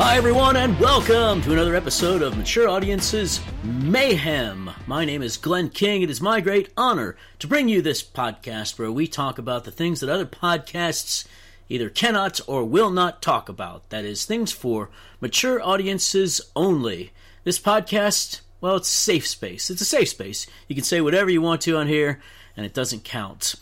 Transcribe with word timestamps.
Hi, 0.00 0.16
everyone, 0.16 0.54
and 0.54 0.78
welcome 0.78 1.42
to 1.42 1.52
another 1.52 1.74
episode 1.74 2.22
of 2.22 2.36
Mature 2.36 2.68
Audiences 2.68 3.40
Mayhem. 3.64 4.70
My 4.86 5.04
name 5.04 5.22
is 5.22 5.36
Glenn 5.36 5.70
King. 5.70 6.02
It 6.02 6.08
is 6.08 6.20
my 6.20 6.40
great 6.40 6.68
honor 6.76 7.16
to 7.40 7.48
bring 7.48 7.68
you 7.68 7.82
this 7.82 8.00
podcast 8.00 8.78
where 8.78 8.92
we 8.92 9.08
talk 9.08 9.38
about 9.38 9.64
the 9.64 9.72
things 9.72 9.98
that 9.98 10.08
other 10.08 10.24
podcasts 10.24 11.26
either 11.68 11.90
cannot 11.90 12.40
or 12.46 12.64
will 12.64 12.90
not 12.90 13.20
talk 13.20 13.48
about. 13.48 13.90
That 13.90 14.04
is, 14.04 14.24
things 14.24 14.52
for 14.52 14.88
mature 15.20 15.60
audiences 15.60 16.40
only. 16.54 17.10
This 17.42 17.58
podcast, 17.58 18.42
well, 18.60 18.76
it's 18.76 18.88
a 18.88 18.94
safe 18.94 19.26
space. 19.26 19.68
It's 19.68 19.82
a 19.82 19.84
safe 19.84 20.10
space. 20.10 20.46
You 20.68 20.76
can 20.76 20.84
say 20.84 21.00
whatever 21.00 21.28
you 21.28 21.42
want 21.42 21.62
to 21.62 21.76
on 21.76 21.88
here, 21.88 22.20
and 22.56 22.64
it 22.64 22.72
doesn't 22.72 23.02
count. 23.02 23.56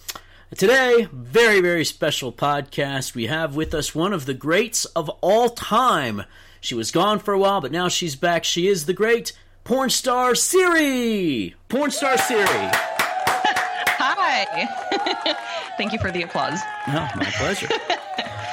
Today, 0.55 1.09
very, 1.13 1.61
very 1.61 1.85
special 1.85 2.33
podcast. 2.33 3.15
We 3.15 3.27
have 3.27 3.57
with 3.57 3.75
us 3.75 3.95
one 3.95 4.13
of 4.13 4.27
the 4.27 4.35
greats 4.35 4.85
of 4.87 5.09
all 5.21 5.51
time. 5.51 6.23
She 6.61 6.75
was 6.75 6.91
gone 6.91 7.19
for 7.19 7.35
a 7.35 7.39
while, 7.39 7.61
but 7.61 7.73
now 7.73 7.89
she's 7.89 8.17
back. 8.17 8.45
She 8.45 8.69
is 8.69 8.87
the 8.87 8.93
great 8.95 9.33
porn 9.65 9.91
star 9.91 10.35
Siri. 10.35 11.55
Porn 11.69 11.91
star 11.91 12.17
Siri. 12.17 12.45
Hi. 13.99 15.35
Thank 15.77 15.93
you 15.93 15.99
for 15.99 16.11
the 16.11 16.23
applause. 16.23 16.59
No, 16.89 17.07
my 17.17 17.31
pleasure. 17.37 17.69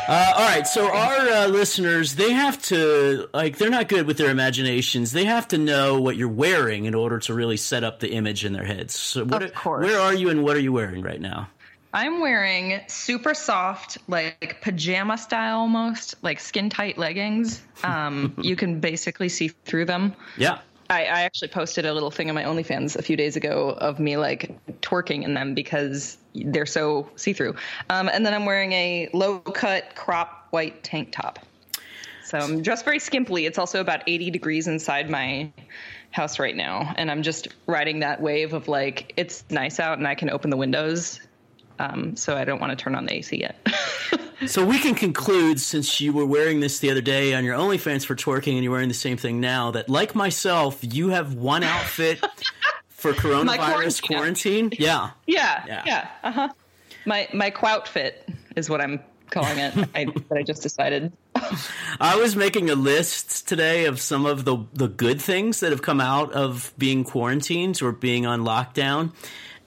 Uh, 0.05 0.33
all 0.35 0.45
right, 0.45 0.67
so 0.67 0.85
our 0.91 1.30
uh, 1.30 1.47
listeners, 1.47 2.16
they 2.16 2.33
have 2.33 2.61
to 2.63 3.30
like 3.33 3.57
they're 3.57 3.69
not 3.69 3.88
good 3.88 4.05
with 4.05 4.17
their 4.17 4.30
imaginations. 4.31 5.13
They 5.13 5.23
have 5.25 5.47
to 5.49 5.57
know 5.57 6.02
what 6.02 6.17
you're 6.17 6.27
wearing 6.27 6.83
in 6.85 6.94
order 6.95 7.19
to 7.19 7.33
really 7.33 7.55
set 7.55 7.85
up 7.85 8.02
the 8.02 8.11
image 8.11 8.44
in 8.44 8.52
their 8.52 8.66
heads. 8.66 8.94
So, 8.95 9.23
what, 9.23 9.41
Of 9.44 9.53
course. 9.53 9.85
where 9.85 10.02
are 10.02 10.13
you, 10.13 10.27
and 10.30 10.44
what 10.44 10.57
are 10.57 10.59
you 10.59 10.73
wearing 10.73 11.02
right 11.03 11.21
now? 11.21 11.47
I'm 11.94 12.19
wearing 12.22 12.81
super 12.88 13.36
soft, 13.36 13.99
like 14.08 14.61
pajama 14.61 15.17
style 15.17 15.59
almost, 15.59 16.16
like 16.23 16.39
skin 16.39 16.69
tight 16.69 16.97
leggings. 16.97 17.61
Um, 17.83 18.33
you 18.41 18.55
can 18.55 18.80
basically 18.80 19.30
see 19.30 19.49
through 19.49 19.86
them. 19.86 20.16
Yeah, 20.36 20.59
I, 20.89 21.05
I 21.05 21.21
actually 21.21 21.49
posted 21.49 21.86
a 21.86 21.94
little 21.94 22.11
thing 22.11 22.30
on 22.30 22.36
my 22.36 22.44
OnlyFans 22.44 22.95
a 22.95 23.02
few 23.02 23.16
days 23.16 23.36
ago 23.36 23.69
of 23.69 23.99
me 23.99 24.17
like 24.17 24.52
twerking 24.81 25.23
in 25.23 25.33
them 25.33 25.53
because 25.53 26.17
they're 26.33 26.66
so 26.66 27.09
see 27.16 27.33
through. 27.33 27.55
Um, 27.89 28.09
and 28.09 28.25
then 28.25 28.33
I'm 28.33 28.45
wearing 28.45 28.71
a 28.73 29.09
low 29.14 29.39
cut 29.39 29.95
crop 29.95 30.47
white 30.52 30.83
tank 30.83 31.11
top. 31.11 31.39
So 32.23 32.38
I'm 32.39 32.64
dressed 32.64 32.86
very 32.86 32.99
skimpily. 32.99 33.45
It's 33.45 33.59
also 33.59 33.80
about 33.81 34.02
80 34.08 34.31
degrees 34.31 34.67
inside 34.67 35.09
my 35.09 35.52
house 36.11 36.39
right 36.39 36.55
now. 36.55 36.94
And 36.97 37.11
I'm 37.11 37.21
just 37.21 37.49
riding 37.67 37.99
that 37.99 38.21
wave 38.21 38.53
of 38.53 38.67
like, 38.67 39.14
it's 39.17 39.44
nice 39.49 39.80
out 39.80 39.97
and 39.97 40.08
I 40.08 40.16
can 40.16 40.30
open 40.30 40.49
the 40.49 40.58
windows. 40.58 41.19
Um, 41.79 42.16
so 42.16 42.35
I 42.35 42.45
don't 42.45 42.59
want 42.59 42.77
to 42.77 42.81
turn 42.81 42.95
on 42.95 43.05
the 43.05 43.13
AC 43.16 43.39
yet. 43.39 43.55
So 44.47 44.66
we 44.66 44.79
can 44.79 44.95
conclude, 44.95 45.59
since 45.59 46.02
you 46.02 46.11
were 46.11 46.25
wearing 46.25 46.59
this 46.59 46.80
the 46.80 46.91
other 46.91 47.02
day 47.02 47.33
on 47.33 47.45
your 47.45 47.55
OnlyFans 47.57 48.05
for 48.05 48.15
twerking, 48.15 48.55
and 48.55 48.63
you're 48.63 48.73
wearing 48.73 48.89
the 48.89 48.93
same 48.93 49.17
thing 49.17 49.39
now, 49.39 49.71
that 49.71 49.89
like 49.89 50.15
myself, 50.15 50.80
you 50.81 51.09
have 51.09 51.33
one 51.33 51.63
outfit 51.63 52.19
for 52.89 53.13
coronavirus 53.13 54.03
quarantine. 54.03 54.69
quarantine 54.69 54.71
Yeah. 54.77 55.11
yeah. 55.25 55.63
Yeah. 55.65 55.83
Yeah. 55.85 56.07
Uh 56.23 56.31
huh. 56.31 56.49
My, 57.05 57.27
my 57.33 57.49
quout 57.52 57.87
fit 57.87 58.27
is 58.55 58.69
what 58.69 58.81
I'm 58.81 58.99
calling 59.30 59.58
it. 59.58 59.73
I, 59.95 60.05
that 60.05 60.37
I 60.37 60.43
just 60.43 60.61
decided. 60.61 61.11
I 61.99 62.17
was 62.17 62.35
making 62.35 62.69
a 62.69 62.75
list 62.75 63.47
today 63.47 63.85
of 63.85 63.99
some 63.99 64.25
of 64.25 64.45
the 64.45 64.65
the 64.73 64.87
good 64.87 65.21
things 65.21 65.59
that 65.59 65.71
have 65.71 65.81
come 65.81 65.99
out 65.99 66.31
of 66.33 66.73
being 66.77 67.03
quarantined 67.03 67.81
or 67.81 67.91
being 67.91 68.25
on 68.25 68.41
lockdown. 68.41 69.11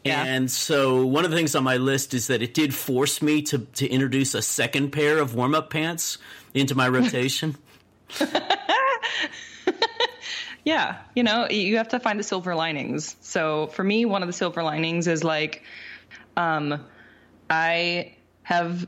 Yeah. 0.07 0.25
And 0.25 0.51
so 0.51 1.05
one 1.05 1.25
of 1.25 1.31
the 1.31 1.37
things 1.37 1.55
on 1.55 1.65
my 1.65 1.77
list 1.77 2.15
is 2.15 2.27
that 2.29 2.43
it 2.43 2.55
did 2.55 2.75
force 2.75 3.21
me 3.21 3.43
to 3.43 3.59
to 3.59 3.89
introduce 3.89 4.35
a 4.35 4.43
second 4.43 4.91
pair 4.91 5.19
of 5.19 5.35
warm 5.35 5.55
up 5.55 5.71
pants 5.71 6.19
into 6.55 6.75
my 6.75 6.89
rotation. 6.89 7.57
Yeah, 10.67 10.97
you 11.15 11.23
know, 11.23 11.49
you 11.49 11.77
have 11.77 11.87
to 11.91 12.01
find 12.01 12.19
the 12.19 12.25
silver 12.25 12.57
linings. 12.57 13.15
So 13.21 13.69
for 13.69 13.85
me, 13.85 14.05
one 14.05 14.25
of 14.25 14.27
the 14.27 14.33
silver 14.33 14.65
linings 14.65 15.07
is 15.07 15.23
like, 15.23 15.63
um, 16.37 16.85
I 17.49 18.17
have 18.43 18.85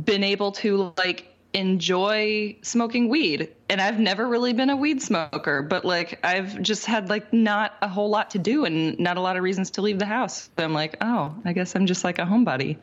been 0.00 0.22
able 0.22 0.52
to 0.52 0.92
like 0.96 1.26
enjoy 1.52 2.56
smoking 2.62 3.08
weed, 3.08 3.50
and 3.68 3.80
I've 3.80 3.98
never 3.98 4.26
really 4.26 4.52
been 4.52 4.70
a 4.70 4.76
weed 4.76 5.02
smoker, 5.02 5.62
but 5.62 5.84
like 5.84 6.20
I've 6.24 6.60
just 6.62 6.86
had 6.86 7.08
like 7.08 7.32
not 7.32 7.74
a 7.82 7.88
whole 7.88 8.10
lot 8.10 8.30
to 8.30 8.38
do 8.38 8.64
and 8.64 8.98
not 8.98 9.16
a 9.16 9.20
lot 9.20 9.36
of 9.36 9.42
reasons 9.42 9.72
to 9.72 9.82
leave 9.82 9.98
the 9.98 10.06
house. 10.06 10.50
So 10.56 10.64
I'm 10.64 10.72
like, 10.72 10.96
oh, 11.00 11.34
I 11.44 11.52
guess 11.52 11.74
I'm 11.74 11.86
just 11.86 12.04
like 12.04 12.18
a 12.18 12.24
homebody. 12.24 12.78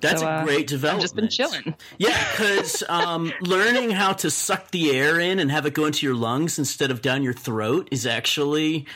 That's 0.00 0.20
So, 0.20 0.26
a 0.26 0.30
uh, 0.30 0.44
great 0.44 0.66
development. 0.66 0.96
I've 0.96 1.02
just 1.02 1.16
been 1.16 1.28
chilling. 1.28 1.74
Yeah, 1.98 2.30
because 2.32 2.82
um, 2.88 3.32
learning 3.40 3.90
how 3.90 4.12
to 4.14 4.30
suck 4.30 4.70
the 4.70 4.90
air 4.90 5.18
in 5.18 5.38
and 5.38 5.50
have 5.50 5.64
it 5.64 5.72
go 5.74 5.86
into 5.86 6.04
your 6.04 6.14
lungs 6.14 6.58
instead 6.58 6.90
of 6.90 7.00
down 7.00 7.22
your 7.22 7.32
throat 7.32 7.88
is 7.90 8.06
actually 8.06 8.86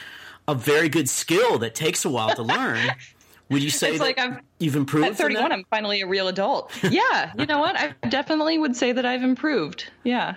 a 0.46 0.54
very 0.54 0.88
good 0.88 1.08
skill 1.08 1.58
that 1.58 1.75
takes 1.75 2.04
a 2.04 2.10
while 2.10 2.34
to 2.34 2.42
learn. 2.42 2.90
Would 3.50 3.62
you 3.62 3.70
say 3.70 3.91
It's 3.91 3.98
that 3.98 4.04
like 4.04 4.19
I'm- 4.19 4.41
you've 4.59 4.76
improved? 4.76 5.06
At 5.06 5.10
in 5.12 5.16
31, 5.16 5.42
that? 5.44 5.53
I'm 5.53 5.64
finally 5.70 6.00
a 6.03 6.06
real 6.06 6.28
adult. 6.28 6.70
Yeah, 6.82 7.32
you 7.38 7.47
know 7.47 7.59
what? 7.60 7.76
I 7.76 7.94
definitely 8.09 8.59
would 8.59 8.76
say 8.76 8.92
that 8.92 9.06
I've 9.06 9.22
improved. 9.22 9.91
Yeah. 10.04 10.34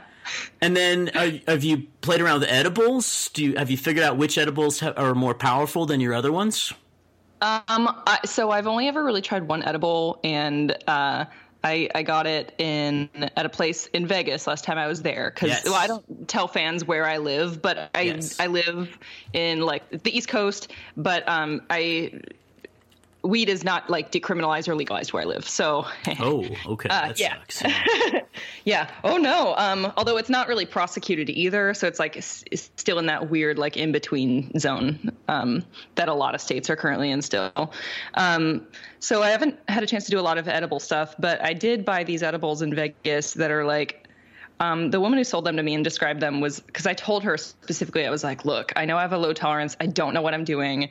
And 0.61 0.77
then, 0.77 1.09
are, 1.15 1.31
have 1.47 1.63
you 1.63 1.87
played 2.01 2.21
around 2.21 2.41
with 2.41 2.49
edibles? 2.49 3.29
Do 3.33 3.43
you 3.43 3.55
have 3.57 3.69
you 3.71 3.77
figured 3.77 4.03
out 4.05 4.17
which 4.17 4.37
edibles 4.37 4.79
ha- 4.79 4.93
are 4.95 5.15
more 5.15 5.33
powerful 5.33 5.85
than 5.85 5.99
your 5.99 6.13
other 6.13 6.31
ones? 6.31 6.73
Um. 7.41 7.89
I, 8.07 8.19
so 8.25 8.51
I've 8.51 8.67
only 8.67 8.87
ever 8.87 9.03
really 9.03 9.21
tried 9.23 9.47
one 9.47 9.63
edible, 9.63 10.19
and 10.23 10.71
uh, 10.87 11.25
I 11.63 11.89
I 11.95 12.03
got 12.03 12.27
it 12.27 12.53
in 12.59 13.09
at 13.35 13.47
a 13.47 13.49
place 13.49 13.87
in 13.87 14.05
Vegas 14.05 14.45
last 14.45 14.63
time 14.63 14.77
I 14.77 14.85
was 14.85 15.01
there. 15.01 15.31
Because 15.33 15.49
Yes. 15.49 15.65
well, 15.65 15.73
I 15.73 15.87
don't 15.87 16.27
tell 16.27 16.47
fans 16.47 16.85
where 16.85 17.07
I 17.07 17.17
live, 17.17 17.59
but 17.61 17.89
I 17.95 18.01
Yes. 18.01 18.39
I 18.39 18.45
live 18.45 18.95
in 19.33 19.61
like 19.61 19.89
the 20.03 20.15
East 20.15 20.27
Coast, 20.29 20.71
but 20.95 21.27
um 21.27 21.61
I. 21.71 22.21
Weed 23.23 23.49
is 23.49 23.63
not 23.63 23.89
like 23.89 24.11
decriminalized 24.11 24.67
or 24.67 24.75
legalized 24.75 25.13
where 25.13 25.21
I 25.21 25.25
live, 25.25 25.47
so 25.47 25.85
Oh, 26.19 26.45
okay, 26.65 26.89
that 26.89 27.19
yeah. 27.19 27.35
sucks. 27.49 27.63
Yeah. 28.63 28.89
Oh 29.03 29.17
no. 29.17 29.55
Um, 29.57 29.91
although 29.97 30.17
it's 30.17 30.29
not 30.29 30.47
really 30.47 30.65
prosecuted 30.65 31.29
either, 31.29 31.73
so 31.73 31.87
it's 31.87 31.99
like 31.99 32.15
it's 32.15 32.43
still 32.77 32.99
in 32.99 33.07
that 33.07 33.29
weird 33.29 33.57
like 33.57 33.77
in 33.77 33.91
between 33.91 34.57
zone 34.57 35.11
um, 35.27 35.63
that 35.95 36.07
a 36.07 36.13
lot 36.13 36.35
of 36.35 36.41
states 36.41 36.69
are 36.69 36.75
currently 36.75 37.11
in 37.11 37.21
still. 37.21 37.73
Um, 38.13 38.67
so 38.99 39.21
I 39.21 39.29
haven't 39.29 39.59
had 39.67 39.83
a 39.83 39.87
chance 39.87 40.05
to 40.05 40.11
do 40.11 40.19
a 40.19 40.21
lot 40.21 40.37
of 40.37 40.47
edible 40.47 40.79
stuff, 40.79 41.15
but 41.19 41.41
I 41.41 41.53
did 41.53 41.85
buy 41.85 42.03
these 42.03 42.23
edibles 42.23 42.61
in 42.61 42.73
Vegas 42.73 43.33
that 43.35 43.51
are 43.51 43.65
like. 43.65 43.97
Um, 44.59 44.91
the 44.91 44.99
woman 44.99 45.17
who 45.17 45.23
sold 45.23 45.45
them 45.45 45.57
to 45.57 45.63
me 45.63 45.73
and 45.73 45.83
described 45.83 46.19
them 46.19 46.39
was 46.39 46.59
because 46.59 46.85
I 46.85 46.93
told 46.93 47.23
her 47.23 47.35
specifically, 47.35 48.05
I 48.05 48.11
was 48.11 48.23
like, 48.23 48.45
look, 48.45 48.71
I 48.75 48.85
know 48.85 48.95
I 48.95 49.01
have 49.01 49.11
a 49.11 49.17
low 49.17 49.33
tolerance. 49.33 49.75
I 49.79 49.87
don't 49.87 50.13
know 50.13 50.21
what 50.21 50.35
I'm 50.35 50.43
doing 50.43 50.89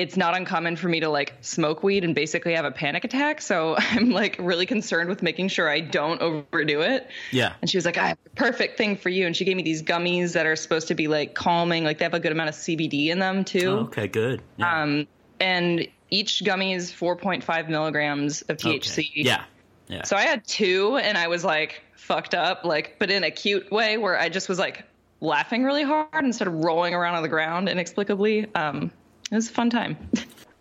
it's 0.00 0.16
not 0.16 0.34
uncommon 0.34 0.76
for 0.76 0.88
me 0.88 1.00
to 1.00 1.10
like 1.10 1.34
smoke 1.42 1.82
weed 1.82 2.04
and 2.04 2.14
basically 2.14 2.54
have 2.54 2.64
a 2.64 2.70
panic 2.70 3.04
attack. 3.04 3.42
So 3.42 3.76
I'm 3.78 4.10
like 4.10 4.36
really 4.38 4.64
concerned 4.64 5.10
with 5.10 5.22
making 5.22 5.48
sure 5.48 5.68
I 5.68 5.80
don't 5.80 6.22
overdo 6.22 6.80
it. 6.80 7.06
Yeah. 7.30 7.52
And 7.60 7.70
she 7.70 7.76
was 7.76 7.84
like, 7.84 7.98
I 7.98 8.08
have 8.08 8.18
the 8.24 8.30
perfect 8.30 8.78
thing 8.78 8.96
for 8.96 9.10
you. 9.10 9.26
And 9.26 9.36
she 9.36 9.44
gave 9.44 9.58
me 9.58 9.62
these 9.62 9.82
gummies 9.82 10.32
that 10.32 10.46
are 10.46 10.56
supposed 10.56 10.88
to 10.88 10.94
be 10.94 11.06
like 11.06 11.34
calming, 11.34 11.84
like 11.84 11.98
they 11.98 12.06
have 12.06 12.14
a 12.14 12.20
good 12.20 12.32
amount 12.32 12.48
of 12.48 12.54
CBD 12.54 13.08
in 13.08 13.18
them 13.18 13.44
too. 13.44 13.68
Oh, 13.68 13.78
okay, 13.80 14.08
good. 14.08 14.40
Yeah. 14.56 14.82
Um, 14.82 15.06
and 15.38 15.86
each 16.08 16.44
gummy 16.44 16.72
is 16.72 16.90
4.5 16.90 17.68
milligrams 17.68 18.40
of 18.42 18.56
THC. 18.56 19.10
Okay. 19.10 19.10
Yeah. 19.16 19.44
Yeah. 19.88 20.04
So 20.04 20.16
I 20.16 20.22
had 20.22 20.46
two 20.46 20.96
and 20.96 21.18
I 21.18 21.28
was 21.28 21.44
like 21.44 21.82
fucked 21.96 22.34
up, 22.34 22.64
like, 22.64 22.96
but 22.98 23.10
in 23.10 23.22
a 23.22 23.30
cute 23.30 23.70
way 23.70 23.98
where 23.98 24.18
I 24.18 24.30
just 24.30 24.48
was 24.48 24.58
like 24.58 24.84
laughing 25.20 25.62
really 25.62 25.82
hard 25.82 26.24
instead 26.24 26.48
of 26.48 26.54
rolling 26.54 26.94
around 26.94 27.16
on 27.16 27.22
the 27.22 27.28
ground 27.28 27.68
inexplicably. 27.68 28.46
Um, 28.54 28.90
it 29.30 29.34
was 29.34 29.48
a 29.48 29.52
fun 29.52 29.70
time. 29.70 29.96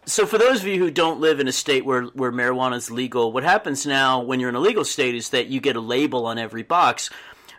So, 0.05 0.25
for 0.25 0.39
those 0.39 0.61
of 0.61 0.67
you 0.67 0.79
who 0.79 0.89
don't 0.89 1.19
live 1.19 1.39
in 1.39 1.47
a 1.47 1.51
state 1.51 1.85
where, 1.85 2.05
where 2.05 2.31
marijuana 2.31 2.75
is 2.77 2.89
legal, 2.89 3.31
what 3.31 3.43
happens 3.43 3.85
now 3.85 4.19
when 4.21 4.39
you're 4.39 4.49
in 4.49 4.55
a 4.55 4.59
legal 4.59 4.83
state 4.83 5.13
is 5.13 5.29
that 5.29 5.47
you 5.47 5.61
get 5.61 5.75
a 5.75 5.81
label 5.81 6.25
on 6.25 6.39
every 6.39 6.63
box 6.63 7.11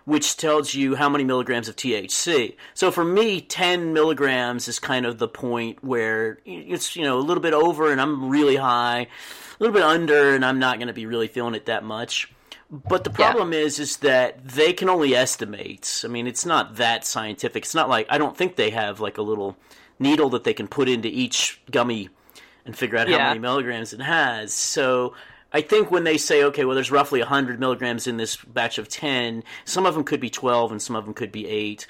which 0.05 0.37
tells 0.37 0.75
you 0.75 0.97
how 0.97 1.09
many 1.09 1.23
milligrams 1.23 1.69
of 1.69 1.77
THC. 1.77 2.57
So, 2.75 2.91
for 2.91 3.05
me, 3.05 3.41
10 3.41 3.93
milligrams 3.93 4.67
is 4.67 4.81
kind 4.81 5.07
of 5.07 5.19
the 5.19 5.29
point 5.29 5.85
where 5.85 6.39
it's, 6.45 6.97
you 6.97 7.05
know, 7.05 7.19
a 7.19 7.21
little 7.21 7.43
bit 7.43 7.53
over 7.53 7.93
and 7.93 8.01
I'm 8.01 8.29
really 8.29 8.57
high, 8.57 9.03
a 9.03 9.07
little 9.61 9.75
bit 9.75 9.85
under 9.85 10.35
and 10.35 10.45
I'm 10.45 10.59
not 10.59 10.79
going 10.79 10.89
to 10.89 10.95
be 10.95 11.07
really 11.07 11.29
feeling 11.29 11.55
it 11.55 11.67
that 11.67 11.85
much. 11.85 12.33
But 12.71 13.05
the 13.05 13.11
problem 13.11 13.53
is, 13.53 13.79
is 13.79 13.99
that 13.99 14.47
they 14.47 14.73
can 14.73 14.89
only 14.89 15.15
estimate. 15.15 16.03
I 16.05 16.09
mean, 16.09 16.27
it's 16.27 16.47
not 16.47 16.77
that 16.77 17.05
scientific. 17.05 17.65
It's 17.65 17.75
not 17.75 17.89
like 17.89 18.07
I 18.09 18.19
don't 18.19 18.37
think 18.37 18.57
they 18.57 18.71
have 18.71 19.01
like 19.01 19.19
a 19.19 19.23
little 19.23 19.57
needle 20.01 20.31
that 20.31 20.43
they 20.45 20.55
can 20.55 20.67
put 20.67 20.89
into 20.89 21.09
each 21.09 21.61
gummy 21.71 22.09
and 22.65 22.77
figure 22.77 22.99
out 22.99 23.09
how 23.09 23.19
many 23.29 23.39
milligrams 23.39 23.93
it 23.93 24.01
has. 24.01 24.53
So 24.53 25.15
I 25.53 25.61
think 25.61 25.91
when 25.91 26.05
they 26.05 26.17
say, 26.17 26.43
okay, 26.45 26.65
well, 26.65 26.75
there's 26.75 26.91
roughly 26.91 27.21
100 27.21 27.61
milligrams 27.61 28.07
in 28.07 28.17
this 28.17 28.37
batch 28.37 28.79
of 28.79 28.89
10, 28.89 29.45
some 29.65 29.87
of 29.87 29.95
them 29.95 30.05
could 30.05 30.21
be 30.21 30.31
12 30.31 30.73
and 30.73 30.83
some 30.83 30.97
of 30.97 31.05
them 31.05 31.15
could 31.15 31.31
be 31.33 31.47
8. 31.47 31.87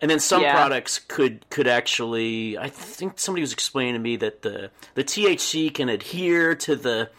And 0.00 0.10
then 0.10 0.18
some 0.18 0.42
Yeah. 0.42 0.52
products 0.52 0.98
could 0.98 1.48
could 1.48 1.68
actually. 1.68 2.58
I 2.58 2.68
think 2.68 3.20
somebody 3.20 3.40
was 3.42 3.52
explaining 3.52 3.94
to 3.94 4.00
me 4.00 4.16
that 4.16 4.42
the 4.42 4.70
the 4.94 5.04
THC 5.04 5.70
can 5.72 5.88
adhere 5.88 6.56
to 6.56 6.74
the 6.74 7.10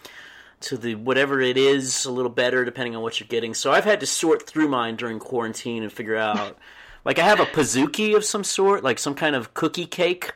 to 0.61 0.77
the 0.77 0.95
whatever 0.95 1.39
it 1.39 1.55
is 1.57 2.03
a 2.05 2.11
little 2.11 2.31
better 2.31 2.65
depending 2.65 2.93
on 2.95 3.01
what 3.01 3.19
you're 3.21 3.27
getting. 3.27 3.53
So 3.53 3.71
I've 3.71 3.85
had 3.85 4.01
to 4.01 4.05
sort 4.05 4.45
through 4.47 4.67
mine 4.67 4.97
during 4.97 5.19
quarantine 5.19 5.81
and 5.83 5.91
figure 5.93 6.17
out. 6.17 6.57
like 7.05 7.19
I 7.19 7.23
have 7.23 7.39
a 7.39 7.45
pizookie 7.45 8.15
of 8.15 8.23
some 8.23 8.43
sort, 8.43 8.83
like 8.83 8.99
some 8.99 9.15
kind 9.15 9.35
of 9.35 9.53
cookie 9.53 9.85
cake. 9.85 10.31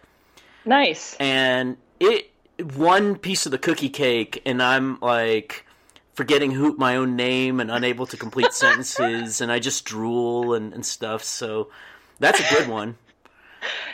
Nice. 0.66 1.16
And 1.20 1.78
it 2.00 2.32
one 2.76 3.16
piece 3.16 3.46
of 3.46 3.52
the 3.52 3.58
cookie 3.58 3.90
cake, 3.90 4.42
and 4.46 4.62
I'm 4.62 5.00
like 5.00 5.66
forgetting 6.14 6.52
who 6.52 6.76
my 6.78 6.96
own 6.96 7.16
name 7.16 7.60
and 7.60 7.70
unable 7.70 8.06
to 8.08 8.18
complete 8.18 8.54
sentences, 8.54 9.42
and 9.42 9.52
I 9.52 9.60
just 9.60 9.86
drool 9.86 10.54
and, 10.54 10.74
and 10.74 10.86
stuff. 10.86 11.24
So 11.24 11.70
that's 12.20 12.40
a 12.40 12.56
good 12.56 12.68
one. 12.68 12.98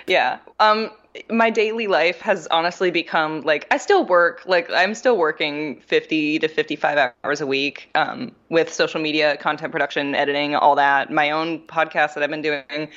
Yeah. 0.07 0.39
Um, 0.59 0.91
my 1.29 1.49
daily 1.49 1.87
life 1.87 2.19
has 2.21 2.47
honestly 2.47 2.89
become 2.89 3.41
like 3.41 3.67
I 3.69 3.77
still 3.77 4.05
work 4.05 4.41
like 4.45 4.69
I'm 4.71 4.95
still 4.95 5.17
working 5.17 5.79
50 5.81 6.39
to 6.39 6.47
55 6.47 7.13
hours 7.23 7.41
a 7.41 7.47
week 7.47 7.89
um, 7.95 8.31
with 8.49 8.73
social 8.73 8.99
media, 8.99 9.37
content 9.37 9.71
production, 9.71 10.15
editing, 10.15 10.55
all 10.55 10.75
that. 10.75 11.11
My 11.11 11.31
own 11.31 11.59
podcast 11.67 12.15
that 12.15 12.23
I've 12.23 12.29
been 12.29 12.41
doing. 12.41 12.89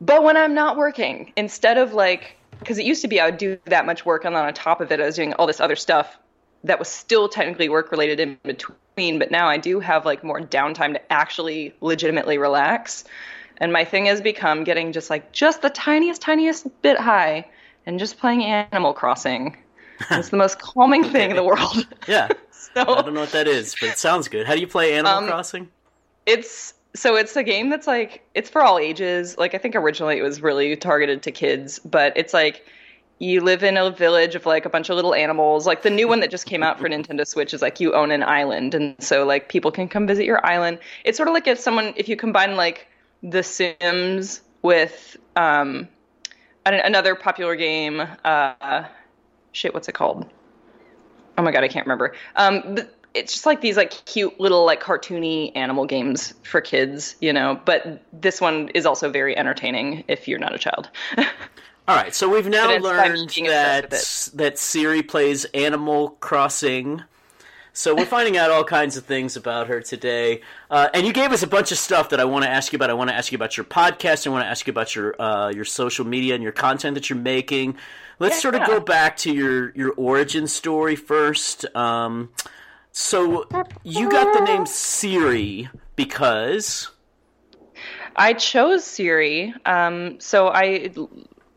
But 0.00 0.22
when 0.22 0.36
I'm 0.36 0.54
not 0.54 0.76
working, 0.76 1.32
instead 1.36 1.76
of 1.76 1.92
like 1.92 2.36
because 2.60 2.78
it 2.78 2.86
used 2.86 3.02
to 3.02 3.08
be 3.08 3.20
I 3.20 3.26
would 3.26 3.38
do 3.38 3.58
that 3.66 3.86
much 3.86 4.06
work 4.06 4.24
and 4.24 4.34
then 4.34 4.44
on 4.44 4.54
top 4.54 4.80
of 4.80 4.90
it 4.90 5.00
I 5.00 5.06
was 5.06 5.16
doing 5.16 5.34
all 5.34 5.46
this 5.46 5.60
other 5.60 5.76
stuff 5.76 6.18
that 6.64 6.78
was 6.78 6.88
still 6.88 7.28
technically 7.28 7.68
work 7.68 7.92
related 7.92 8.20
in 8.20 8.36
between, 8.42 9.18
but 9.18 9.30
now 9.30 9.48
I 9.48 9.58
do 9.58 9.80
have 9.80 10.04
like 10.04 10.24
more 10.24 10.40
downtime 10.40 10.94
to 10.94 11.12
actually 11.12 11.74
legitimately 11.80 12.38
relax. 12.38 13.04
And 13.58 13.72
my 13.72 13.84
thing 13.84 14.06
has 14.06 14.20
become 14.20 14.64
getting 14.64 14.92
just 14.92 15.10
like 15.10 15.32
just 15.32 15.62
the 15.62 15.70
tiniest, 15.70 16.22
tiniest 16.22 16.66
bit 16.82 16.98
high 16.98 17.46
and 17.86 17.98
just 17.98 18.18
playing 18.18 18.44
Animal 18.44 18.92
Crossing. 18.92 19.56
it's 20.10 20.28
the 20.28 20.36
most 20.36 20.60
calming 20.60 21.04
thing 21.04 21.30
in 21.30 21.36
the 21.36 21.44
world. 21.44 21.86
Yeah. 22.08 22.28
so, 22.50 22.82
I 22.82 23.02
don't 23.02 23.14
know 23.14 23.20
what 23.20 23.32
that 23.32 23.48
is, 23.48 23.74
but 23.80 23.90
it 23.90 23.98
sounds 23.98 24.28
good. 24.28 24.46
How 24.46 24.54
do 24.54 24.60
you 24.60 24.68
play 24.68 24.94
Animal 24.94 25.18
um, 25.18 25.26
Crossing? 25.26 25.68
It's 26.26 26.74
so 26.94 27.16
it's 27.16 27.36
a 27.36 27.42
game 27.42 27.70
that's 27.70 27.86
like 27.86 28.24
it's 28.34 28.48
for 28.48 28.62
all 28.62 28.78
ages. 28.78 29.36
Like 29.36 29.54
I 29.54 29.58
think 29.58 29.74
originally 29.74 30.18
it 30.18 30.22
was 30.22 30.40
really 30.40 30.76
targeted 30.76 31.22
to 31.22 31.32
kids, 31.32 31.78
but 31.80 32.12
it's 32.16 32.32
like 32.32 32.64
you 33.18 33.40
live 33.40 33.62
in 33.62 33.76
a 33.76 33.90
village 33.90 34.34
of 34.34 34.46
like 34.46 34.64
a 34.64 34.68
bunch 34.68 34.88
of 34.90 34.96
little 34.96 35.14
animals. 35.14 35.66
Like 35.66 35.82
the 35.82 35.90
new 35.90 36.06
one 36.06 36.20
that 36.20 36.30
just 36.30 36.46
came 36.46 36.62
out 36.62 36.78
for 36.78 36.88
Nintendo 36.88 37.26
Switch 37.26 37.52
is 37.52 37.62
like 37.62 37.80
you 37.80 37.94
own 37.94 38.10
an 38.10 38.22
island, 38.22 38.74
and 38.74 38.94
so 39.00 39.24
like 39.24 39.48
people 39.48 39.70
can 39.70 39.88
come 39.88 40.06
visit 40.06 40.24
your 40.24 40.44
island. 40.46 40.78
It's 41.04 41.16
sort 41.16 41.28
of 41.28 41.34
like 41.34 41.46
if 41.46 41.58
someone 41.58 41.92
if 41.96 42.08
you 42.08 42.16
combine 42.16 42.56
like 42.56 42.86
the 43.22 43.42
Sims 43.42 44.42
with 44.62 45.16
um, 45.36 45.88
another 46.64 47.14
popular 47.14 47.56
game. 47.56 48.02
Uh, 48.24 48.84
shit, 49.52 49.74
what's 49.74 49.88
it 49.88 49.92
called? 49.92 50.28
Oh 51.36 51.42
my 51.42 51.52
god, 51.52 51.64
I 51.64 51.68
can't 51.68 51.86
remember. 51.86 52.14
Um, 52.36 52.78
it's 53.14 53.32
just 53.32 53.46
like 53.46 53.60
these 53.60 53.76
like 53.76 53.90
cute 54.06 54.38
little 54.38 54.64
like 54.64 54.82
cartoony 54.82 55.52
animal 55.56 55.86
games 55.86 56.34
for 56.42 56.60
kids, 56.60 57.16
you 57.20 57.32
know. 57.32 57.60
But 57.64 58.02
this 58.12 58.40
one 58.40 58.68
is 58.74 58.86
also 58.86 59.10
very 59.10 59.36
entertaining 59.36 60.04
if 60.08 60.28
you're 60.28 60.38
not 60.38 60.54
a 60.54 60.58
child. 60.58 60.90
All 61.88 61.96
right, 61.96 62.14
so 62.14 62.28
we've 62.28 62.46
now 62.46 62.76
learned 62.76 63.30
that 63.46 64.30
that 64.34 64.58
Siri 64.58 65.02
plays 65.02 65.46
Animal 65.46 66.10
Crossing 66.20 67.02
so 67.78 67.94
we're 67.94 68.06
finding 68.06 68.36
out 68.36 68.50
all 68.50 68.64
kinds 68.64 68.96
of 68.96 69.04
things 69.04 69.36
about 69.36 69.68
her 69.68 69.80
today. 69.80 70.40
Uh, 70.68 70.88
and 70.92 71.06
you 71.06 71.12
gave 71.12 71.30
us 71.30 71.44
a 71.44 71.46
bunch 71.46 71.70
of 71.70 71.78
stuff 71.78 72.08
that 72.08 72.18
I 72.18 72.24
want 72.24 72.44
to 72.44 72.50
ask 72.50 72.72
you 72.72 72.76
about. 72.76 72.90
I 72.90 72.94
want 72.94 73.08
to 73.08 73.14
ask 73.14 73.30
you 73.30 73.36
about 73.36 73.56
your 73.56 73.62
podcast. 73.62 74.26
I 74.26 74.30
want 74.30 74.42
to 74.42 74.48
ask 74.48 74.66
you 74.66 74.72
about 74.72 74.96
your 74.96 75.22
uh, 75.22 75.50
your 75.50 75.64
social 75.64 76.04
media 76.04 76.34
and 76.34 76.42
your 76.42 76.50
content 76.50 76.94
that 76.96 77.08
you're 77.08 77.20
making. 77.20 77.76
Let's 78.18 78.34
yeah, 78.34 78.40
sort 78.40 78.54
of 78.56 78.62
yeah. 78.62 78.66
go 78.66 78.80
back 78.80 79.16
to 79.18 79.32
your 79.32 79.70
your 79.76 79.92
origin 79.92 80.48
story 80.48 80.96
first. 80.96 81.72
Um, 81.76 82.30
so 82.90 83.46
you 83.84 84.10
got 84.10 84.36
the 84.36 84.44
name 84.44 84.66
Siri 84.66 85.68
because 85.94 86.90
I 88.16 88.32
chose 88.32 88.82
Siri. 88.82 89.54
Um, 89.64 90.18
so 90.18 90.48
I 90.48 90.90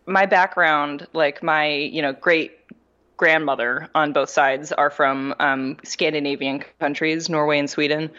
my 0.05 0.27
background, 0.27 1.07
like 1.13 1.41
my 1.41 1.73
you 1.73 2.03
know 2.03 2.13
great 2.13 2.60
grandmother 3.21 3.87
on 3.93 4.13
both 4.13 4.31
sides 4.31 4.71
are 4.71 4.89
from 4.89 5.35
um, 5.39 5.77
Scandinavian 5.83 6.63
countries, 6.79 7.29
Norway 7.29 7.59
and 7.59 7.69
Sweden. 7.69 8.09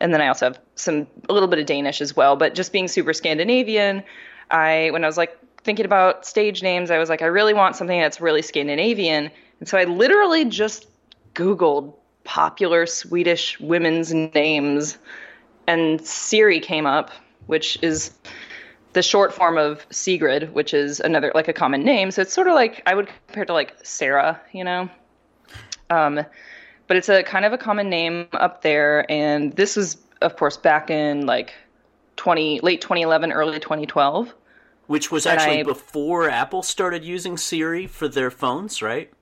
And 0.00 0.12
then 0.12 0.20
I 0.20 0.26
also 0.26 0.46
have 0.46 0.58
some 0.74 1.06
a 1.28 1.32
little 1.32 1.48
bit 1.48 1.60
of 1.60 1.66
Danish 1.66 2.00
as 2.00 2.16
well. 2.16 2.34
But 2.34 2.56
just 2.56 2.72
being 2.72 2.88
super 2.88 3.12
Scandinavian, 3.12 4.02
I 4.50 4.88
when 4.90 5.04
I 5.04 5.06
was 5.06 5.16
like 5.16 5.38
thinking 5.62 5.86
about 5.86 6.26
stage 6.26 6.60
names, 6.60 6.90
I 6.90 6.98
was 6.98 7.08
like, 7.08 7.22
I 7.22 7.26
really 7.26 7.54
want 7.54 7.76
something 7.76 8.00
that's 8.00 8.20
really 8.20 8.42
Scandinavian. 8.42 9.30
And 9.60 9.68
so 9.68 9.78
I 9.78 9.84
literally 9.84 10.44
just 10.44 10.88
Googled 11.34 11.94
popular 12.24 12.84
Swedish 12.86 13.60
women's 13.60 14.12
names, 14.12 14.98
and 15.68 16.04
Siri 16.04 16.58
came 16.58 16.84
up, 16.84 17.12
which 17.46 17.78
is 17.80 18.10
the 18.92 19.02
short 19.02 19.32
form 19.32 19.58
of 19.58 19.86
Sigrid, 19.90 20.54
which 20.54 20.72
is 20.72 21.00
another 21.00 21.32
like 21.34 21.48
a 21.48 21.52
common 21.52 21.84
name. 21.84 22.10
So 22.10 22.22
it's 22.22 22.32
sort 22.32 22.48
of 22.48 22.54
like 22.54 22.82
I 22.86 22.94
would 22.94 23.08
compare 23.26 23.44
to 23.44 23.52
like 23.52 23.74
Sarah, 23.82 24.40
you 24.52 24.64
know. 24.64 24.88
Um, 25.90 26.24
but 26.86 26.96
it's 26.96 27.08
a 27.08 27.22
kind 27.22 27.44
of 27.44 27.52
a 27.52 27.58
common 27.58 27.88
name 27.90 28.28
up 28.32 28.62
there, 28.62 29.10
and 29.10 29.54
this 29.54 29.76
was, 29.76 29.98
of 30.22 30.36
course, 30.36 30.56
back 30.56 30.90
in 30.90 31.26
like 31.26 31.54
twenty 32.16 32.60
late 32.60 32.80
2011, 32.80 33.32
early 33.32 33.60
2012. 33.60 34.34
Which 34.86 35.10
was 35.10 35.26
actually 35.26 35.60
I, 35.60 35.64
before 35.64 36.30
Apple 36.30 36.62
started 36.62 37.04
using 37.04 37.36
Siri 37.36 37.86
for 37.86 38.08
their 38.08 38.30
phones, 38.30 38.80
right? 38.80 39.12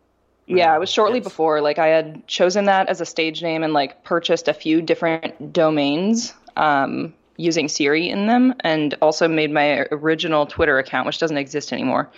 Yeah, 0.47 0.75
it 0.77 0.79
was 0.79 0.91
shortly 0.91 1.19
yes. 1.19 1.25
before. 1.25 1.61
Like 1.61 1.79
I 1.79 1.89
had 1.89 2.25
chosen 2.29 2.67
that 2.67 2.89
as 2.89 3.01
a 3.01 3.07
stage 3.07 3.43
name 3.43 3.65
and 3.65 3.73
like 3.73 4.05
purchased 4.05 4.47
a 4.47 4.55
few 4.55 4.81
different 4.81 5.53
domains. 5.53 6.35
Um, 6.57 7.15
using 7.37 7.69
Siri 7.69 8.09
in 8.09 8.27
them, 8.27 8.55
and 8.61 8.95
also 9.03 9.29
made 9.29 9.51
my 9.51 9.87
original 9.91 10.47
Twitter 10.47 10.79
account, 10.79 11.07
which 11.07 11.19
doesn't 11.19 11.39
exist 11.39 11.73
anymore. 11.73 12.11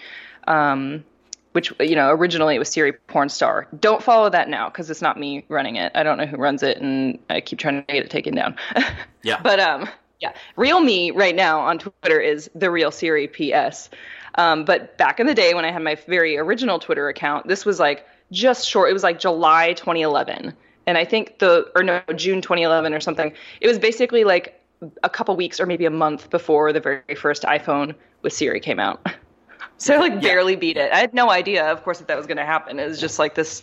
Um, 0.47 1.05
which 1.53 1.73
you 1.81 1.97
know 1.97 2.11
originally 2.11 2.55
it 2.55 2.59
was 2.59 2.69
Siri 2.69 2.93
porn 2.93 3.29
star. 3.29 3.67
Don't 3.81 4.03
follow 4.03 4.31
that 4.31 4.49
now 4.49 4.69
because 4.69 4.91
it's 4.91 5.03
not 5.03 5.19
me 5.19 5.44
running 5.49 5.76
it. 5.76 5.93
I 5.94 6.03
don't 6.03 6.19
know 6.19 6.26
who 6.26 6.37
runs 6.37 6.62
it, 6.62 6.79
and 6.79 7.19
I 7.31 7.41
keep 7.41 7.59
trying 7.59 7.85
to 7.85 7.93
get 7.93 8.05
it 8.05 8.11
taken 8.11 8.35
down. 8.35 8.56
yeah. 9.23 9.41
But 9.43 9.59
um, 9.59 9.88
yeah, 10.20 10.32
real 10.56 10.81
me 10.81 11.11
right 11.11 11.35
now 11.35 11.61
on 11.61 11.79
Twitter 11.79 12.21
is 12.21 12.50
the 12.55 12.71
real 12.71 12.91
Siri 12.91 13.29
PS. 13.29 13.91
Um, 14.35 14.64
but 14.64 14.97
back 14.99 15.21
in 15.21 15.26
the 15.26 15.35
day 15.35 15.55
when 15.55 15.64
I 15.64 15.73
had 15.73 15.82
my 15.82 15.97
very 16.06 16.37
original 16.38 16.79
Twitter 16.79 17.09
account, 17.09 17.49
this 17.49 17.64
was 17.64 17.81
like 17.81 18.07
just 18.31 18.69
short. 18.69 18.90
It 18.90 18.92
was 18.92 19.02
like 19.02 19.19
July 19.19 19.73
2011, 19.73 20.54
and 20.87 20.99
I 20.99 21.04
think 21.04 21.38
the 21.38 21.71
or 21.75 21.83
no 21.83 22.00
June 22.14 22.40
2011 22.40 22.95
or 22.95 23.00
something. 23.00 23.33
It 23.61 23.66
was 23.66 23.78
basically 23.78 24.25
like 24.25 24.61
a 25.02 25.08
couple 25.08 25.35
weeks 25.37 25.61
or 25.61 25.66
maybe 25.66 25.85
a 25.87 25.90
month 25.90 26.30
before 26.30 26.73
the 26.73 26.80
very 26.80 27.14
first 27.16 27.42
iPhone 27.42 27.94
with 28.23 28.32
Siri 28.32 28.61
came 28.61 28.78
out. 28.78 29.06
so 29.78 29.94
I 29.94 29.99
like 29.99 30.14
yeah. 30.14 30.20
barely 30.20 30.56
beat 30.56 30.76
it. 30.76 30.92
I 30.92 30.99
had 30.99 31.14
no 31.14 31.30
idea, 31.30 31.70
of 31.70 31.82
course, 31.82 31.99
that 31.99 32.08
that 32.08 32.16
was 32.16 32.26
going 32.26 32.38
to 32.38 32.44
happen. 32.44 32.78
It 32.78 32.88
was 32.88 33.00
just 33.00 33.18
like 33.18 33.35
this 33.35 33.62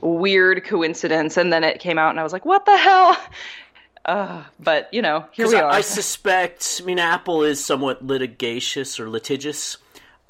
weird 0.00 0.64
coincidence, 0.64 1.36
and 1.36 1.52
then 1.52 1.64
it 1.64 1.80
came 1.80 1.98
out, 1.98 2.10
and 2.10 2.20
I 2.20 2.22
was 2.22 2.32
like, 2.32 2.44
"What 2.44 2.64
the 2.66 2.76
hell?" 2.76 3.16
Uh, 4.02 4.42
but 4.58 4.88
you 4.94 5.02
know, 5.02 5.26
here 5.30 5.46
we 5.46 5.56
are. 5.56 5.70
I 5.70 5.80
suspect. 5.98 6.80
I 6.82 6.86
mean, 6.86 6.98
Apple 6.98 7.42
is 7.44 7.62
somewhat 7.62 8.02
litigious 8.04 8.98
or 8.98 9.10
litigious. 9.10 9.76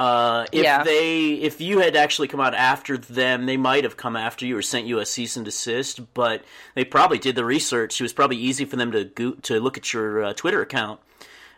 Uh, 0.00 0.46
if 0.50 0.64
yeah. 0.64 0.82
they, 0.82 1.32
if 1.34 1.60
you 1.60 1.80
had 1.80 1.94
actually 1.94 2.26
come 2.26 2.40
out 2.40 2.54
after 2.54 2.96
them, 2.96 3.44
they 3.44 3.58
might 3.58 3.84
have 3.84 3.98
come 3.98 4.16
after 4.16 4.46
you 4.46 4.56
or 4.56 4.62
sent 4.62 4.86
you 4.86 4.98
a 4.98 5.04
cease 5.04 5.36
and 5.36 5.44
desist. 5.44 6.14
But 6.14 6.42
they 6.74 6.86
probably 6.86 7.18
did 7.18 7.36
the 7.36 7.44
research. 7.44 8.00
It 8.00 8.04
was 8.04 8.14
probably 8.14 8.38
easy 8.38 8.64
for 8.64 8.76
them 8.76 8.92
to 8.92 9.04
go, 9.04 9.32
to 9.32 9.60
look 9.60 9.76
at 9.76 9.92
your 9.92 10.24
uh, 10.24 10.32
Twitter 10.32 10.62
account 10.62 11.00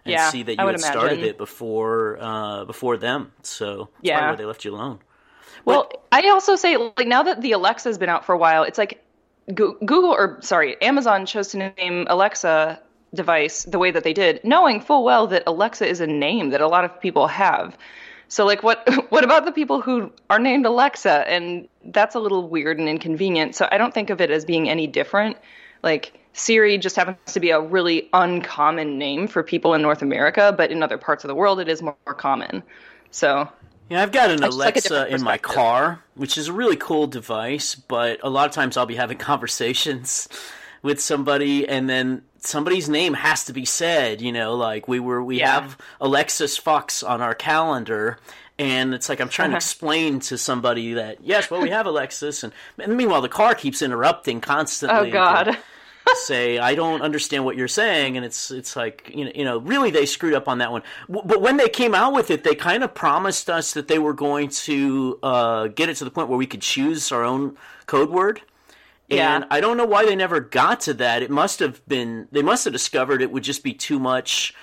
and 0.05 0.13
yeah, 0.13 0.29
see 0.31 0.43
that 0.43 0.53
you 0.53 0.59
had 0.59 0.75
imagine. 0.75 0.81
started 0.81 1.21
it 1.21 1.39
before 1.39 2.19
uh, 2.21 2.65
before 2.65 2.97
them. 2.97 3.31
So 3.43 3.91
yeah, 4.01 4.31
why 4.31 4.37
they 4.37 4.45
left 4.45 4.65
you 4.65 4.75
alone. 4.75 4.99
Well, 5.65 5.89
but, 5.89 6.03
I 6.11 6.29
also 6.31 6.57
say 6.57 6.77
like 6.77 7.07
now 7.07 7.23
that 7.23 7.43
the 7.43 7.53
Alexa 7.53 7.89
has 7.89 7.97
been 7.97 8.09
out 8.09 8.25
for 8.25 8.33
a 8.33 8.39
while, 8.39 8.65
it's 8.65 8.79
like 8.79 9.05
Google 9.55 10.11
or 10.11 10.39
sorry, 10.43 10.81
Amazon 10.83 11.27
chose 11.27 11.49
to 11.49 11.73
name 11.79 12.07
Alexa 12.11 12.81
device 13.15 13.65
the 13.65 13.79
way 13.79 13.93
that 13.93 14.03
they 14.03 14.13
did, 14.13 14.41
knowing 14.43 14.81
full 14.81 15.05
well 15.05 15.29
that 15.29 15.45
Alexa 15.47 15.87
is 15.87 16.01
a 16.01 16.09
name 16.09 16.51
that 16.51 16.61
a 16.61 16.67
lot 16.67 16.85
of 16.85 17.01
people 17.01 17.29
have. 17.29 17.77
So 18.33 18.47
like 18.47 18.63
what 18.63 18.89
what 19.11 19.25
about 19.25 19.45
the 19.45 19.53
people 19.53 19.83
who 19.83 20.11
are 20.31 20.39
named 20.39 20.65
Alexa 20.65 21.29
and 21.29 21.69
that's 21.85 22.15
a 22.15 22.19
little 22.19 22.49
weird 22.49 22.79
and 22.79 22.89
inconvenient. 22.89 23.55
So 23.55 23.69
I 23.71 23.77
don't 23.77 23.93
think 23.93 24.09
of 24.09 24.23
it 24.23 24.31
as 24.31 24.47
being 24.47 24.71
any 24.71 24.87
different. 24.87 25.37
Like 25.83 26.19
Siri 26.33 26.79
just 26.79 26.97
happens 26.97 27.19
to 27.35 27.41
be 27.41 27.51
a 27.51 27.61
really 27.61 28.09
uncommon 28.15 28.97
name 28.97 29.29
for 29.29 29.43
people 29.43 29.75
in 29.75 29.83
North 29.83 30.01
America, 30.01 30.55
but 30.57 30.71
in 30.71 30.83
other 30.83 30.97
parts 30.97 31.25
of 31.25 31.29
the 31.29 31.35
world 31.35 31.61
it 31.61 31.69
is 31.69 31.83
more, 31.83 31.95
common. 32.17 32.63
So 33.11 33.47
yeah, 33.91 34.03
I've 34.03 34.13
got 34.13 34.31
an 34.31 34.43
Alexa 34.43 34.95
like 34.95 35.11
in 35.11 35.23
my 35.23 35.37
car, 35.37 36.03
which 36.15 36.39
is 36.39 36.49
a 36.49 36.55
really 36.55 36.77
cool 36.77 37.07
device, 37.07 37.75
but 37.75 38.19
a 38.23 38.31
lot 38.31 38.49
of 38.49 38.53
times 38.53 38.79
I'll 38.79 38.87
be 38.87 38.97
having 38.97 39.19
conversations 39.33 40.27
with 40.83 41.03
somebody 41.03 41.69
and 41.69 41.87
then 41.87 42.23
somebody's 42.43 42.89
name 42.89 43.15
has 43.15 43.45
to 43.45 43.53
be 43.53 43.65
said 43.65 44.21
you 44.21 44.33
know 44.33 44.55
like 44.55 44.89
we 44.89 45.01
were 45.01 45.23
we 45.23 45.41
yeah. 45.41 45.61
have 45.61 45.79
Alexis 46.01 46.59
Fawx 46.59 47.09
on 47.09 47.21
our 47.21 47.35
calendar 47.35 48.19
and 48.59 48.95
it's 48.95 49.09
like 49.09 49.21
I'm 49.21 49.29
trying 49.29 49.51
to 49.51 49.57
explain 49.57 50.21
to 50.21 50.39
somebody 50.39 50.95
that 50.95 51.25
yes, 51.25 51.51
well, 51.51 51.63
we 51.63 51.71
have 51.71 51.87
Alexis, 51.87 52.45
and, 52.45 52.53
and 52.79 52.97
meanwhile 52.97 53.21
the 53.21 53.29
car 53.29 53.55
keeps 53.55 53.83
interrupting 53.83 54.41
constantly. 54.41 55.09
Oh 55.09 55.13
God. 55.13 55.59
say 56.15 56.59
I 56.59 56.75
don't 56.75 57.01
understand 57.01 57.45
what 57.45 57.57
you're 57.57 57.69
saying, 57.69 58.17
and 58.17 58.27
it's 58.27 58.51
it's 58.51 58.77
like 58.77 59.11
you 59.15 59.25
know 59.25 59.33
you 59.35 59.45
know 59.45 59.59
really 59.59 59.91
they 59.91 60.05
screwed 60.05 60.35
up 60.35 60.47
on 60.47 60.59
that 60.59 60.71
one. 60.71 60.83
W- 61.09 61.27
but 61.27 61.41
when 61.41 61.57
they 61.57 61.69
came 61.69 61.95
out 61.95 62.13
with 62.13 62.31
it, 62.31 62.45
they 62.45 62.55
kind 62.55 62.85
of 62.85 62.95
promised 62.95 63.49
us 63.49 63.73
that 63.73 63.89
they 63.89 63.99
were 63.99 64.13
going 64.13 64.51
to 64.51 65.19
uh, 65.23 65.69
get 65.69 65.89
it 65.89 65.97
to 65.97 66.05
the 66.05 66.11
point 66.11 66.29
where 66.29 66.37
we 66.37 66.47
could 66.47 66.61
choose 66.61 67.11
our 67.13 67.25
own 67.25 67.57
code 67.87 68.11
word. 68.11 68.43
And 69.13 69.45
Yeah. 69.45 69.49
I 69.51 69.61
don't 69.61 69.77
know 69.77 69.85
why 69.85 70.05
they 70.05 70.17
never 70.17 70.41
got 70.41 70.81
to 70.83 70.95
that. 70.95 71.23
It 71.23 71.31
must 71.31 71.61
have 71.61 71.87
been 71.87 72.29
they 72.33 72.43
must 72.43 72.65
have 72.65 72.73
discovered 72.73 73.23
it 73.23 73.31
would 73.31 73.45
just 73.45 73.63
be 73.63 73.75
too 73.75 73.99
much 73.99 74.55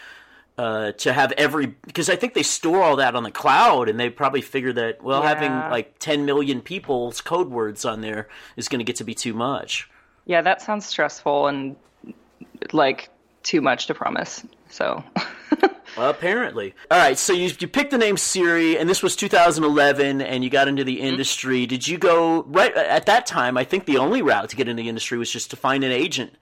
uh, 0.57 0.91
to 0.93 1.13
have 1.13 1.31
every 1.33 1.67
because 1.67 2.09
I 2.09 2.15
think 2.17 2.33
they 2.33 2.43
store 2.43 2.81
all 2.81 2.97
that 2.97 3.15
on 3.15 3.23
the 3.23 3.31
cloud, 3.31 3.87
and 3.87 3.99
they 3.99 4.09
probably 4.09 4.41
figure 4.41 4.73
that 4.73 5.01
well 5.03 5.21
having 5.21 5.51
like 5.51 5.99
10 5.99 6.25
million 6.25 6.61
people's 6.61 7.21
code 7.21 7.49
words 7.49 7.85
on 7.85 8.01
there 8.01 8.27
is 8.57 8.67
going 8.67 8.79
to 8.79 8.83
get 8.83 8.97
to 8.97 9.03
be 9.05 9.13
too 9.13 9.33
much. 9.33 9.89
Yeah, 10.25 10.41
that 10.41 10.61
sounds 10.61 10.85
stressful 10.85 11.47
and 11.47 11.75
like 12.73 13.09
too 13.43 13.61
much 13.61 13.87
to 13.87 13.93
promise. 13.93 14.45
So 14.69 15.03
Well, 15.97 16.09
apparently. 16.09 16.73
All 16.89 16.97
right, 16.97 17.17
so 17.17 17.33
you 17.33 17.51
you 17.59 17.67
picked 17.67 17.91
the 17.91 17.97
name 17.97 18.15
Siri, 18.15 18.77
and 18.77 18.89
this 18.89 19.03
was 19.03 19.15
2011, 19.15 20.21
and 20.21 20.43
you 20.43 20.49
got 20.49 20.67
into 20.67 20.83
the 20.83 21.01
industry. 21.01 21.65
Did 21.65 21.87
you 21.87 21.97
go 21.97 22.43
right 22.43 22.73
at 22.73 23.05
that 23.07 23.25
time? 23.25 23.57
I 23.57 23.63
think 23.63 23.85
the 23.85 23.97
only 23.97 24.21
route 24.21 24.49
to 24.49 24.55
get 24.55 24.69
into 24.69 24.81
the 24.81 24.89
industry 24.89 25.17
was 25.17 25.31
just 25.31 25.49
to 25.49 25.55
find 25.55 25.83
an 25.83 25.91
agent 25.91 26.33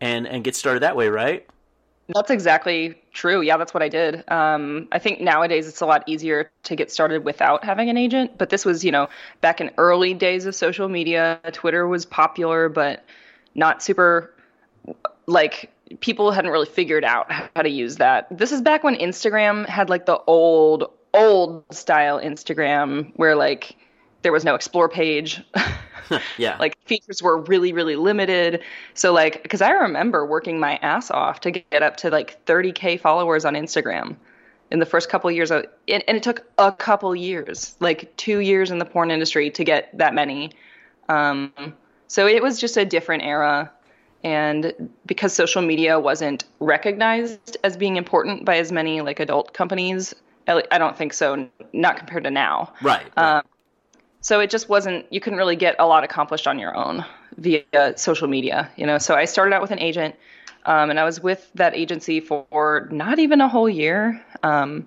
and 0.00 0.26
and 0.26 0.42
get 0.42 0.56
started 0.56 0.80
that 0.80 0.96
way, 0.96 1.08
right? 1.08 1.46
That's 2.08 2.30
exactly 2.30 3.00
true. 3.12 3.42
Yeah, 3.42 3.56
that's 3.56 3.74
what 3.74 3.82
I 3.82 3.88
did. 3.88 4.28
Um, 4.30 4.88
I 4.92 4.98
think 4.98 5.20
nowadays 5.20 5.66
it's 5.66 5.80
a 5.80 5.86
lot 5.86 6.04
easier 6.06 6.50
to 6.64 6.76
get 6.76 6.90
started 6.90 7.24
without 7.24 7.64
having 7.64 7.90
an 7.90 7.96
agent. 7.96 8.38
But 8.38 8.48
this 8.48 8.64
was, 8.64 8.84
you 8.84 8.92
know, 8.92 9.08
back 9.40 9.60
in 9.60 9.72
early 9.76 10.14
days 10.14 10.46
of 10.46 10.54
social 10.54 10.88
media. 10.88 11.40
Twitter 11.52 11.86
was 11.86 12.06
popular, 12.06 12.68
but 12.68 13.04
not 13.56 13.82
super. 13.82 14.32
Like 15.26 15.72
people 16.00 16.30
hadn't 16.30 16.50
really 16.50 16.66
figured 16.66 17.04
out 17.04 17.30
how 17.30 17.62
to 17.62 17.68
use 17.68 17.96
that. 17.96 18.26
This 18.30 18.52
is 18.52 18.60
back 18.60 18.82
when 18.82 18.96
Instagram 18.96 19.66
had 19.66 19.88
like 19.88 20.06
the 20.06 20.18
old, 20.26 20.90
old 21.14 21.64
style 21.70 22.20
Instagram 22.20 23.12
where 23.16 23.36
like 23.36 23.76
there 24.22 24.32
was 24.32 24.44
no 24.44 24.54
explore 24.54 24.88
page. 24.88 25.42
Yeah. 26.38 26.56
like 26.58 26.78
features 26.84 27.20
were 27.20 27.40
really 27.40 27.72
really 27.72 27.96
limited 27.96 28.62
so 28.94 29.12
like 29.12 29.42
because 29.42 29.60
i 29.60 29.70
remember 29.70 30.24
working 30.24 30.60
my 30.60 30.76
ass 30.76 31.10
off 31.10 31.40
to 31.40 31.50
get 31.50 31.82
up 31.82 31.96
to 31.96 32.10
like 32.10 32.44
30k 32.46 33.00
followers 33.00 33.44
on 33.44 33.54
instagram 33.54 34.14
in 34.70 34.78
the 34.78 34.86
first 34.86 35.08
couple 35.08 35.28
years 35.32 35.50
of, 35.50 35.64
and, 35.88 36.04
and 36.06 36.16
it 36.16 36.22
took 36.22 36.46
a 36.58 36.70
couple 36.70 37.12
years 37.16 37.74
like 37.80 38.16
two 38.16 38.38
years 38.38 38.70
in 38.70 38.78
the 38.78 38.84
porn 38.84 39.10
industry 39.10 39.50
to 39.50 39.64
get 39.64 39.90
that 39.98 40.14
many 40.14 40.52
um, 41.08 41.52
so 42.06 42.28
it 42.28 42.40
was 42.40 42.60
just 42.60 42.76
a 42.76 42.84
different 42.84 43.24
era 43.24 43.72
and 44.26 44.90
because 45.06 45.32
social 45.32 45.62
media 45.62 46.00
wasn't 46.00 46.44
recognized 46.58 47.56
as 47.62 47.76
being 47.76 47.96
important 47.96 48.44
by 48.44 48.56
as 48.56 48.72
many 48.72 49.00
like 49.00 49.20
adult 49.20 49.54
companies 49.54 50.14
i 50.48 50.62
I 50.70 50.78
don't 50.78 50.98
think 50.98 51.12
so 51.14 51.48
not 51.72 51.96
compared 51.96 52.24
to 52.24 52.30
now 52.30 52.72
right. 52.82 53.06
um, 53.16 53.42
so 54.20 54.40
it 54.40 54.50
just 54.50 54.68
wasn't 54.68 55.06
you 55.12 55.20
couldn't 55.20 55.38
really 55.38 55.56
get 55.56 55.76
a 55.78 55.86
lot 55.86 56.02
accomplished 56.02 56.48
on 56.48 56.58
your 56.58 56.74
own 56.74 57.04
via 57.38 57.96
social 57.96 58.26
media 58.26 58.68
you 58.76 58.84
know 58.84 58.98
so 58.98 59.14
i 59.14 59.24
started 59.24 59.54
out 59.54 59.62
with 59.62 59.70
an 59.70 59.78
agent 59.78 60.16
um, 60.64 60.90
and 60.90 60.98
i 60.98 61.04
was 61.04 61.22
with 61.22 61.48
that 61.54 61.74
agency 61.74 62.18
for 62.20 62.88
not 62.90 63.20
even 63.20 63.40
a 63.40 63.48
whole 63.48 63.68
year 63.68 64.20
um, 64.42 64.86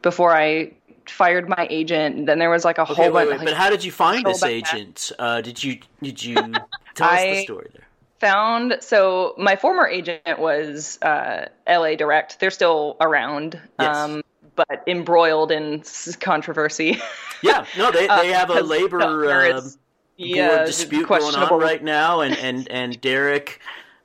before 0.00 0.34
i 0.34 0.72
fired 1.06 1.48
my 1.48 1.66
agent 1.70 2.26
then 2.26 2.38
there 2.38 2.50
was 2.50 2.64
like 2.64 2.78
a 2.78 2.82
okay, 2.82 2.94
whole 2.94 3.04
wait, 3.06 3.12
bunch 3.12 3.30
wait, 3.30 3.38
like, 3.38 3.46
but 3.48 3.54
how 3.54 3.68
did 3.70 3.82
you 3.82 3.92
find 3.92 4.24
this 4.24 4.42
agent? 4.42 5.10
Uh, 5.18 5.40
did 5.40 5.62
you 5.64 5.78
did 6.02 6.22
you 6.22 6.34
tell 6.94 7.08
us 7.08 7.22
the 7.22 7.42
story 7.44 7.70
there? 7.72 7.87
Found 8.20 8.76
so 8.80 9.34
my 9.38 9.56
former 9.56 9.86
agent 9.86 10.38
was 10.38 10.98
uh, 11.02 11.46
la 11.68 11.94
direct 11.94 12.40
they're 12.40 12.50
still 12.50 12.96
around 13.00 13.60
Yes. 13.78 13.96
um, 13.96 14.22
but 14.56 14.82
embroiled 14.86 15.52
in 15.52 15.82
controversy 16.20 16.98
Yeah, 17.42 17.64
no, 17.76 17.92
they 17.92 18.08
they 18.08 18.32
have 18.32 18.50
a 18.50 18.54
Uh, 18.54 18.62
labor 18.62 19.00
uh, 19.00 19.60
board 19.60 20.66
dispute 20.66 21.06
going 21.08 21.34
on 21.36 21.60
right 21.60 21.82
now, 21.82 22.20
and 22.20 22.36
and 22.42 22.68
and 22.68 23.00
Derek 23.00 23.60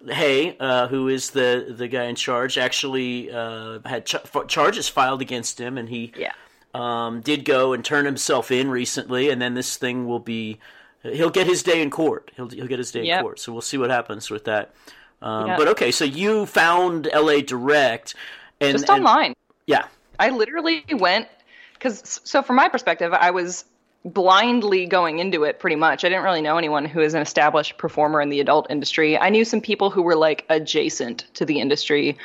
Hay, 0.07 0.55
uh, 0.59 0.87
who 0.87 1.07
is 1.07 1.31
the 1.31 1.73
the 1.75 1.87
guy 1.87 2.03
in 2.03 2.15
charge, 2.15 2.59
actually 2.59 3.31
uh, 3.31 3.79
had 3.85 4.05
ch- 4.05 4.15
f- 4.15 4.47
charges 4.47 4.87
filed 4.87 5.21
against 5.23 5.59
him, 5.59 5.79
and 5.79 5.89
he 5.89 6.13
yeah 6.15 6.33
um, 6.75 7.21
did 7.21 7.43
go 7.45 7.73
and 7.73 7.83
turn 7.83 8.05
himself 8.05 8.51
in 8.51 8.69
recently, 8.69 9.29
and 9.31 9.41
then 9.41 9.55
this 9.55 9.77
thing 9.77 10.05
will 10.07 10.19
be. 10.19 10.59
He'll 11.03 11.29
get 11.29 11.47
his 11.47 11.63
day 11.63 11.81
in 11.81 11.89
court. 11.89 12.31
He'll 12.35 12.49
he'll 12.49 12.67
get 12.67 12.79
his 12.79 12.91
day 12.91 13.07
in 13.07 13.21
court. 13.21 13.39
So 13.39 13.51
we'll 13.51 13.61
see 13.61 13.77
what 13.77 13.89
happens 13.89 14.29
with 14.29 14.45
that. 14.45 14.73
Um, 15.21 15.47
Yep. 15.47 15.57
But 15.57 15.67
okay, 15.69 15.91
so 15.91 16.03
you 16.03 16.45
found 16.45 17.07
L.A. 17.11 17.41
Direct, 17.41 18.15
and 18.59 18.73
just 18.73 18.89
and- 18.89 18.99
online 18.99 19.35
yeah, 19.65 19.85
I 20.19 20.29
literally 20.29 20.83
went 20.91 21.27
because 21.73 22.21
so 22.23 22.41
from 22.41 22.55
my 22.55 22.69
perspective, 22.69 23.13
I 23.13 23.31
was 23.31 23.65
blindly 24.05 24.85
going 24.85 25.19
into 25.19 25.43
it 25.43 25.59
pretty 25.59 25.77
much. 25.77 26.03
I 26.03 26.09
didn't 26.09 26.23
really 26.23 26.41
know 26.41 26.57
anyone 26.57 26.85
who 26.85 26.99
is 26.99 27.13
an 27.13 27.21
established 27.21 27.77
performer 27.77 28.21
in 28.21 28.29
the 28.29 28.41
adult 28.41 28.67
industry. 28.69 29.17
I 29.17 29.29
knew 29.29 29.45
some 29.45 29.61
people 29.61 29.89
who 29.89 30.01
were 30.01 30.15
like 30.15 30.45
adjacent 30.49 31.25
to 31.35 31.45
the 31.45 31.59
industry, 31.59 32.17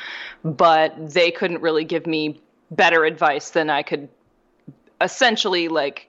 but 0.45 0.95
they 1.13 1.31
couldn't 1.31 1.63
really 1.63 1.85
give 1.85 2.07
me 2.07 2.41
better 2.71 3.05
advice 3.05 3.51
than 3.51 3.71
I 3.71 3.83
could 3.83 4.09
essentially 5.01 5.69
like 5.69 6.09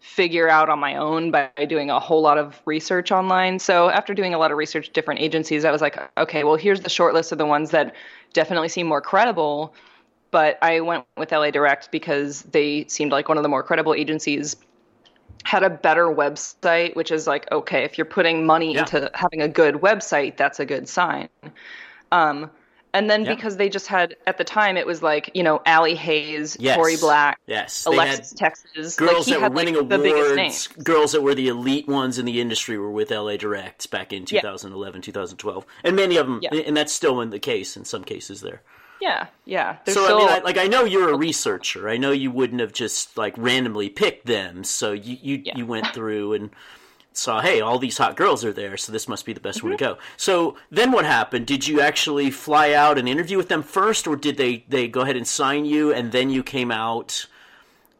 figure 0.00 0.48
out 0.48 0.68
on 0.70 0.78
my 0.78 0.96
own 0.96 1.30
by 1.30 1.50
doing 1.68 1.90
a 1.90 2.00
whole 2.00 2.22
lot 2.22 2.38
of 2.38 2.60
research 2.64 3.12
online. 3.12 3.58
So 3.58 3.90
after 3.90 4.14
doing 4.14 4.32
a 4.34 4.38
lot 4.38 4.50
of 4.50 4.56
research 4.56 4.90
different 4.92 5.20
agencies, 5.20 5.64
I 5.64 5.70
was 5.70 5.82
like, 5.82 5.98
okay, 6.18 6.42
well 6.42 6.56
here's 6.56 6.80
the 6.80 6.88
short 6.90 7.14
list 7.14 7.32
of 7.32 7.38
the 7.38 7.46
ones 7.46 7.70
that 7.70 7.94
definitely 8.32 8.68
seem 8.70 8.86
more 8.86 9.00
credible. 9.02 9.74
But 10.30 10.58
I 10.62 10.80
went 10.80 11.04
with 11.16 11.32
LA 11.32 11.50
Direct 11.50 11.90
because 11.90 12.42
they 12.42 12.86
seemed 12.88 13.12
like 13.12 13.28
one 13.28 13.36
of 13.36 13.42
the 13.42 13.48
more 13.48 13.62
credible 13.62 13.94
agencies 13.94 14.56
had 15.44 15.62
a 15.62 15.70
better 15.70 16.06
website, 16.06 16.94
which 16.96 17.10
is 17.10 17.26
like, 17.26 17.50
okay, 17.50 17.84
if 17.84 17.98
you're 17.98 18.04
putting 18.04 18.46
money 18.46 18.74
Yeah. 18.74 18.80
into 18.80 19.10
having 19.14 19.42
a 19.42 19.48
good 19.48 19.76
website, 19.76 20.36
that's 20.36 20.60
a 20.60 20.66
good 20.66 20.88
sign. 20.88 21.28
Um, 22.12 22.50
and 22.94 23.08
then 23.10 23.24
Yeah. 23.24 23.34
because 23.34 23.56
they 23.56 23.68
just 23.68 23.86
had 23.86 24.16
at 24.26 24.38
the 24.38 24.44
time 24.44 24.76
it 24.76 24.86
was 24.86 25.02
like 25.02 25.30
you 25.34 25.42
know 25.42 25.60
Allie 25.66 25.94
Haze, 25.94 26.56
yes, 26.60 26.76
Tori 26.76 26.96
Black, 26.96 27.38
yes, 27.46 27.84
They 27.84 27.96
had- 27.96 28.08
Alexis 28.08 28.32
Texas, 28.34 28.96
girls 28.96 29.26
like, 29.28 29.36
that 29.36 29.42
had, 29.42 29.52
were 29.52 29.56
winning 29.56 29.74
like, 29.76 29.88
the 29.88 29.98
biggest 29.98 30.16
awards, 30.16 30.36
names. 30.36 30.66
girls 30.82 31.12
that 31.12 31.22
were 31.22 31.34
the 31.34 31.48
elite 31.48 31.88
ones 31.88 32.18
in 32.18 32.24
the 32.26 32.40
industry 32.40 32.78
were 32.78 32.90
with 32.90 33.10
LA 33.10 33.36
Direct 33.36 33.90
back 33.90 34.12
in 34.12 34.22
Yeah. 34.28 34.40
2011, 34.40 35.02
2012. 35.02 35.64
And 35.84 35.96
many 35.96 36.16
of 36.16 36.26
them, 36.26 36.40
Yeah. 36.42 36.54
and 36.54 36.76
that's 36.76 36.92
still 36.92 37.20
in 37.20 37.30
the 37.30 37.38
case 37.38 37.76
in 37.76 37.84
some 37.84 38.04
cases 38.04 38.40
there. 38.40 38.62
Yeah, 39.00 39.28
yeah. 39.46 39.76
There's 39.86 39.96
so, 39.96 40.04
still, 40.04 40.16
I 40.18 40.20
mean, 40.20 40.28
I, 40.28 40.38
like, 40.40 40.58
I 40.58 40.66
know 40.66 40.84
you're 40.84 41.08
a 41.08 41.14
oh. 41.14 41.18
researcher. 41.18 41.88
I 41.88 41.96
know 41.96 42.10
you 42.10 42.30
wouldn't 42.30 42.60
have 42.60 42.74
just, 42.74 43.16
like, 43.16 43.32
randomly 43.38 43.88
picked 43.88 44.26
them. 44.26 44.62
So 44.62 44.92
you, 44.92 45.16
you, 45.22 45.42
Yeah. 45.42 45.56
you 45.56 45.64
went 45.64 45.86
through 45.94 46.34
and 46.34 46.50
saw, 47.20 47.40
hey, 47.40 47.60
all 47.60 47.78
these 47.78 47.98
hot 47.98 48.16
girls 48.16 48.44
are 48.44 48.52
there, 48.52 48.76
so 48.76 48.92
this 48.92 49.08
must 49.08 49.24
be 49.26 49.32
the 49.32 49.40
best 49.40 49.62
one 49.62 49.70
to 49.70 49.76
Mm-hmm. 49.76 49.76
go. 49.76 49.98
So 50.16 50.56
then 50.70 50.92
what 50.92 51.04
happened? 51.04 51.46
Did 51.46 51.66
you 51.68 51.80
actually 51.80 52.30
fly 52.30 52.72
out 52.72 52.98
and 52.98 53.08
interview 53.08 53.36
with 53.36 53.48
them 53.48 53.62
first, 53.62 54.06
or 54.06 54.16
did 54.16 54.36
they, 54.36 54.64
they 54.68 54.88
go 54.88 55.02
ahead 55.02 55.16
and 55.16 55.26
sign 55.26 55.64
you, 55.64 55.92
and 55.92 56.12
then 56.12 56.30
you 56.30 56.42
came 56.42 56.70
out 56.70 57.26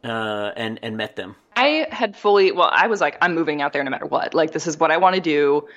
uh, 0.05 0.53
and, 0.57 0.79
and 0.83 0.97
met 0.97 1.17
them? 1.17 1.37
I 1.57 1.87
had 1.91 2.17
fully 2.17 2.53
well, 2.53 2.71
I 2.73 2.87
was 2.87 3.01
like, 3.01 3.19
I'm 3.21 3.35
moving 3.35 3.61
out 3.61 3.73
there 3.73 3.83
no 3.85 3.91
matter 3.91 4.07
what. 4.07 4.35
Like 4.35 4.53
this 4.53 4.67
is 4.67 4.79
what 4.79 4.91
I 4.91 4.97
want 4.97 5.15
to 5.17 5.21
do. 5.21 5.69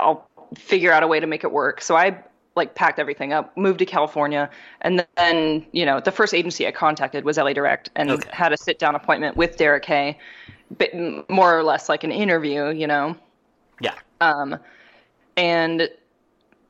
I'll 0.00 0.28
figure 0.56 0.92
out 0.92 1.02
a 1.02 1.06
way 1.06 1.20
to 1.20 1.26
make 1.26 1.44
it 1.44 1.52
work. 1.52 1.80
So 1.82 1.96
I 1.96 2.22
like 2.56 2.74
packed 2.74 2.98
everything 2.98 3.32
up, 3.32 3.56
moved 3.56 3.78
to 3.80 3.86
California, 3.86 4.50
and 4.82 5.06
then 5.16 5.66
you 5.72 5.86
know 5.86 6.00
the 6.00 6.12
first 6.12 6.34
agency 6.34 6.66
I 6.66 6.72
contacted 6.72 7.24
was 7.24 7.38
LA 7.38 7.52
Direct, 7.54 7.90
and 7.96 8.24
Okay. 8.24 8.30
had 8.32 8.52
a 8.52 8.56
sit 8.56 8.78
down 8.78 8.94
appointment 8.94 9.36
with 9.36 9.56
Derek 9.56 9.84
Hay, 9.86 10.18
but 10.76 10.90
more 11.30 11.58
or 11.58 11.62
less 11.62 11.88
like 11.88 12.04
an 12.04 12.12
interview, 12.12 12.68
you 12.70 12.86
know. 12.86 13.16
Yeah. 13.80 13.94
Um, 14.20 14.58
and 15.36 15.88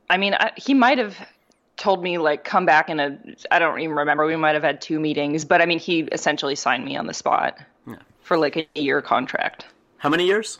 I 0.09 0.17
mean, 0.17 0.33
I, 0.35 0.51
he 0.55 0.73
might 0.73 0.97
have 0.97 1.17
told 1.77 2.03
me 2.03 2.17
like 2.17 2.43
come 2.43 2.65
back 2.65 2.89
in 2.89 2.99
a 2.99 3.17
I 3.51 3.59
don't 3.59 3.79
even 3.79 3.95
remember. 3.95 4.25
We 4.25 4.35
might 4.35 4.55
have 4.55 4.63
had 4.63 4.81
two 4.81 4.99
meetings, 4.99 5.45
but 5.45 5.61
I 5.61 5.65
mean, 5.65 5.79
he 5.79 6.01
essentially 6.01 6.55
signed 6.55 6.85
me 6.85 6.95
on 6.95 7.07
the 7.07 7.13
spot 7.13 7.57
for 8.21 8.37
like 8.37 8.55
a 8.57 8.79
year 8.79 9.01
contract. 9.01 9.65
How 9.97 10.09
many 10.09 10.25
years? 10.25 10.59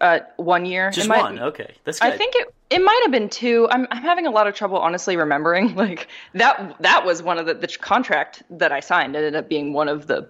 Uh, 0.00 0.20
one 0.36 0.64
year. 0.64 0.90
Just 0.90 1.08
might- 1.08 1.20
one. 1.20 1.38
Okay, 1.38 1.74
that's 1.84 1.98
good. 2.00 2.12
I 2.12 2.16
think 2.16 2.34
it 2.36 2.54
it 2.70 2.78
might 2.82 3.00
have 3.02 3.12
been 3.12 3.28
two. 3.28 3.68
I'm 3.70 3.86
I'm 3.90 4.02
having 4.02 4.26
a 4.26 4.30
lot 4.30 4.46
of 4.46 4.54
trouble 4.54 4.78
honestly 4.78 5.16
remembering. 5.16 5.74
Like 5.82 6.08
that 6.34 6.76
that 6.80 7.04
was 7.04 7.22
one 7.22 7.38
of 7.38 7.46
the 7.46 7.54
the 7.54 7.68
contract 7.68 8.42
that 8.50 8.72
I 8.72 8.80
signed 8.80 9.16
ended 9.16 9.34
up 9.34 9.48
being 9.48 9.72
one 9.72 9.88
of 9.88 10.06
the 10.06 10.28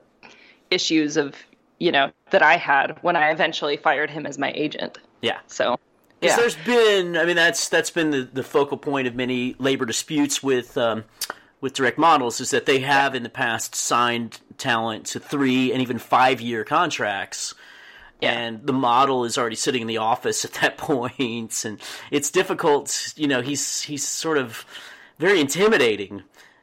issues 0.71 1.17
of 1.17 1.37
you 1.83 1.91
know 1.91 2.13
that 2.31 2.43
I 2.43 2.59
had 2.59 2.97
when 3.03 3.17
I 3.17 3.33
eventually 3.33 3.77
fired 3.77 4.09
him 4.09 4.25
as 4.25 4.39
my 4.39 4.53
agent. 4.55 4.99
Yeah. 5.21 5.41
So 5.49 5.81
Because 6.21 6.37
yeah. 6.37 6.41
there's 6.41 6.57
been, 6.65 7.17
I 7.17 7.25
mean, 7.25 7.35
that's 7.35 7.69
that's 7.69 7.91
been 7.91 8.11
the, 8.13 8.23
the 8.23 8.45
focal 8.45 8.79
point 8.79 9.09
of 9.09 9.17
many 9.17 9.57
labor 9.59 9.85
disputes 9.85 10.45
with 10.45 10.79
um, 10.79 11.03
with 11.61 11.73
direct 11.75 11.99
models 11.99 12.41
is 12.41 12.51
that 12.51 12.67
they 12.67 12.79
have 12.81 13.17
in 13.17 13.25
the 13.25 13.29
past 13.29 13.75
signed 13.75 14.39
talent 14.59 15.07
to 15.07 15.19
three 15.19 15.73
and 15.73 15.83
even 15.83 15.99
five 15.99 16.41
year 16.41 16.63
contracts. 16.63 17.53
Yeah. 18.21 18.31
And 18.31 18.65
the 18.65 18.73
model 18.73 19.25
is 19.25 19.37
already 19.37 19.57
sitting 19.57 19.83
in 19.83 19.89
the 19.89 19.99
office 19.99 20.45
at 20.45 20.53
that 20.55 20.79
point, 20.79 21.65
and 21.65 21.81
it's 22.13 22.31
difficult. 22.31 23.13
You 23.17 23.27
know, 23.27 23.43
he's 23.43 23.83
he's 23.83 24.07
sort 24.07 24.39
of 24.39 24.65
very 25.19 25.41
intimidating. 25.41 26.23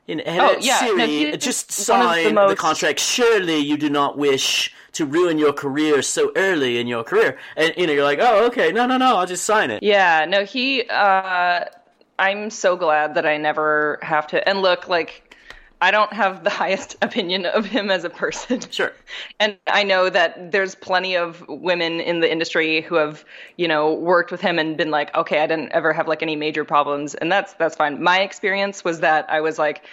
In 0.10 0.24
Oh, 0.25 0.58
yeah, 0.60 0.80
Siri, 0.80 1.08
he's 1.08 1.38
just 1.38 1.88
one 1.88 2.01
of 2.01 2.08
the 2.08 2.24
sign 2.24 2.36
the, 2.36 2.56
contract. 2.56 3.00
Surely 3.00 3.58
you 3.58 3.78
do 3.78 3.92
not 3.92 4.18
wish 4.18 4.74
to 4.94 5.06
ruin 5.06 5.38
your 5.38 5.54
career 5.54 6.01
so 6.01 6.32
early 6.36 6.80
in 6.80 6.88
your 6.88 7.04
career. 7.04 7.38
And 7.56 7.74
you 7.78 7.86
know, 7.86 7.94
you're 7.94 8.04
like, 8.04 8.18
oh, 8.20 8.48
okay, 8.48 8.72
no, 8.72 8.88
no, 8.88 8.98
no, 8.98 9.18
I'll 9.18 9.28
just 9.28 9.46
sign 9.46 9.70
it. 9.70 9.84
Yeah, 9.84 10.25
no, 10.28 10.46
he. 10.46 10.84
Uh, 10.89 11.66
I'm 12.18 12.50
so 12.50 12.75
glad 12.75 13.13
that 13.16 13.28
I 13.28 13.38
never 13.38 14.00
have 14.01 14.25
to. 14.28 14.50
And 14.50 14.63
look, 14.63 14.89
like, 14.89 15.28
I 15.81 15.91
don't 15.91 16.12
have 16.13 16.43
the 16.43 16.50
highest 16.62 16.98
opinion 17.01 17.45
of 17.45 17.65
him 17.65 17.89
as 17.89 18.03
a 18.03 18.09
person. 18.09 18.59
Sure. 18.69 18.93
And 19.39 19.57
I 19.67 19.83
know 19.83 20.09
that 20.09 20.51
there's 20.51 20.75
plenty 20.75 21.15
of 21.15 21.43
women 21.48 22.00
in 22.00 22.19
the 22.19 22.31
industry 22.31 22.81
who 22.81 22.95
have, 22.95 23.25
you 23.57 23.67
know, 23.67 23.93
worked 23.93 24.31
with 24.31 24.41
him 24.41 24.59
and 24.59 24.77
been 24.77 24.91
like, 24.91 25.13
okay, 25.15 25.41
I 25.41 25.48
didn't 25.48 25.71
ever 25.71 25.93
have 25.93 26.07
like 26.07 26.21
any 26.21 26.36
major 26.36 26.63
problems, 26.63 27.15
and 27.15 27.31
that's 27.31 27.53
that's 27.53 27.75
fine. 27.75 28.01
My 28.01 28.21
experience 28.21 28.83
was 28.83 29.00
that 29.00 29.29
I 29.29 29.41
was 29.41 29.57
like, 29.57 29.83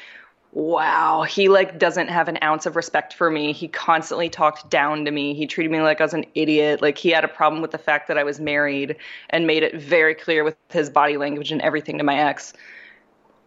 wow, 0.57 1.23
he 1.23 1.49
like 1.49 1.79
doesn't 1.79 2.09
have 2.09 2.29
an 2.29 2.39
ounce 2.43 2.65
of 2.65 2.77
respect 2.77 3.13
for 3.13 3.31
me. 3.31 3.53
He 3.53 3.69
constantly 3.69 4.31
talked 4.31 4.71
down 4.71 5.05
to 5.05 5.11
me. 5.11 5.35
He 5.35 5.47
treated 5.47 5.71
me 5.71 5.83
like 5.83 6.01
I 6.01 6.05
was 6.05 6.15
an 6.15 6.25
idiot. 6.35 6.81
Like 6.81 6.97
he 6.97 7.11
had 7.11 7.25
a 7.25 7.29
problem 7.29 7.61
with 7.61 7.73
the 7.73 7.79
fact 7.79 8.09
that 8.09 8.17
I 8.17 8.25
was 8.25 8.41
married 8.41 8.97
and 9.29 9.47
made 9.47 9.63
it 9.63 9.75
very 9.79 10.15
clear 10.15 10.45
with 10.45 10.57
his 10.71 10.89
body 10.89 11.19
language 11.19 11.53
and 11.53 11.61
everything 11.61 11.99
to 11.99 12.05
my 12.05 12.17
ex, 12.19 12.55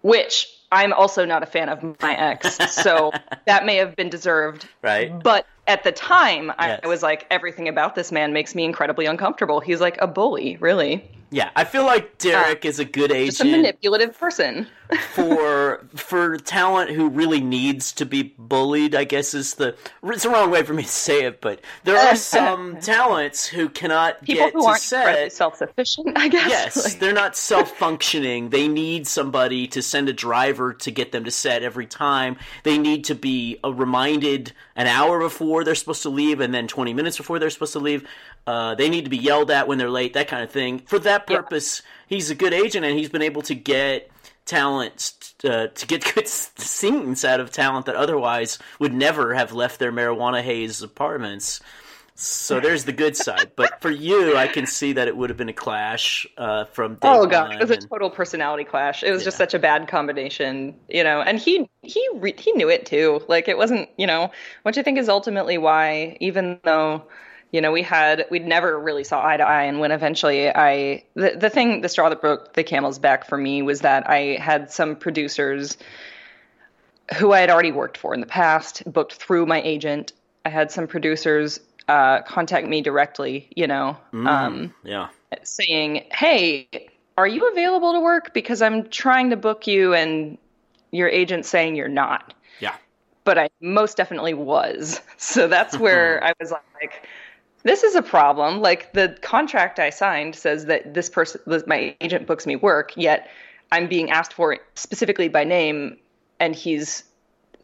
which 0.01 0.47
I'm 0.71 0.93
also 0.93 1.25
not 1.25 1.41
a 1.43 1.45
fan 1.45 1.69
of 1.69 1.83
my 2.01 2.15
ex. 2.15 2.57
so 2.73 3.11
that 3.45 3.65
may 3.65 3.77
have 3.77 3.95
been 3.95 4.09
deserved. 4.09 4.67
Right. 4.81 5.11
But 5.21 5.45
at 5.67 5.83
the 5.83 5.91
time, 5.91 6.51
I, 6.57 6.67
Yes. 6.69 6.79
I 6.83 6.87
was 6.87 7.01
like, 7.03 7.25
everything 7.31 7.67
about 7.67 7.95
this 7.95 8.11
man 8.11 8.33
makes 8.33 8.53
me 8.55 8.63
incredibly 8.65 9.05
uncomfortable. 9.05 9.59
He's 9.59 9.81
like 9.81 9.99
a 9.99 10.07
bully, 10.07 10.57
really. 10.59 11.09
Yeah, 11.31 11.49
I 11.55 11.63
feel 11.63 11.85
like 11.85 12.17
Derek 12.17 12.65
is 12.65 12.79
a 12.79 12.85
good 12.85 13.11
agent. 13.11 13.37
Just 13.37 13.41
a 13.41 13.45
manipulative 13.45 14.17
person. 14.17 14.67
for 15.13 15.85
for 15.95 16.37
talent 16.37 16.89
who 16.89 17.09
really 17.09 17.39
needs 17.41 17.91
to 17.91 18.05
be 18.05 18.33
bullied. 18.39 18.95
I 18.95 19.03
guess 19.03 19.35
is 19.35 19.53
the 19.55 19.75
it's 20.03 20.23
the 20.23 20.29
wrong 20.29 20.49
way 20.49 20.63
for 20.63 20.73
me 20.73 20.81
to 20.81 20.89
say 20.89 21.25
it, 21.25 21.41
but 21.41 21.61
there 21.83 21.95
are 21.95 22.15
some 22.15 22.79
talents 22.79 23.45
who 23.45 23.69
cannot 23.69 24.23
People 24.23 24.45
get 24.45 24.53
who 24.53 24.61
to 24.61 24.67
aren't 24.67 24.81
set. 24.81 25.31
self-sufficient, 25.31 26.17
I 26.17 26.27
guess. 26.27 26.49
Yes, 26.49 26.95
they're 26.95 27.13
not 27.13 27.35
self 27.37 27.77
functioning. 27.77 28.49
They 28.49 28.67
need 28.67 29.05
somebody 29.05 29.67
to 29.67 29.83
send 29.83 30.09
a 30.09 30.13
driver 30.13 30.73
to 30.73 30.89
get 30.89 31.11
them 31.11 31.23
to 31.25 31.31
set 31.31 31.61
every 31.61 31.85
time. 31.85 32.37
They 32.63 32.79
need 32.79 33.03
to 33.05 33.15
be 33.15 33.59
uh, 33.63 33.71
reminded 33.71 34.53
an 34.75 34.87
hour 34.87 35.19
before 35.19 35.63
they're 35.63 35.75
supposed 35.75 36.01
to 36.03 36.09
leave 36.09 36.39
and 36.39 36.51
then 36.51 36.67
20 36.67 36.93
minutes 36.95 37.17
before 37.17 37.37
they're 37.37 37.51
supposed 37.51 37.73
to 37.73 37.79
leave. 37.79 38.07
Uh, 38.49 38.73
they 38.75 38.89
need 38.89 39.03
to 39.03 39.09
be 39.11 39.17
yelled 39.17 39.51
at 39.51 39.67
when 39.67 39.77
they're 39.77 39.89
late, 39.91 40.13
that 40.13 40.27
kind 40.27 40.43
of 40.43 40.49
thing. 40.51 40.79
For 40.79 40.97
that 40.99 41.27
Yeah. 41.27 41.37
purpose, 41.37 41.83
he's 42.07 42.31
a 42.31 42.35
good 42.35 42.53
agent 42.53 42.85
and 42.85 42.97
he's 42.97 43.09
been 43.09 43.21
able 43.21 43.43
to 43.43 43.53
get 43.55 44.11
talent 44.45 45.33
uh, 45.43 45.67
to 45.67 45.85
get 45.87 46.03
good 46.15 46.27
scenes 46.27 47.23
out 47.23 47.39
of 47.39 47.51
talent 47.51 47.85
that 47.85 47.95
otherwise 47.95 48.57
would 48.79 48.93
never 48.93 49.35
have 49.35 49.51
left 49.53 49.79
their 49.79 49.91
marijuana 49.91 50.41
haze 50.41 50.81
apartments. 50.81 51.61
So 52.15 52.59
there's 52.59 52.85
the 52.85 52.91
good 52.91 53.15
side, 53.15 53.51
but 53.55 53.81
for 53.81 53.91
you, 53.91 54.35
I 54.35 54.47
can 54.47 54.65
see 54.65 54.93
that 54.93 55.07
it 55.07 55.15
would 55.15 55.29
have 55.29 55.37
been 55.37 55.49
a 55.49 55.53
clash 55.53 56.27
uh, 56.37 56.65
from 56.65 56.95
day 56.95 57.15
Oh 57.15 57.27
god, 57.27 57.47
it 57.59 57.63
was 57.63 57.71
a 57.71 57.77
total 57.77 58.09
personality 58.09 58.65
clash. 58.65 59.03
It 59.03 59.11
was 59.11 59.23
just 59.23 59.37
such 59.37 59.53
a 59.53 59.59
bad 59.59 59.87
combination, 59.87 60.75
you 60.89 61.01
know. 61.03 61.21
And 61.21 61.39
he 61.39 61.69
he 61.81 62.05
re- 62.15 62.35
he 62.37 62.51
knew 62.53 62.69
it 62.69 62.85
too. 62.85 63.21
Like 63.29 63.47
it 63.47 63.57
wasn't, 63.57 63.89
you 63.97 64.05
know, 64.05 64.31
which 64.63 64.77
I 64.77 64.83
think 64.83 64.97
is 64.97 65.07
ultimately 65.07 65.57
why, 65.57 66.17
even 66.19 66.59
though, 66.63 67.03
you 67.51 67.61
know, 67.61 67.71
we 67.71 67.81
had 67.81 68.25
we'd 68.29 68.45
never 68.45 68.79
really 68.79 69.03
saw 69.03 69.25
eye 69.25 69.37
to 69.37 69.43
eye, 69.43 69.63
and 69.63 69.79
when 69.79 69.91
eventually 69.91 70.49
I 70.49 71.03
the 71.15 71.35
the 71.35 71.49
thing 71.49 71.81
the 71.81 71.89
straw 71.89 72.09
that 72.09 72.21
broke 72.21 72.53
the 72.53 72.63
camel's 72.63 72.99
back 72.99 73.27
for 73.27 73.37
me 73.37 73.61
was 73.61 73.81
that 73.81 74.09
I 74.09 74.37
had 74.39 74.71
some 74.71 74.95
producers 74.95 75.77
who 77.17 77.31
I 77.31 77.39
had 77.39 77.49
already 77.49 77.71
worked 77.71 77.97
for 77.97 78.13
in 78.13 78.19
the 78.19 78.27
past, 78.27 78.83
booked 78.91 79.13
through 79.13 79.47
my 79.47 79.61
agent. 79.61 80.13
I 80.45 80.49
had 80.49 80.71
some 80.71 80.85
producers 80.85 81.59
uh, 81.87 82.21
contact 82.21 82.67
me 82.67 82.81
directly, 82.81 83.47
you 83.55 83.65
know. 83.65 83.97
Um, 84.13 84.73
yeah. 84.83 85.09
saying, 85.41 86.05
"Hey, 86.11 86.69
are 87.17 87.27
you 87.27 87.49
available 87.49 87.93
to 87.93 87.99
work? 87.99 88.33
Because 88.33 88.61
I'm 88.61 88.89
trying 88.89 89.31
to 89.31 89.37
book 89.37 89.65
you, 89.65 89.95
and 89.95 90.37
your 90.91 91.09
agent's 91.09 91.49
saying 91.49 91.75
you're 91.75 91.87
not." 91.87 92.35
Yeah. 92.59 92.75
But 93.23 93.39
I 93.39 93.49
most 93.59 93.97
definitely 93.97 94.35
was. 94.35 95.01
So 95.21 95.49
that's 95.49 95.77
where 95.77 96.23
I 96.23 96.31
was 96.39 96.51
like, 96.51 97.05
"This 97.63 97.83
is 97.83 97.95
a 97.95 98.01
problem." 98.01 98.61
Like 98.61 98.93
the 98.93 99.17
contract 99.21 99.79
I 99.79 99.89
signed 99.89 100.35
says 100.35 100.65
that 100.65 100.93
this 100.93 101.09
person, 101.09 101.41
my 101.67 101.95
agent, 102.01 102.27
books 102.27 102.45
me 102.45 102.55
work, 102.55 102.93
yet 102.95 103.29
I'm 103.71 103.87
being 103.87 104.09
asked 104.11 104.33
for 104.33 104.53
it 104.53 104.61
specifically 104.75 105.27
by 105.27 105.43
name, 105.43 105.97
and 106.39 106.55
he's 106.55 107.03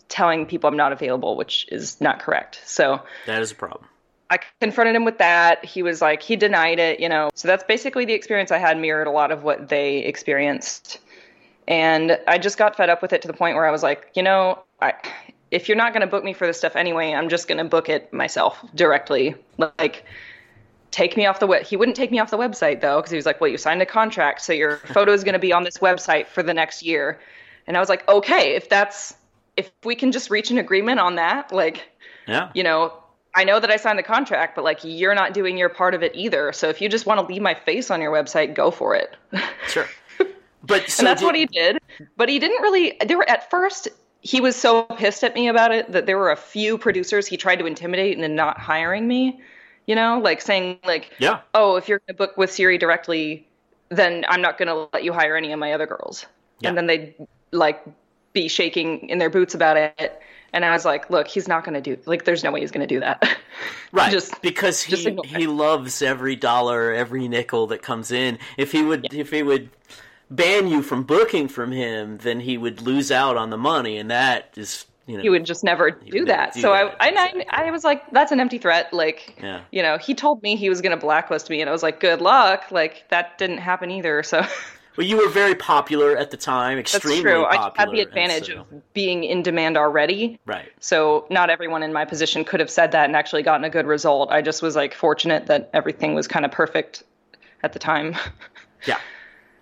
telling 0.08 0.46
people 0.46 0.68
I'm 0.68 0.78
not 0.78 0.92
available, 0.92 1.36
which 1.36 1.68
is 1.72 2.00
not 2.00 2.20
correct. 2.20 2.62
So 2.66 3.02
That 3.26 3.42
is 3.42 3.52
a 3.52 3.56
problem. 3.56 3.86
I 4.30 4.40
confronted 4.60 4.96
him 4.96 5.06
with 5.06 5.20
that. 5.20 5.64
He 5.64 5.84
was 5.84 6.02
like, 6.02 6.24
he 6.24 6.36
denied 6.36 6.80
it, 6.80 7.00
you 7.00 7.10
know. 7.10 7.30
So 7.36 7.48
that's 7.48 7.64
basically 7.64 8.06
the 8.06 8.14
experience 8.14 8.52
I 8.52 8.58
had 8.58 8.80
mirrored 8.80 9.08
a 9.08 9.12
lot 9.12 9.32
of 9.32 9.44
what 9.44 9.70
they 9.70 10.00
experienced. 10.00 11.00
And 11.68 12.20
I 12.28 12.38
just 12.38 12.58
got 12.58 12.76
fed 12.76 12.90
up 12.90 13.02
with 13.02 13.14
it 13.14 13.22
to 13.24 13.28
the 13.28 13.34
point 13.34 13.56
where 13.56 13.68
I 13.68 13.72
was 13.72 13.84
like, 13.84 14.12
you 14.16 14.24
know, 14.24 14.64
I, 14.82 14.94
if 15.56 15.68
you're 15.70 15.78
not 15.78 15.94
going 15.94 16.02
to 16.02 16.08
book 16.08 16.24
me 16.24 16.34
for 16.34 16.46
this 16.46 16.58
stuff 16.58 16.76
anyway, 16.76 17.14
I'm 17.14 17.30
just 17.30 17.48
going 17.48 17.58
to 17.60 17.64
book 17.64 17.88
it 17.90 18.12
myself 18.12 18.64
directly. 18.76 19.36
Like, 19.58 20.06
take 20.92 21.16
me 21.18 21.26
off 21.26 21.40
the 21.40 21.48
web. 21.48 21.64
He 21.64 21.76
wouldn't 21.78 21.96
take 21.96 22.12
me 22.12 22.20
off 22.20 22.30
the 22.32 22.38
website 22.38 22.82
though, 22.82 22.98
because 22.98 23.12
he 23.12 23.16
was 23.16 23.26
like, 23.26 23.40
well, 23.42 23.50
you 23.50 23.58
signed 23.58 23.82
a 23.82 23.86
contract, 23.86 24.42
so 24.42 24.54
your 24.54 24.78
photo 24.96 25.12
is 25.14 25.24
going 25.24 25.34
to 25.34 25.40
be 25.40 25.54
on 25.54 25.64
this 25.64 25.78
website 25.80 26.28
for 26.28 26.44
the 26.44 26.54
next 26.54 26.84
year. 26.84 27.20
And 27.68 27.76
I 27.78 27.80
was 27.80 27.90
like, 27.90 28.08
okay, 28.08 28.56
if 28.56 28.70
that's, 28.70 29.16
if 29.58 29.72
we 29.84 29.96
can 29.96 30.12
just 30.12 30.30
reach 30.30 30.52
an 30.52 30.58
agreement 30.58 31.00
on 31.00 31.16
that, 31.16 31.52
like, 31.52 31.90
Yeah. 32.28 32.50
you 32.54 32.64
know, 32.64 32.94
I 33.38 33.44
know 33.44 33.60
that 33.60 33.70
I 33.72 33.78
signed 33.78 34.00
the 34.00 34.04
contract, 34.04 34.56
but 34.56 34.64
like 34.64 34.80
you're 34.84 35.16
not 35.16 35.34
doing 35.34 35.58
your 35.58 35.70
part 35.70 35.94
of 35.94 36.04
it 36.04 36.12
either. 36.16 36.54
So 36.54 36.70
if 36.70 36.80
you 36.82 36.88
just 36.88 37.06
want 37.06 37.20
to 37.20 37.26
leave 37.26 37.42
my 37.42 37.54
face 37.54 37.92
on 37.92 38.00
your 38.02 38.12
website, 38.12 38.54
go 38.54 38.72
for 38.72 38.96
it. 38.96 39.16
Sure. 39.68 39.88
But 40.68 40.90
so 40.90 41.02
and 41.02 41.08
that's 41.08 41.22
did- 41.22 41.26
what 41.28 41.36
he 41.36 41.46
did. 41.46 41.78
But 42.18 42.28
he 42.28 42.40
didn't 42.40 42.60
really 42.64 42.98
there 43.06 43.18
were 43.18 43.30
at 43.30 43.50
first 43.52 43.88
he 44.26 44.42
was 44.42 44.56
so 44.56 44.84
pissed 44.84 45.24
at 45.24 45.36
me 45.36 45.48
about 45.50 45.72
it 45.72 45.92
that 45.92 46.08
there 46.08 46.18
were 46.18 46.32
a 46.32 46.36
few 46.36 46.80
producers 46.80 47.28
he 47.28 47.38
tried 47.38 47.58
to 47.58 47.68
intimidate 47.68 48.16
into 48.16 48.28
not 48.28 48.60
hiring 48.60 49.08
me. 49.08 49.40
You 49.86 49.94
know, 49.94 50.18
like 50.20 50.42
saying 50.42 50.80
like, 50.84 51.12
Yeah. 51.20 51.42
"Oh, 51.54 51.76
if 51.76 51.88
you're 51.88 52.00
going 52.00 52.08
to 52.08 52.14
book 52.16 52.36
with 52.36 52.52
Siri 52.52 52.80
directly, 52.80 53.48
then 53.90 54.26
I'm 54.28 54.42
not 54.42 54.58
going 54.58 54.68
to 54.68 54.90
let 54.92 55.04
you 55.04 55.14
hire 55.14 55.36
any 55.38 55.52
of 55.52 55.60
my 55.60 55.74
other 55.74 55.86
girls." 55.86 56.26
Yeah. 56.60 56.70
And 56.70 56.78
then 56.78 56.88
they'd 56.88 57.14
like 57.52 57.86
be 58.34 58.48
shaking 58.48 59.08
in 59.10 59.20
their 59.20 59.30
boots 59.30 59.54
about 59.54 59.78
it. 59.78 60.20
And 60.54 60.66
I 60.66 60.72
was 60.72 60.86
like, 60.86 61.12
"Look, 61.12 61.28
he's 61.28 61.48
not 61.48 61.64
going 61.64 61.76
to 61.76 61.82
do 61.82 62.02
like 62.08 62.26
there's 62.26 62.44
no 62.44 62.52
way 62.52 62.62
he's 62.62 62.72
going 62.72 62.88
to 62.88 62.94
do 62.94 63.00
that." 63.02 63.24
Right, 63.92 64.12
Just- 64.12 64.42
because 64.42 64.82
he 64.82 65.08
it. 65.08 65.26
he 65.26 65.48
loves 65.48 66.02
every 66.02 66.36
dollar, 66.36 66.92
every 66.92 67.30
nickel 67.30 67.68
that 67.68 67.82
comes 67.82 68.12
in. 68.12 68.40
If 68.58 68.74
he 68.74 68.84
would 68.84 69.14
if 69.14 69.30
he 69.30 69.42
would 69.42 69.70
ban 70.32 70.68
you 70.68 70.82
from 70.82 71.04
booking 71.04 71.48
from 71.48 71.72
him, 71.72 72.18
then 72.20 72.40
he 72.40 72.58
would 72.58 72.82
lose 72.82 73.12
out 73.12 73.38
on 73.38 73.50
the 73.50 73.58
money, 73.58 73.98
and 73.98 74.10
that 74.12 74.54
is 74.56 74.86
you 75.08 75.18
know 75.18 75.22
he 75.24 75.30
would 75.30 75.46
just 75.46 75.64
never 75.64 75.92
do 75.92 76.26
that. 76.26 76.54
do 76.54 76.62
so 76.62 76.72
that, 76.72 76.96
I, 77.00 77.08
and. 77.10 77.18
I, 77.50 77.68
I 77.68 77.72
was 77.72 77.84
like, 77.84 78.10
that's 78.12 78.32
an 78.32 78.40
empty 78.40 78.58
threat. 78.58 78.92
Like, 78.94 79.38
Yeah. 79.42 79.62
you 79.72 79.82
know, 79.84 79.98
he 79.98 80.16
told 80.16 80.42
me 80.42 80.56
he 80.56 80.70
was 80.70 80.82
going 80.82 80.98
to 80.98 81.04
blacklist 81.06 81.50
me, 81.50 81.62
and 81.62 81.70
I 81.70 81.74
was 81.74 81.84
like, 81.84 82.00
good 82.00 82.22
luck. 82.22 82.72
Like 82.72 83.06
that 83.10 83.38
didn't 83.38 83.60
happen 83.60 83.92
either. 83.92 84.24
So 84.24 84.44
Well, 84.98 85.06
you 85.06 85.18
were 85.18 85.28
very 85.28 85.56
popular 85.56 86.16
at 86.16 86.32
the 86.32 86.38
time, 86.38 86.78
that's 86.78 86.96
extremely 86.96 87.22
true. 87.22 87.44
I 87.46 87.58
popular. 87.58 87.74
had 87.78 87.92
the 87.92 88.00
advantage 88.02 88.48
so- 88.48 88.62
of 88.62 88.94
being 88.94 89.26
in 89.26 89.44
demand 89.44 89.76
already. 89.78 90.40
right. 90.46 90.72
So 90.80 91.28
not 91.30 91.50
everyone 91.50 91.84
in 91.84 91.92
my 91.92 92.06
position 92.06 92.46
could 92.46 92.62
have 92.62 92.70
said 92.70 92.94
that 92.94 93.04
and 93.06 93.14
actually 93.16 93.44
gotten 93.44 93.66
a 93.66 93.70
good 93.70 93.86
result. 93.88 94.32
I 94.32 94.42
just 94.42 94.62
was 94.62 94.74
like 94.78 94.94
fortunate 94.94 95.48
that 95.48 95.70
everything 95.74 96.16
was 96.16 96.30
kind 96.30 96.46
of 96.46 96.52
perfect 96.54 97.04
at 97.62 97.74
the 97.74 97.80
time. 97.80 98.16
Yeah. 98.88 98.98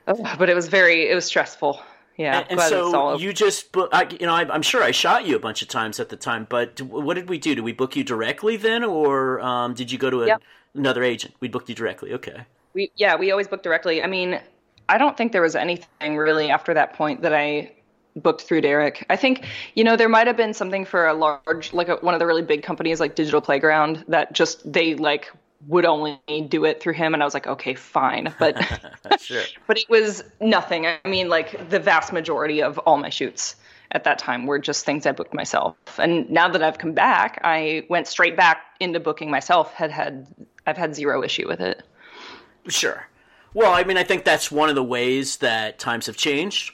But 0.06 0.50
it 0.50 0.56
was 0.56 0.68
very, 0.68 1.10
it 1.10 1.16
was 1.16 1.26
stressful. 1.26 1.82
Yeah. 2.18 2.40
And, 2.40 2.52
and 2.52 2.58
glad 2.58 2.74
it's 2.74 2.94
all 2.94 3.18
so 3.18 3.24
you 3.24 3.34
just, 3.34 3.72
book, 3.72 3.90
I, 3.92 4.08
you 4.20 4.28
know, 4.28 4.34
I, 4.34 4.42
I'm 4.54 4.62
sure 4.62 4.84
I 4.84 4.92
shot 4.92 5.26
you 5.26 5.36
a 5.36 5.40
bunch 5.40 5.62
of 5.62 5.68
times 5.68 6.00
at 6.00 6.10
the 6.10 6.16
time, 6.16 6.46
but 6.48 6.80
what 6.82 7.16
did 7.16 7.28
we 7.28 7.40
do? 7.40 7.56
Did 7.56 7.64
we 7.64 7.74
book 7.74 7.96
you 7.96 8.04
directly 8.04 8.56
then, 8.56 8.84
or 8.84 9.42
um, 9.42 9.74
did 9.74 9.92
you 9.92 9.98
go 9.98 10.10
to 10.10 10.24
a, 10.24 10.28
Yep. 10.28 10.42
another 10.76 11.04
agent? 11.04 11.34
We 11.40 11.48
booked 11.48 11.70
you 11.70 11.76
directly. 11.76 12.14
Okay. 12.14 12.46
We 12.74 12.92
yeah, 12.96 13.16
we 13.16 13.32
always 13.32 13.48
book 13.48 13.64
directly. 13.64 14.04
I 14.04 14.08
mean, 14.08 14.42
I 14.90 14.98
don't 14.98 15.16
think 15.16 15.32
there 15.32 15.42
was 15.42 15.56
anything 15.56 16.18
really 16.18 16.50
after 16.50 16.74
that 16.74 16.94
point 16.94 17.22
that 17.22 17.34
I 17.34 17.72
booked 18.16 18.42
through 18.42 18.62
Derek. 18.62 19.06
I 19.10 19.16
think 19.16 19.46
you 19.76 19.84
know 19.84 19.96
there 19.96 20.10
might 20.10 20.28
have 20.28 20.38
been 20.38 20.54
something 20.54 20.86
for 20.86 21.08
a 21.08 21.14
large 21.14 21.74
like 21.74 21.88
a, 21.90 21.96
one 21.98 22.14
of 22.14 22.20
the 22.20 22.26
really 22.28 22.42
big 22.42 22.64
companies 22.64 23.00
like 23.00 23.16
Digital 23.16 23.42
Playground 23.42 24.06
that 24.08 24.34
just 24.34 24.72
they 24.72 24.96
like 24.96 25.32
would 25.68 25.86
only 25.86 26.20
do 26.50 26.66
it 26.66 26.82
through 26.82 26.94
him 26.94 27.14
and 27.14 27.22
I 27.22 27.26
was 27.26 27.34
like 27.34 27.48
okay 27.48 27.76
fine 27.76 28.34
but 28.40 28.58
Sure. 29.20 29.44
but 29.68 29.78
it 29.78 29.90
was 29.90 30.24
nothing 30.40 30.86
I 30.86 31.00
mean 31.06 31.30
like 31.30 31.70
the 31.70 31.80
vast 31.80 32.14
majority 32.14 32.62
of 32.62 32.78
all 32.80 32.98
my 32.98 33.10
shoots 33.10 33.56
at 33.94 34.04
that 34.04 34.18
time 34.18 34.46
were 34.46 34.60
just 34.60 34.86
things 34.86 35.06
I 35.06 35.12
booked 35.12 35.34
myself. 35.34 35.76
And 36.00 36.30
now 36.30 36.50
that 36.50 36.64
I've 36.64 36.78
come 36.78 36.94
back, 36.94 37.40
I 37.44 37.86
went 37.90 38.08
straight 38.08 38.36
back 38.36 38.66
into 38.80 39.00
booking 39.00 39.30
myself. 39.30 39.74
Had 39.74 39.92
had 39.92 40.28
I've 40.66 40.78
had 40.78 40.96
zero 40.96 41.24
issue 41.24 41.48
with 41.48 41.62
it. 41.62 41.84
Sure. 42.68 43.08
Well, 43.54 43.72
I 43.72 43.84
mean, 43.84 43.98
I 43.98 44.04
think 44.04 44.26
that's 44.26 44.52
one 44.52 44.70
of 44.70 44.76
the 44.76 44.84
ways 44.84 45.38
that 45.38 45.78
times 45.78 46.08
have 46.08 46.18
changed. 46.18 46.74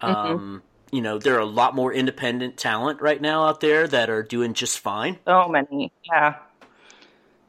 Mm-hmm. 0.00 0.14
Um, 0.14 0.62
you 0.92 1.00
know, 1.02 1.18
there 1.18 1.34
are 1.34 1.40
a 1.40 1.46
lot 1.46 1.74
more 1.74 1.92
independent 1.92 2.56
talent 2.56 3.00
right 3.00 3.20
now 3.20 3.44
out 3.46 3.60
there 3.60 3.88
that 3.88 4.08
are 4.10 4.22
doing 4.22 4.54
just 4.54 4.78
fine. 4.78 5.18
So 5.26 5.48
many, 5.48 5.92
yeah. 6.04 6.36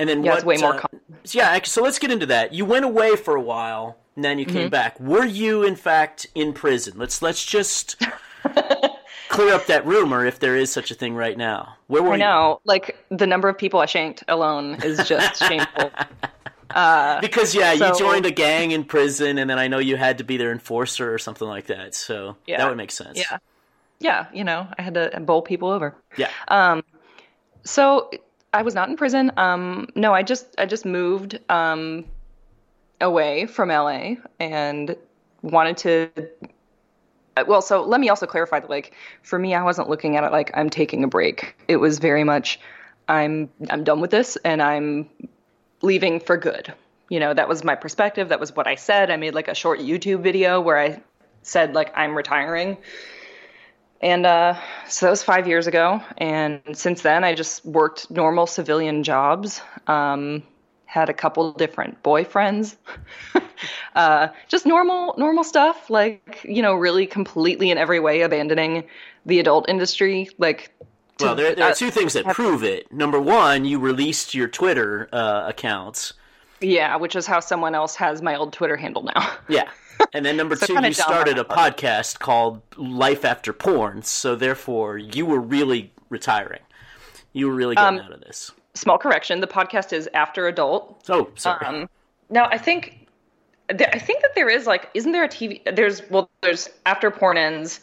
And 0.02 0.10
then 0.10 0.24
yeah, 0.24 0.34
what? 0.34 0.44
way 0.46 0.58
more. 0.58 0.84
Uh, 0.84 0.88
yeah, 1.30 1.60
so 1.64 1.84
let's 1.84 2.00
get 2.00 2.10
into 2.10 2.26
that. 2.26 2.56
You 2.56 2.66
went 2.66 2.86
away 2.86 3.16
for 3.16 3.36
a 3.36 3.42
while, 3.42 3.98
and 4.16 4.26
then 4.26 4.40
you 4.40 4.46
came 4.46 4.64
mm-hmm. 4.64 4.70
back. 4.70 5.00
Were 5.00 5.24
you, 5.24 5.62
in 5.62 5.76
fact, 5.76 6.26
in 6.34 6.54
prison? 6.54 6.94
Let's 6.98 7.22
let's 7.22 7.46
just 7.46 8.02
clear 9.30 9.54
up 9.54 9.68
that 9.68 9.86
rumor 9.86 10.26
if 10.26 10.40
there 10.40 10.56
is 10.56 10.72
such 10.72 10.90
a 10.90 10.96
thing 10.96 11.14
right 11.14 11.38
now. 11.38 11.76
Where 11.86 12.02
were 12.02 12.14
I 12.14 12.16
you? 12.16 12.20
know, 12.22 12.62
like 12.66 12.98
the 13.10 13.28
number 13.28 13.48
of 13.48 13.60
people 13.60 13.80
I 13.80 13.86
shanked 13.86 14.24
alone 14.28 14.82
is 14.84 15.08
just 15.08 15.38
shameful. 15.48 15.92
Uh, 16.72 17.22
because 17.22 17.54
yeah, 17.54 17.76
so, 17.76 17.90
you 17.90 18.00
joined 18.00 18.26
a 18.26 18.32
gang 18.32 18.72
in 18.72 18.84
prison, 18.84 19.38
and 19.38 19.48
then 19.48 19.60
I 19.60 19.68
know 19.68 19.78
you 19.78 19.98
had 19.98 20.18
to 20.18 20.24
be 20.24 20.38
their 20.38 20.52
enforcer 20.52 21.14
or 21.14 21.20
something 21.20 21.48
like 21.48 21.68
that. 21.68 21.94
So 21.94 22.38
yeah, 22.48 22.58
that 22.58 22.68
would 22.68 22.78
make 22.78 22.90
sense. 22.90 23.20
Yeah, 23.20 23.38
yeah. 24.00 24.26
You 24.34 24.46
know, 24.46 24.68
I 24.80 24.82
had 24.82 24.96
to 24.96 25.20
bowl 25.20 25.44
people 25.44 25.70
over. 25.70 25.96
Yeah. 26.18 26.32
Um, 26.48 26.84
so 27.64 28.10
I 28.54 28.62
was 28.64 28.76
not 28.76 28.90
in 28.90 28.98
prison. 28.98 29.32
Um, 29.38 29.88
no, 29.96 30.14
I 30.14 30.24
just 30.24 30.48
I 30.58 30.66
just 30.66 30.86
moved 30.86 31.40
um, 31.50 32.06
away 33.00 33.46
from 33.46 33.70
LA 33.70 34.16
and 34.40 34.96
wanted 35.42 35.78
to. 35.78 36.10
Uh, 37.38 37.46
well, 37.48 37.62
so 37.62 37.82
let 37.84 38.02
me 38.02 38.10
also 38.10 38.26
clarify 38.26 38.60
that, 38.60 38.70
like, 38.70 38.94
for 39.24 39.40
me, 39.40 39.56
I 39.56 39.64
wasn't 39.64 39.90
looking 39.90 40.18
at 40.18 40.26
it 40.26 40.32
like 40.34 40.52
I'm 40.54 40.70
taking 40.70 41.04
a 41.04 41.08
break. 41.08 41.56
It 41.70 41.78
was 41.78 42.00
very 42.00 42.26
much, 42.26 42.60
I'm 43.08 43.50
I'm 43.70 43.84
done 43.84 44.02
with 44.02 44.12
this, 44.12 44.38
and 44.44 44.62
I'm 44.62 45.10
leaving 45.82 46.20
for 46.20 46.36
good. 46.36 46.74
You 47.10 47.20
know, 47.20 47.34
that 47.34 47.48
was 47.48 47.64
my 47.64 47.76
perspective. 47.76 48.30
That 48.30 48.40
was 48.40 48.56
what 48.56 48.68
I 48.68 48.76
said. 48.76 49.12
I 49.12 49.18
made 49.18 49.34
like 49.34 49.48
a 49.48 49.56
short 49.56 49.80
YouTube 49.80 50.22
video 50.22 50.60
where 50.60 50.78
I 50.78 51.02
said 51.42 51.74
like 51.74 51.92
I'm 51.96 52.16
retiring. 52.16 52.78
And 54.02 54.26
uh, 54.26 54.60
so 54.88 55.06
that 55.06 55.12
was 55.12 55.24
five 55.24 55.48
years 55.48 55.68
ago. 55.68 56.02
And 56.18 56.62
since 56.74 57.02
then, 57.02 57.24
I 57.24 57.36
just 57.36 57.64
worked 57.66 58.10
normal 58.10 58.48
civilian 58.48 59.04
jobs. 59.04 59.62
Um, 59.88 60.44
had 60.86 61.10
a 61.10 61.14
couple 61.14 61.54
different 61.54 62.04
boyfriends. 62.04 62.76
uh, 63.96 64.28
just 64.50 64.66
normal, 64.66 65.16
normal 65.18 65.44
stuff. 65.44 65.90
Like 65.90 66.42
you 66.44 66.62
know, 66.62 66.74
really 66.74 67.06
completely 67.08 67.72
in 67.72 67.78
every 67.78 68.00
way 68.00 68.22
abandoning 68.22 68.84
the 69.26 69.40
adult 69.40 69.70
industry. 69.70 70.30
Like 70.38 70.74
well, 71.20 71.36
there, 71.36 71.56
there 71.56 71.72
are 71.72 71.76
two 71.76 71.92
things 71.92 72.14
that 72.14 72.26
prove 72.26 72.64
it. 72.64 72.92
Number 72.92 73.20
one, 73.22 73.66
you 73.66 73.80
released 73.80 74.34
your 74.34 74.48
Twitter 74.48 75.08
uh, 75.14 75.46
accounts. 75.48 76.14
Yeah, 76.62 76.95
which 76.97 77.15
is 77.15 77.26
how 77.26 77.39
someone 77.39 77.76
else 77.76 77.95
has 77.95 78.21
my 78.21 78.36
old 78.36 78.54
Twitter 78.54 78.78
handle 78.78 79.04
now. 79.04 79.34
yeah. 79.50 79.69
And 80.13 80.26
then 80.26 80.38
number 80.38 80.56
so 80.56 80.67
two, 80.67 80.74
you 80.74 80.93
started 80.93 81.38
a 81.38 81.43
podcast 81.43 82.19
called 82.19 82.62
Life 82.78 83.26
After 83.26 83.54
Porn. 83.54 84.04
So 84.04 84.36
therefore, 84.36 84.97
you 84.97 85.26
were 85.26 85.39
really 85.39 85.91
retiring. 86.10 86.62
You 87.34 87.47
were 87.47 87.56
really 87.56 87.76
getting 87.76 88.00
um, 88.00 88.06
out 88.06 88.12
of 88.12 88.21
this. 88.21 88.52
Small 88.74 88.97
correction: 88.97 89.41
the 89.41 89.47
podcast 89.47 89.93
is 89.93 90.10
After 90.13 90.47
Adult. 90.47 91.04
Oh, 91.10 91.30
sorry. 91.36 91.65
Um, 91.65 91.89
now 92.30 92.45
I 92.45 92.58
think, 92.58 93.08
I 93.69 94.00
think 94.00 94.21
that 94.21 94.34
there 94.36 94.50
is 94.50 94.65
like, 94.65 94.89
isn't 94.93 95.12
there 95.12 95.24
a 95.24 95.30
TV? 95.30 95.62
There's 95.76 96.02
well, 96.10 96.30
there's 96.41 96.69
After 96.86 97.12
Porn 97.12 97.38
Ends, 97.38 97.80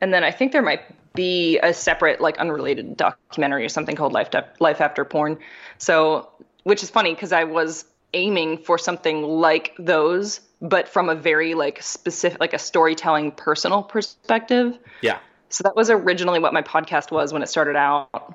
and 0.00 0.12
then 0.12 0.24
I 0.24 0.30
think 0.30 0.52
there 0.52 0.62
might 0.62 0.82
be 1.14 1.58
a 1.58 1.74
separate 1.74 2.20
like 2.20 2.38
unrelated 2.38 2.96
documentary 2.96 3.64
or 3.64 3.68
something 3.68 3.96
called 3.96 4.12
Life 4.12 4.30
Life 4.60 4.80
After 4.80 5.04
Porn. 5.04 5.38
So, 5.78 6.28
which 6.64 6.82
is 6.82 6.90
funny 6.90 7.14
because 7.14 7.32
I 7.32 7.44
was 7.44 7.84
aiming 8.12 8.58
for 8.58 8.78
something 8.78 9.22
like 9.22 9.74
those, 9.78 10.40
but 10.60 10.88
from 10.88 11.08
a 11.08 11.14
very 11.14 11.54
like 11.54 11.82
specific, 11.82 12.40
like 12.40 12.54
a 12.54 12.58
storytelling, 12.58 13.32
personal 13.32 13.82
perspective. 13.82 14.78
Yeah. 15.02 15.18
So 15.50 15.62
that 15.62 15.76
was 15.76 15.90
originally 15.90 16.40
what 16.40 16.52
my 16.52 16.62
podcast 16.62 17.10
was 17.10 17.32
when 17.32 17.42
it 17.42 17.48
started 17.48 17.76
out. 17.76 18.34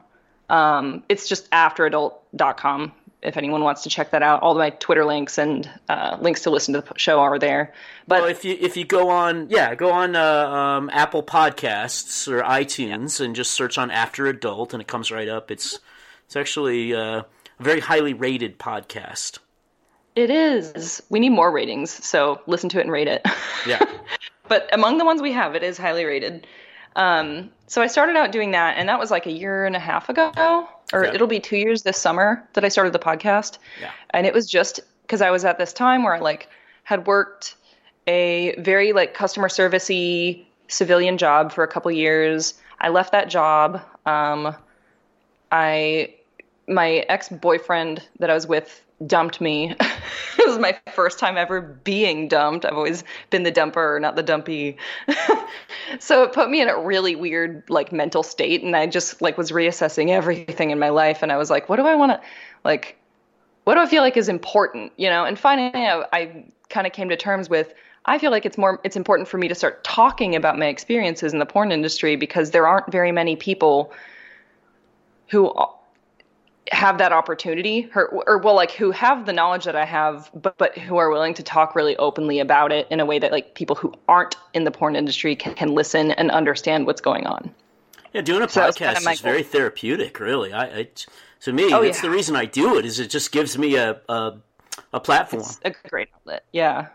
Um, 0.50 1.04
it's 1.10 1.28
just 1.28 1.50
afteradult.com 1.52 2.92
if 3.24 3.38
anyone 3.38 3.64
wants 3.64 3.84
to 3.84 3.90
check 3.90 4.12
that 4.12 4.22
out. 4.22 4.42
All 4.42 4.54
my 4.54 4.70
Twitter 4.70 5.06
links 5.06 5.38
and 5.38 5.70
uh, 5.90 6.18
links 6.20 6.42
to 6.42 6.50
listen 6.50 6.74
to 6.74 6.82
the 6.82 6.94
show 6.98 7.20
are 7.20 7.40
there. 7.40 7.74
But 8.08 8.22
well, 8.22 8.30
if 8.30 8.46
you 8.46 8.58
if 8.60 8.78
you 8.78 8.86
go 8.86 9.10
on, 9.10 9.50
yeah, 9.50 9.74
go 9.76 9.92
on 9.92 10.16
uh, 10.16 10.22
um, 10.22 10.90
Apple 10.92 11.24
Podcasts 11.24 12.28
or 12.28 12.44
iTunes 12.44 13.24
and 13.24 13.36
just 13.36 13.52
search 13.52 13.78
on 13.78 13.90
After 13.90 14.28
Adult, 14.28 14.74
and 14.74 14.82
it 14.82 14.88
comes 14.88 15.12
right 15.12 15.30
up. 15.30 15.50
It's 15.50 15.80
it's 16.26 16.36
actually 16.36 16.94
uh, 16.94 17.22
a 17.22 17.26
very 17.60 17.80
highly 17.80 18.14
rated 18.14 18.60
podcast. 18.60 19.40
It 20.15 20.30
is. 20.30 21.02
We 21.10 21.19
need 21.19 21.30
more 21.30 21.52
ratings, 21.52 21.91
so 21.91 22.41
listen 22.45 22.69
to 22.69 22.80
it 22.80 22.82
and 22.82 22.91
rate 22.91 23.08
it. 23.08 23.26
Yeah. 23.65 23.82
but 24.49 24.69
among 24.73 24.97
the 24.97 25.06
ones 25.06 25.21
we 25.21 25.32
have, 25.32 25.56
it 25.56 25.63
is 25.63 25.78
highly 25.78 26.04
rated. 26.04 26.45
Um, 26.97 27.49
so 27.67 27.82
I 27.82 27.88
started 27.88 28.17
out 28.17 28.34
doing 28.34 28.52
that, 28.52 28.78
and 28.78 28.89
that 28.89 28.99
was 28.99 29.10
like 29.10 29.26
a 29.26 29.32
year 29.32 29.65
and 29.65 29.73
a 29.73 29.80
half 29.80 30.10
ago, 30.10 30.67
or 30.91 31.06
it'll 31.06 31.28
be 31.28 31.39
two 31.39 31.56
years 31.56 31.84
this 31.84 31.97
summer 31.97 32.45
that 32.54 32.65
I 32.65 32.67
started 32.67 32.91
the 32.91 32.99
podcast. 32.99 33.58
Yeah. 33.80 33.91
And 34.10 34.28
it 34.28 34.34
was 34.34 34.49
just 34.49 34.82
because 35.04 35.21
I 35.21 35.32
was 35.32 35.45
at 35.45 35.58
this 35.60 35.71
time 35.71 36.04
where 36.04 36.13
I 36.13 36.19
like 36.19 36.49
had 36.84 37.08
worked 37.08 37.56
a 38.06 38.54
very 38.60 38.91
like 38.91 39.13
customer 39.13 39.47
servicey 39.47 40.43
civilian 40.67 41.17
job 41.17 41.52
for 41.52 41.63
a 41.63 41.67
couple 41.67 41.89
years. 41.91 42.54
I 42.82 42.89
left 42.89 43.13
that 43.13 43.30
job. 43.30 43.82
Um, 44.06 44.56
I 45.52 46.13
my 46.67 47.06
ex 47.10 47.30
boyfriend 47.30 48.08
that 48.19 48.30
I 48.30 48.34
was 48.34 48.47
with 48.47 48.82
dumped 49.08 49.42
me. 49.42 49.76
it 50.39 50.48
was 50.48 50.58
my 50.60 50.78
first 50.94 51.20
time 51.20 51.38
ever 51.38 51.62
being 51.62 52.28
dumped. 52.28 52.66
I've 52.66 52.76
always 52.76 53.04
been 53.30 53.44
the 53.44 53.52
dumper, 53.52 54.00
not 54.00 54.16
the 54.16 54.24
dumpy. 54.24 54.78
so 56.00 56.24
it 56.24 56.34
put 56.34 56.50
me 56.50 56.62
in 56.62 56.70
a 56.70 56.80
really 56.80 57.16
weird 57.16 57.63
like 57.70 57.92
mental 57.92 58.24
state 58.24 58.63
and 58.63 58.76
I 58.76 58.88
just 58.88 59.22
like 59.22 59.38
was 59.38 59.52
reassessing 59.52 60.10
everything 60.10 60.72
in 60.72 60.80
my 60.80 60.89
life 60.89 61.24
and 61.24 61.32
I 61.32 61.38
was 61.38 61.50
like, 61.50 61.70
what 61.70 61.78
do 61.78 61.86
I 61.86 61.96
want 61.96 62.12
to 62.12 62.22
like 62.63 62.98
what 63.63 63.76
do 63.76 63.80
I 63.80 63.86
feel 63.86 64.02
like 64.02 64.18
is 64.18 64.28
important, 64.28 64.92
you 64.98 65.10
know? 65.10 65.24
And 65.24 65.39
finally 65.39 65.72
I, 65.74 66.06
I 66.12 66.46
kind 66.70 66.86
of 66.86 66.94
came 66.94 67.10
to 67.10 67.18
terms 67.18 67.50
with 67.50 67.74
I 68.06 68.18
feel 68.18 68.32
like 68.32 68.46
it's 68.46 68.58
more 68.58 68.82
it's 68.84 68.98
important 68.98 69.30
for 69.30 69.38
me 69.38 69.48
to 69.48 69.56
start 69.56 69.84
talking 69.84 70.36
about 70.36 70.58
my 70.58 70.68
experiences 70.68 71.32
in 71.34 71.39
the 71.39 71.46
porn 71.46 71.72
industry 71.72 72.16
because 72.16 72.52
there 72.52 72.68
aren't 72.68 72.92
very 72.92 73.12
many 73.12 73.36
people 73.36 73.94
who 75.30 75.54
have 76.71 76.97
that 76.97 77.12
opportunity 77.12 77.89
or, 77.93 78.08
or 78.26 78.38
well 78.38 78.56
like 78.56 78.71
who 78.71 78.91
have 78.91 79.26
the 79.26 79.34
knowledge 79.34 79.65
that 79.65 79.76
i 79.76 79.84
have 79.84 80.32
but 80.34 80.58
but 80.58 80.78
who 80.78 80.97
are 80.97 81.10
willing 81.10 81.34
to 81.34 81.43
talk 81.43 81.76
really 81.76 81.97
openly 81.97 82.39
about 82.39 82.71
it 82.71 82.88
in 82.89 82.99
a 82.99 83.06
way 83.06 83.19
that 83.19 83.32
like 83.32 83.54
people 83.54 83.76
who 83.76 83.93
aren't 84.08 84.36
in 84.54 84.63
the 84.63 84.71
porn 84.71 84.95
industry 84.95 85.36
can, 85.36 85.54
can 85.56 85.73
listen 85.73 86.12
and 86.12 86.32
understand 86.32 86.86
what's 86.86 87.02
going 87.02 87.28
on 87.28 87.54
yeah 88.13 88.21
doing 88.21 88.41
a 88.41 88.47
so 88.47 88.62
podcast 88.62 88.97
is 88.97 89.04
goal. 89.04 89.32
very 89.32 89.43
therapeutic 89.43 90.19
really 90.19 90.54
i, 90.54 90.80
I 90.80 90.88
to 91.41 91.52
me 91.52 91.73
oh, 91.73 91.84
that's 91.84 91.97
yeah. 91.97 92.02
the 92.04 92.10
reason 92.10 92.36
i 92.36 92.45
do 92.45 92.78
it 92.78 92.86
is 92.86 92.99
it 92.99 93.10
just 93.10 93.32
gives 93.34 93.58
me 93.58 93.76
a 93.76 93.99
a, 94.08 94.38
a 94.93 94.99
platform 95.02 95.41
it's 95.41 95.60
a 95.65 95.73
great 95.89 96.10
outlet 96.15 96.45
yeah 96.54 96.88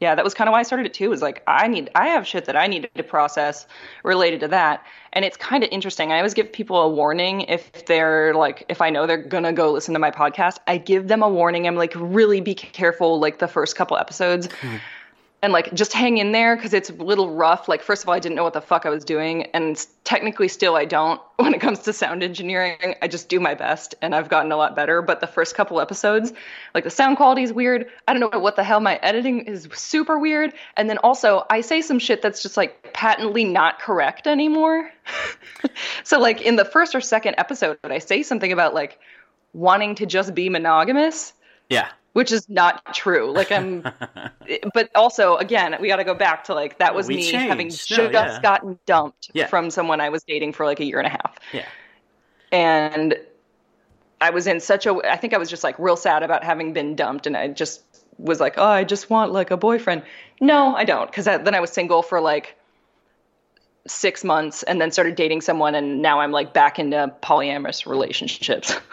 yeah, 0.00 0.14
that 0.14 0.24
was 0.24 0.34
kind 0.34 0.48
of 0.48 0.52
why 0.52 0.60
I 0.60 0.62
started 0.64 0.86
it 0.86 0.94
too. 0.94 1.08
Was 1.08 1.22
like 1.22 1.42
I 1.46 1.68
need, 1.68 1.90
I 1.94 2.08
have 2.08 2.26
shit 2.26 2.46
that 2.46 2.56
I 2.56 2.66
need 2.66 2.90
to 2.94 3.02
process 3.02 3.66
related 4.02 4.40
to 4.40 4.48
that, 4.48 4.84
and 5.12 5.24
it's 5.24 5.36
kind 5.36 5.62
of 5.62 5.70
interesting. 5.70 6.12
I 6.12 6.18
always 6.18 6.34
give 6.34 6.52
people 6.52 6.80
a 6.80 6.88
warning 6.88 7.42
if 7.42 7.86
they're 7.86 8.34
like, 8.34 8.64
if 8.68 8.82
I 8.82 8.90
know 8.90 9.06
they're 9.06 9.16
gonna 9.16 9.52
go 9.52 9.70
listen 9.72 9.94
to 9.94 10.00
my 10.00 10.10
podcast, 10.10 10.58
I 10.66 10.78
give 10.78 11.08
them 11.08 11.22
a 11.22 11.28
warning. 11.28 11.66
I'm 11.66 11.76
like, 11.76 11.92
really 11.96 12.40
be 12.40 12.54
careful, 12.54 13.20
like 13.20 13.38
the 13.38 13.48
first 13.48 13.76
couple 13.76 13.96
episodes. 13.96 14.48
Hmm. 14.60 14.76
And 15.44 15.52
like 15.52 15.74
just 15.74 15.92
hang 15.92 16.16
in 16.16 16.32
there 16.32 16.56
because 16.56 16.72
it's 16.72 16.88
a 16.88 16.94
little 16.94 17.34
rough. 17.34 17.68
Like, 17.68 17.82
first 17.82 18.02
of 18.02 18.08
all, 18.08 18.14
I 18.14 18.18
didn't 18.18 18.34
know 18.34 18.44
what 18.44 18.54
the 18.54 18.62
fuck 18.62 18.86
I 18.86 18.88
was 18.88 19.04
doing, 19.04 19.42
and 19.52 19.86
technically, 20.02 20.48
still, 20.48 20.74
I 20.74 20.86
don't 20.86 21.20
when 21.36 21.52
it 21.52 21.60
comes 21.60 21.80
to 21.80 21.92
sound 21.92 22.22
engineering. 22.22 22.94
I 23.02 23.08
just 23.08 23.28
do 23.28 23.38
my 23.38 23.52
best, 23.52 23.94
and 24.00 24.14
I've 24.14 24.30
gotten 24.30 24.52
a 24.52 24.56
lot 24.56 24.74
better. 24.74 25.02
But 25.02 25.20
the 25.20 25.26
first 25.26 25.54
couple 25.54 25.82
episodes, 25.82 26.32
like 26.72 26.84
the 26.84 26.90
sound 26.90 27.18
quality 27.18 27.42
is 27.42 27.52
weird. 27.52 27.90
I 28.08 28.14
don't 28.14 28.32
know 28.32 28.38
what 28.38 28.56
the 28.56 28.64
hell 28.64 28.80
my 28.80 28.96
editing 29.02 29.40
is 29.40 29.68
super 29.74 30.18
weird, 30.18 30.54
and 30.78 30.88
then 30.88 30.96
also 30.96 31.44
I 31.50 31.60
say 31.60 31.82
some 31.82 31.98
shit 31.98 32.22
that's 32.22 32.42
just 32.42 32.56
like 32.56 32.94
patently 32.94 33.44
not 33.44 33.80
correct 33.80 34.26
anymore. 34.26 34.90
so, 36.04 36.20
like 36.20 36.40
in 36.40 36.56
the 36.56 36.64
first 36.64 36.94
or 36.94 37.02
second 37.02 37.34
episode, 37.36 37.76
I 37.84 37.98
say 37.98 38.22
something 38.22 38.50
about 38.50 38.72
like 38.72 38.98
wanting 39.52 39.96
to 39.96 40.06
just 40.06 40.34
be 40.34 40.48
monogamous. 40.48 41.34
Yeah 41.68 41.88
which 42.14 42.32
is 42.32 42.48
not 42.48 42.94
true. 42.94 43.30
Like 43.30 43.52
I'm, 43.52 43.82
but 44.74 44.90
also 44.94 45.36
again, 45.36 45.76
we 45.80 45.88
got 45.88 45.96
to 45.96 46.04
go 46.04 46.14
back 46.14 46.44
to 46.44 46.54
like 46.54 46.78
that 46.78 46.94
was 46.94 47.06
we 47.06 47.16
me 47.16 47.30
changed. 47.30 47.48
having 47.48 47.68
just 47.68 47.90
yeah. 47.90 48.40
gotten 48.40 48.78
dumped 48.86 49.30
yeah. 49.34 49.46
from 49.46 49.68
someone 49.68 50.00
I 50.00 50.08
was 50.08 50.24
dating 50.24 50.54
for 50.54 50.64
like 50.64 50.80
a 50.80 50.84
year 50.84 50.98
and 50.98 51.06
a 51.06 51.10
half. 51.10 51.36
Yeah, 51.52 51.66
and 52.50 53.16
I 54.20 54.30
was 54.30 54.46
in 54.46 54.60
such 54.60 54.86
a. 54.86 54.94
I 55.04 55.16
think 55.16 55.34
I 55.34 55.38
was 55.38 55.50
just 55.50 55.64
like 55.64 55.78
real 55.78 55.96
sad 55.96 56.22
about 56.22 56.42
having 56.42 56.72
been 56.72 56.96
dumped, 56.96 57.26
and 57.26 57.36
I 57.36 57.48
just 57.48 57.82
was 58.18 58.40
like, 58.40 58.54
oh, 58.56 58.64
I 58.64 58.84
just 58.84 59.10
want 59.10 59.32
like 59.32 59.50
a 59.50 59.56
boyfriend. 59.56 60.02
No, 60.40 60.74
I 60.74 60.84
don't, 60.84 61.10
because 61.10 61.24
then 61.24 61.54
I 61.54 61.60
was 61.60 61.70
single 61.70 62.02
for 62.02 62.20
like 62.20 62.56
six 63.86 64.24
months 64.24 64.62
and 64.62 64.80
then 64.80 64.90
started 64.90 65.14
dating 65.14 65.40
someone 65.42 65.74
and 65.74 66.00
now 66.00 66.20
I'm 66.20 66.32
like 66.32 66.52
back 66.54 66.78
into 66.78 67.12
polyamorous 67.22 67.86
relationships. 67.86 68.74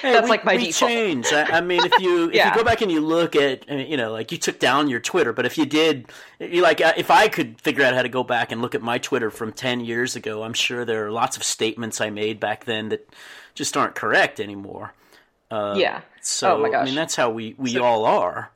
Hey, 0.00 0.12
That's 0.14 0.24
we, 0.24 0.30
like 0.30 0.44
my 0.44 0.56
we 0.56 0.66
default. 0.66 0.90
change. 0.90 1.26
I, 1.32 1.58
I 1.58 1.60
mean, 1.60 1.84
if 1.84 1.92
you 2.00 2.28
if 2.30 2.34
Yeah. 2.34 2.48
you 2.50 2.56
go 2.56 2.64
back 2.64 2.80
and 2.80 2.90
you 2.90 3.00
look 3.00 3.36
at, 3.36 3.68
you 3.68 3.96
know, 3.96 4.10
like 4.10 4.32
you 4.32 4.38
took 4.38 4.58
down 4.58 4.88
your 4.88 4.98
Twitter, 4.98 5.32
but 5.32 5.44
if 5.46 5.56
you 5.56 5.64
did, 5.66 6.06
you 6.40 6.60
like, 6.60 6.80
uh, 6.80 6.92
if 6.96 7.08
I 7.10 7.28
could 7.28 7.60
figure 7.60 7.84
out 7.84 7.94
how 7.94 8.02
to 8.02 8.08
go 8.08 8.24
back 8.24 8.50
and 8.50 8.60
look 8.62 8.74
at 8.74 8.82
my 8.82 8.98
Twitter 8.98 9.30
from 9.30 9.52
ten 9.52 9.78
years 9.80 10.16
ago, 10.16 10.42
I'm 10.42 10.54
sure 10.54 10.84
there 10.84 11.06
are 11.06 11.12
lots 11.12 11.36
of 11.36 11.44
statements 11.44 12.00
I 12.00 12.10
made 12.10 12.40
back 12.40 12.64
then 12.64 12.88
that 12.88 13.08
just 13.54 13.76
aren't 13.76 13.94
correct 13.94 14.40
anymore. 14.40 14.92
yeah. 15.52 16.00
So 16.20 16.56
oh 16.56 16.58
my 16.58 16.70
gosh. 16.70 16.82
I 16.82 16.84
mean, 16.86 16.94
that's 16.96 17.14
how 17.14 17.30
we 17.30 17.54
we 17.56 17.74
So- 17.74 17.84
all 17.84 18.04
are 18.04 18.50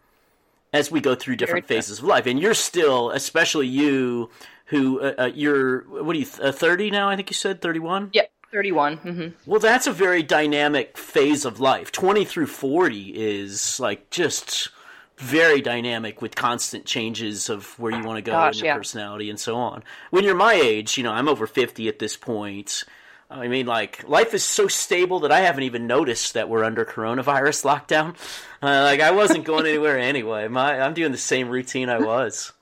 as 0.73 0.91
we 0.91 1.01
go 1.01 1.15
through 1.15 1.37
different 1.37 1.67
phases 1.67 1.99
of 2.01 2.05
life, 2.05 2.27
and 2.27 2.41
you're 2.41 2.55
still, 2.55 3.11
especially 3.11 3.69
you, 3.69 4.31
who 4.67 5.01
uh, 5.01 5.15
uh, 5.19 5.31
you're 5.35 5.81
what 5.89 6.15
are 6.15 6.19
you 6.19 6.27
uh, 6.41 6.53
thirty 6.53 6.91
now? 6.91 7.09
I 7.09 7.17
think 7.17 7.31
you 7.31 7.35
said 7.35 7.61
thirty 7.61 7.81
one. 7.81 8.11
Yep. 8.13 8.31
31. 8.53 8.97
hmm 8.99 9.27
Well, 9.45 9.59
that's 9.61 9.89
a 9.89 9.93
very 9.93 10.23
dynamic 10.23 10.97
phase 10.97 11.45
of 11.45 11.59
life. 11.59 11.91
20 11.91 12.25
through 12.25 12.47
40 12.47 13.09
is 13.15 13.81
like 13.81 14.09
just 14.09 14.69
very 15.19 15.61
dynamic 15.61 16.23
with 16.23 16.37
constant 16.37 16.85
changes 16.87 17.49
of 17.51 17.79
where 17.79 17.93
you 17.93 18.03
want 18.05 18.19
to 18.19 18.23
go 18.23 18.33
Gosh, 18.33 18.55
and 18.55 18.61
your 18.61 18.67
yeah. 18.67 18.77
personality 18.77 19.31
and 19.31 19.41
so 19.41 19.57
on. 19.57 19.83
When 20.11 20.25
you're 20.25 20.37
my 20.37 20.55
age, 20.55 20.97
you 20.97 21.03
know, 21.03 21.13
I'm 21.13 21.29
over 21.29 21.47
50 21.47 21.89
at 21.89 21.99
this 21.99 22.17
point. 22.17 22.85
I 23.29 23.49
mean, 23.49 23.67
like, 23.67 24.09
life 24.09 24.33
is 24.33 24.45
so 24.45 24.69
stable 24.69 25.21
that 25.21 25.33
I 25.33 25.41
haven't 25.41 25.65
even 25.65 25.87
noticed 25.87 26.35
that 26.35 26.49
we're 26.49 26.63
under 26.65 26.85
coronavirus 26.85 27.65
lockdown. 27.65 28.15
Uh, 28.63 28.83
like, 28.85 29.01
I 29.01 29.11
wasn't 29.11 29.45
going 29.45 29.67
anywhere 29.67 29.99
anyway. 29.99 30.47
My, 30.49 30.81
I'm 30.81 30.95
doing 30.95 31.13
the 31.13 31.19
same 31.19 31.49
routine 31.49 31.89
I 31.89 31.99
was. 31.99 32.53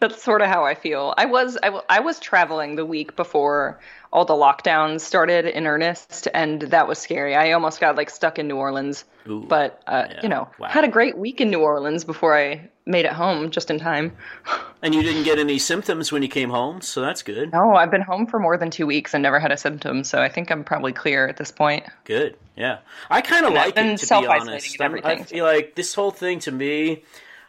That's 0.00 0.22
sort 0.22 0.42
of 0.42 0.48
how 0.48 0.64
I 0.64 0.74
feel. 0.74 1.14
I 1.16 1.26
was 1.26 1.56
I, 1.62 1.66
w- 1.66 1.84
I 1.88 2.00
was 2.00 2.18
traveling 2.20 2.76
the 2.76 2.84
week 2.86 3.16
before 3.16 3.80
all 4.12 4.24
the 4.24 4.34
lockdowns 4.34 5.00
started 5.00 5.44
in 5.46 5.66
earnest, 5.66 6.28
and 6.32 6.62
that 6.62 6.88
was 6.88 6.98
scary. 6.98 7.34
I 7.34 7.52
almost 7.52 7.80
got 7.80 7.96
like 7.96 8.08
stuck 8.08 8.38
in 8.38 8.48
New 8.48 8.56
Orleans, 8.56 9.04
Ooh, 9.28 9.44
but 9.48 9.82
uh, 9.86 10.04
yeah. 10.10 10.20
you 10.22 10.28
know, 10.28 10.48
Wow. 10.58 10.68
had 10.68 10.84
a 10.84 10.88
great 10.88 11.18
week 11.18 11.40
in 11.40 11.50
New 11.50 11.60
Orleans 11.60 12.04
before 12.04 12.36
I 12.36 12.68
made 12.86 13.04
it 13.04 13.12
home 13.12 13.50
just 13.50 13.70
in 13.70 13.78
time. 13.78 14.16
And 14.82 14.94
you 14.94 15.02
didn't 15.02 15.24
get 15.24 15.38
any 15.38 15.58
symptoms 15.58 16.12
when 16.12 16.22
you 16.22 16.28
came 16.28 16.50
home, 16.50 16.80
so 16.82 17.00
that's 17.00 17.22
good. 17.22 17.50
No, 17.50 17.74
I've 17.74 17.90
been 17.90 18.02
home 18.02 18.26
for 18.26 18.38
more 18.38 18.56
than 18.58 18.70
two 18.70 18.86
weeks 18.86 19.14
and 19.14 19.22
never 19.22 19.40
had 19.40 19.50
a 19.50 19.56
symptom, 19.56 20.04
so 20.04 20.20
I 20.20 20.28
think 20.28 20.50
I'm 20.50 20.62
probably 20.62 20.92
clear 20.92 21.26
at 21.26 21.38
this 21.38 21.50
point. 21.50 21.84
Good. 22.04 22.36
Yeah. 22.56 22.78
I 23.10 23.22
kind 23.22 23.46
of 23.46 23.54
like 23.54 23.76
it, 23.76 23.98
to 23.98 24.06
be 24.20 24.26
honest. 24.26 24.80
I'm- 24.80 25.24
feel 25.24 25.44
like 25.44 25.74
this 25.74 25.94
whole 25.94 26.10
thing 26.12 26.38
to 26.40 26.52
me. 26.52 27.02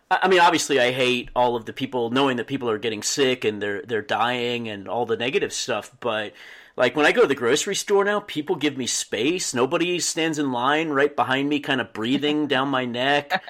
I 0.09 0.27
mean, 0.29 0.39
obviously, 0.39 0.79
I 0.79 0.91
hate 0.91 1.29
all 1.35 1.55
of 1.55 1.65
the 1.65 1.73
people 1.73 2.11
knowing 2.11 2.37
that 2.37 2.47
people 2.47 2.69
are 2.69 2.77
getting 2.77 3.03
sick 3.03 3.43
and 3.43 3.61
they're 3.61 3.81
they're 3.81 4.01
dying 4.01 4.69
and 4.69 4.87
all 4.87 5.05
the 5.05 5.17
negative 5.17 5.51
stuff. 5.51 5.91
But 5.99 6.33
like 6.77 6.95
when 6.95 7.05
I 7.05 7.11
go 7.11 7.21
to 7.21 7.27
the 7.27 7.35
grocery 7.35 7.75
store 7.75 8.05
now, 8.05 8.21
people 8.21 8.55
give 8.55 8.77
me 8.77 8.87
space. 8.87 9.53
Nobody 9.53 9.99
stands 9.99 10.39
in 10.39 10.51
line 10.51 10.89
right 10.89 11.13
behind 11.13 11.49
me, 11.49 11.59
kind 11.59 11.81
of 11.81 11.91
breathing 11.91 12.47
down 12.47 12.69
my 12.69 12.85
neck. 12.85 13.43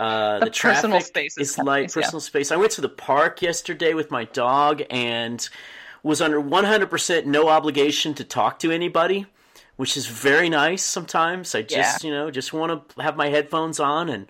Uh, 0.00 0.40
the, 0.40 0.46
The 0.46 0.50
personal 0.50 1.00
space 1.00 1.38
is 1.38 1.56
like 1.56 1.84
nice, 1.84 1.96
yeah. 1.96 2.02
personal 2.02 2.20
space. 2.20 2.50
I 2.50 2.56
went 2.56 2.72
to 2.72 2.80
the 2.80 2.88
park 2.88 3.40
yesterday 3.40 3.94
with 3.94 4.10
my 4.10 4.24
dog 4.24 4.82
and 4.90 5.48
was 6.02 6.20
under 6.20 6.40
100% 6.40 7.26
no 7.26 7.48
obligation 7.48 8.14
to 8.14 8.24
talk 8.24 8.58
to 8.60 8.70
anybody, 8.70 9.26
which 9.76 9.96
is 9.96 10.06
very 10.06 10.48
nice 10.48 10.84
sometimes. 10.84 11.54
I 11.54 11.62
just, 11.62 12.04
you 12.04 12.10
know, 12.10 12.30
just 12.30 12.52
want 12.52 12.88
to 12.88 13.02
have 13.02 13.16
my 13.16 13.28
headphones 13.28 13.80
on 13.80 14.08
and 14.08 14.26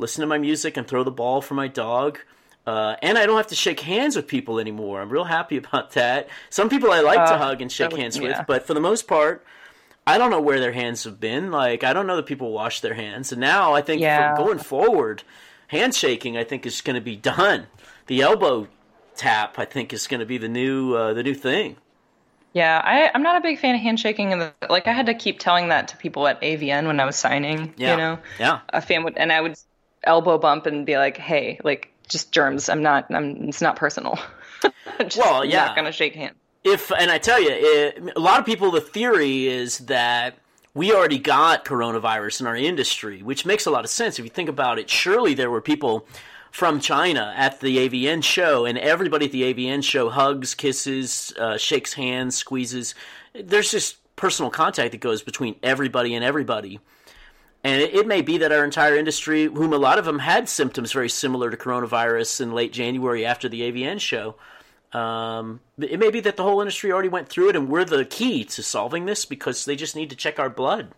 listen 0.00 0.22
to 0.22 0.26
my 0.26 0.38
music 0.38 0.76
and 0.76 0.86
throw 0.88 1.04
the 1.04 1.10
ball 1.10 1.40
for 1.40 1.54
my 1.54 1.68
dog. 1.68 2.18
Uh, 2.66 2.96
and 3.02 3.16
I 3.16 3.26
don't 3.26 3.36
have 3.36 3.46
to 3.48 3.54
shake 3.54 3.80
hands 3.80 4.16
with 4.16 4.26
people 4.26 4.58
anymore. 4.58 5.00
I'm 5.00 5.08
real 5.10 5.24
happy 5.24 5.56
about 5.62 5.92
that. 5.92 6.28
Some 6.50 6.68
people 6.68 6.90
I 6.90 7.00
like 7.00 7.18
to 7.26 7.34
Uh, 7.34 7.38
hug 7.38 7.62
and 7.62 7.70
shake 7.70 7.90
would- 7.92 8.00
hands 8.00 8.16
yeah. 8.16 8.38
with, 8.38 8.46
but 8.46 8.66
for 8.66 8.74
the 8.74 8.80
most 8.80 9.06
part, 9.08 9.44
I 10.06 10.18
don't 10.18 10.30
know 10.30 10.40
where 10.40 10.58
their 10.60 10.72
hands 10.72 11.04
have 11.04 11.20
been. 11.20 11.50
Like 11.50 11.84
I 11.84 11.92
don't 11.92 12.06
know 12.06 12.16
that 12.16 12.26
people 12.26 12.50
wash 12.52 12.80
their 12.80 12.94
hands. 12.94 13.32
And 13.32 13.40
now 13.40 13.74
I 13.74 13.82
think 13.82 14.00
Yeah. 14.02 14.36
going 14.36 14.58
forward, 14.58 15.22
handshaking 15.68 16.36
I 16.36 16.44
think 16.44 16.66
is 16.66 16.80
going 16.80 16.94
to 16.96 17.00
be 17.00 17.16
done. 17.16 17.66
The 18.06 18.22
elbow 18.22 18.66
tap 19.16 19.58
I 19.58 19.64
think 19.66 19.92
is 19.92 20.06
going 20.06 20.20
to 20.20 20.26
be 20.26 20.38
the 20.38 20.48
new 20.48 20.94
uh, 20.94 21.12
the 21.14 21.22
new 21.22 21.34
thing. 21.34 21.76
Yeah, 22.52 22.80
I, 22.82 23.10
I'm 23.14 23.22
not 23.22 23.36
a 23.36 23.40
big 23.40 23.60
fan 23.60 23.76
of 23.76 23.80
handshaking, 23.80 24.32
and 24.32 24.52
like 24.68 24.88
I 24.88 24.92
had 24.92 25.06
to 25.06 25.14
keep 25.14 25.38
telling 25.38 25.68
that 25.68 25.86
to 25.88 25.96
people 25.96 26.26
at 26.26 26.40
AVN 26.42 26.86
when 26.88 26.98
I 26.98 27.04
was 27.04 27.14
signing. 27.14 27.72
Yeah. 27.76 27.92
You 27.92 27.96
know, 27.96 28.18
Yeah. 28.40 28.60
a 28.70 28.80
fan 28.80 29.04
would, 29.04 29.16
and 29.16 29.30
I 29.32 29.40
would 29.40 29.54
elbow 30.04 30.38
bump 30.38 30.66
and 30.66 30.84
be 30.86 30.96
like, 30.96 31.16
"Hey, 31.16 31.58
like 31.64 31.92
just 32.08 32.32
germs. 32.32 32.68
I'm 32.68 32.82
not. 32.82 33.06
I'm. 33.10 33.48
It's 33.48 33.60
not 33.62 33.76
personal. 33.76 34.18
Just 35.00 35.16
Well, 35.16 35.44
yeah. 35.44 35.66
not 35.66 35.76
gonna 35.76 35.92
shake 35.92 36.14
hands. 36.14 36.34
if 36.64 36.92
and 36.92 37.10
I 37.10 37.16
tell 37.18 37.40
you, 37.40 37.48
it, 37.50 38.12
a 38.14 38.20
lot 38.20 38.38
of 38.40 38.44
people, 38.44 38.70
the 38.70 38.80
theory 38.82 39.46
is 39.46 39.78
that 39.78 40.34
we 40.74 40.92
already 40.92 41.18
got 41.18 41.64
coronavirus 41.64 42.42
in 42.42 42.46
our 42.46 42.56
industry, 42.56 43.22
which 43.22 43.46
makes 43.46 43.64
a 43.64 43.70
lot 43.70 43.84
of 43.84 43.90
sense 43.90 44.18
if 44.18 44.24
you 44.24 44.30
think 44.30 44.48
about 44.50 44.78
it. 44.78 44.90
Surely 44.90 45.32
there 45.34 45.50
were 45.50 45.60
people 45.62 46.06
from 46.50 46.80
China 46.80 47.32
at 47.36 47.60
the 47.60 47.88
AVN 47.88 48.22
show, 48.22 48.66
and 48.66 48.76
everybody 48.76 49.26
at 49.26 49.32
the 49.32 49.54
AVN 49.54 49.82
show 49.82 50.10
hugs, 50.10 50.54
kisses, 50.54 51.32
uh, 51.38 51.56
shakes 51.56 51.94
hands, 51.94 52.36
squeezes. 52.36 52.94
There's 53.32 53.70
just 53.70 53.96
personal 54.16 54.50
contact 54.50 54.90
that 54.92 55.00
goes 55.00 55.22
between 55.22 55.56
everybody 55.62 56.14
and 56.14 56.22
everybody. 56.24 56.80
And 57.62 57.82
it, 57.82 57.94
it 57.94 58.06
may 58.06 58.22
be 58.22 58.38
that 58.38 58.52
our 58.52 58.64
entire 58.64 58.96
industry, 58.96 59.44
whom 59.44 59.72
a 59.72 59.78
lot 59.78 59.98
of 59.98 60.04
them 60.04 60.18
had 60.18 60.48
symptoms 60.48 60.92
very 60.92 61.08
similar 61.08 61.50
to 61.50 61.56
coronavirus 61.56 62.40
in 62.40 62.52
late 62.52 62.72
January 62.72 63.26
after 63.26 63.48
the 63.48 63.60
AVN 63.62 64.00
show, 64.00 64.36
um, 64.92 65.60
it 65.78 65.98
may 65.98 66.10
be 66.10 66.20
that 66.20 66.36
the 66.36 66.42
whole 66.42 66.60
industry 66.60 66.90
already 66.90 67.08
went 67.08 67.28
through 67.28 67.50
it, 67.50 67.56
and 67.56 67.68
we're 67.68 67.84
the 67.84 68.04
key 68.04 68.44
to 68.44 68.62
solving 68.62 69.06
this 69.06 69.24
because 69.24 69.64
they 69.64 69.76
just 69.76 69.94
need 69.94 70.10
to 70.10 70.16
check 70.16 70.38
our 70.38 70.50
blood 70.50 70.88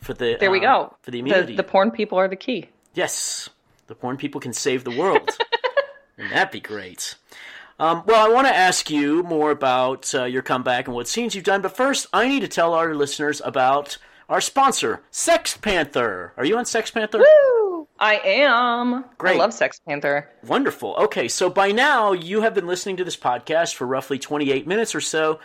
for 0.00 0.12
the 0.12 0.36
There 0.38 0.50
we 0.50 0.58
uh, 0.58 0.82
go. 0.88 0.96
for 1.02 1.10
the 1.10 1.20
immunity. 1.20 1.56
The, 1.56 1.62
porn 1.62 1.90
people 1.90 2.18
are 2.18 2.28
the 2.28 2.36
key. 2.36 2.68
Yes, 2.94 3.48
the 3.86 3.94
porn 3.94 4.16
people 4.16 4.40
can 4.40 4.52
save 4.52 4.84
the 4.84 4.90
world. 4.90 5.30
and 6.18 6.30
that'd 6.30 6.52
be 6.52 6.60
great. 6.60 7.14
Um, 7.80 8.02
well, 8.06 8.28
I 8.28 8.32
want 8.32 8.48
to 8.48 8.54
ask 8.54 8.90
you 8.90 9.22
more 9.22 9.50
about 9.50 10.12
uh, 10.14 10.24
your 10.24 10.42
comeback 10.42 10.86
and 10.86 10.94
what 10.94 11.06
scenes 11.06 11.34
you've 11.34 11.44
done, 11.44 11.62
but 11.62 11.76
first, 11.76 12.06
I 12.12 12.28
need 12.28 12.40
to 12.40 12.48
tell 12.48 12.74
our 12.74 12.94
listeners 12.94 13.40
about 13.44 13.98
our 14.28 14.40
sponsor, 14.40 15.02
Sext 15.10 15.62
Panther. 15.62 16.32
Are 16.36 16.44
you 16.44 16.58
on 16.58 16.64
Sext 16.64 16.92
Panther? 16.92 17.18
Woo! 17.18 17.88
I 17.98 18.20
am. 18.24 19.04
Great. 19.16 19.36
I 19.36 19.38
love 19.38 19.50
Sext 19.50 19.80
Panther. 19.86 20.30
Wonderful. 20.46 20.94
Okay, 20.96 21.28
so 21.28 21.50
by 21.50 21.72
now 21.72 22.12
you 22.12 22.42
have 22.42 22.54
been 22.54 22.66
listening 22.66 22.96
to 22.98 23.04
this 23.04 23.16
podcast 23.16 23.74
for 23.74 23.86
roughly 23.86 24.18
28 24.18 24.66
minutes 24.66 24.94
or 24.94 25.00
so. 25.00 25.40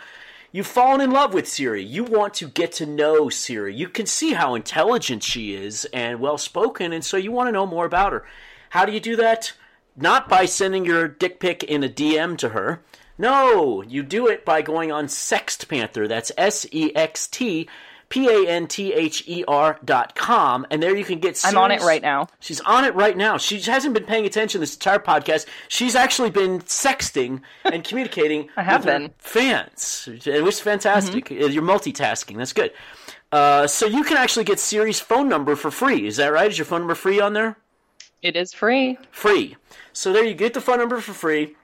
You've 0.52 0.66
fallen 0.66 1.00
in 1.00 1.10
love 1.10 1.34
with 1.34 1.48
Siri. 1.48 1.82
You 1.82 2.04
want 2.04 2.34
to 2.34 2.46
get 2.46 2.70
to 2.72 2.86
know 2.86 3.28
Siri. 3.28 3.74
You 3.74 3.88
can 3.88 4.06
see 4.06 4.34
how 4.34 4.54
intelligent 4.54 5.24
she 5.24 5.54
is 5.54 5.84
and 5.86 6.20
well 6.20 6.38
spoken, 6.38 6.92
and 6.92 7.04
so 7.04 7.16
you 7.16 7.32
want 7.32 7.48
to 7.48 7.52
know 7.52 7.66
more 7.66 7.86
about 7.86 8.12
her. 8.12 8.24
How 8.70 8.84
do 8.84 8.92
you 8.92 9.00
do 9.00 9.16
that? 9.16 9.52
Not 9.96 10.28
by 10.28 10.44
sending 10.44 10.84
your 10.84 11.08
dick 11.08 11.40
pic 11.40 11.64
in 11.64 11.82
a 11.82 11.88
DM 11.88 12.38
to 12.38 12.50
her. 12.50 12.82
No, 13.16 13.82
you 13.82 14.02
do 14.02 14.28
it 14.28 14.44
by 14.44 14.62
going 14.62 14.92
on 14.92 15.06
Sext 15.06 15.68
Panther. 15.68 16.06
That's 16.06 16.30
S 16.36 16.66
E 16.70 16.94
X 16.94 17.26
T 17.26 17.68
P 18.14 18.28
A 18.28 18.48
N 18.48 18.68
T 18.68 18.92
H 18.92 19.24
E 19.26 19.42
R 19.48 19.76
dot 19.84 20.14
com, 20.14 20.64
and 20.70 20.80
there 20.80 20.94
you 20.94 21.04
can 21.04 21.18
get. 21.18 21.40
I'm 21.44 21.58
on 21.58 21.72
it 21.72 21.80
right 21.82 22.00
now. 22.00 22.28
She's 22.38 22.60
on 22.60 22.84
it 22.84 22.94
right 22.94 23.16
now. 23.16 23.38
She 23.38 23.58
hasn't 23.58 23.92
been 23.92 24.04
paying 24.04 24.24
attention 24.24 24.60
this 24.60 24.74
entire 24.74 25.00
podcast. 25.00 25.46
She's 25.66 25.96
actually 25.96 26.30
been 26.30 26.60
sexting 26.60 27.40
and 27.64 27.82
communicating 27.88 28.50
I 28.56 28.62
have 28.62 28.84
with 28.84 28.94
been. 28.94 29.10
fans. 29.18 30.08
It 30.26 30.44
was 30.44 30.60
fantastic. 30.60 31.24
Mm-hmm. 31.24 31.50
You're 31.50 31.64
multitasking. 31.64 32.36
That's 32.36 32.52
good. 32.52 32.70
Uh, 33.32 33.66
so 33.66 33.84
you 33.86 34.04
can 34.04 34.16
actually 34.16 34.44
get 34.44 34.60
Siri's 34.60 35.00
phone 35.00 35.28
number 35.28 35.56
for 35.56 35.72
free. 35.72 36.06
Is 36.06 36.16
that 36.18 36.28
right? 36.32 36.48
Is 36.48 36.56
your 36.56 36.66
phone 36.66 36.82
number 36.82 36.94
free 36.94 37.18
on 37.20 37.32
there? 37.32 37.56
It 38.22 38.36
is 38.36 38.52
free. 38.52 38.96
Free. 39.10 39.56
So 39.92 40.12
there 40.12 40.24
you 40.24 40.34
get 40.34 40.54
the 40.54 40.60
phone 40.60 40.78
number 40.78 41.00
for 41.00 41.14
free. 41.14 41.56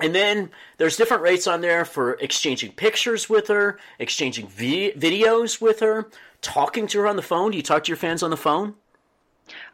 And 0.00 0.14
then 0.14 0.50
there's 0.76 0.96
different 0.96 1.22
rates 1.22 1.46
on 1.46 1.62
there 1.62 1.84
for 1.84 2.14
exchanging 2.14 2.72
pictures 2.72 3.30
with 3.30 3.48
her, 3.48 3.78
exchanging 3.98 4.46
vi- 4.48 4.92
videos 4.92 5.60
with 5.60 5.80
her, 5.80 6.10
talking 6.42 6.86
to 6.88 7.00
her 7.00 7.06
on 7.06 7.16
the 7.16 7.22
phone. 7.22 7.50
Do 7.50 7.56
you 7.56 7.62
talk 7.62 7.84
to 7.84 7.88
your 7.88 7.96
fans 7.96 8.22
on 8.22 8.30
the 8.30 8.36
phone? 8.36 8.74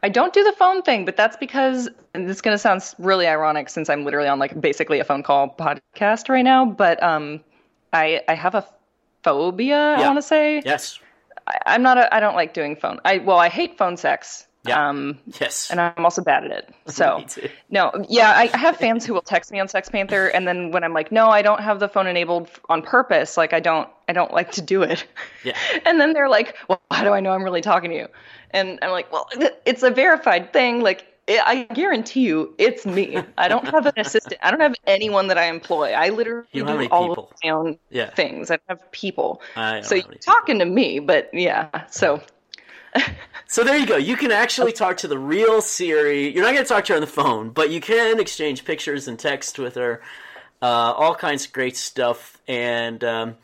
I 0.01 0.09
don't 0.09 0.33
do 0.33 0.43
the 0.43 0.53
phone 0.53 0.81
thing, 0.81 1.03
but 1.03 1.17
that's 1.17 1.35
because 1.37 1.89
and 2.13 2.29
this 2.29 2.37
is 2.37 2.41
going 2.41 2.53
to 2.53 2.59
sound 2.59 2.83
really 2.99 3.27
ironic 3.27 3.69
since 3.69 3.89
I'm 3.89 4.05
literally 4.05 4.29
on 4.29 4.39
like 4.39 4.59
basically 4.59 4.99
a 4.99 5.03
phone 5.03 5.23
call 5.23 5.49
podcast 5.57 6.29
right 6.29 6.43
now. 6.43 6.65
But 6.65 7.01
um, 7.01 7.41
I 7.91 8.21
I 8.27 8.35
have 8.35 8.55
a 8.55 8.65
phobia. 9.23 9.95
I 9.95 10.01
want 10.01 10.17
to 10.17 10.21
say 10.21 10.61
Yes. 10.63 10.99
I, 11.47 11.57
I'm 11.65 11.81
not 11.81 11.97
a. 11.97 12.13
I 12.13 12.19
don't 12.19 12.35
like 12.35 12.53
doing 12.53 12.75
phone. 12.75 12.99
I 13.03 13.17
well 13.17 13.39
I 13.39 13.49
hate 13.49 13.77
phone 13.77 13.97
sex. 13.97 14.47
Yeah. 14.65 14.89
Um, 14.89 15.19
Yes. 15.41 15.69
and 15.71 15.81
I'm 15.81 16.05
also 16.05 16.21
bad 16.23 16.45
at 16.45 16.51
it. 16.51 16.69
So 16.87 17.25
no, 17.69 17.91
yeah, 18.09 18.31
I 18.31 18.49
I 18.53 18.57
have 18.57 18.77
fans 18.77 19.05
who 19.05 19.13
will 19.13 19.21
text 19.21 19.51
me 19.51 19.59
on 19.59 19.67
Sext 19.67 19.91
Panther, 19.91 20.27
and 20.27 20.47
then 20.47 20.71
when 20.71 20.83
I'm 20.83 20.93
like, 20.93 21.11
no, 21.11 21.29
I 21.29 21.41
don't 21.41 21.61
have 21.61 21.79
the 21.79 21.89
phone 21.89 22.07
enabled 22.07 22.49
on 22.69 22.81
purpose. 22.81 23.35
Like 23.37 23.53
I 23.53 23.59
don't, 23.59 23.89
I 24.07 24.13
don't 24.13 24.31
like 24.33 24.51
to 24.53 24.61
do 24.61 24.81
it. 24.83 25.05
Yeah. 25.43 25.57
And 25.85 25.99
then 25.99 26.13
they're 26.13 26.29
like, 26.29 26.55
well, 26.69 26.81
how 26.91 27.03
do 27.03 27.11
I 27.13 27.19
know 27.19 27.31
I'm 27.31 27.43
really 27.43 27.61
talking 27.61 27.89
to 27.91 27.95
you? 27.95 28.07
And 28.51 28.79
I'm 28.81 28.91
like, 28.91 29.11
well, 29.11 29.27
it's 29.65 29.83
a 29.83 29.89
verified 29.91 30.53
thing. 30.53 30.81
Like 30.81 31.07
I 31.27 31.63
guarantee 31.73 32.21
you, 32.21 32.53
it's 32.57 32.85
me. 32.85 33.17
I 33.37 33.47
don't 33.47 33.65
have 33.69 33.85
an 33.85 33.93
assistant. 33.97 34.35
I 34.43 34.51
don't 34.51 34.59
have 34.59 34.75
anyone 34.85 35.27
that 35.27 35.37
I 35.37 35.45
employ. 35.45 35.91
I 35.93 36.09
literally 36.09 36.45
do 36.53 36.65
have 36.65 36.91
all 36.91 37.07
people. 37.09 37.29
of 37.31 37.37
my 37.43 37.49
own 37.49 37.79
Yeah. 37.89 38.09
things. 38.13 38.51
I 38.51 38.57
don't 38.57 38.79
have 38.79 38.91
people. 38.91 39.41
I 39.55 39.81
so 39.81 39.95
you're 39.95 40.03
talking 40.15 40.59
to 40.59 40.65
me, 40.65 40.99
but 40.99 41.29
yeah. 41.33 41.85
So 41.89 42.21
So 43.53 43.63
there 43.63 43.77
you 43.77 43.85
go. 43.85 43.97
You 43.97 44.15
can 44.15 44.31
actually 44.31 44.71
talk 44.71 44.97
to 44.97 45.07
the 45.07 45.19
real 45.19 45.61
Siri. 45.61 46.33
You're 46.33 46.43
not 46.43 46.53
going 46.53 46.65
to 46.65 46.67
talk 46.69 46.85
to 46.85 46.93
her 46.93 46.97
on 46.97 47.01
the 47.01 47.07
phone, 47.07 47.51
but 47.51 47.69
you 47.69 47.79
can 47.79 48.19
exchange 48.19 48.65
pictures 48.65 49.07
and 49.07 49.19
text 49.19 49.59
with 49.59 49.75
her. 49.75 50.01
Uh, 50.59 50.65
all 50.65 51.13
kinds 51.13 51.45
of 51.45 51.53
great 51.53 51.77
stuff, 51.77 52.41
and 52.47 53.03
um, 53.03 53.35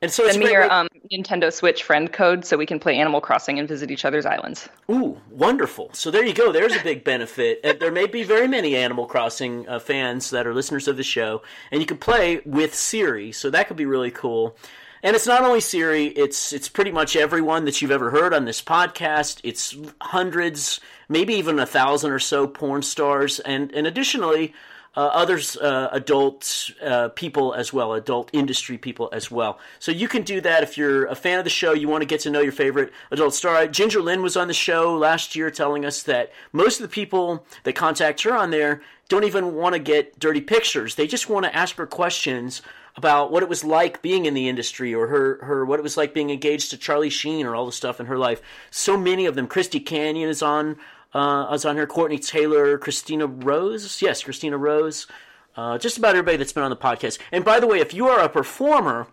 and 0.00 0.10
so 0.10 0.22
it's 0.24 0.32
send 0.32 0.40
me 0.40 0.46
great 0.46 0.52
your 0.52 0.72
um, 0.72 0.88
Nintendo 1.12 1.52
Switch 1.52 1.82
friend 1.82 2.10
code 2.10 2.44
so 2.44 2.56
we 2.56 2.64
can 2.64 2.78
play 2.80 2.96
Animal 2.96 3.20
Crossing 3.20 3.58
and 3.58 3.68
visit 3.68 3.90
each 3.90 4.04
other's 4.04 4.24
islands. 4.24 4.68
Ooh, 4.90 5.20
wonderful. 5.30 5.90
So 5.92 6.10
there 6.10 6.24
you 6.24 6.32
go. 6.32 6.50
There's 6.50 6.74
a 6.74 6.82
big 6.82 7.04
benefit. 7.04 7.60
Uh, 7.62 7.74
there 7.78 7.92
may 7.92 8.06
be 8.06 8.22
very 8.22 8.48
many 8.48 8.74
Animal 8.74 9.06
Crossing 9.06 9.68
uh, 9.68 9.80
fans 9.80 10.30
that 10.30 10.46
are 10.46 10.54
listeners 10.54 10.88
of 10.88 10.96
the 10.96 11.02
show, 11.02 11.42
and 11.70 11.80
you 11.80 11.86
can 11.86 11.98
play 11.98 12.40
with 12.46 12.74
Siri. 12.74 13.32
So 13.32 13.50
that 13.50 13.68
could 13.68 13.76
be 13.76 13.86
really 13.86 14.10
cool. 14.10 14.56
And 15.02 15.16
it's 15.16 15.26
not 15.26 15.42
only 15.42 15.60
Siri; 15.60 16.06
it's 16.06 16.52
it's 16.52 16.68
pretty 16.68 16.92
much 16.92 17.16
everyone 17.16 17.64
that 17.64 17.82
you've 17.82 17.90
ever 17.90 18.10
heard 18.10 18.32
on 18.32 18.44
this 18.44 18.62
podcast. 18.62 19.40
It's 19.42 19.76
hundreds, 20.00 20.78
maybe 21.08 21.34
even 21.34 21.58
a 21.58 21.66
thousand 21.66 22.12
or 22.12 22.20
so 22.20 22.46
porn 22.46 22.82
stars, 22.82 23.40
and 23.40 23.72
and 23.72 23.86
additionally. 23.86 24.54
Uh, 24.94 25.06
others, 25.06 25.56
uh, 25.56 25.88
adult 25.90 26.70
uh, 26.84 27.08
people 27.08 27.54
as 27.54 27.72
well, 27.72 27.94
adult 27.94 28.28
industry 28.34 28.76
people 28.76 29.08
as 29.10 29.30
well. 29.30 29.58
So 29.78 29.90
you 29.90 30.06
can 30.06 30.20
do 30.20 30.42
that 30.42 30.62
if 30.62 30.76
you're 30.76 31.06
a 31.06 31.14
fan 31.14 31.38
of 31.38 31.44
the 31.44 31.50
show. 31.50 31.72
You 31.72 31.88
want 31.88 32.02
to 32.02 32.06
get 32.06 32.20
to 32.20 32.30
know 32.30 32.42
your 32.42 32.52
favorite 32.52 32.92
adult 33.10 33.32
star. 33.32 33.66
Ginger 33.68 34.02
Lynn 34.02 34.20
was 34.20 34.36
on 34.36 34.48
the 34.48 34.52
show 34.52 34.94
last 34.94 35.34
year, 35.34 35.50
telling 35.50 35.86
us 35.86 36.02
that 36.02 36.30
most 36.52 36.78
of 36.78 36.82
the 36.82 36.92
people 36.92 37.46
that 37.62 37.72
contact 37.72 38.20
her 38.24 38.36
on 38.36 38.50
there 38.50 38.82
don't 39.08 39.24
even 39.24 39.54
want 39.54 39.72
to 39.74 39.78
get 39.78 40.18
dirty 40.18 40.42
pictures. 40.42 40.94
They 40.94 41.06
just 41.06 41.26
want 41.26 41.46
to 41.46 41.56
ask 41.56 41.76
her 41.76 41.86
questions 41.86 42.60
about 42.96 43.32
what 43.32 43.42
it 43.42 43.48
was 43.48 43.64
like 43.64 44.02
being 44.02 44.26
in 44.26 44.34
the 44.34 44.48
industry 44.48 44.94
or 44.94 45.06
her, 45.06 45.38
her 45.44 45.64
what 45.64 45.78
it 45.78 45.82
was 45.82 45.96
like 45.96 46.12
being 46.12 46.30
engaged 46.30 46.70
to 46.70 46.76
Charlie 46.76 47.10
Sheen 47.10 47.46
or 47.46 47.54
all 47.54 47.66
the 47.66 47.72
stuff 47.72 48.00
in 48.00 48.06
her 48.06 48.18
life. 48.18 48.42
So 48.70 48.96
many 48.96 49.26
of 49.26 49.34
them. 49.34 49.46
Christy 49.46 49.80
Canyon 49.80 50.28
is 50.28 50.42
on 50.42 50.76
uh, 51.14 51.48
is 51.52 51.64
on 51.64 51.76
here. 51.76 51.86
Courtney 51.86 52.18
Taylor, 52.18 52.78
Christina 52.78 53.26
Rose, 53.26 54.00
yes, 54.02 54.22
Christina 54.22 54.56
Rose. 54.56 55.06
Uh, 55.54 55.76
just 55.76 55.98
about 55.98 56.10
everybody 56.10 56.38
that's 56.38 56.52
been 56.52 56.62
on 56.62 56.70
the 56.70 56.76
podcast. 56.76 57.18
And 57.30 57.44
by 57.44 57.60
the 57.60 57.66
way, 57.66 57.80
if 57.80 57.92
you 57.92 58.08
are 58.08 58.20
a 58.20 58.28
performer 58.28 59.06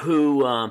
who 0.00 0.44
uh, 0.44 0.70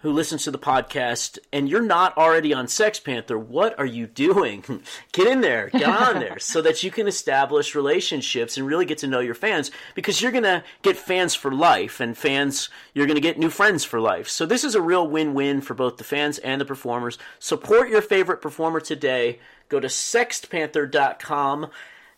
who 0.00 0.12
listens 0.12 0.44
to 0.44 0.50
the 0.50 0.58
podcast 0.58 1.38
and 1.52 1.68
you're 1.68 1.82
not 1.82 2.16
already 2.16 2.54
on 2.54 2.66
Sext 2.66 3.02
Panther, 3.02 3.38
what 3.38 3.76
are 3.78 3.86
you 3.86 4.06
doing? 4.06 4.62
get 5.12 5.26
in 5.26 5.40
there, 5.40 5.70
get 5.70 5.88
on 5.88 6.20
there, 6.20 6.38
so 6.38 6.62
that 6.62 6.82
you 6.82 6.90
can 6.90 7.08
establish 7.08 7.74
relationships 7.74 8.56
and 8.56 8.66
really 8.66 8.84
get 8.84 8.98
to 8.98 9.06
know 9.06 9.20
your 9.20 9.34
fans 9.34 9.70
because 9.94 10.22
you're 10.22 10.32
gonna 10.32 10.62
get 10.82 10.96
fans 10.96 11.34
for 11.34 11.50
life, 11.50 12.00
and 12.00 12.16
fans 12.16 12.68
you're 12.94 13.06
gonna 13.06 13.20
get 13.20 13.38
new 13.38 13.50
friends 13.50 13.84
for 13.84 14.00
life. 14.00 14.28
So 14.28 14.46
this 14.46 14.64
is 14.64 14.74
a 14.74 14.82
real 14.82 15.06
win-win 15.06 15.60
for 15.60 15.74
both 15.74 15.96
the 15.96 16.04
fans 16.04 16.38
and 16.38 16.60
the 16.60 16.64
performers. 16.64 17.18
Support 17.38 17.88
your 17.88 18.02
favorite 18.02 18.40
performer 18.40 18.80
today. 18.80 19.40
Go 19.68 19.80
to 19.80 19.88
sextpanther.com, 19.88 21.70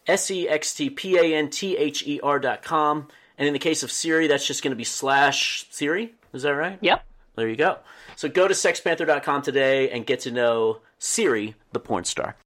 S 0.06 0.30
E 0.30 0.48
X 0.48 0.74
T 0.74 0.90
P 0.90 1.16
A 1.16 1.34
N 1.34 1.50
T 1.50 1.76
H 1.76 2.06
E 2.06 2.20
R 2.22 2.38
dot 2.38 2.62
com. 2.62 3.08
And 3.38 3.46
in 3.46 3.54
the 3.54 3.58
case 3.58 3.82
of 3.82 3.90
Siri, 3.90 4.26
that's 4.26 4.46
just 4.46 4.62
going 4.62 4.72
to 4.72 4.76
be 4.76 4.84
slash 4.84 5.66
Siri. 5.70 6.12
Is 6.34 6.42
that 6.42 6.50
right? 6.50 6.78
Yep. 6.82 7.02
There 7.36 7.48
you 7.48 7.56
go. 7.56 7.78
So 8.16 8.28
go 8.28 8.48
to 8.48 8.54
sextpanther.com 8.54 9.42
today 9.42 9.90
and 9.90 10.04
get 10.06 10.20
to 10.20 10.30
know 10.30 10.80
Siri, 10.98 11.54
the 11.72 11.80
porn 11.80 12.04
star. 12.04 12.36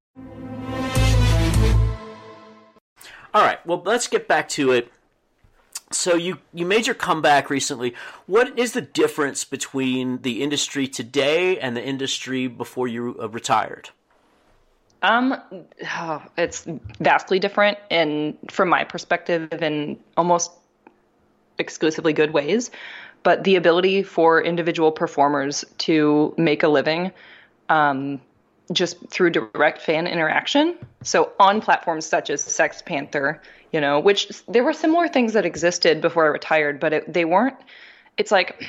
All 3.34 3.42
right, 3.42 3.64
well, 3.66 3.82
let's 3.84 4.06
get 4.06 4.28
back 4.28 4.48
to 4.50 4.70
it. 4.70 4.92
So 5.90 6.14
you 6.14 6.38
you 6.52 6.64
made 6.66 6.86
your 6.86 6.94
comeback 6.94 7.50
recently. 7.50 7.94
What 8.26 8.58
is 8.58 8.72
the 8.72 8.80
difference 8.80 9.44
between 9.44 10.22
the 10.22 10.42
industry 10.42 10.86
today 10.86 11.58
and 11.58 11.76
the 11.76 11.84
industry 11.84 12.46
before 12.46 12.88
you 12.88 13.16
uh, 13.20 13.28
retired? 13.28 13.90
Um, 15.02 15.34
oh, 15.98 16.22
it's 16.38 16.66
vastly 17.00 17.38
different, 17.38 17.76
and 17.90 18.38
from 18.50 18.70
my 18.70 18.84
perspective, 18.84 19.48
in 19.52 19.98
almost 20.16 20.50
exclusively 21.58 22.12
good 22.12 22.32
ways. 22.32 22.70
But 23.22 23.44
the 23.44 23.56
ability 23.56 24.02
for 24.02 24.42
individual 24.42 24.92
performers 24.92 25.64
to 25.78 26.34
make 26.36 26.62
a 26.62 26.68
living, 26.68 27.10
um, 27.68 28.20
just 28.72 28.98
through 29.08 29.30
direct 29.30 29.80
fan 29.80 30.06
interaction. 30.06 30.76
So 31.02 31.32
on 31.38 31.60
platforms 31.60 32.06
such 32.06 32.30
as 32.30 32.42
Sext 32.42 32.84
Panther, 32.84 33.40
you 33.72 33.80
know, 33.80 33.98
which 33.98 34.28
there 34.46 34.62
were 34.64 34.72
similar 34.72 35.08
things 35.08 35.32
that 35.32 35.46
existed 35.46 36.00
before 36.00 36.24
I 36.24 36.28
retired, 36.28 36.80
but 36.80 36.92
it, 36.92 37.12
they 37.12 37.24
weren't. 37.24 37.56
It's 38.16 38.30
like 38.30 38.66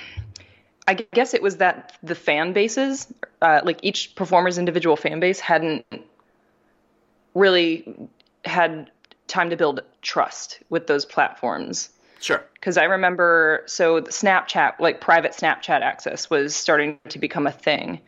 I 0.88 0.94
guess 0.94 1.34
it 1.34 1.42
was 1.42 1.58
that 1.58 1.98
the 2.04 2.16
fan 2.16 2.54
bases, 2.54 3.12
uh, 3.42 3.62
like 3.64 3.80
each 3.82 4.16
performer's 4.16 4.58
individual 4.58 4.96
fan 4.96 5.20
base, 5.20 5.40
hadn't 5.40 5.86
really 7.34 8.10
had 8.46 8.92
time 9.28 9.50
to 9.50 9.58
build 9.58 9.82
trust 10.02 10.60
with 10.70 10.86
those 10.86 11.06
platforms. 11.06 11.90
Sure. 12.20 12.44
Because 12.54 12.78
I 12.78 12.86
remember, 12.86 13.64
so 13.66 14.02
Snapchat, 14.02 14.80
like 14.80 15.02
private 15.02 15.34
Snapchat 15.34 15.82
access, 15.82 16.30
was 16.30 16.56
starting 16.56 17.00
to 17.10 17.20
become 17.20 17.48
a 17.48 17.52
thing 17.52 18.00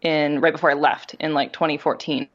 in 0.00 0.40
right 0.40 0.52
before 0.52 0.70
I 0.70 0.74
left 0.74 1.14
in 1.20 1.34
like 1.34 1.52
2014. 1.52 2.28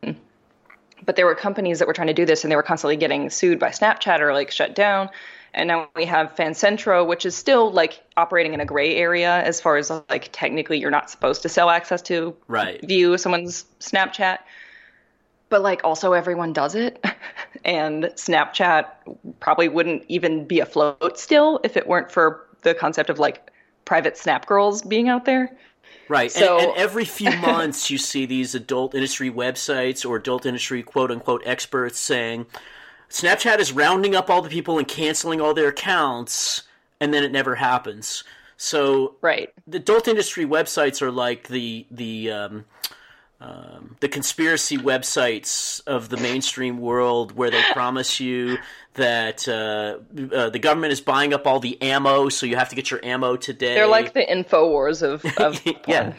But 1.06 1.16
there 1.16 1.26
were 1.26 1.36
companies 1.36 1.80
that 1.80 1.88
were 1.88 1.94
trying 1.94 2.08
to 2.08 2.14
do 2.14 2.26
this, 2.26 2.44
and 2.44 2.52
they 2.52 2.56
were 2.56 2.64
constantly 2.64 2.96
getting 2.96 3.30
sued 3.30 3.60
by 3.60 3.70
Snapchat 3.70 4.20
or 4.20 4.34
like 4.34 4.52
shut 4.52 4.76
down. 4.76 5.10
And 5.54 5.68
now 5.68 5.88
we 5.96 6.06
have 6.06 6.36
Fancentro, 6.36 7.06
which 7.06 7.26
is 7.26 7.36
still 7.36 7.72
like 7.72 8.02
operating 8.18 8.54
in 8.54 8.60
a 8.60 8.66
gray 8.66 8.96
area 8.96 9.44
as 9.44 9.62
far 9.62 9.78
as 9.78 9.92
like 10.10 10.30
technically 10.32 10.80
you're 10.80 10.92
not 10.92 11.10
supposed 11.10 11.44
to 11.44 11.50
sell 11.50 11.70
access 11.70 12.02
to 12.04 12.36
Right. 12.48 12.82
view 12.84 13.18
someone's 13.18 13.66
Snapchat. 13.80 14.40
But 15.54 15.62
like 15.62 15.82
also 15.84 16.13
everyone 16.13 16.52
does 16.52 16.74
it. 16.74 17.06
and 17.63 18.06
Snapchat 18.16 18.88
probably 19.39 19.70
wouldn't 19.70 20.04
even 20.08 20.48
be 20.48 20.60
afloat 20.60 21.20
still 21.20 21.60
if 21.63 21.78
it 21.78 21.86
weren't 21.86 22.12
for 22.12 22.48
the 22.63 22.74
concept 22.74 23.12
of 23.12 23.20
like 23.20 23.52
private 23.86 24.18
snap 24.18 24.48
girls 24.48 24.82
being 24.82 25.10
out 25.10 25.26
there. 25.26 25.56
Right. 26.10 26.32
So- 26.32 26.58
and, 26.58 26.70
and 26.70 26.76
every 26.78 27.06
few 27.06 27.30
months, 27.38 27.92
you 27.92 28.00
see 28.00 28.26
these 28.26 28.56
adult 28.56 28.96
industry 28.96 29.30
websites 29.30 30.04
or 30.04 30.16
adult 30.16 30.48
industry 30.48 30.82
quote 30.82 31.12
unquote 31.12 31.44
experts 31.46 32.00
saying 32.00 32.48
Snapchat 33.12 33.60
is 33.60 33.72
rounding 33.72 34.16
up 34.16 34.32
all 34.32 34.42
the 34.42 34.50
people 34.50 34.80
and 34.80 34.88
canceling 34.88 35.39
all 35.39 35.54
their 35.54 35.68
accounts, 35.68 36.63
and 37.00 37.13
then 37.13 37.24
it 37.24 37.32
never 37.32 37.54
happens. 37.54 38.24
So 38.58 39.18
Right. 39.22 39.54
the 39.68 39.78
adult 39.78 40.08
industry 40.08 40.48
websites 40.48 41.00
are 41.04 41.12
like 41.12 41.48
the 41.48 41.86
the 41.92 42.32
um, 42.32 42.66
um, 43.44 43.98
the 44.00 44.08
conspiracy 44.08 44.78
websites 44.78 45.82
of 45.86 46.08
the 46.08 46.16
mainstream 46.16 46.78
world, 46.80 47.34
where 47.34 47.52
they 47.52 47.62
promise 47.74 48.22
you 48.22 48.58
that 48.94 49.48
uh, 49.50 49.98
uh, 50.34 50.50
the 50.50 50.60
government 50.60 50.94
is 50.94 51.02
buying 51.02 51.34
up 51.34 51.46
all 51.46 51.60
the 51.60 51.82
ammo, 51.82 52.30
so 52.30 52.46
you 52.46 52.56
have 52.56 52.70
to 52.70 52.76
get 52.76 52.90
your 52.90 53.04
ammo 53.04 53.36
today. 53.36 53.74
They're 53.74 53.88
like 53.88 54.14
the 54.14 54.26
Infowars 54.26 55.02
of, 55.02 55.26
of 55.38 55.62
yeah, 55.88 56.14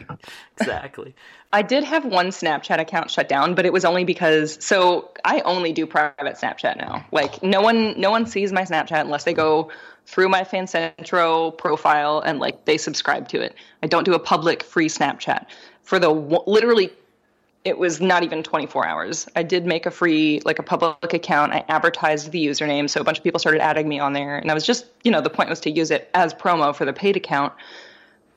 exactly. 0.55 1.15
I 1.51 1.63
did 1.63 1.83
have 1.83 2.05
one 2.05 2.27
Snapchat 2.27 2.79
account 2.79 3.09
shut 3.09 3.27
down, 3.27 3.55
but 3.55 3.65
it 3.65 3.73
was 3.73 3.85
only 3.85 4.03
because 4.03 4.63
so 4.63 5.09
I 5.23 5.39
only 5.41 5.73
do 5.73 5.87
private 5.87 6.35
Snapchat 6.35 6.77
now. 6.77 7.05
Like 7.11 7.41
no 7.41 7.61
one 7.61 7.99
no 7.99 8.11
one 8.11 8.27
sees 8.27 8.51
my 8.51 8.63
Snapchat 8.63 9.01
unless 9.01 9.23
they 9.23 9.33
go 9.33 9.71
through 10.05 10.29
my 10.29 10.43
Fancentro 10.43 11.57
profile 11.57 12.19
and 12.19 12.39
like 12.39 12.65
they 12.65 12.77
subscribe 12.77 13.29
to 13.29 13.41
it. 13.41 13.55
I 13.81 13.87
don't 13.87 14.03
do 14.03 14.13
a 14.13 14.19
public 14.19 14.61
free 14.61 14.89
Snapchat. 14.89 15.47
For 15.81 15.97
the 15.97 16.13
w- 16.13 16.43
literally 16.45 16.91
it 17.65 17.79
was 17.79 17.99
not 17.99 18.23
even 18.23 18.43
24 18.43 18.85
hours. 18.85 19.27
I 19.35 19.41
did 19.41 19.65
make 19.65 19.87
a 19.87 19.91
free, 19.91 20.39
like 20.45 20.59
a 20.59 20.63
public 20.63 21.13
account. 21.13 21.51
I 21.51 21.65
advertised 21.67 22.31
the 22.31 22.45
username, 22.45 22.87
so 22.87 23.01
a 23.01 23.03
bunch 23.03 23.17
of 23.17 23.23
people 23.23 23.39
started 23.39 23.59
adding 23.59 23.89
me 23.89 23.99
on 23.99 24.13
there. 24.13 24.37
And 24.37 24.51
I 24.51 24.53
was 24.53 24.65
just, 24.65 24.85
you 25.03 25.11
know, 25.11 25.19
the 25.19 25.31
point 25.31 25.49
was 25.49 25.59
to 25.61 25.71
use 25.71 25.89
it 25.89 26.09
as 26.13 26.31
promo 26.33 26.75
for 26.75 26.85
the 26.85 26.93
paid 26.93 27.17
account. 27.17 27.53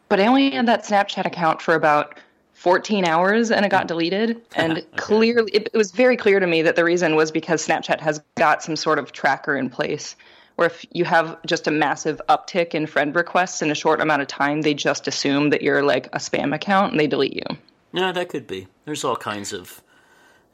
But 0.08 0.18
I 0.18 0.26
only 0.26 0.50
had 0.50 0.66
that 0.66 0.84
Snapchat 0.84 1.26
account 1.26 1.60
for 1.60 1.74
about 1.74 2.18
14 2.54 3.04
hours 3.04 3.50
and 3.50 3.66
it 3.66 3.68
got 3.68 3.84
mm. 3.84 3.88
deleted. 3.88 4.40
And 4.56 4.84
clearly, 4.96 5.52
it, 5.52 5.68
it 5.74 5.76
was 5.76 5.92
very 5.92 6.16
clear 6.16 6.40
to 6.40 6.46
me 6.46 6.62
that 6.62 6.74
the 6.74 6.84
reason 6.84 7.14
was 7.14 7.30
because 7.30 7.66
Snapchat 7.66 8.00
has 8.00 8.22
got 8.36 8.62
some 8.62 8.76
sort 8.76 8.98
of 8.98 9.12
tracker 9.12 9.54
in 9.54 9.68
place. 9.68 10.16
Where 10.56 10.66
if 10.66 10.84
you 10.90 11.04
have 11.04 11.40
just 11.46 11.68
a 11.68 11.70
massive 11.70 12.20
uptick 12.28 12.74
in 12.74 12.86
friend 12.86 13.14
requests 13.14 13.62
in 13.62 13.70
a 13.70 13.76
short 13.76 14.00
amount 14.00 14.22
of 14.22 14.28
time, 14.28 14.62
they 14.62 14.74
just 14.74 15.06
assume 15.06 15.50
that 15.50 15.62
you're 15.62 15.82
like 15.82 16.06
a 16.06 16.18
spam 16.18 16.52
account 16.52 16.92
and 16.92 16.98
they 16.98 17.06
delete 17.06 17.36
you. 17.36 17.56
Yeah, 17.92 18.12
that 18.12 18.28
could 18.28 18.46
be. 18.46 18.68
There's 18.84 19.04
all 19.04 19.16
kinds 19.16 19.52
of 19.52 19.82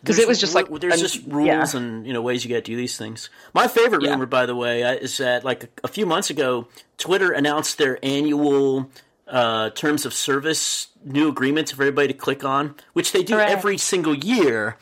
because 0.01 0.19
it 0.19 0.29
was 0.29 0.39
just 0.39 0.55
like 0.55 0.69
there's 0.81 0.95
an- 0.95 1.01
just 1.01 1.21
rules 1.27 1.75
yeah. 1.75 1.81
and 1.81 2.07
you 2.07 2.13
know 2.13 2.21
ways 2.23 2.45
you 2.45 2.51
got 2.51 2.57
to 2.57 2.71
do 2.71 2.77
these 2.77 2.97
things. 2.99 3.31
My 3.55 3.69
favorite 3.69 4.03
Yeah. 4.03 4.11
rumor, 4.11 4.27
by 4.27 4.47
the 4.47 4.55
way, 4.55 4.83
uh, 4.83 4.93
is 4.93 5.17
that 5.19 5.45
like 5.45 5.65
a, 5.65 5.69
a 5.85 5.89
few 5.89 6.05
months 6.07 6.31
ago, 6.31 6.69
Twitter 6.99 7.33
announced 7.33 7.79
their 7.79 7.99
annual 8.03 8.91
uh, 9.27 9.71
terms 9.71 10.05
of 10.05 10.13
service 10.13 10.89
new 11.05 11.29
agreements 11.29 11.73
for 11.73 11.83
everybody 11.83 12.09
to 12.09 12.15
click 12.15 12.45
on, 12.45 12.75
which 12.93 13.13
they 13.13 13.23
do 13.23 13.35
Hooray. 13.35 13.47
every 13.47 13.79
single 13.79 14.15
year. 14.15 14.77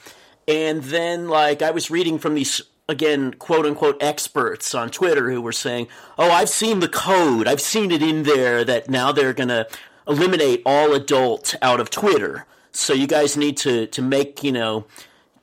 And 0.48 0.82
then, 0.82 1.28
like, 1.28 1.62
I 1.62 1.70
was 1.70 1.88
reading 1.90 2.18
from 2.18 2.34
these 2.34 2.60
again, 2.88 3.32
quote 3.34 3.64
unquote 3.64 4.02
experts 4.02 4.74
on 4.74 4.90
Twitter 4.90 5.30
who 5.30 5.40
were 5.40 5.52
saying, 5.52 5.86
"Oh, 6.18 6.30
I've 6.32 6.48
seen 6.48 6.80
the 6.80 6.88
code. 6.88 7.46
I've 7.46 7.60
seen 7.60 7.92
it 7.92 8.02
in 8.02 8.24
there 8.24 8.64
that 8.64 8.90
now 8.90 9.12
they're 9.12 9.32
going 9.32 9.48
to 9.50 9.68
eliminate 10.06 10.62
all 10.66 10.92
adult 10.94 11.54
out 11.62 11.80
of 11.80 11.90
Twitter. 11.90 12.46
So 12.72 12.92
you 12.92 13.06
guys 13.06 13.36
need 13.36 13.56
to 13.58 13.86
to 13.88 14.02
make, 14.02 14.42
you 14.42 14.52
know, 14.52 14.86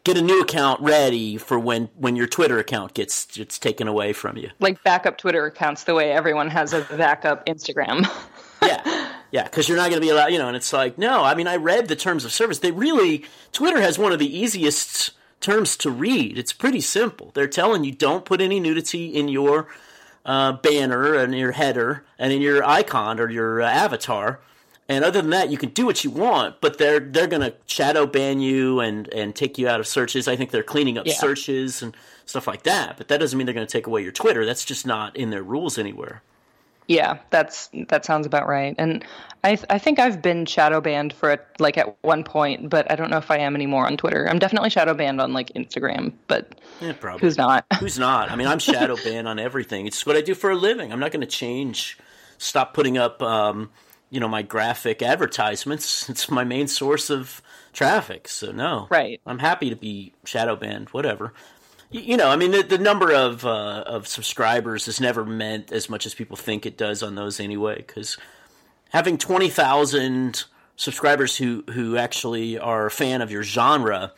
get 0.04 0.18
a 0.18 0.22
new 0.22 0.42
account 0.42 0.82
ready 0.82 1.38
for 1.38 1.60
when 1.60 1.90
when 1.96 2.16
your 2.16 2.28
Twitter 2.28 2.58
account 2.60 2.94
gets 2.94 3.26
gets 3.26 3.60
taken 3.60 3.88
away 3.88 4.14
from 4.14 4.38
you. 4.38 4.50
Like 4.60 4.84
backup 4.84 5.18
Twitter 5.18 5.46
accounts 5.46 5.84
the 5.84 5.96
way 5.96 6.12
everyone 6.12 6.50
has 6.50 6.74
a 6.74 6.82
backup 6.82 7.46
Instagram. 7.46 8.08
yeah. 8.62 9.08
Yeah, 9.32 9.44
because 9.44 9.70
you're 9.70 9.78
not 9.78 9.90
going 9.90 10.02
to 10.02 10.06
be 10.06 10.10
allowed, 10.10 10.32
you 10.32 10.40
know, 10.40 10.48
and 10.48 10.58
it's 10.58 10.74
like, 10.74 10.98
no, 10.98 11.24
I 11.24 11.36
mean, 11.36 11.48
I 11.48 11.58
read 11.58 11.88
the 11.88 11.96
terms 11.96 12.26
of 12.26 12.32
service. 12.32 12.60
They 12.60 12.72
really, 12.72 13.26
Twitter 13.52 13.80
has 13.80 14.00
one 14.00 14.12
of 14.12 14.18
the 14.18 14.38
easiest 14.38 15.12
terms 15.40 15.78
to 15.78 15.92
read. 15.92 16.38
It's 16.38 16.52
pretty 16.52 16.82
simple. 16.82 17.32
They're 17.36 17.48
telling 17.48 17.84
you 17.84 17.92
don't 17.92 18.26
put 18.26 18.42
any 18.42 18.60
nudity 18.60 19.08
in 19.08 19.28
your 19.28 19.68
uh, 20.26 20.54
banner 20.54 21.14
and 21.14 21.36
your 21.36 21.52
header 21.52 22.06
and 22.18 22.34
in 22.34 22.42
your 22.42 22.64
icon 22.64 23.20
or 23.20 23.30
your 23.30 23.62
uh, 23.62 23.70
avatar. 23.70 24.40
And 24.90 25.06
other 25.06 25.22
than 25.22 25.30
that, 25.30 25.52
you 25.52 25.58
can 25.58 25.70
do 25.70 25.86
what 25.86 26.04
you 26.04 26.10
want, 26.10 26.60
but 26.62 26.80
they're 26.80 27.00
they're 27.00 27.28
going 27.28 27.44
to 27.44 27.54
shadow 27.68 28.08
ban 28.08 28.42
you 28.42 28.80
and 28.80 29.08
and 29.14 29.36
take 29.36 29.60
you 29.60 29.70
out 29.70 29.80
of 29.80 29.88
searches. 29.88 30.28
I 30.28 30.36
think 30.36 30.50
they're 30.50 30.64
cleaning 30.64 30.98
up 30.98 31.06
yeah. 31.06 31.14
searches 31.14 31.84
and 31.84 31.96
stuff 32.26 32.48
like 32.48 32.64
that. 32.64 32.98
But 32.98 33.08
that 33.08 33.20
doesn't 33.20 33.38
mean 33.38 33.46
they're 33.46 33.54
going 33.54 33.68
to 33.68 33.72
take 33.72 33.86
away 33.86 34.02
your 34.02 34.12
Twitter. 34.12 34.46
That's 34.46 34.66
just 34.66 34.88
not 34.88 35.16
in 35.16 35.30
their 35.30 35.44
rules 35.44 35.78
anywhere. 35.78 36.24
Yeah, 36.88 37.20
that's 37.30 37.70
that 37.90 38.04
sounds 38.04 38.26
about 38.26 38.48
right. 38.48 38.74
And 38.80 39.06
I 39.44 39.58
th- 39.58 39.68
I 39.70 39.78
think 39.78 40.00
I've 40.00 40.24
been 40.24 40.48
shadow 40.48 40.82
banned 40.82 41.14
for 41.14 41.34
a, 41.34 41.40
like 41.60 41.78
at 41.78 41.96
one 42.02 42.24
point, 42.24 42.72
but 42.72 42.92
I 42.92 42.96
don't 42.96 43.12
know 43.12 43.18
if 43.18 43.30
I 43.30 43.38
am 43.38 43.54
anymore 43.54 43.86
on 43.86 43.96
Twitter. 43.96 44.28
I'm 44.28 44.40
definitely 44.40 44.72
shadow 44.72 44.96
banned 44.96 45.22
on 45.22 45.32
like 45.32 45.50
Instagram, 45.54 46.14
but 46.26 46.60
yeah, 46.82 46.94
probably. 46.94 47.22
who's 47.22 47.38
not? 47.38 47.64
Who's 47.80 48.00
not? 48.00 48.32
I 48.32 48.36
mean, 48.36 48.48
I'm 48.48 48.58
shadow 48.58 48.96
banned 48.96 49.28
on 49.28 49.38
everything. 49.38 49.86
It's 49.86 50.04
what 50.04 50.16
I 50.16 50.22
do 50.22 50.34
for 50.34 50.50
a 50.50 50.56
living. 50.56 50.92
I'm 50.92 51.00
not 51.00 51.12
going 51.12 51.22
to 51.22 51.28
change. 51.28 52.00
Stop 52.40 52.74
putting 52.74 52.98
up, 52.98 53.22
um, 53.22 53.70
you 54.10 54.20
know, 54.20 54.28
my 54.28 54.42
graphic 54.42 55.02
advertisements. 55.02 56.10
It's 56.10 56.30
my 56.30 56.44
main 56.44 56.68
source 56.68 57.10
of 57.10 57.42
traffic. 57.74 58.28
So 58.28 58.52
no, 58.52 58.88
right. 58.90 59.22
I'm 59.26 59.40
happy 59.40 59.70
to 59.70 59.76
be 59.76 60.14
shadow 60.26 60.56
banned. 60.56 60.90
Whatever 60.90 61.34
you 61.92 62.18
know, 62.18 62.30
I 62.30 62.36
mean, 62.36 62.52
the, 62.52 62.62
the 62.62 62.78
number 62.78 63.12
of 63.12 63.46
uh, 63.46 63.84
of 63.86 64.08
subscribers 64.08 64.86
has 64.86 65.02
never 65.02 65.26
meant 65.26 65.72
as 65.72 65.90
much 65.90 66.06
as 66.06 66.14
people 66.14 66.38
think 66.38 66.66
it 66.66 66.78
does 66.78 67.02
on 67.02 67.16
those 67.16 67.40
anyway. 67.40 67.78
Because 67.78 68.18
having 68.90 69.18
twenty 69.18 69.50
thousand 69.50 70.44
subscribers 70.76 71.36
who 71.38 71.64
who 71.72 71.98
actually 71.98 72.60
are 72.60 72.86
a 72.86 72.92
fan 72.92 73.22
of 73.22 73.32
your 73.32 73.44
genre 73.44 74.14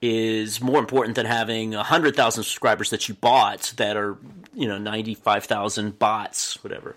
is 0.00 0.60
more 0.60 0.80
important 0.80 1.14
than 1.16 1.26
having 1.26 1.72
hundred 1.72 2.16
thousand 2.16 2.44
subscribers 2.44 2.90
that 2.90 3.08
you 3.08 3.14
bought 3.14 3.74
that 3.76 3.96
are 3.96 4.16
you 4.54 4.66
know 4.66 4.78
ninety 4.78 5.14
five 5.14 5.44
thousand 5.44 5.98
bots, 5.98 6.62
whatever. 6.64 6.96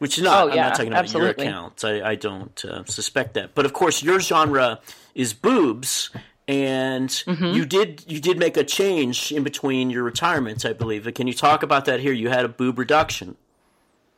Which 0.00 0.16
is 0.16 0.24
not. 0.24 0.44
Oh, 0.44 0.46
yeah, 0.46 0.52
I'm 0.52 0.68
not 0.68 0.74
talking 0.76 0.92
about 0.92 1.04
absolutely. 1.04 1.44
your 1.44 1.52
account. 1.52 1.84
I, 1.84 2.10
I 2.10 2.14
don't 2.14 2.64
uh, 2.64 2.84
suspect 2.86 3.34
that. 3.34 3.54
But 3.54 3.66
of 3.66 3.74
course, 3.74 4.02
your 4.02 4.18
genre 4.18 4.80
is 5.14 5.34
boobs, 5.34 6.08
and 6.48 7.10
mm-hmm. 7.10 7.44
you 7.44 7.66
did 7.66 8.04
you 8.06 8.18
did 8.18 8.38
make 8.38 8.56
a 8.56 8.64
change 8.64 9.30
in 9.30 9.42
between 9.42 9.90
your 9.90 10.02
retirements, 10.02 10.64
I 10.64 10.72
believe. 10.72 11.06
Can 11.14 11.26
you 11.26 11.34
talk 11.34 11.62
about 11.62 11.84
that 11.84 12.00
here? 12.00 12.14
You 12.14 12.30
had 12.30 12.46
a 12.46 12.48
boob 12.48 12.78
reduction. 12.78 13.36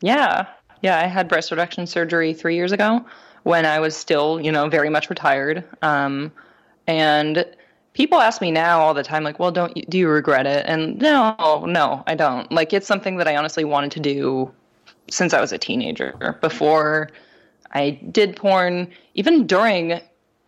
Yeah, 0.00 0.46
yeah, 0.82 1.00
I 1.00 1.08
had 1.08 1.26
breast 1.26 1.50
reduction 1.50 1.88
surgery 1.88 2.32
three 2.32 2.54
years 2.54 2.70
ago 2.70 3.04
when 3.42 3.66
I 3.66 3.80
was 3.80 3.96
still, 3.96 4.40
you 4.40 4.52
know, 4.52 4.68
very 4.68 4.88
much 4.88 5.10
retired. 5.10 5.64
Um, 5.82 6.30
and 6.86 7.44
people 7.92 8.20
ask 8.20 8.40
me 8.40 8.52
now 8.52 8.82
all 8.82 8.94
the 8.94 9.02
time, 9.02 9.24
like, 9.24 9.40
"Well, 9.40 9.50
don't 9.50 9.76
you, 9.76 9.82
do 9.88 9.98
you 9.98 10.08
regret 10.08 10.46
it?" 10.46 10.64
And 10.64 10.96
no, 11.00 11.64
no, 11.66 12.04
I 12.06 12.14
don't. 12.14 12.52
Like, 12.52 12.72
it's 12.72 12.86
something 12.86 13.16
that 13.16 13.26
I 13.26 13.34
honestly 13.34 13.64
wanted 13.64 13.90
to 13.92 14.00
do 14.00 14.52
since 15.10 15.34
I 15.34 15.40
was 15.40 15.52
a 15.52 15.58
teenager. 15.58 16.36
Before 16.40 17.10
I 17.72 17.90
did 18.10 18.36
porn, 18.36 18.90
even 19.14 19.46
during 19.46 20.00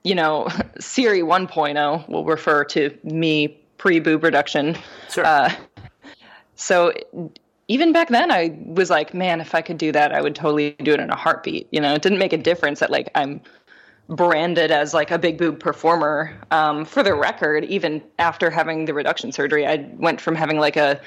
you 0.04 0.14
know, 0.14 0.48
Siri 0.78 1.20
1.0 1.20 2.08
will 2.08 2.24
refer 2.24 2.64
to 2.66 2.96
me 3.02 3.48
pre 3.78 3.98
boob 3.98 4.22
reduction. 4.22 4.76
Sure. 5.10 5.26
Uh, 5.26 5.52
so 6.54 6.92
even 7.66 7.92
back 7.92 8.10
then, 8.10 8.30
I 8.30 8.56
was 8.66 8.90
like, 8.90 9.14
man, 9.14 9.40
if 9.40 9.54
I 9.54 9.62
could 9.62 9.78
do 9.78 9.90
that, 9.92 10.12
I 10.12 10.20
would 10.20 10.34
totally 10.34 10.72
do 10.82 10.92
it 10.92 11.00
in 11.00 11.10
a 11.10 11.16
heartbeat. 11.16 11.66
You 11.72 11.80
know, 11.80 11.94
it 11.94 12.02
didn't 12.02 12.18
make 12.18 12.32
a 12.32 12.38
difference 12.38 12.80
that 12.80 12.90
like 12.90 13.10
I'm 13.14 13.40
branded 14.08 14.70
as 14.70 14.92
like 14.92 15.10
a 15.10 15.18
big 15.18 15.38
boob 15.38 15.58
performer. 15.58 16.38
Um, 16.50 16.84
for 16.84 17.02
the 17.02 17.14
record, 17.14 17.64
even 17.64 18.02
after 18.18 18.50
having 18.50 18.84
the 18.84 18.92
reduction 18.92 19.32
surgery, 19.32 19.66
I 19.66 19.88
went 19.96 20.20
from 20.20 20.34
having 20.34 20.58
like 20.58 20.76
a 20.76 21.00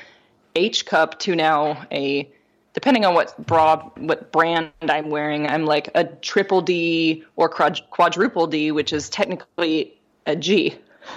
H 0.55 0.87
cup 0.87 1.19
to 1.19 1.35
now 1.35 1.85
a 1.91 2.29
depending 2.77 3.05
on 3.05 3.15
what 3.15 3.35
bra 3.47 3.81
what 3.95 4.31
brand 4.31 4.71
I'm 4.81 5.09
wearing, 5.09 5.47
I'm 5.47 5.65
like 5.65 5.89
a 5.95 6.03
triple 6.03 6.61
D 6.61 7.23
or 7.35 7.49
quadruple 7.49 8.45
D, 8.45 8.71
which 8.71 8.93
is 8.93 9.09
technically 9.09 9.97
a 10.27 10.35
G. 10.35 10.75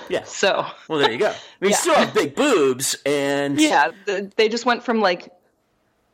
Yeah. 0.08 0.24
So. 0.24 0.64
Well, 0.88 1.00
there 1.00 1.12
you 1.12 1.18
go. 1.18 1.26
I 1.28 1.30
mean, 1.30 1.36
yeah. 1.60 1.68
you 1.68 1.74
still 1.74 1.94
have 1.96 2.14
big 2.14 2.34
boobs, 2.34 2.96
and 3.04 3.60
yeah, 3.60 3.90
they 4.36 4.48
just 4.48 4.64
went 4.64 4.82
from 4.82 5.02
like 5.02 5.30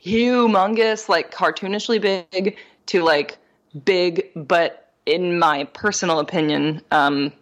humongous, 0.05 1.09
like 1.09 1.33
cartoonishly 1.33 2.01
big, 2.01 2.57
to 2.87 3.05
like 3.05 3.39
big, 3.85 4.29
but 4.35 4.91
in 5.07 5.39
my 5.39 5.63
personal 5.75 6.19
opinion, 6.19 6.83
um, 6.91 7.33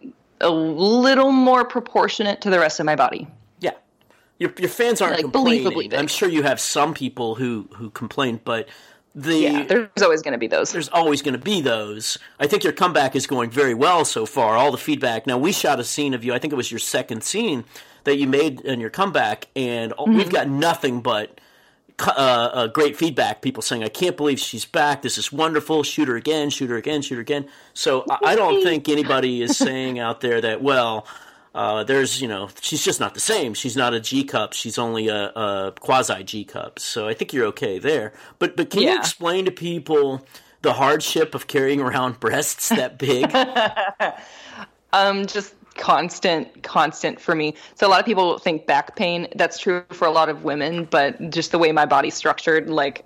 a 0.42 0.50
little 0.50 1.32
more 1.32 1.64
proportionate 1.64 2.42
to 2.42 2.50
the 2.50 2.58
rest 2.58 2.80
of 2.80 2.84
my 2.84 2.96
body 2.96 3.26
your 4.38 4.52
your 4.58 4.68
fans 4.68 5.00
aren't 5.00 5.16
like, 5.16 5.32
complaining. 5.32 5.94
I'm 5.94 6.06
sure 6.06 6.28
you 6.28 6.42
have 6.42 6.60
some 6.60 6.94
people 6.94 7.34
who 7.34 7.68
who 7.74 7.90
complain, 7.90 8.40
but 8.44 8.68
the 9.14 9.38
yeah, 9.38 9.62
there's 9.64 10.02
always 10.02 10.22
going 10.22 10.32
to 10.32 10.38
be 10.38 10.48
those. 10.48 10.72
There's 10.72 10.88
always 10.88 11.22
going 11.22 11.34
to 11.34 11.40
be 11.40 11.60
those. 11.60 12.18
I 12.40 12.46
think 12.46 12.64
your 12.64 12.72
comeback 12.72 13.14
is 13.14 13.26
going 13.26 13.50
very 13.50 13.74
well 13.74 14.04
so 14.04 14.26
far. 14.26 14.56
All 14.56 14.72
the 14.72 14.78
feedback. 14.78 15.26
Now 15.26 15.38
we 15.38 15.52
shot 15.52 15.78
a 15.78 15.84
scene 15.84 16.14
of 16.14 16.24
you. 16.24 16.34
I 16.34 16.38
think 16.38 16.52
it 16.52 16.56
was 16.56 16.70
your 16.70 16.80
second 16.80 17.22
scene 17.22 17.64
that 18.04 18.16
you 18.16 18.26
made 18.26 18.60
in 18.62 18.80
your 18.80 18.90
comeback, 18.90 19.46
and 19.54 19.92
mm-hmm. 19.92 20.16
we've 20.16 20.30
got 20.30 20.48
nothing 20.48 21.00
but. 21.00 21.40
Uh, 22.00 22.10
uh, 22.52 22.66
great 22.66 22.96
feedback. 22.96 23.40
People 23.40 23.62
saying, 23.62 23.84
"I 23.84 23.88
can't 23.88 24.16
believe 24.16 24.40
she's 24.40 24.64
back. 24.64 25.02
This 25.02 25.16
is 25.16 25.30
wonderful. 25.30 25.84
Shoot 25.84 26.08
her 26.08 26.16
again. 26.16 26.50
Shoot 26.50 26.68
her 26.68 26.76
again. 26.76 27.02
Shoot 27.02 27.14
her 27.14 27.20
again." 27.20 27.46
So 27.72 28.04
I, 28.10 28.32
I 28.32 28.34
don't 28.34 28.64
think 28.64 28.88
anybody 28.88 29.42
is 29.42 29.56
saying 29.56 30.00
out 30.00 30.20
there 30.20 30.40
that 30.40 30.60
well, 30.60 31.06
uh, 31.54 31.84
there's, 31.84 32.20
you 32.20 32.26
know, 32.26 32.48
she's 32.60 32.84
just 32.84 32.98
not 32.98 33.14
the 33.14 33.20
same. 33.20 33.54
She's 33.54 33.76
not 33.76 33.94
a 33.94 34.00
G 34.00 34.24
cup. 34.24 34.52
She's 34.52 34.76
only 34.76 35.08
a, 35.08 35.26
a 35.30 35.72
quasi 35.78 36.24
G 36.24 36.44
cup. 36.44 36.80
So 36.80 37.06
I 37.06 37.14
think 37.14 37.32
you're 37.32 37.46
okay 37.46 37.78
there. 37.78 38.12
But 38.38 38.56
but 38.56 38.70
can 38.70 38.82
yeah. 38.82 38.92
you 38.92 38.98
explain 38.98 39.44
to 39.44 39.52
people 39.52 40.26
the 40.62 40.72
hardship 40.72 41.34
of 41.34 41.46
carrying 41.46 41.80
around 41.80 42.18
breasts 42.20 42.70
that 42.70 42.98
big? 42.98 43.32
um, 44.92 45.26
just 45.26 45.54
constant 45.76 46.62
constant 46.62 47.20
for 47.20 47.34
me 47.34 47.52
so 47.74 47.84
a 47.84 47.90
lot 47.90 47.98
of 47.98 48.06
people 48.06 48.38
think 48.38 48.64
back 48.64 48.94
pain 48.94 49.26
that's 49.34 49.58
true 49.58 49.82
for 49.90 50.06
a 50.06 50.10
lot 50.12 50.28
of 50.28 50.44
women 50.44 50.84
but 50.84 51.30
just 51.30 51.50
the 51.50 51.58
way 51.58 51.72
my 51.72 51.84
body's 51.84 52.14
structured 52.14 52.70
like 52.70 53.04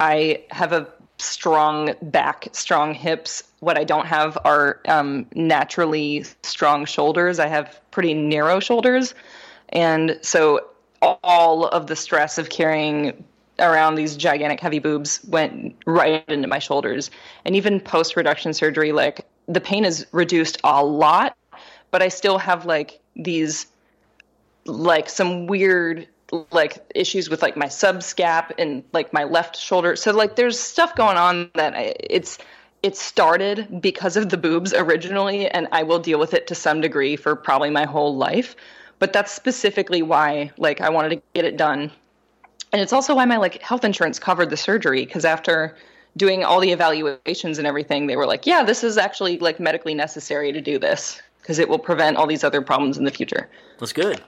i 0.00 0.42
have 0.50 0.72
a 0.72 0.92
strong 1.22 1.94
back, 2.02 2.48
strong 2.52 2.94
hips. 2.94 3.42
What 3.60 3.78
I 3.78 3.84
don't 3.84 4.06
have 4.06 4.36
are 4.44 4.80
um, 4.86 5.26
naturally 5.34 6.24
strong 6.42 6.84
shoulders. 6.84 7.38
I 7.38 7.46
have 7.46 7.80
pretty 7.90 8.14
narrow 8.14 8.60
shoulders. 8.60 9.14
And 9.70 10.18
so 10.22 10.66
all 11.00 11.66
of 11.68 11.86
the 11.86 11.96
stress 11.96 12.38
of 12.38 12.50
carrying 12.50 13.24
around 13.58 13.94
these 13.94 14.16
gigantic 14.16 14.60
heavy 14.60 14.78
boobs 14.78 15.20
went 15.28 15.76
right 15.86 16.24
into 16.28 16.48
my 16.48 16.58
shoulders. 16.58 17.10
And 17.44 17.54
even 17.56 17.80
post 17.80 18.16
reduction 18.16 18.52
surgery, 18.54 18.92
like 18.92 19.26
the 19.46 19.60
pain 19.60 19.84
is 19.84 20.06
reduced 20.12 20.58
a 20.64 20.84
lot, 20.84 21.36
but 21.90 22.02
I 22.02 22.08
still 22.08 22.38
have 22.38 22.66
like 22.66 23.00
these, 23.16 23.66
like 24.64 25.08
some 25.08 25.46
weird 25.46 26.08
like 26.50 26.78
issues 26.94 27.28
with 27.28 27.42
like 27.42 27.56
my 27.56 27.66
subscap 27.66 28.52
and 28.58 28.82
like 28.92 29.12
my 29.12 29.24
left 29.24 29.56
shoulder. 29.56 29.96
So 29.96 30.12
like 30.12 30.36
there's 30.36 30.58
stuff 30.58 30.94
going 30.94 31.16
on 31.16 31.50
that 31.54 31.74
I, 31.74 31.94
it's 31.98 32.38
it 32.82 32.96
started 32.96 33.80
because 33.80 34.16
of 34.16 34.30
the 34.30 34.36
boobs 34.36 34.74
originally 34.74 35.48
and 35.48 35.68
I 35.70 35.82
will 35.82 35.98
deal 35.98 36.18
with 36.18 36.34
it 36.34 36.46
to 36.48 36.54
some 36.54 36.80
degree 36.80 37.16
for 37.16 37.36
probably 37.36 37.70
my 37.70 37.84
whole 37.84 38.16
life. 38.16 38.56
But 38.98 39.12
that's 39.12 39.32
specifically 39.32 40.02
why 40.02 40.50
like 40.56 40.80
I 40.80 40.88
wanted 40.88 41.10
to 41.10 41.22
get 41.34 41.44
it 41.44 41.56
done. 41.56 41.90
And 42.72 42.80
it's 42.80 42.92
also 42.92 43.14
why 43.14 43.26
my 43.26 43.36
like 43.36 43.60
health 43.60 43.84
insurance 43.84 44.18
covered 44.18 44.48
the 44.48 44.56
surgery 44.56 45.04
because 45.04 45.24
after 45.24 45.76
doing 46.16 46.44
all 46.44 46.60
the 46.60 46.72
evaluations 46.72 47.58
and 47.58 47.66
everything 47.66 48.06
they 48.06 48.16
were 48.16 48.26
like, 48.26 48.46
"Yeah, 48.46 48.62
this 48.62 48.82
is 48.82 48.96
actually 48.96 49.38
like 49.38 49.60
medically 49.60 49.94
necessary 49.94 50.52
to 50.52 50.60
do 50.60 50.78
this 50.78 51.20
because 51.40 51.58
it 51.58 51.68
will 51.68 51.78
prevent 51.78 52.16
all 52.16 52.26
these 52.26 52.44
other 52.44 52.62
problems 52.62 52.96
in 52.96 53.04
the 53.04 53.10
future." 53.10 53.50
That's 53.78 53.92
good. 53.92 54.22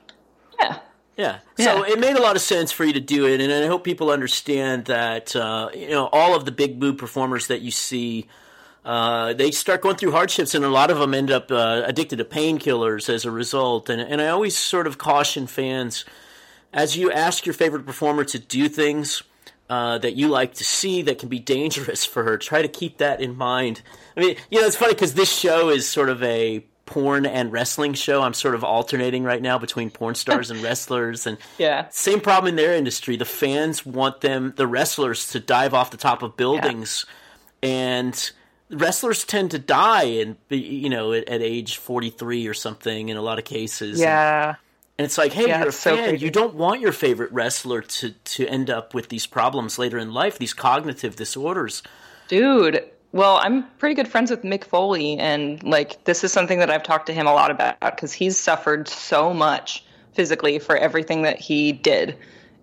Yeah. 0.61 0.78
Yeah. 1.17 1.39
So 1.57 1.85
it 1.85 2.01
made 2.01 2.17
a 2.17 2.23
lot 2.23 2.35
of 2.35 2.43
sense 2.43 2.73
for 2.73 2.85
you 2.85 2.93
to 2.93 3.01
do 3.01 3.27
it, 3.27 3.41
and 3.41 3.53
I 3.53 3.67
hope 3.67 3.85
people 3.85 4.11
understand 4.11 4.87
that 4.87 5.35
uh, 5.37 5.71
you 5.75 5.91
know 5.91 6.09
all 6.12 6.35
of 6.35 6.45
the 6.45 6.53
big 6.53 6.81
boob 6.81 6.99
performers 6.99 7.47
that 7.47 7.61
you 7.61 7.71
see 7.71 8.27
uh, 8.85 9.33
they 9.33 9.51
start 9.51 9.81
going 9.81 9.97
through 9.97 10.11
hardships, 10.11 10.55
and 10.55 10.65
a 10.65 10.69
lot 10.69 10.91
of 10.91 10.99
them 10.99 11.15
end 11.15 11.31
up 11.31 11.51
uh, 11.51 11.83
addicted 11.87 12.17
to 12.17 12.25
painkillers 12.25 13.09
as 13.09 13.25
a 13.25 13.31
result. 13.31 13.89
And 13.89 14.01
and 14.01 14.21
I 14.21 14.29
always 14.29 14.57
sort 14.57 14.87
of 14.87 14.99
caution 14.99 15.47
fans 15.47 16.05
as 16.73 16.97
you 16.97 17.11
ask 17.11 17.47
your 17.47 17.55
favorite 17.55 17.87
performer 17.87 18.25
to 18.25 18.39
do 18.39 18.69
things 18.69 19.23
uh, 19.71 19.97
that 19.99 20.17
you 20.17 20.29
like 20.29 20.55
to 20.55 20.65
see 20.65 21.01
that 21.03 21.19
can 21.19 21.29
be 21.29 21.39
dangerous 21.39 22.05
for 22.05 22.25
her. 22.25 22.37
Try 22.37 22.61
to 22.61 22.69
keep 22.69 22.99
that 22.99 23.21
in 23.21 23.37
mind. 23.37 23.81
I 24.17 24.21
mean, 24.21 24.37
you 24.51 24.61
know, 24.61 24.67
it's 24.67 24.77
funny 24.77 24.93
because 24.93 25.15
this 25.15 25.33
show 25.33 25.71
is 25.71 25.89
sort 25.89 26.11
of 26.11 26.23
a 26.23 26.65
porn 26.87 27.26
and 27.26 27.53
wrestling 27.53 27.95
show. 27.95 28.22
I'm 28.22 28.35
sort 28.35 28.55
of 28.55 28.64
alternating 28.64 29.24
right 29.24 29.43
now 29.43 29.59
between 29.59 29.91
porn 29.91 30.14
stars 30.14 30.51
and 30.51 30.62
wrestlers, 30.62 31.26
and 31.26 31.39
yeah, 31.59 31.89
same 31.91 32.20
problem 32.20 32.51
in 32.51 32.57
their 32.57 32.74
industry. 32.74 33.16
The 33.16 33.24
fans 33.24 33.85
want 33.85 34.20
them, 34.20 34.55
the 34.57 34.66
wrestlers, 34.66 35.28
to 35.32 35.41
dive 35.41 35.74
off 35.74 35.91
the 35.91 35.97
top 35.97 36.22
of 36.22 36.37
buildings, 36.37 37.07
yeah. 37.62 37.68
and 37.68 38.32
wrestlers 38.70 39.24
tend 39.24 39.51
to 39.53 39.59
die 39.59 40.05
and 40.05 40.37
you 40.49 40.89
know 40.89 41.12
at, 41.12 41.28
at, 41.28 41.43
age 41.43 41.76
43 41.76 42.47
or 42.47 42.55
something 42.55 43.09
in 43.09 43.16
a 43.16 43.22
lot 43.22 43.39
of 43.39 43.45
cases 43.45 44.01
yeah 44.01 44.49
and, 44.49 44.57
and 44.99 45.05
it's 45.05 45.18
like 45.18 45.32
hey 45.32 45.47
yeah, 45.47 45.61
you're 45.61 45.68
a 45.68 45.72
fan 45.72 46.18
so 46.18 46.24
you 46.24 46.30
don't 46.30 46.55
want 46.55 46.80
your 46.80 46.93
favorite 46.93 47.30
wrestler 47.32 47.82
to 47.82 48.11
to 48.11 48.47
end 48.49 48.70
up 48.70 48.95
with 48.95 49.09
these 49.09 49.26
problems 49.26 49.78
later 49.78 49.99
in 49.99 50.12
life 50.12 50.39
these 50.39 50.55
cognitive 50.55 51.14
disorders 51.16 51.82
dude 52.28 52.82
well 53.15 53.39
i'm 53.43 53.65
pretty 53.79 53.95
good 53.95 54.09
friends 54.09 54.31
with 54.31 54.43
mick 54.43 54.65
foley 54.65 55.17
and 55.19 55.62
like 55.62 56.03
this 56.05 56.25
is 56.25 56.33
something 56.33 56.59
that 56.59 56.69
i've 56.69 56.83
talked 56.83 57.07
to 57.07 57.15
him 57.15 57.27
a 57.27 57.33
lot 57.33 57.51
about 57.51 57.79
because 57.81 58.12
he's 58.12 58.37
suffered 58.37 58.87
so 58.89 59.33
much 59.33 59.85
physically 60.12 60.59
for 60.59 60.77
everything 60.77 61.23
that 61.23 61.41
he 61.41 61.73
did 61.73 62.17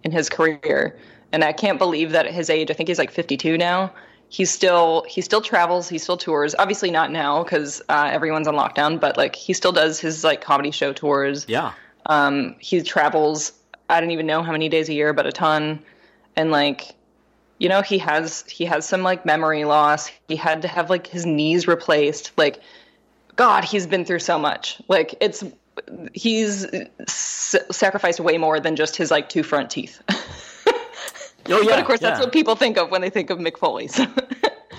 in 0.04 0.12
his 0.12 0.30
career. 0.30 0.98
And 1.32 1.44
i 1.44 1.54
can't 1.54 1.80
believe 1.80 2.12
that 2.12 2.26
at 2.26 2.34
his 2.34 2.50
age 2.50 2.70
i 2.70 2.74
think 2.74 2.90
he's 2.90 3.00
like 3.00 3.12
52 3.12 3.58
now 3.58 3.92
he's 4.30 4.52
still 4.52 5.06
he 5.08 5.22
still 5.22 5.42
travels 5.42 5.88
he 5.88 5.98
still 5.98 6.18
tours. 6.18 6.56
Obviously 6.60 6.92
not 6.92 7.12
now 7.12 7.44
because 7.44 7.82
uh, 7.90 8.10
everyone's 8.12 8.48
on 8.48 8.56
lockdown 8.56 9.00
but 9.00 9.18
like 9.18 9.36
he 9.36 9.54
still 9.54 9.72
does 9.72 10.00
his 10.00 10.24
like 10.24 10.42
comedy 10.42 10.72
show 10.72 10.92
tours. 10.92 11.46
Yeah. 11.48 11.72
Um 12.08 12.56
he 12.60 12.82
travels 12.82 13.54
i 13.90 14.02
don't 14.02 14.12
even 14.12 14.26
know 14.26 14.44
how 14.44 14.52
many 14.52 14.68
days 14.68 14.90
a 14.90 14.94
year 14.94 15.14
but 15.14 15.26
a 15.26 15.32
ton. 15.32 15.80
And 16.36 16.52
like 16.52 16.96
you 17.62 17.70
know 17.70 17.82
he 17.82 18.00
has 18.00 18.44
he 18.50 18.66
has 18.66 18.88
some 18.88 19.04
like 19.04 19.26
memory 19.26 19.66
loss 19.66 20.10
he 20.28 20.36
had 20.36 20.64
to 20.64 20.68
have 20.68 20.90
like 20.90 21.06
his 21.06 21.26
knees 21.26 21.68
replaced 21.68 22.32
like 22.36 22.60
god 23.36 23.64
he's 23.64 23.86
been 23.86 24.04
through 24.04 24.20
so 24.20 24.40
much 24.40 24.82
like 24.88 25.14
it's 25.22 25.44
he's 26.14 26.66
s- 27.02 27.56
sacrificed 27.70 28.20
way 28.20 28.38
more 28.38 28.60
than 28.60 28.76
just 28.76 28.96
his 28.96 29.12
like 29.12 29.30
two 29.30 29.44
front 29.44 29.70
teeth 29.70 30.02
Oh 31.50 31.60
yeah, 31.62 31.72
but 31.72 31.80
of 31.80 31.86
course 31.86 32.02
yeah. 32.02 32.10
that's 32.10 32.20
what 32.22 32.32
people 32.32 32.56
think 32.56 32.78
of 32.78 32.92
when 32.92 33.02
they 33.02 33.10
think 33.10 33.32
of 33.32 33.40
Mick. 33.40 33.58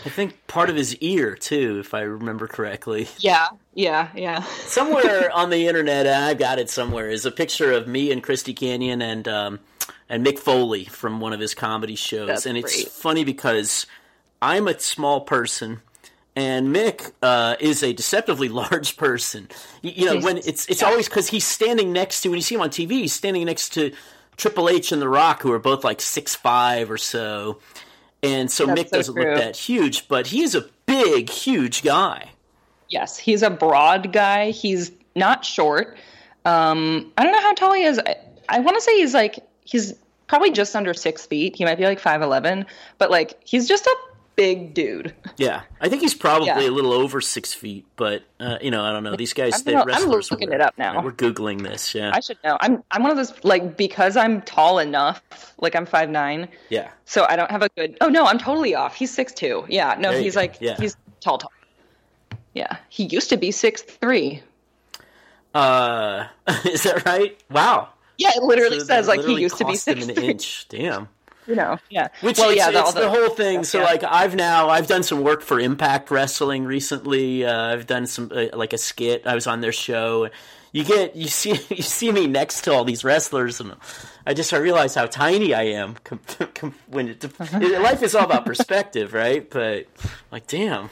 I 0.05 0.09
think 0.09 0.47
part 0.47 0.71
of 0.71 0.77
his 0.77 0.97
ear 0.97 1.35
too, 1.35 1.79
if 1.81 1.93
I 1.93 2.03
remember 2.03 2.47
correctly. 2.47 3.09
Yeah, 3.19 3.49
yeah, 3.75 4.11
yeah. 4.15 4.43
somewhere 4.43 5.31
on 5.35 5.51
the 5.51 5.67
internet, 5.67 6.07
I've 6.07 6.39
got 6.39 6.61
it 6.61 6.71
somewhere, 6.71 7.09
is 7.09 7.27
a 7.27 7.33
picture 7.33 7.73
of 7.73 7.89
me 7.89 8.13
and 8.13 8.23
Christy 8.23 8.55
Canyon 8.55 9.03
and 9.03 9.27
um, 9.27 9.61
and 10.13 10.25
Mick 10.25 10.39
Foley 10.39 10.85
from 10.85 11.19
one 11.19 11.33
of 11.33 11.41
his 11.41 11.55
comedy 11.55 11.97
shows, 11.97 12.29
That's 12.29 12.47
and 12.47 12.57
it's 12.57 12.73
great. 12.75 12.89
funny 12.89 13.25
because 13.25 13.87
I'm 14.41 14.69
a 14.69 14.79
small 14.79 15.23
person. 15.23 15.81
And 16.37 16.75
Mick 16.75 17.13
uh, 17.23 17.57
is 17.61 17.83
a 17.83 17.93
deceptively 17.93 18.49
large 18.63 18.97
person. 18.97 19.49
You, 19.83 19.91
you 19.95 20.05
know, 20.07 20.21
when 20.21 20.39
it's 20.39 20.67
it's 20.67 20.81
Yeah. 20.83 20.89
always 20.89 21.09
because 21.09 21.29
he's 21.29 21.45
standing 21.45 21.93
next 21.93 22.21
to 22.23 22.29
when 22.29 22.37
you 22.39 22.43
see 22.43 22.55
him 22.55 22.61
on 22.61 22.71
TV, 22.71 22.91
he's 22.93 23.13
standing 23.13 23.45
next 23.45 23.71
to 23.75 23.93
Triple 24.37 24.69
H 24.69 24.93
and 24.93 25.03
The 25.03 25.09
Rock, 25.09 25.43
who 25.43 25.53
are 25.53 25.59
both 25.59 25.83
like 25.85 26.01
six 26.01 26.35
five 26.35 26.91
or 26.91 26.97
so. 26.99 27.59
And 28.23 28.51
so 28.51 28.67
That's 28.67 28.81
Mick 28.83 28.89
so 28.91 28.97
doesn't 28.99 29.15
true. 29.15 29.25
look 29.25 29.35
that 29.39 29.57
huge, 29.57 30.09
but 30.09 30.29
he's 30.29 30.55
a 30.55 30.67
big, 30.87 31.29
huge 31.29 31.83
guy. 31.83 32.31
Yes, 32.89 33.19
he's 33.19 33.43
a 33.43 33.51
broad 33.51 34.13
guy. 34.13 34.51
He's 34.53 34.91
not 35.17 35.45
short. 35.45 35.97
Um, 36.45 37.13
I 37.19 37.25
don't 37.25 37.33
know 37.33 37.41
how 37.41 37.53
tall 37.55 37.73
he 37.75 37.83
is. 37.85 37.99
I, 37.99 38.17
I 38.49 38.61
want 38.61 38.77
to 38.77 38.81
say 38.81 38.97
he's 38.99 39.13
like 39.15 39.39
he's 39.65 39.95
probably 40.33 40.51
just 40.51 40.75
under 40.75 40.95
six 40.95 41.27
feet. 41.27 41.57
He 41.57 41.65
might 41.67 41.77
be 41.77 41.85
like 41.85 42.01
five 42.01 42.23
eleven, 42.23 42.65
but 42.97 43.11
like 43.11 43.39
he's 43.45 43.69
just 43.69 43.85
a 43.87 43.97
big 44.35 44.73
dude. 44.73 45.15
Yeah, 45.37 45.61
I 45.79 45.91
think 45.91 46.01
he's 46.01 46.15
probably 46.15 46.47
Yeah. 46.47 46.59
a 46.61 46.71
little 46.71 46.95
over 46.95 47.21
six 47.21 47.53
feet, 47.53 47.85
but 47.97 48.23
uh, 48.41 48.57
you 48.63 48.71
know, 48.71 48.83
I 48.83 48.91
don't 48.91 49.05
know. 49.05 49.15
These 49.15 49.35
guys, 49.35 49.63
they 49.63 49.75
I'm 49.77 49.87
looking 50.09 50.49
were- 50.49 50.55
it 50.55 50.61
up 50.63 50.79
now. 50.79 51.03
We're 51.03 51.13
googling 51.13 51.63
this. 51.63 51.95
Yeah, 51.95 52.13
I 52.15 52.21
should 52.21 52.39
know. 52.43 52.57
I'm 52.63 52.83
I'm 52.91 53.03
one 53.03 53.11
of 53.11 53.19
those 53.19 53.45
like 53.45 53.77
because 53.77 54.17
I'm 54.17 54.41
tall 54.41 54.79
enough. 54.79 55.23
Like 55.59 55.77
I'm 55.77 55.85
five 55.85 56.09
nine, 56.09 56.49
yeah. 56.71 56.89
so 57.05 57.27
I 57.29 57.37
don't 57.37 57.51
have 57.51 57.61
a 57.63 57.69
good. 57.77 57.99
Oh 58.01 58.09
no, 58.09 58.25
I'm 58.25 58.39
totally 58.39 58.75
off. 58.75 58.95
He's 58.97 59.13
six 59.13 59.35
two. 59.35 59.67
Yeah, 59.69 59.97
no, 59.99 60.13
he's 60.13 60.35
go. 60.35 60.41
like 60.41 60.57
Yeah. 60.63 60.77
he's 60.79 60.97
tall, 61.21 61.37
tall. 61.37 61.53
Yeah, 62.55 62.77
he 62.89 63.05
used 63.05 63.29
to 63.29 63.37
be 63.37 63.51
six 63.51 63.83
three. 63.83 64.43
Uh, 65.55 66.25
is 66.65 66.85
that 66.85 67.05
right? 67.05 67.39
Wow. 67.51 67.91
Yeah, 68.19 68.31
it 68.37 68.43
literally 68.43 68.81
So 68.81 68.87
says 68.87 69.09
like 69.09 69.23
he 69.23 69.41
used 69.41 69.59
to 69.59 69.65
be 69.65 69.77
six 69.77 70.07
an 70.07 70.11
inch. 70.11 70.67
Damn. 70.69 71.09
You 71.47 71.57
know, 71.57 71.79
yeah. 71.91 72.09
Which 72.21 72.39
well, 72.39 72.51
it's, 72.51 72.59
yeah, 72.59 72.69
it's 72.69 72.79
all 72.79 72.93
the, 72.93 73.11
whole 73.11 73.31
thing. 73.31 73.65
So 73.65 73.79
yeah. 73.79 73.85
like 73.85 74.05
I've 74.05 74.37
now 74.37 74.69
I've 74.69 74.87
done 74.87 75.03
some 75.03 75.23
work 75.23 75.43
for 75.43 75.59
Impact 75.59 76.11
Wrestling 76.13 76.65
recently. 76.65 77.45
Uh, 77.45 77.73
I've 77.73 77.89
done 77.89 78.07
some 78.07 78.31
uh, 78.33 78.57
like 78.57 78.73
a 78.73 78.79
skit. 78.79 79.27
I 79.27 79.35
was 79.35 79.49
on 79.49 79.61
their 79.61 79.73
show. 79.73 80.31
You 80.71 80.85
get 80.85 81.17
you 81.17 81.27
see 81.27 81.51
you 81.69 81.83
see 81.83 82.13
me 82.13 82.29
next 82.29 82.63
to 82.63 82.73
all 82.73 82.85
these 82.85 83.03
wrestlers, 83.03 83.61
and 83.61 83.75
I 84.25 84.35
just 84.35 84.53
I 84.53 84.59
realize 84.59 84.95
how 84.95 85.07
tiny 85.07 85.53
I 85.53 85.65
am. 85.65 85.95
Com- 86.05 86.21
com- 86.55 86.75
when 86.87 87.09
it, 87.09 87.25
life 87.41 88.05
is 88.05 88.15
all 88.15 88.25
about 88.25 88.47
perspective, 88.47 89.13
right? 89.13 89.49
But 89.49 89.89
like, 90.31 90.47
damn. 90.47 90.91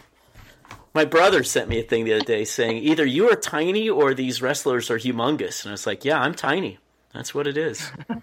My 0.92 1.04
brother 1.04 1.44
sent 1.44 1.68
me 1.68 1.78
a 1.78 1.84
thing 1.84 2.04
the 2.04 2.14
other 2.14 2.24
day 2.24 2.44
saying 2.44 2.78
either 2.78 3.06
you 3.06 3.30
are 3.30 3.36
tiny 3.36 3.88
or 3.88 4.12
these 4.12 4.42
wrestlers 4.42 4.90
are 4.90 4.98
humongous, 4.98 5.62
and 5.62 5.70
I 5.70 5.74
was 5.74 5.86
like, 5.86 6.04
yeah, 6.04 6.20
I'm 6.20 6.34
tiny. 6.34 6.80
That's 7.12 7.34
what 7.34 7.46
it 7.46 7.56
is. 7.56 7.90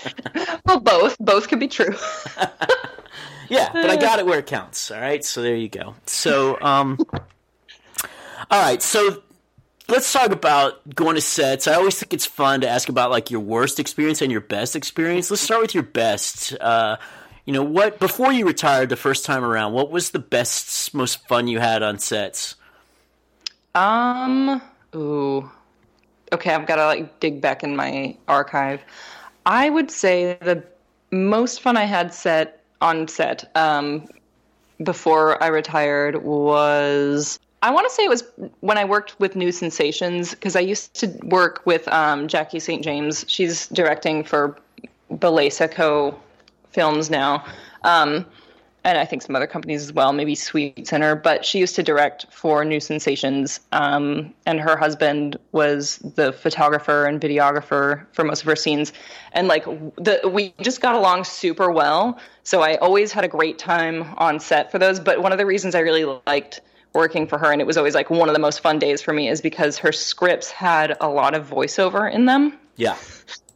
well, 0.66 0.80
both 0.80 1.16
both 1.18 1.48
could 1.48 1.60
be 1.60 1.68
true. 1.68 1.94
Yeah, 3.48 3.68
but 3.70 3.90
I 3.90 3.96
got 3.96 4.18
it 4.18 4.24
where 4.24 4.38
it 4.38 4.46
counts. 4.46 4.90
All 4.90 4.98
right, 4.98 5.22
so 5.22 5.42
there 5.42 5.56
you 5.56 5.68
go. 5.68 5.94
So, 6.06 6.58
um, 6.62 6.98
all 8.50 8.62
right, 8.62 8.80
so 8.80 9.22
let's 9.88 10.10
talk 10.10 10.30
about 10.30 10.94
going 10.94 11.16
to 11.16 11.20
sets. 11.20 11.66
I 11.66 11.74
always 11.74 11.98
think 11.98 12.14
it's 12.14 12.24
fun 12.24 12.62
to 12.62 12.68
ask 12.68 12.88
about 12.88 13.10
like 13.10 13.30
your 13.30 13.40
worst 13.40 13.78
experience 13.78 14.22
and 14.22 14.32
your 14.32 14.40
best 14.40 14.74
experience. 14.74 15.30
Let's 15.30 15.42
start 15.42 15.60
with 15.60 15.74
your 15.74 15.82
best. 15.82 16.56
Uh, 16.58 16.96
you 17.44 17.52
know 17.52 17.62
what? 17.62 18.00
Before 18.00 18.32
you 18.32 18.46
retired 18.46 18.88
the 18.88 18.96
first 18.96 19.26
time 19.26 19.44
around, 19.44 19.74
what 19.74 19.90
was 19.90 20.12
the 20.12 20.18
best, 20.18 20.94
most 20.94 21.26
fun 21.28 21.46
you 21.46 21.58
had 21.58 21.82
on 21.82 21.98
sets? 21.98 22.54
Um. 23.74 24.62
Ooh. 24.94 25.50
Okay, 26.32 26.54
I've 26.54 26.66
got 26.66 26.76
to 26.76 26.86
like 26.86 27.20
dig 27.20 27.40
back 27.40 27.62
in 27.62 27.76
my 27.76 28.16
archive. 28.28 28.80
I 29.44 29.70
would 29.70 29.90
say 29.90 30.38
the 30.40 30.62
most 31.10 31.60
fun 31.60 31.76
I 31.76 31.84
had 31.84 32.14
set 32.14 32.60
on 32.80 33.06
set 33.06 33.50
um, 33.54 34.08
before 34.82 35.42
I 35.42 35.48
retired 35.48 36.22
was 36.24 37.38
I 37.62 37.70
want 37.70 37.88
to 37.88 37.94
say 37.94 38.04
it 38.04 38.08
was 38.08 38.24
when 38.60 38.76
I 38.76 38.84
worked 38.84 39.18
with 39.20 39.36
New 39.36 39.52
Sensations 39.52 40.30
because 40.30 40.56
I 40.56 40.60
used 40.60 40.94
to 40.94 41.06
work 41.22 41.62
with 41.64 41.86
um, 41.88 42.26
Jacky 42.26 42.58
St. 42.58 42.82
James. 42.82 43.24
She's 43.28 43.68
directing 43.68 44.24
for 44.24 44.58
Bellesa 45.12 45.70
Co. 45.70 46.18
Films 46.72 47.08
now. 47.08 47.44
Um, 47.84 48.26
and 48.84 48.98
I 48.98 49.04
think 49.04 49.22
some 49.22 49.36
other 49.36 49.46
companies 49.46 49.82
as 49.82 49.92
well, 49.92 50.12
maybe 50.12 50.34
Sweet 50.34 50.88
Sinner. 50.88 51.14
But 51.14 51.44
she 51.44 51.58
used 51.58 51.74
to 51.76 51.82
direct 51.82 52.26
for 52.30 52.64
New 52.64 52.80
Sensations, 52.80 53.60
um, 53.70 54.34
and 54.44 54.60
her 54.60 54.76
husband 54.76 55.36
was 55.52 55.98
the 55.98 56.32
photographer 56.32 57.06
and 57.06 57.20
videographer 57.20 58.06
for 58.12 58.24
most 58.24 58.40
of 58.42 58.46
her 58.46 58.56
scenes. 58.56 58.92
And 59.32 59.48
like 59.48 59.64
the, 59.64 60.20
we 60.32 60.52
just 60.60 60.80
got 60.80 60.94
along 60.94 61.24
super 61.24 61.70
well. 61.70 62.18
So 62.42 62.62
I 62.62 62.76
always 62.76 63.12
had 63.12 63.24
a 63.24 63.28
great 63.28 63.58
time 63.58 64.04
on 64.18 64.40
set 64.40 64.72
for 64.72 64.78
those. 64.78 64.98
But 64.98 65.22
one 65.22 65.32
of 65.32 65.38
the 65.38 65.46
reasons 65.46 65.74
I 65.74 65.80
really 65.80 66.20
liked 66.26 66.60
working 66.94 67.26
for 67.26 67.38
her, 67.38 67.50
and 67.52 67.60
it 67.60 67.66
was 67.66 67.76
always 67.76 67.94
like 67.94 68.10
one 68.10 68.28
of 68.28 68.34
the 68.34 68.40
most 68.40 68.60
fun 68.60 68.78
days 68.78 69.00
for 69.00 69.12
me, 69.14 69.28
is 69.28 69.40
because 69.40 69.78
her 69.78 69.92
scripts 69.92 70.50
had 70.50 70.96
a 71.00 71.08
lot 71.08 71.34
of 71.34 71.48
voiceover 71.48 72.12
in 72.12 72.26
them, 72.26 72.58
Yeah. 72.76 72.96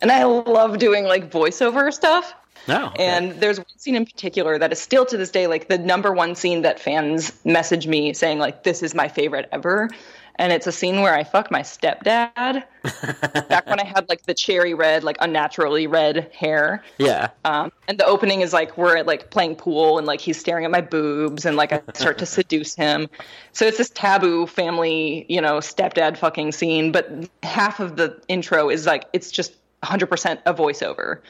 and 0.00 0.10
I 0.10 0.24
love 0.24 0.78
doing 0.78 1.04
like 1.04 1.30
voiceover 1.30 1.92
stuff. 1.92 2.32
No. 2.68 2.88
okay. 2.88 3.04
And 3.04 3.32
there's 3.40 3.58
one 3.58 3.66
scene 3.76 3.94
in 3.94 4.04
particular 4.04 4.58
that 4.58 4.72
is 4.72 4.80
still 4.80 5.06
to 5.06 5.16
this 5.16 5.30
day 5.30 5.46
like 5.46 5.68
the 5.68 5.78
number 5.78 6.12
one 6.12 6.34
scene 6.34 6.62
that 6.62 6.80
fans 6.80 7.32
message 7.44 7.86
me 7.86 8.12
saying 8.12 8.38
like 8.38 8.62
this 8.62 8.82
is 8.82 8.94
my 8.94 9.08
favorite 9.08 9.48
ever. 9.52 9.90
And 10.38 10.52
it's 10.52 10.66
a 10.66 10.72
scene 10.72 11.00
where 11.00 11.14
I 11.14 11.24
fuck 11.24 11.50
my 11.50 11.62
stepdad 11.62 12.64
back 13.48 13.66
when 13.66 13.80
I 13.80 13.86
had 13.86 14.06
like 14.10 14.26
the 14.26 14.34
cherry 14.34 14.74
red, 14.74 15.02
like 15.02 15.16
unnaturally 15.20 15.86
red 15.86 16.30
hair. 16.34 16.84
yeah. 16.98 17.30
Um, 17.46 17.72
and 17.88 17.96
the 17.98 18.04
opening 18.04 18.42
is 18.42 18.52
like 18.52 18.76
we're 18.76 19.02
like 19.02 19.30
playing 19.30 19.56
pool 19.56 19.96
and 19.96 20.06
like 20.06 20.20
he's 20.20 20.38
staring 20.38 20.66
at 20.66 20.70
my 20.70 20.82
boobs 20.82 21.46
and 21.46 21.56
like 21.56 21.72
I 21.72 21.80
start 21.94 22.18
to 22.18 22.26
seduce 22.26 22.74
him. 22.74 23.08
So 23.52 23.66
it's 23.66 23.78
this 23.78 23.88
taboo 23.88 24.46
family, 24.46 25.24
you 25.30 25.40
know, 25.40 25.58
stepdad 25.58 26.18
fucking 26.18 26.52
scene. 26.52 26.92
But 26.92 27.30
half 27.42 27.80
of 27.80 27.96
the 27.96 28.20
intro 28.28 28.68
is 28.68 28.84
like 28.84 29.06
it's 29.14 29.30
just 29.30 29.54
100% 29.82 30.40
a 30.44 30.52
voiceover. 30.52 31.20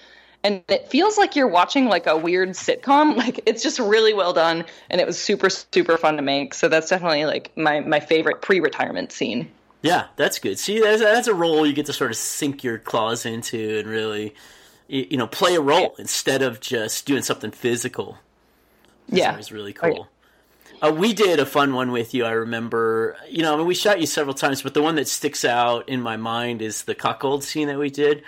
And 0.47 0.63
it 0.69 0.89
feels 0.89 1.19
like 1.19 1.35
you're 1.35 1.49
watching 1.49 1.87
like 1.87 2.07
a 2.07 2.17
weird 2.17 2.51
sitcom. 2.51 3.17
Like 3.27 3.41
it's 3.47 3.63
just 3.63 3.79
really 3.81 4.15
well 4.15 4.33
done, 4.33 4.65
and 4.89 5.01
it 5.01 5.07
was 5.07 5.19
super 5.19 5.51
super 5.51 5.97
fun 5.97 6.17
to 6.17 6.23
make. 6.23 6.55
So 6.55 6.69
that's 6.69 6.89
definitely 6.89 7.25
like 7.25 7.57
my 7.57 7.81
my 7.81 7.99
favorite 7.99 8.43
pre-retirement 8.43 9.11
scene. 9.11 9.51
Yeah, 9.83 10.07
that's 10.17 10.39
good. 10.39 10.59
See, 10.59 10.81
that's, 10.81 11.03
that's 11.03 11.29
a 11.29 11.35
role 11.35 11.67
you 11.67 11.73
get 11.73 11.87
to 11.87 11.93
sort 11.93 12.11
of 12.11 12.17
sink 12.17 12.63
your 12.63 12.79
claws 12.79 13.27
into 13.27 13.79
and 13.79 13.89
really, 13.89 14.35
you 14.89 15.17
know, 15.17 15.27
play 15.27 15.55
a 15.55 15.61
role 15.61 15.95
instead 15.99 16.43
of 16.43 16.61
just 16.61 17.07
doing 17.07 17.23
something 17.23 17.51
physical. 17.51 18.19
That's 19.09 19.21
yeah, 19.21 19.37
was 19.37 19.53
really 19.53 19.73
cool. 19.73 20.09
Uh, 20.83 20.93
we 20.97 21.13
did 21.13 21.41
a 21.41 21.47
fun 21.47 21.75
one 21.75 21.93
with 21.93 22.15
you. 22.15 22.25
I 22.25 22.33
remember, 22.33 23.17
you 23.29 23.43
know, 23.43 23.55
I 23.55 23.57
mean, 23.57 23.67
we 23.67 23.75
shot 23.75 24.01
you 24.01 24.07
several 24.07 24.35
times, 24.35 24.63
but 24.63 24.75
the 24.75 24.83
one 24.83 24.97
that 24.97 25.09
sticks 25.09 25.45
out 25.45 25.89
in 25.89 26.01
my 26.03 26.17
mind 26.17 26.63
is 26.63 26.83
the 26.83 26.95
cuckold 26.95 27.45
scene 27.45 27.69
that 27.69 27.79
we 27.79 27.91
did. 27.91 28.23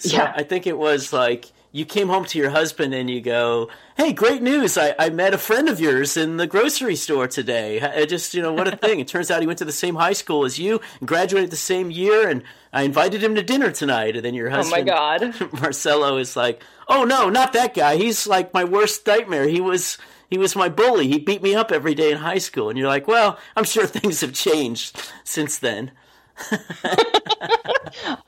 So 0.00 0.16
yeah. 0.16 0.32
I 0.36 0.42
think 0.42 0.66
it 0.66 0.76
was 0.76 1.12
like 1.12 1.46
you 1.74 1.84
came 1.84 2.06
home 2.06 2.24
to 2.24 2.38
your 2.38 2.50
husband 2.50 2.94
and 2.94 3.10
you 3.10 3.20
go, 3.20 3.68
"Hey, 3.96 4.12
great 4.12 4.40
news! 4.40 4.78
I, 4.78 4.94
I 4.96 5.10
met 5.10 5.34
a 5.34 5.38
friend 5.38 5.68
of 5.68 5.80
yours 5.80 6.16
in 6.16 6.36
the 6.36 6.46
grocery 6.46 6.94
store 6.94 7.26
today. 7.26 7.80
I 7.80 8.06
just, 8.06 8.32
you 8.32 8.40
know, 8.40 8.52
what 8.52 8.72
a 8.72 8.76
thing! 8.76 9.00
it 9.00 9.08
turns 9.08 9.28
out 9.28 9.40
he 9.40 9.46
went 9.48 9.58
to 9.58 9.64
the 9.64 9.72
same 9.72 9.96
high 9.96 10.12
school 10.12 10.44
as 10.44 10.56
you, 10.56 10.80
and 11.00 11.08
graduated 11.08 11.50
the 11.50 11.56
same 11.56 11.90
year, 11.90 12.28
and 12.28 12.44
I 12.72 12.82
invited 12.82 13.24
him 13.24 13.34
to 13.34 13.42
dinner 13.42 13.72
tonight." 13.72 14.14
And 14.14 14.24
then 14.24 14.34
your 14.34 14.50
husband, 14.50 14.88
oh 14.88 14.94
my 14.94 15.18
god, 15.18 15.52
Marcelo 15.60 16.16
is 16.16 16.36
like, 16.36 16.62
"Oh 16.86 17.02
no, 17.02 17.28
not 17.28 17.52
that 17.54 17.74
guy! 17.74 17.96
He's 17.96 18.24
like 18.24 18.54
my 18.54 18.62
worst 18.62 19.04
nightmare. 19.06 19.48
He 19.48 19.60
was." 19.60 19.98
He 20.30 20.38
was 20.38 20.56
my 20.56 20.68
bully. 20.68 21.06
He 21.06 21.18
beat 21.18 21.42
me 21.42 21.54
up 21.54 21.70
every 21.70 21.94
day 21.94 22.10
in 22.10 22.16
high 22.16 22.38
school. 22.38 22.68
And 22.68 22.76
you're 22.76 22.88
like, 22.88 23.06
well, 23.06 23.38
I'm 23.54 23.62
sure 23.62 23.86
things 23.86 24.22
have 24.22 24.32
changed 24.32 25.00
since 25.22 25.58
then. 25.58 25.92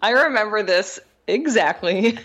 I 0.01 0.11
remember 0.11 0.63
this 0.63 1.01
exactly 1.27 2.19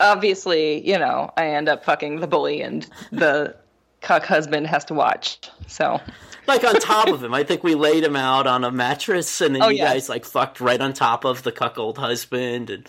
obviously, 0.00 0.86
you 0.86 0.98
know, 0.98 1.32
I 1.36 1.48
end 1.48 1.68
up 1.68 1.84
fucking 1.84 2.20
the 2.20 2.26
bully 2.26 2.62
and 2.62 2.86
the 3.10 3.56
cuck 4.00 4.24
husband 4.24 4.66
has 4.66 4.84
to 4.86 4.94
watch. 4.94 5.38
So 5.68 6.00
like 6.46 6.64
on 6.64 6.74
top 6.80 7.08
of 7.08 7.22
him. 7.22 7.34
I 7.34 7.44
think 7.44 7.62
we 7.62 7.74
laid 7.74 8.04
him 8.04 8.16
out 8.16 8.46
on 8.46 8.64
a 8.64 8.70
mattress 8.70 9.40
and 9.40 9.54
then 9.54 9.62
oh, 9.62 9.68
you 9.68 9.78
yeah. 9.78 9.92
guys 9.92 10.08
like 10.08 10.24
fucked 10.24 10.60
right 10.60 10.80
on 10.80 10.92
top 10.92 11.24
of 11.24 11.42
the 11.42 11.52
cuckold 11.52 11.98
husband 11.98 12.70
and 12.70 12.88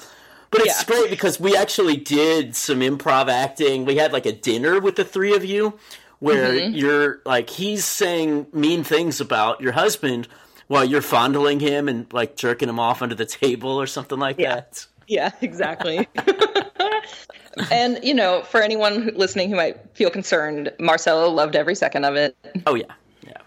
but 0.52 0.62
it's 0.62 0.82
yeah. 0.82 0.96
great 0.96 1.10
because 1.10 1.40
we 1.40 1.56
actually 1.56 1.98
did 1.98 2.56
some 2.56 2.82
improv 2.82 3.28
acting. 3.28 3.86
We 3.86 3.96
had 3.96 4.14
like 4.14 4.28
a 4.28 4.32
dinner 4.32 4.80
with 4.80 4.96
the 4.96 5.04
three 5.04 5.36
of 5.36 5.44
you 5.44 5.80
where 6.20 6.54
mm-hmm. 6.54 6.76
you're 6.76 7.22
like 7.26 7.50
he's 7.50 7.86
saying 7.86 8.46
mean 8.54 8.84
things 8.84 9.20
about 9.20 9.62
your 9.62 9.72
husband 9.72 10.28
while 10.68 10.86
you're 10.86 11.02
fondling 11.02 11.60
him 11.60 11.90
and 11.90 12.12
like 12.14 12.36
jerking 12.36 12.70
him 12.70 12.80
off 12.80 13.02
under 13.02 13.16
the 13.16 13.26
table 13.26 13.72
or 13.72 13.88
something 13.88 14.20
like 14.20 14.38
yeah. 14.38 14.56
that. 14.56 14.86
Yeah, 15.08 15.32
exactly. 15.42 16.08
and 17.72 18.00
you 18.04 18.14
know, 18.14 18.44
for 18.44 18.62
anyone 18.62 19.12
listening 19.16 19.50
who 19.50 19.56
might 19.56 19.78
feel 19.96 20.10
concerned, 20.10 20.72
Marcelo 20.80 21.30
loved 21.30 21.56
every 21.56 21.76
second 21.76 22.06
of 22.06 22.16
it. 22.16 22.36
Oh 22.66 22.76
yeah, 22.76 22.86
yeah. 23.26 23.38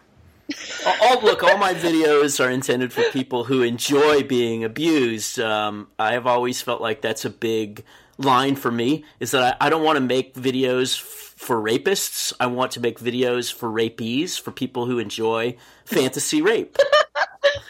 all, 1.02 1.22
look, 1.22 1.42
all 1.42 1.58
my 1.58 1.74
videos 1.74 2.44
are 2.44 2.50
intended 2.50 2.92
for 2.92 3.02
people 3.10 3.44
who 3.44 3.62
enjoy 3.62 4.22
being 4.22 4.64
abused. 4.64 5.38
Um, 5.38 5.88
I 5.98 6.12
have 6.12 6.26
always 6.26 6.62
felt 6.62 6.80
like 6.80 7.02
that's 7.02 7.24
a 7.24 7.30
big 7.30 7.84
line 8.18 8.56
for 8.56 8.70
me. 8.70 9.04
Is 9.20 9.32
that 9.32 9.56
I, 9.60 9.66
I 9.66 9.70
don't 9.70 9.84
want 9.84 9.96
to 9.96 10.02
make 10.02 10.34
videos 10.34 10.98
f- 11.00 11.34
for 11.36 11.60
rapists. 11.60 12.32
I 12.40 12.46
want 12.46 12.72
to 12.72 12.80
make 12.80 12.98
videos 12.98 13.52
for 13.52 13.70
rapees, 13.70 14.38
for 14.38 14.50
people 14.50 14.86
who 14.86 14.98
enjoy 14.98 15.56
fantasy 15.84 16.40
rape. 16.40 16.76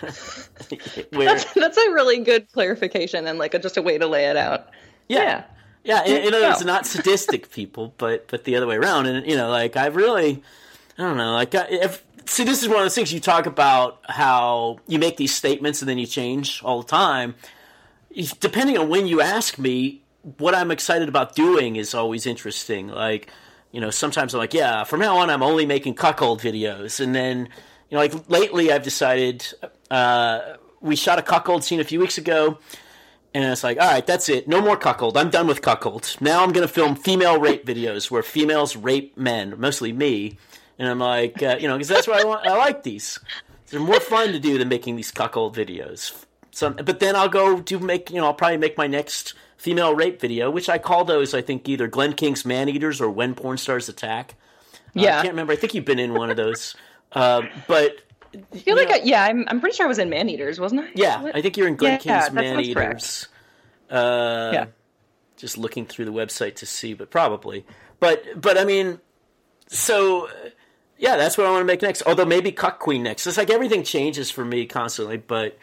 Where, 1.10 1.26
that's, 1.26 1.52
that's, 1.54 1.76
a 1.76 1.90
really 1.92 2.18
good 2.18 2.50
clarification 2.52 3.26
and 3.26 3.38
like 3.38 3.54
a, 3.54 3.58
just 3.58 3.76
a 3.76 3.82
way 3.82 3.98
to 3.98 4.06
lay 4.06 4.26
it 4.26 4.36
out. 4.36 4.70
Yeah. 5.08 5.22
Yeah. 5.22 5.44
Yeah, 5.84 6.04
in, 6.04 6.16
in 6.16 6.34
other 6.34 6.48
words, 6.48 6.64
not 6.64 6.84
sadistic 6.84 7.48
people, 7.52 7.94
but 7.96 8.26
but 8.26 8.42
the 8.42 8.56
other 8.56 8.66
way 8.66 8.74
around. 8.74 9.06
And 9.06 9.24
you 9.24 9.36
know, 9.36 9.48
like 9.48 9.76
I've 9.76 9.94
really, 9.94 10.42
I 10.98 11.02
don't 11.02 11.16
know, 11.16 11.32
like 11.32 11.50
if 11.54 12.04
see, 12.26 12.44
this 12.44 12.62
is 12.62 12.68
one 12.68 12.78
of 12.78 12.84
those 12.84 12.94
things 12.94 13.12
you 13.12 13.20
talk 13.20 13.46
about 13.46 14.00
how 14.08 14.78
you 14.86 14.98
make 14.98 15.16
these 15.16 15.34
statements 15.34 15.80
and 15.82 15.88
then 15.88 15.98
you 15.98 16.06
change 16.06 16.60
all 16.64 16.82
the 16.82 16.88
time. 16.88 17.34
Depending 18.40 18.78
on 18.78 18.88
when 18.88 19.06
you 19.06 19.20
ask 19.20 19.58
me, 19.58 20.02
what 20.38 20.54
I'm 20.54 20.70
excited 20.70 21.08
about 21.08 21.36
doing 21.36 21.76
is 21.76 21.94
always 21.94 22.26
interesting. 22.26 22.88
Like, 22.88 23.30
you 23.70 23.80
know, 23.80 23.90
sometimes 23.90 24.34
I'm 24.34 24.38
like, 24.38 24.54
yeah, 24.54 24.84
from 24.84 25.00
now 25.00 25.18
on, 25.18 25.30
I'm 25.30 25.42
only 25.42 25.66
making 25.66 25.94
cuckold 25.94 26.40
videos, 26.40 26.98
and 26.98 27.14
then 27.14 27.48
you 27.91 27.97
know, 27.97 27.99
like 27.99 28.28
lately, 28.28 28.72
I've 28.72 28.82
decided. 28.82 29.47
Uh, 29.91 30.57
we 30.80 30.97
shot 30.97 31.18
a 31.18 31.22
cuckold 31.22 31.64
scene 31.64 31.80
a 31.80 31.84
few 31.84 31.99
weeks 31.99 32.18
ago, 32.18 32.59
and 33.34 33.45
it's 33.45 33.64
like, 33.64 33.78
all 33.80 33.89
right, 33.89 34.07
that's 34.07 34.28
it. 34.28 34.47
No 34.47 34.61
more 34.61 34.76
cuckold. 34.76 35.16
I'm 35.16 35.30
done 35.30 35.47
with 35.47 35.62
cuckold. 35.62 36.16
Now 36.20 36.43
I'm 36.43 36.53
going 36.53 36.66
to 36.66 36.72
film 36.72 36.97
female 36.97 37.41
rape 37.41 37.66
videos 37.66 38.11
where 38.11 38.22
females 38.22 38.76
rape 38.76 39.16
men, 39.16 39.55
mostly 39.59 39.93
me. 39.93 40.39
And 40.78 40.89
I'm 40.89 40.99
like, 40.99 41.43
uh, 41.43 41.57
you 41.59 41.68
know, 41.68 41.74
because 41.74 41.89
that's 41.89 42.07
what 42.07 42.20
I 42.20 42.24
want. 42.24 42.47
I 42.47 42.57
like 42.57 42.82
these. 42.82 43.18
They're 43.68 43.80
more 43.80 44.01
fun 44.01 44.32
to 44.32 44.39
do 44.39 44.59
than 44.59 44.68
making 44.68 44.97
these 44.97 45.11
cuckold 45.11 45.57
videos. 45.57 46.24
So, 46.51 46.70
but 46.70 47.01
then 47.01 47.16
I'll 47.16 47.28
go 47.28 47.61
do 47.61 47.78
make, 47.78 48.11
you 48.11 48.16
know, 48.16 48.26
I'll 48.26 48.34
probably 48.34 48.59
make 48.59 48.78
my 48.78 48.87
next 48.87 49.34
female 49.57 49.95
rape 49.95 50.20
video, 50.20 50.51
which 50.51 50.68
I 50.68 50.78
call 50.78 51.05
those, 51.05 51.34
I 51.34 51.43
think, 51.43 51.68
either 51.68 51.89
Glenn 51.89 52.12
King's 52.12 52.45
Man 52.45 52.68
Eaters 52.68 53.01
or 53.01 53.11
When 53.11 53.34
Porn 53.34 53.59
Stars 53.59 53.89
Attack. 53.89 54.34
Yeah. 54.95 55.16
Uh, 55.16 55.18
I 55.18 55.22
can't 55.22 55.32
remember. 55.32 55.53
I 55.53 55.57
think 55.57 55.74
you've 55.74 55.84
been 55.84 55.99
in 55.99 56.14
one 56.14 56.30
of 56.30 56.37
those. 56.37 56.76
Uh, 57.12 57.42
but 57.66 57.98
I 58.52 58.59
feel 58.59 58.76
like 58.76 58.90
I, 58.90 59.00
yeah, 59.04 59.24
I'm 59.24 59.44
I'm 59.48 59.61
pretty 59.61 59.76
sure 59.76 59.86
I 59.86 59.88
was 59.88 59.98
in 59.98 60.11
Man 60.11 60.28
Eaters, 60.28 60.61
wasn't 60.61 60.82
I? 60.82 60.88
Yeah, 60.94 61.22
what? 61.22 61.36
I 61.36 61.42
think 61.42 61.57
you're 61.57 61.68
in 61.68 61.76
Glenn 61.76 62.00
yeah, 62.04 62.20
King's 62.20 62.34
Man 62.34 62.61
Eaters. 62.61 63.28
Uh, 63.90 64.50
yeah. 64.52 64.66
Just 65.36 65.59
looking 65.59 65.86
through 65.86 66.07
the 66.07 66.12
website 66.12 66.57
to 66.57 66.66
see, 66.66 66.94
but 66.94 67.11
probably. 67.11 67.66
But 68.00 68.40
but 68.40 68.59
I 68.59 68.64
mean, 68.64 69.00
so 69.68 70.28
yeah, 70.98 71.16
that's 71.16 71.36
what 71.36 71.46
I 71.46 71.50
want 71.50 71.62
to 71.62 71.66
make 71.66 71.82
next. 71.82 72.02
Although 72.07 72.24
maybe 72.24 72.52
Cuck 72.52 72.78
Queen 72.78 73.02
next. 73.02 73.26
It's 73.26 73.36
like 73.36 73.50
everything 73.50 73.82
changes 73.82 74.30
for 74.30 74.44
me 74.44 74.66
constantly, 74.66 75.18
but 75.18 75.59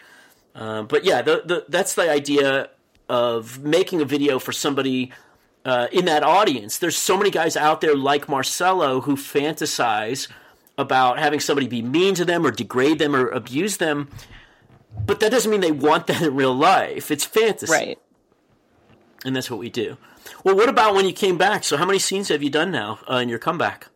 uh, 0.56 0.84
but 0.84 1.04
yeah, 1.04 1.22
the, 1.22 1.42
the 1.46 1.66
that's 1.70 1.96
the 1.96 2.10
idea 2.10 2.70
of 3.10 3.64
making 3.64 4.02
a 4.02 4.06
video 4.06 4.40
for 4.40 4.52
somebody 4.52 5.12
uh, 5.66 5.88
in 5.92 6.06
that 6.06 6.24
audience. 6.24 6.78
There's 6.78 6.98
so 6.98 7.18
many 7.18 7.30
guys 7.32 7.58
out 7.58 7.82
there 7.82 7.96
like 7.96 8.30
Marcelo 8.30 9.02
who 9.02 9.16
fantasize 9.16 10.28
about 10.78 11.20
having 11.20 11.40
somebody 11.40 11.68
be 11.68 11.82
mean 11.82 12.16
to 12.16 12.26
them 12.26 12.46
or 12.46 12.52
degrade 12.52 13.00
them 13.00 13.16
or 13.16 13.28
abuse 13.30 13.78
them, 13.78 14.10
but 15.06 15.20
that 15.20 15.32
doesn't 15.32 15.50
mean 15.52 15.62
they 15.62 15.72
want 15.72 16.08
that 16.08 16.22
in 16.22 16.36
real 16.36 16.54
life. 16.54 17.12
It's 17.12 17.26
fantasy. 17.26 17.72
Right. 17.72 18.00
And 19.26 19.36
that's 19.36 19.50
what 19.50 19.60
we 19.60 19.70
do. 19.70 19.98
Well, 20.44 20.56
what 20.56 20.70
about 20.70 20.96
when 20.96 21.06
you 21.06 21.14
came 21.14 21.38
back? 21.38 21.64
So, 21.64 21.78
how 21.78 21.86
many 21.86 22.00
scenes 22.00 22.30
have 22.30 22.44
you 22.44 22.50
done 22.50 22.72
now 22.72 23.00
uh, 23.10 23.18
in 23.18 23.30
your 23.30 23.40
comeback? 23.40 23.88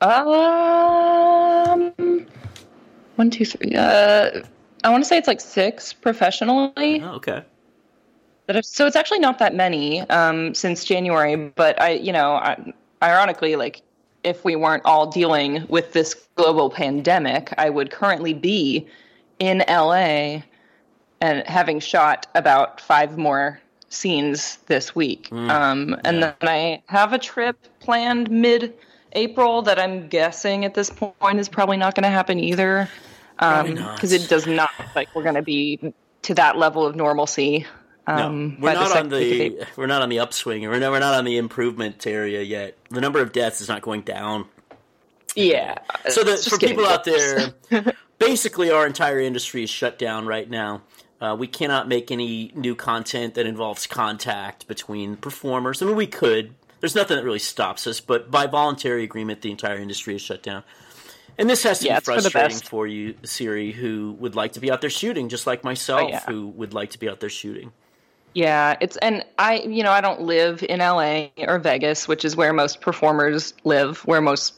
Um, 0.00 1.92
one, 3.16 3.30
two, 3.30 3.44
three. 3.44 3.74
Uh, 3.74 4.42
I 4.82 4.90
want 4.90 5.04
to 5.04 5.08
say 5.08 5.18
it's 5.18 5.28
like 5.28 5.40
six 5.40 5.92
professionally. 5.92 7.02
Oh, 7.02 7.16
okay. 7.16 7.44
So 8.62 8.86
it's 8.86 8.96
actually 8.96 9.20
not 9.20 9.38
that 9.38 9.54
many 9.54 10.00
um, 10.10 10.54
since 10.54 10.84
January, 10.84 11.36
but 11.36 11.80
I, 11.80 11.90
you 11.90 12.12
know, 12.12 12.32
I, 12.32 12.72
ironically, 13.02 13.54
like 13.54 13.82
if 14.22 14.44
we 14.44 14.56
weren't 14.56 14.84
all 14.84 15.06
dealing 15.06 15.66
with 15.68 15.92
this 15.92 16.14
global 16.36 16.70
pandemic, 16.70 17.52
I 17.58 17.70
would 17.70 17.90
currently 17.90 18.34
be 18.34 18.86
in 19.38 19.64
LA 19.68 20.42
and 21.20 21.46
having 21.46 21.80
shot 21.80 22.26
about 22.34 22.80
five 22.80 23.18
more 23.18 23.60
scenes 23.88 24.58
this 24.66 24.94
week. 24.94 25.28
Mm, 25.30 25.50
um, 25.50 26.00
and 26.04 26.20
yeah. 26.20 26.32
then 26.40 26.48
I 26.48 26.82
have 26.86 27.12
a 27.12 27.18
trip 27.18 27.56
planned 27.80 28.30
mid 28.30 28.74
April 29.12 29.62
that 29.62 29.78
I'm 29.78 30.08
guessing 30.08 30.64
at 30.64 30.74
this 30.74 30.90
point 30.90 31.38
is 31.38 31.48
probably 31.48 31.76
not 31.76 31.94
going 31.94 32.04
to 32.04 32.10
happen 32.10 32.38
either. 32.38 32.88
Because 33.36 34.12
um, 34.12 34.20
it 34.20 34.28
does 34.28 34.46
not 34.46 34.70
look 34.78 34.94
like 34.94 35.14
we're 35.14 35.22
going 35.22 35.34
to 35.34 35.42
be 35.42 35.92
to 36.22 36.34
that 36.34 36.58
level 36.58 36.86
of 36.86 36.94
normalcy 36.94 37.66
um, 38.18 38.50
no, 38.50 38.56
we're 38.60 38.74
not 38.74 38.96
on 38.96 39.08
the 39.08 39.66
we're 39.76 39.86
not 39.86 40.02
on 40.02 40.08
the 40.08 40.18
upswing, 40.18 40.62
we're 40.62 40.78
not, 40.78 40.90
we're 40.90 40.98
not 41.00 41.14
on 41.14 41.24
the 41.24 41.36
improvement 41.36 42.06
area 42.06 42.42
yet. 42.42 42.76
The 42.90 43.00
number 43.00 43.20
of 43.20 43.32
deaths 43.32 43.60
is 43.60 43.68
not 43.68 43.82
going 43.82 44.02
down. 44.02 44.46
Yeah. 45.36 45.78
So 46.08 46.24
the, 46.24 46.36
for 46.36 46.58
people 46.58 46.86
out 46.86 47.04
there, 47.04 47.54
basically 48.18 48.70
our 48.70 48.86
entire 48.86 49.20
industry 49.20 49.62
is 49.62 49.70
shut 49.70 49.98
down 49.98 50.26
right 50.26 50.48
now. 50.48 50.82
Uh, 51.20 51.36
we 51.38 51.46
cannot 51.46 51.86
make 51.86 52.10
any 52.10 52.50
new 52.54 52.74
content 52.74 53.34
that 53.34 53.46
involves 53.46 53.86
contact 53.86 54.66
between 54.66 55.16
performers. 55.16 55.82
I 55.82 55.86
mean, 55.86 55.96
we 55.96 56.06
could. 56.06 56.54
There's 56.80 56.94
nothing 56.94 57.16
that 57.16 57.24
really 57.24 57.38
stops 57.38 57.86
us, 57.86 58.00
but 58.00 58.30
by 58.30 58.46
voluntary 58.46 59.04
agreement, 59.04 59.42
the 59.42 59.50
entire 59.50 59.76
industry 59.76 60.14
is 60.14 60.22
shut 60.22 60.42
down. 60.42 60.64
And 61.36 61.48
this 61.48 61.62
has 61.62 61.80
to 61.80 61.86
yeah, 61.86 62.00
be 62.00 62.04
frustrating 62.04 62.58
for, 62.58 62.64
for, 62.64 62.86
you, 62.86 63.14
Siri, 63.22 63.72
who 63.72 64.16
would 64.18 64.34
like 64.34 64.52
to 64.52 64.60
be 64.60 64.70
out 64.70 64.80
there 64.80 64.90
shooting, 64.90 65.28
just 65.28 65.46
like 65.46 65.62
myself, 65.62 66.02
oh, 66.04 66.08
yeah. 66.08 66.20
who 66.26 66.48
would 66.48 66.74
like 66.74 66.90
to 66.90 66.98
be 66.98 67.08
out 67.08 67.20
there 67.20 67.30
shooting. 67.30 67.72
Yeah, 68.34 68.76
it's 68.80 68.96
and 68.98 69.24
I, 69.38 69.56
you 69.56 69.82
know, 69.82 69.90
I 69.90 70.00
don't 70.00 70.22
live 70.22 70.62
in 70.62 70.78
LA 70.78 71.28
or 71.38 71.58
Vegas, 71.58 72.06
which 72.06 72.24
is 72.24 72.36
where 72.36 72.52
most 72.52 72.80
performers 72.80 73.54
live, 73.64 73.98
where 74.06 74.20
most 74.20 74.54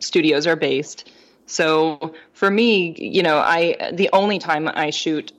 studios 0.00 0.46
are 0.46 0.56
based. 0.56 1.10
So 1.46 2.14
for 2.32 2.50
me, 2.50 2.94
you 2.98 3.22
know, 3.22 3.38
I 3.38 3.90
the 3.92 4.10
only 4.12 4.38
time 4.38 4.68
I 4.68 4.90
shoot 4.90 5.32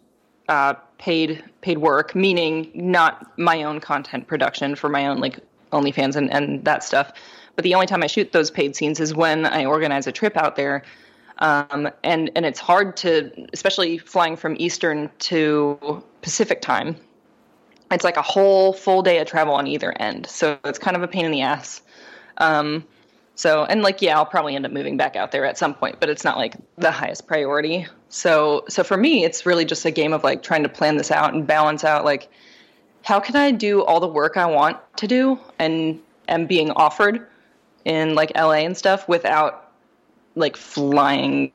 uh, 0.49 0.73
paid 0.97 1.43
paid 1.61 1.77
work, 1.77 2.15
meaning 2.15 2.71
not 2.73 3.37
my 3.37 3.63
own 3.63 3.79
content 3.79 4.27
production 4.27 4.75
for 4.75 4.89
my 4.89 5.07
own 5.07 5.19
like 5.19 5.39
OnlyFans 5.71 6.15
and, 6.15 6.31
and 6.31 6.63
that 6.65 6.83
stuff. 6.83 7.11
But 7.55 7.63
the 7.63 7.73
only 7.75 7.87
time 7.87 8.03
I 8.03 8.07
shoot 8.07 8.31
those 8.31 8.51
paid 8.51 8.75
scenes 8.75 8.99
is 8.99 9.13
when 9.13 9.45
I 9.45 9.65
organize 9.65 10.07
a 10.07 10.11
trip 10.11 10.35
out 10.35 10.55
there. 10.55 10.83
Um, 11.39 11.89
and 12.03 12.31
and 12.35 12.45
it's 12.45 12.59
hard 12.59 12.97
to, 12.97 13.31
especially 13.53 13.97
flying 13.97 14.35
from 14.35 14.55
Eastern 14.57 15.09
to 15.19 16.03
Pacific 16.21 16.61
time. 16.61 16.95
It's 17.95 18.03
like 18.03 18.17
a 18.17 18.21
whole 18.21 18.73
full 18.73 19.01
day 19.01 19.19
of 19.19 19.27
travel 19.27 19.53
on 19.55 19.67
either 19.67 19.91
end, 19.99 20.27
so 20.27 20.59
it's 20.65 20.77
kind 20.77 20.95
of 20.95 21.01
a 21.01 21.07
pain 21.07 21.25
in 21.25 21.31
the 21.31 21.41
ass. 21.41 21.81
Um, 22.37 22.85
so 23.35 23.63
and 23.65 23.81
like 23.81 24.01
yeah, 24.01 24.17
I'll 24.17 24.25
probably 24.25 24.55
end 24.55 24.65
up 24.65 24.71
moving 24.71 24.97
back 24.97 25.15
out 25.15 25.31
there 25.31 25.45
at 25.45 25.57
some 25.57 25.73
point, 25.73 25.99
but 25.99 26.09
it's 26.09 26.23
not 26.23 26.37
like 26.37 26.55
the 26.77 26.91
highest 26.91 27.25
priority. 27.25 27.87
So 28.09 28.65
so 28.69 28.83
for 28.83 28.97
me, 28.97 29.23
it's 29.23 29.45
really 29.45 29.65
just 29.65 29.85
a 29.85 29.91
game 29.91 30.13
of 30.13 30.23
like 30.23 30.43
trying 30.43 30.63
to 30.63 30.69
plan 30.69 30.97
this 30.97 31.09
out 31.09 31.33
and 31.33 31.47
balance 31.47 31.83
out 31.83 32.05
like 32.05 32.29
how 33.03 33.19
can 33.19 33.35
I 33.35 33.51
do 33.51 33.83
all 33.83 33.99
the 33.99 34.07
work 34.07 34.35
I 34.35 34.47
want 34.47 34.77
to 34.97 35.07
do 35.07 35.39
and 35.59 36.01
am 36.27 36.47
being 36.47 36.71
offered 36.71 37.27
in 37.85 38.15
like 38.15 38.31
LA 38.35 38.65
and 38.65 38.75
stuff 38.75 39.07
without 39.07 39.71
like 40.35 40.57
flying 40.57 41.51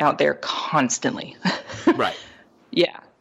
out 0.00 0.18
there 0.18 0.34
constantly. 0.34 1.36
right. 1.94 2.16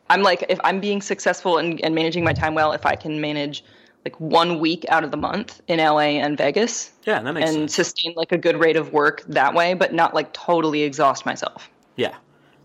I'm 0.10 0.22
like 0.22 0.45
if 0.49 0.60
I'm 0.64 0.80
being 0.80 1.01
successful 1.01 1.58
and, 1.58 1.80
and 1.84 1.93
managing 1.95 2.24
my 2.24 2.34
time 2.34 2.55
well, 2.55 2.72
if 2.74 2.86
I 2.86 2.95
can 2.95 3.20
manage 3.22 3.64
like 4.05 4.20
one 4.20 4.60
week 4.60 4.86
out 4.89 5.03
of 5.03 5.12
the 5.12 5.18
month 5.18 5.62
in 5.68 5.80
LA 5.80 5.99
and 6.22 6.38
Vegas. 6.38 6.91
Yeah, 7.05 7.22
that 7.22 7.34
makes 7.34 7.49
and 7.49 7.60
sense. 7.70 7.76
sustain 7.76 8.14
like 8.16 8.32
a 8.32 8.38
good 8.38 8.58
rate 8.58 8.78
of 8.78 8.93
work 8.93 9.24
that 9.28 9.53
way, 9.53 9.74
but 9.74 9.93
not 9.93 10.14
like 10.14 10.32
totally 10.34 10.84
exhaust 10.84 11.26
myself. 11.26 11.70
Yeah. 11.97 12.16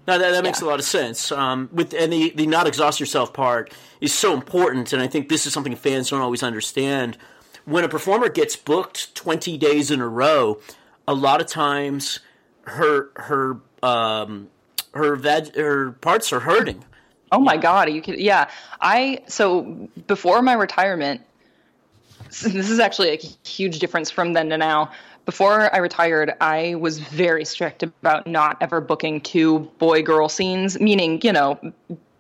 No, 0.07 0.19
that, 0.19 0.31
that 0.33 0.45
makes 0.45 0.61
Yeah. 0.61 0.69
a 0.69 0.71
lot 0.71 0.79
of 0.79 0.85
sense. 0.85 1.33
Um, 1.33 1.69
with 1.73 1.95
and 1.95 2.13
the, 2.13 2.31
the 2.37 2.47
not 2.47 2.67
exhaust 2.69 3.01
yourself 3.01 3.33
part 3.33 3.73
is 4.01 4.13
so 4.15 4.35
important, 4.35 4.93
and 4.93 5.03
I 5.03 5.07
think 5.09 5.29
this 5.29 5.47
is 5.47 5.53
something 5.53 5.75
fans 5.75 6.11
don't 6.11 6.21
always 6.21 6.43
understand. 6.43 7.17
When 7.65 7.83
a 7.85 7.89
performer 7.89 8.29
gets 8.29 8.55
booked 8.57 9.15
twenty 9.15 9.57
days 9.57 9.91
in 9.91 10.01
a 10.01 10.09
row, 10.09 10.61
a 11.09 11.15
lot 11.15 11.41
of 11.41 11.47
times 11.47 12.21
her 12.65 13.11
her 13.17 13.59
um, 13.83 14.49
her 14.95 15.17
veg, 15.17 15.55
her 15.57 15.93
parts 15.93 16.33
are 16.33 16.41
hurting. 16.41 16.85
Oh 17.33 17.41
my 17.41 17.57
god, 17.57 17.91
you 17.91 18.03
could 18.03 18.19
yeah. 18.19 18.49
I 18.81 19.21
so 19.27 19.63
before 20.07 20.43
my 20.43 20.53
retirement 20.53 21.23
this 22.29 22.71
is 22.71 22.79
actually 22.79 23.11
a 23.11 23.49
huge 23.49 23.79
difference 23.79 24.11
from 24.11 24.33
then 24.33 24.49
to 24.51 24.59
now. 24.59 24.91
Before 25.25 25.73
I 25.75 25.79
retired, 25.79 26.33
I 26.41 26.75
was 26.75 26.99
very 26.99 27.45
strict 27.45 27.83
about 27.83 28.27
not 28.27 28.57
ever 28.61 28.81
booking 28.81 29.21
two 29.21 29.61
boy 29.79 30.03
girl 30.03 30.29
scenes, 30.29 30.81
meaning, 30.81 31.21
you 31.23 31.33
know, 31.33 31.61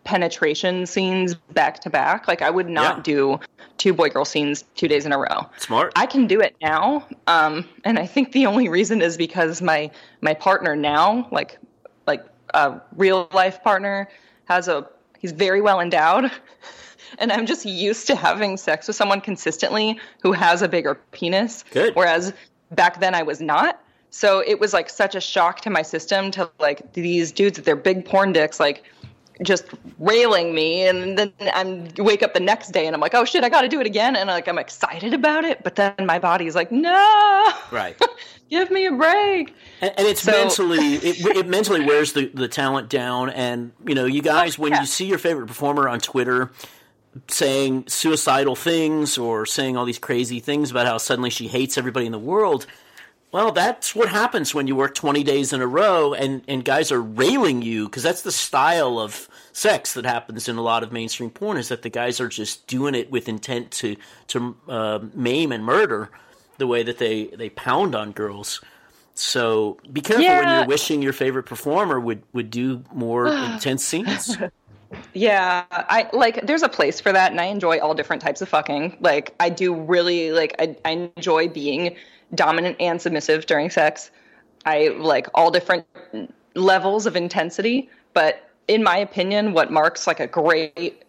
penetration 0.04 0.86
scenes 0.86 1.34
back 1.34 1.80
to 1.80 1.90
back. 1.90 2.28
Like 2.28 2.42
I 2.42 2.50
would 2.50 2.68
not 2.68 2.98
Yeah. 2.98 3.02
do 3.02 3.40
two 3.78 3.92
boy 3.92 4.08
girl 4.10 4.24
scenes 4.24 4.64
two 4.76 4.86
days 4.86 5.06
in 5.06 5.12
a 5.12 5.18
row. 5.18 5.46
Smart. 5.58 5.92
I 5.96 6.06
can 6.06 6.26
do 6.26 6.40
it 6.40 6.54
now, 6.60 7.06
um, 7.26 7.68
and 7.84 7.98
I 7.98 8.06
think 8.06 8.32
the 8.32 8.46
only 8.46 8.68
reason 8.68 9.02
is 9.02 9.16
because 9.16 9.62
my 9.62 9.90
my 10.20 10.34
partner 10.34 10.76
now, 10.76 11.26
like 11.32 11.58
like 12.06 12.24
a 12.54 12.80
real 12.96 13.28
life 13.32 13.62
partner, 13.62 14.08
has 14.44 14.68
a 14.68 14.86
he's 15.22 15.32
very 15.32 15.62
well 15.62 15.80
endowed, 15.80 16.30
and 17.18 17.32
I'm 17.32 17.46
just 17.46 17.64
used 17.64 18.06
to 18.08 18.16
having 18.16 18.58
sex 18.58 18.86
with 18.86 18.96
someone 18.96 19.22
consistently 19.22 19.98
who 20.22 20.32
has 20.32 20.60
a 20.60 20.68
bigger 20.68 20.96
penis. 21.12 21.64
Good. 21.70 21.94
Whereas 21.94 22.34
back 22.72 23.00
then 23.00 23.14
I 23.14 23.22
was 23.22 23.40
not. 23.40 23.82
So 24.10 24.40
it 24.46 24.60
was 24.60 24.74
like 24.74 24.90
such 24.90 25.14
a 25.14 25.20
shock 25.20 25.62
to 25.62 25.70
my 25.70 25.80
system 25.80 26.30
to 26.32 26.50
like 26.58 26.92
these 26.92 27.32
dudes 27.32 27.56
with 27.56 27.64
their 27.64 27.76
big 27.76 28.04
porn 28.04 28.32
dicks 28.32 28.60
like 28.60 28.84
just 29.42 29.64
railing 29.98 30.54
me 30.54 30.86
and 30.86 31.18
then 31.18 31.32
I'm 31.54 31.88
wake 31.96 32.22
up 32.22 32.34
the 32.34 32.40
next 32.40 32.72
day 32.72 32.86
and 32.86 32.94
I'm 32.94 33.00
like, 33.00 33.14
oh 33.14 33.24
shit, 33.24 33.44
I 33.44 33.48
gotta 33.48 33.68
do 33.68 33.80
it 33.80 33.86
again 33.86 34.16
and 34.16 34.28
like 34.28 34.48
I'm 34.48 34.58
excited 34.58 35.14
about 35.14 35.44
it, 35.44 35.62
but 35.64 35.76
then 35.76 35.94
my 36.00 36.18
body's 36.18 36.54
like, 36.54 36.70
no 36.70 37.52
right. 37.70 38.00
give 38.50 38.70
me 38.70 38.86
a 38.86 38.92
break. 38.92 39.54
And, 39.80 39.92
and 39.96 40.06
it's 40.06 40.22
So- 40.22 40.32
mentally 40.32 40.76
it, 40.96 41.36
it 41.36 41.48
mentally 41.48 41.84
wears 41.84 42.12
the, 42.12 42.26
the 42.26 42.48
talent 42.48 42.88
down. 42.88 43.30
And 43.30 43.72
you 43.86 43.94
know, 43.94 44.04
you 44.04 44.20
oh, 44.20 44.24
guys, 44.24 44.58
when 44.58 44.72
yeah. 44.72 44.80
you 44.80 44.86
see 44.86 45.06
your 45.06 45.18
favorite 45.18 45.46
performer 45.46 45.88
on 45.88 46.00
Twitter 46.00 46.50
saying 47.28 47.84
suicidal 47.88 48.56
things 48.56 49.18
or 49.18 49.44
saying 49.44 49.76
all 49.76 49.84
these 49.84 49.98
crazy 49.98 50.40
things 50.40 50.70
about 50.70 50.86
how 50.86 50.98
suddenly 50.98 51.30
she 51.30 51.48
hates 51.48 51.76
everybody 51.76 52.06
in 52.06 52.12
the 52.12 52.18
world. 52.18 52.66
Well, 53.32 53.50
that's 53.50 53.94
what 53.94 54.10
happens 54.10 54.54
when 54.54 54.66
you 54.66 54.76
work 54.76 54.94
20 54.94 55.24
days 55.24 55.54
in 55.54 55.62
a 55.62 55.66
row 55.66 56.12
and, 56.12 56.42
and 56.46 56.62
guys 56.62 56.92
are 56.92 57.00
railing 57.00 57.62
you 57.62 57.86
because 57.86 58.02
that's 58.02 58.20
the 58.20 58.30
style 58.30 58.98
of 58.98 59.26
sex 59.52 59.94
that 59.94 60.04
happens 60.04 60.50
in 60.50 60.56
a 60.56 60.62
lot 60.62 60.82
of 60.82 60.92
mainstream 60.92 61.30
porn 61.30 61.56
is 61.56 61.68
that 61.68 61.80
the 61.80 61.88
guys 61.88 62.20
are 62.20 62.28
just 62.28 62.66
doing 62.66 62.94
it 62.94 63.10
with 63.10 63.30
intent 63.30 63.70
to, 63.70 63.96
to 64.28 64.54
uh, 64.68 64.98
maim 65.14 65.50
and 65.50 65.64
murder 65.64 66.10
the 66.58 66.66
way 66.66 66.82
that 66.82 66.98
they, 66.98 67.24
they 67.28 67.48
pound 67.48 67.94
on 67.94 68.12
girls. 68.12 68.60
So 69.14 69.78
be 69.90 70.02
careful 70.02 70.26
when 70.26 70.58
you're 70.58 70.66
wishing 70.66 71.00
your 71.00 71.14
favorite 71.14 71.44
performer 71.44 71.98
would, 71.98 72.22
would 72.34 72.50
do 72.50 72.84
more 72.92 73.26
intense 73.52 73.82
scenes. 73.82 74.36
Yeah, 75.14 75.64
I 75.70 76.10
like 76.12 76.46
there's 76.46 76.62
a 76.62 76.68
place 76.68 77.00
for 77.00 77.12
that 77.12 77.30
and 77.30 77.40
I 77.40 77.46
enjoy 77.46 77.78
all 77.78 77.94
different 77.94 78.20
types 78.20 78.42
of 78.42 78.50
fucking. 78.50 78.98
Like 79.00 79.34
I 79.40 79.48
do 79.48 79.74
really 79.74 80.32
like 80.32 80.54
I, 80.58 80.76
I 80.84 81.10
enjoy 81.16 81.48
being 81.48 81.96
dominant 82.34 82.76
and 82.80 83.00
submissive 83.00 83.46
during 83.46 83.70
sex. 83.70 84.10
I 84.64 84.88
like 84.88 85.28
all 85.34 85.50
different 85.50 85.86
levels 86.54 87.06
of 87.06 87.16
intensity, 87.16 87.88
but 88.14 88.48
in 88.68 88.82
my 88.82 88.96
opinion 88.96 89.52
what 89.52 89.72
marks 89.72 90.06
like 90.06 90.20
a 90.20 90.26
great 90.26 91.02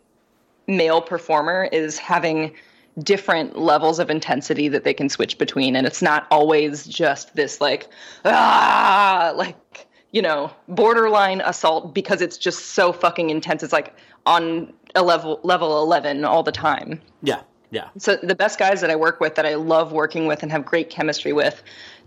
male 0.68 1.02
performer 1.02 1.70
is 1.72 1.98
having 1.98 2.54
different 3.00 3.58
levels 3.58 4.00
of 4.00 4.10
intensity 4.10 4.68
that 4.68 4.84
they 4.84 4.94
can 4.94 5.10
switch 5.10 5.38
between. 5.38 5.76
And 5.76 5.88
it's 5.88 6.02
not 6.02 6.28
always 6.30 6.86
just 6.86 7.36
this 7.36 7.60
like 7.60 7.90
ah 8.26 9.34
like 9.36 9.88
you 10.12 10.22
know 10.22 10.52
borderline 10.68 11.42
assault 11.42 11.94
because 11.94 12.22
it's 12.22 12.38
just 12.38 12.68
so 12.68 12.94
fucking 12.94 13.30
intense. 13.30 13.64
It's 13.64 13.74
like 13.74 13.96
on 14.26 14.74
a 14.96 15.04
level 15.04 15.40
level 15.44 15.82
11 15.82 16.24
all 16.24 16.44
the 16.44 16.52
time. 16.52 17.02
Yeah, 17.24 17.42
yeah. 17.74 17.90
so 17.98 18.16
the 18.32 18.36
best 18.36 18.58
guys 18.60 18.80
that 18.82 18.90
i 18.90 18.96
work 18.96 19.20
with 19.20 19.36
that 19.36 19.46
i 19.46 19.56
love 19.56 19.92
working 19.92 20.28
with 20.28 20.44
and 20.44 20.52
have 20.52 20.64
great 20.66 20.90
chemistry 20.90 21.34
with 21.34 21.62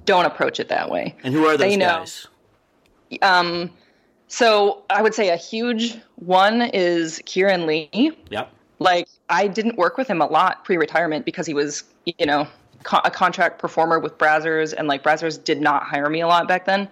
don't 0.06 0.24
approach 0.24 0.58
it 0.60 0.68
that 0.68 0.88
way 0.90 1.14
And 1.24 1.34
who 1.34 1.44
are 1.46 1.56
those 1.58 1.60
They 1.60 1.76
know. 1.76 2.04
guys? 2.04 2.26
so 4.28 4.82
i 4.90 5.02
would 5.02 5.14
say 5.14 5.28
a 5.30 5.36
huge 5.36 5.96
one 6.16 6.62
is 6.62 7.20
keiran 7.26 7.66
lee 7.66 8.16
Yep. 8.30 8.50
like 8.78 9.08
I 9.28 9.48
didn't 9.48 9.76
work 9.76 9.96
with 9.98 10.06
him 10.08 10.20
a 10.22 10.26
lot 10.26 10.64
pre-retirement 10.64 11.24
because 11.24 11.48
he 11.48 11.52
was, 11.54 11.82
you 12.04 12.26
know, 12.26 12.46
co- 12.84 13.00
a 13.04 13.10
contract 13.10 13.58
performer 13.58 13.98
with 13.98 14.16
Brazzers, 14.18 14.72
and 14.72 14.86
like 14.86 15.02
Brazzers 15.02 15.42
did 15.42 15.60
not 15.60 15.82
hire 15.82 16.08
me 16.08 16.20
a 16.20 16.28
lot 16.28 16.46
back 16.46 16.64
then. 16.64 16.88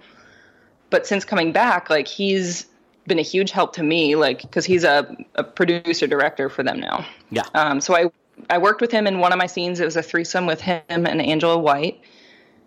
But 0.91 1.07
since 1.07 1.25
coming 1.25 1.53
back, 1.53 1.89
like 1.91 2.09
he's 2.09 2.66
been 3.07 3.20
a 3.20 3.22
huge 3.22 3.53
help 3.53 3.72
to 3.75 3.85
me, 3.85 4.16
like 4.16 4.43
because 4.43 4.64
he's 4.64 4.83
a, 4.83 5.16
a 5.37 5.45
producer 5.45 6.09
director 6.09 6.49
for 6.49 6.64
them 6.64 6.81
now. 6.81 7.07
Yeah. 7.31 7.45
Um, 7.55 7.81
so 7.81 7.95
I 7.95 8.11
I 8.51 8.59
worked 8.59 8.80
with 8.80 8.91
him 8.91 9.07
in 9.07 9.18
one 9.18 9.32
of 9.32 9.39
my 9.39 9.47
scenes. 9.47 9.80
It 9.80 9.85
was 9.85 9.97
a 9.97 10.03
threesome 10.03 10.47
with 10.47 10.61
him 10.61 10.82
and 10.89 11.20
Angela 11.20 11.59
White, 11.59 12.01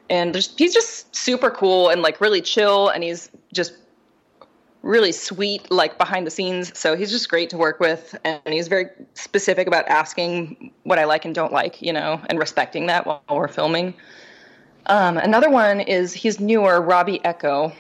and 0.10 0.34
there's, 0.34 0.56
he's 0.58 0.74
just 0.74 1.16
super 1.16 1.50
cool 1.50 1.90
and 1.90 2.02
like 2.02 2.22
really 2.22 2.42
chill, 2.42 2.90
and 2.90 3.04
he's 3.04 3.30
just 3.54 3.74
really 4.88 5.12
sweet 5.12 5.70
like 5.70 5.98
behind 5.98 6.26
the 6.26 6.32
scenes. 6.32 6.78
So 6.78 6.96
he's 6.96 7.12
just 7.12 7.30
great 7.30 7.50
to 7.52 7.58
work 7.58 7.80
with 7.80 8.18
and 8.24 8.42
he's 8.46 8.68
very 8.68 8.86
specific 9.14 9.68
about 9.68 9.88
asking 9.88 10.72
what 10.84 10.98
i 10.98 11.04
like 11.04 11.26
and 11.26 11.36
don't 11.36 11.52
like 11.52 11.82
you 11.82 11.92
know 11.92 12.22
and 12.30 12.40
respecting 12.40 12.88
that 12.88 13.06
while 13.06 13.22
we're 13.30 13.48
filming. 13.48 13.94
Um, 14.86 15.18
another 15.18 15.50
one 15.50 15.82
is 15.82 16.14
he's 16.14 16.40
newer 16.40 16.82
robbie 16.82 17.24
echo. 17.26 17.74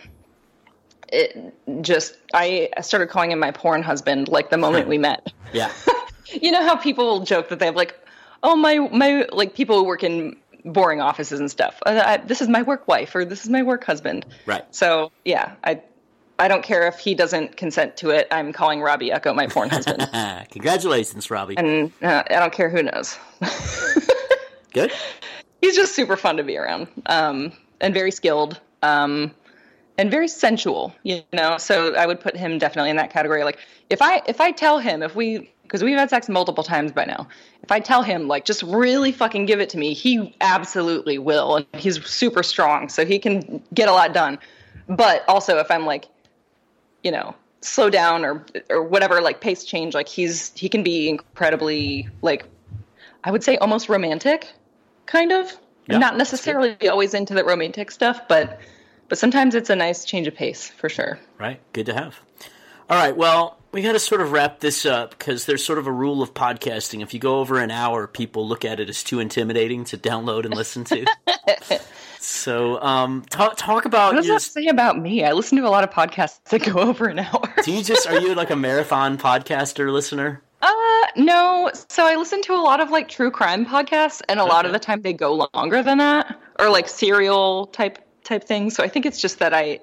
It 1.11 1.53
just 1.81 2.17
i 2.33 2.69
started 2.81 3.07
calling 3.07 3.31
him 3.31 3.39
my 3.39 3.51
porn 3.51 3.83
husband 3.83 4.27
like 4.27 4.49
the 4.49 4.57
moment 4.57 4.87
we 4.87 4.97
met. 4.97 5.31
Yeah. 5.53 5.71
you 6.31 6.51
know 6.51 6.63
how 6.63 6.75
people 6.75 7.05
will 7.05 7.23
joke 7.25 7.49
that 7.49 7.59
they 7.59 7.65
have 7.65 7.75
like 7.75 7.95
oh 8.43 8.55
my 8.55 8.77
my 8.91 9.25
like 9.31 9.53
people 9.55 9.77
who 9.77 9.83
work 9.83 10.03
in 10.03 10.35
boring 10.65 10.99
offices 10.99 11.39
and 11.39 11.49
stuff. 11.49 11.81
Uh, 11.85 12.01
I, 12.05 12.17
this 12.17 12.41
is 12.41 12.49
my 12.49 12.61
work 12.61 12.87
wife 12.87 13.15
or 13.15 13.23
this 13.23 13.43
is 13.43 13.49
my 13.49 13.63
work 13.63 13.83
husband. 13.85 14.25
Right. 14.45 14.63
so 14.75 15.11
yeah 15.23 15.53
i 15.63 15.81
i 16.39 16.47
don't 16.47 16.63
care 16.63 16.87
if 16.87 16.99
he 16.99 17.15
doesn't 17.15 17.57
consent 17.57 17.97
to 17.97 18.09
it. 18.09 18.27
I'm 18.31 18.51
calling 18.53 18.81
robbie 18.81 19.11
echo 19.11 19.33
my 19.33 19.47
porn 19.47 19.69
husband. 19.69 20.07
Congratulations, 20.51 21.29
Robbie. 21.31 21.57
and 21.57 21.91
uh, 22.01 22.23
i 22.29 22.35
don't 22.35 22.53
care 22.53 22.69
who 22.69 22.83
knows. 22.83 23.17
Good. 24.73 24.91
he's 25.61 25.75
just 25.75 25.95
super 25.95 26.17
fun 26.17 26.37
to 26.37 26.43
be 26.43 26.57
around 26.57 26.87
um, 27.05 27.51
and 27.81 27.93
very 27.93 28.11
skilled 28.11 28.59
um, 28.83 29.33
and 29.97 30.11
very 30.11 30.27
sensual 30.27 30.93
you 31.03 31.23
know? 31.33 31.57
So 31.57 31.95
i 31.95 32.05
would 32.05 32.19
put 32.19 32.35
him 32.35 32.57
definitely 32.57 32.89
in 32.91 32.97
that 32.97 33.09
category. 33.11 33.43
Like 33.43 33.59
if 33.89 34.01
i 34.01 34.21
if 34.27 34.41
i 34.41 34.51
tell 34.51 34.79
him 34.79 35.01
if 35.01 35.15
we 35.15 35.49
because 35.67 35.83
we've 35.83 35.97
had 35.97 36.09
sex 36.09 36.29
multiple 36.29 36.63
times 36.63 36.91
by 36.91 37.05
now 37.05 37.27
if 37.61 37.71
i 37.71 37.79
tell 37.79 38.01
him 38.01 38.27
like 38.27 38.45
just 38.45 38.63
really 38.63 39.11
fucking 39.11 39.45
give 39.45 39.59
it 39.59 39.69
to 39.69 39.77
me 39.77 39.93
he 39.93 40.35
absolutely 40.41 41.17
will 41.17 41.57
and 41.57 41.65
he's 41.73 42.03
super 42.05 42.41
strong 42.41 42.89
so 42.89 43.05
he 43.05 43.19
can 43.19 43.61
get 43.73 43.89
a 43.89 43.91
lot 43.91 44.13
done 44.13 44.39
but 44.87 45.23
also 45.27 45.57
if 45.57 45.69
i'm 45.69 45.85
like 45.85 46.05
you 47.03 47.11
know 47.11 47.35
slow 47.61 47.89
down 47.89 48.23
or 48.23 48.45
or 48.69 48.83
whatever 48.83 49.21
like 49.21 49.41
pace 49.41 49.63
change 49.63 49.93
like 49.93 50.07
he's 50.07 50.51
he 50.55 50.69
can 50.69 50.83
be 50.83 51.09
incredibly 51.09 52.07
like 52.21 52.45
i 53.23 53.31
would 53.31 53.43
say 53.43 53.57
almost 53.57 53.89
romantic 53.89 54.53
kind 55.05 55.31
of 55.31 55.51
Yeah, 55.87 55.97
not 55.97 56.17
necessarily 56.17 56.75
always 56.87 57.13
into 57.13 57.33
the 57.33 57.43
romantic 57.43 57.91
stuff 57.91 58.21
but 58.27 58.59
but 59.09 59.17
sometimes 59.17 59.55
it's 59.55 59.69
a 59.69 59.75
nice 59.75 60.05
change 60.05 60.27
of 60.27 60.35
pace 60.35 60.69
for 60.69 60.89
sure 60.89 61.19
Right. 61.39 61.59
Good 61.73 61.85
to 61.87 61.93
have. 61.93 62.19
All 62.89 62.97
right. 62.97 63.15
Well, 63.15 63.57
we 63.77 63.83
got 63.83 63.91
to 63.91 63.99
sort 63.99 64.21
of 64.21 64.31
wrap 64.31 64.59
this 64.59 64.87
up 64.87 65.11
because 65.11 65.45
there's 65.45 65.63
sort 65.63 65.77
of 65.77 65.85
a 65.85 65.91
rule 65.91 66.23
of 66.23 66.33
podcasting. 66.33 67.03
If 67.03 67.13
you 67.13 67.19
go 67.19 67.39
over 67.39 67.59
an 67.59 67.69
hour, 67.69 68.07
people 68.07 68.47
look 68.47 68.65
at 68.65 68.79
it 68.79 68.89
as 68.89 69.03
too 69.03 69.19
intimidating 69.19 69.83
to 69.85 69.99
download 69.99 70.45
and 70.45 70.55
listen 70.55 70.83
to. 70.85 71.05
so, 72.19 72.81
um, 72.81 73.23
talk 73.29 73.53
talk 73.55 73.85
about 73.85 74.15
what 74.15 74.21
does 74.21 74.29
that 74.29 74.41
say 74.41 74.65
about 74.65 74.97
me 74.99 75.23
i 75.23 75.31
listen 75.31 75.59
to 75.59 75.67
a 75.67 75.69
lot 75.69 75.83
of 75.83 75.91
podcasts 75.91 76.43
that 76.45 76.63
go 76.63 76.79
over 76.89 77.05
an 77.07 77.19
hour 77.19 77.53
Do 77.63 77.71
you 77.71 77.83
just 77.83 78.07
are 78.07 78.19
you 78.19 78.33
like 78.33 78.49
a 78.49 78.55
marathon 78.55 79.19
podcaster 79.19 79.93
listener? 79.93 80.41
Uh, 80.63 81.05
no. 81.15 81.69
So 81.87 82.03
I 82.03 82.15
listen 82.15 82.41
to 82.43 82.53
a 82.53 82.63
lot 82.63 82.79
of 82.79 82.89
like 82.89 83.07
true 83.07 83.29
crime 83.29 83.63
podcasts, 83.63 84.23
and 84.27 84.39
a 84.39 84.45
lot 84.45 84.65
of 84.65 84.71
the 84.71 84.79
time 84.79 85.03
they 85.03 85.13
go 85.13 85.47
longer 85.53 85.83
than 85.83 85.99
that, 85.99 86.35
or 86.57 86.71
like 86.71 86.87
serial 86.87 87.67
type 87.67 87.99
type 88.23 88.43
things. 88.43 88.73
So 88.73 88.83
I 88.83 88.87
think 88.87 89.05
it's 89.05 89.21
just 89.21 89.37
that 89.37 89.53
I, 89.53 89.81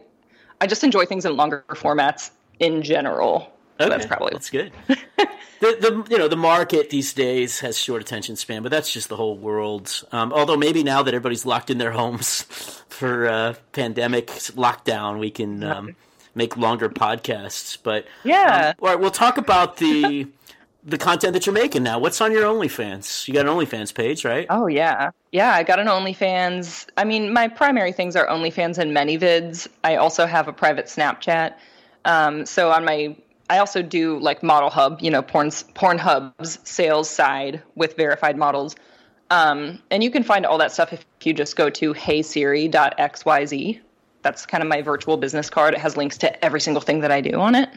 I 0.60 0.66
just 0.66 0.82
enjoy 0.82 1.06
things 1.06 1.24
in 1.24 1.36
longer 1.36 1.64
formats 1.68 2.32
in 2.58 2.82
general. 2.82 3.53
So 3.80 3.88
that's 3.88 4.06
probably 4.06 4.30
that's 4.32 4.50
good. 4.50 4.72
the 4.88 5.26
the 5.60 6.06
you 6.10 6.18
know 6.18 6.28
the 6.28 6.36
market 6.36 6.90
these 6.90 7.12
days 7.12 7.60
has 7.60 7.78
short 7.78 8.00
attention 8.02 8.36
span, 8.36 8.62
but 8.62 8.70
that's 8.70 8.92
just 8.92 9.08
the 9.08 9.16
whole 9.16 9.36
world. 9.36 10.04
Um, 10.12 10.32
although 10.32 10.56
maybe 10.56 10.82
now 10.82 11.02
that 11.02 11.14
everybody's 11.14 11.44
locked 11.44 11.70
in 11.70 11.78
their 11.78 11.92
homes 11.92 12.42
for 12.88 13.28
uh, 13.28 13.54
pandemic 13.72 14.28
lockdown, 14.28 15.18
we 15.18 15.30
can 15.30 15.64
um, 15.64 15.96
make 16.34 16.56
longer 16.56 16.88
podcasts. 16.88 17.76
But 17.82 18.06
Yeah. 18.22 18.74
um, 18.78 18.84
all 18.84 18.88
right, 18.90 19.00
we'll 19.00 19.10
talk 19.10 19.38
about 19.38 19.78
the 19.78 20.28
the 20.84 20.98
content 20.98 21.32
that 21.32 21.46
you're 21.46 21.54
making 21.54 21.82
now. 21.82 21.98
What's 21.98 22.20
on 22.20 22.30
your 22.30 22.44
OnlyFans? 22.44 23.26
You 23.26 23.34
got 23.34 23.46
an 23.46 23.52
OnlyFans 23.52 23.94
page, 23.94 24.24
right? 24.24 24.46
Oh 24.50 24.66
yeah, 24.66 25.10
yeah. 25.32 25.52
I 25.54 25.62
got 25.62 25.80
an 25.80 25.86
OnlyFans. 25.88 26.86
I 26.96 27.04
mean, 27.04 27.32
my 27.32 27.48
primary 27.48 27.90
things 27.92 28.14
are 28.16 28.26
OnlyFans 28.28 28.78
and 28.78 28.94
ManyVids. 28.96 29.66
I 29.82 29.96
also 29.96 30.26
have 30.26 30.46
a 30.46 30.52
private 30.52 30.86
Snapchat. 30.86 31.54
Um, 32.04 32.44
so 32.44 32.70
on 32.70 32.84
my, 32.84 33.16
I 33.50 33.58
also 33.58 33.82
do 33.82 34.18
like 34.18 34.42
Model 34.42 34.70
Hub, 34.70 35.00
you 35.00 35.10
know, 35.10 35.22
porn 35.22 35.48
Pornhub's 35.50 36.58
sales 36.68 37.10
side 37.10 37.62
with 37.74 37.96
verified 37.96 38.36
models. 38.38 38.74
Um, 39.30 39.80
and 39.90 40.02
you 40.04 40.10
can 40.10 40.22
find 40.22 40.46
all 40.46 40.58
that 40.58 40.72
stuff 40.72 40.92
if 40.92 41.04
you 41.22 41.32
just 41.32 41.56
go 41.56 41.68
to 41.70 41.94
heysiri.xyz. 41.94 43.80
That's 44.22 44.46
kind 44.46 44.62
of 44.62 44.68
my 44.68 44.80
virtual 44.82 45.16
business 45.16 45.50
card. 45.50 45.74
It 45.74 45.80
has 45.80 45.96
links 45.96 46.16
to 46.18 46.44
every 46.44 46.60
single 46.60 46.80
thing 46.80 47.00
that 47.00 47.10
I 47.10 47.20
do 47.20 47.34
on 47.40 47.54
it. 47.54 47.68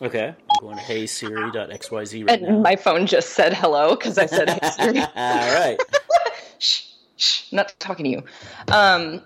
Okay, 0.00 0.34
I'm 0.50 0.56
going 0.60 0.76
to 0.76 0.82
heysiri.xyz 0.82 2.26
right 2.26 2.40
And 2.42 2.42
now. 2.48 2.58
my 2.58 2.74
phone 2.76 3.06
just 3.06 3.30
said 3.30 3.52
hello 3.54 3.90
because 3.94 4.18
I 4.18 4.26
said 4.26 4.48
Hey 4.62 4.70
Siri. 4.70 5.00
all 5.00 5.54
right. 5.54 5.78
shh, 6.58 6.82
shh, 7.16 7.52
not 7.52 7.72
talking 7.78 8.04
to 8.04 8.10
you. 8.10 8.24
Um, 8.72 9.22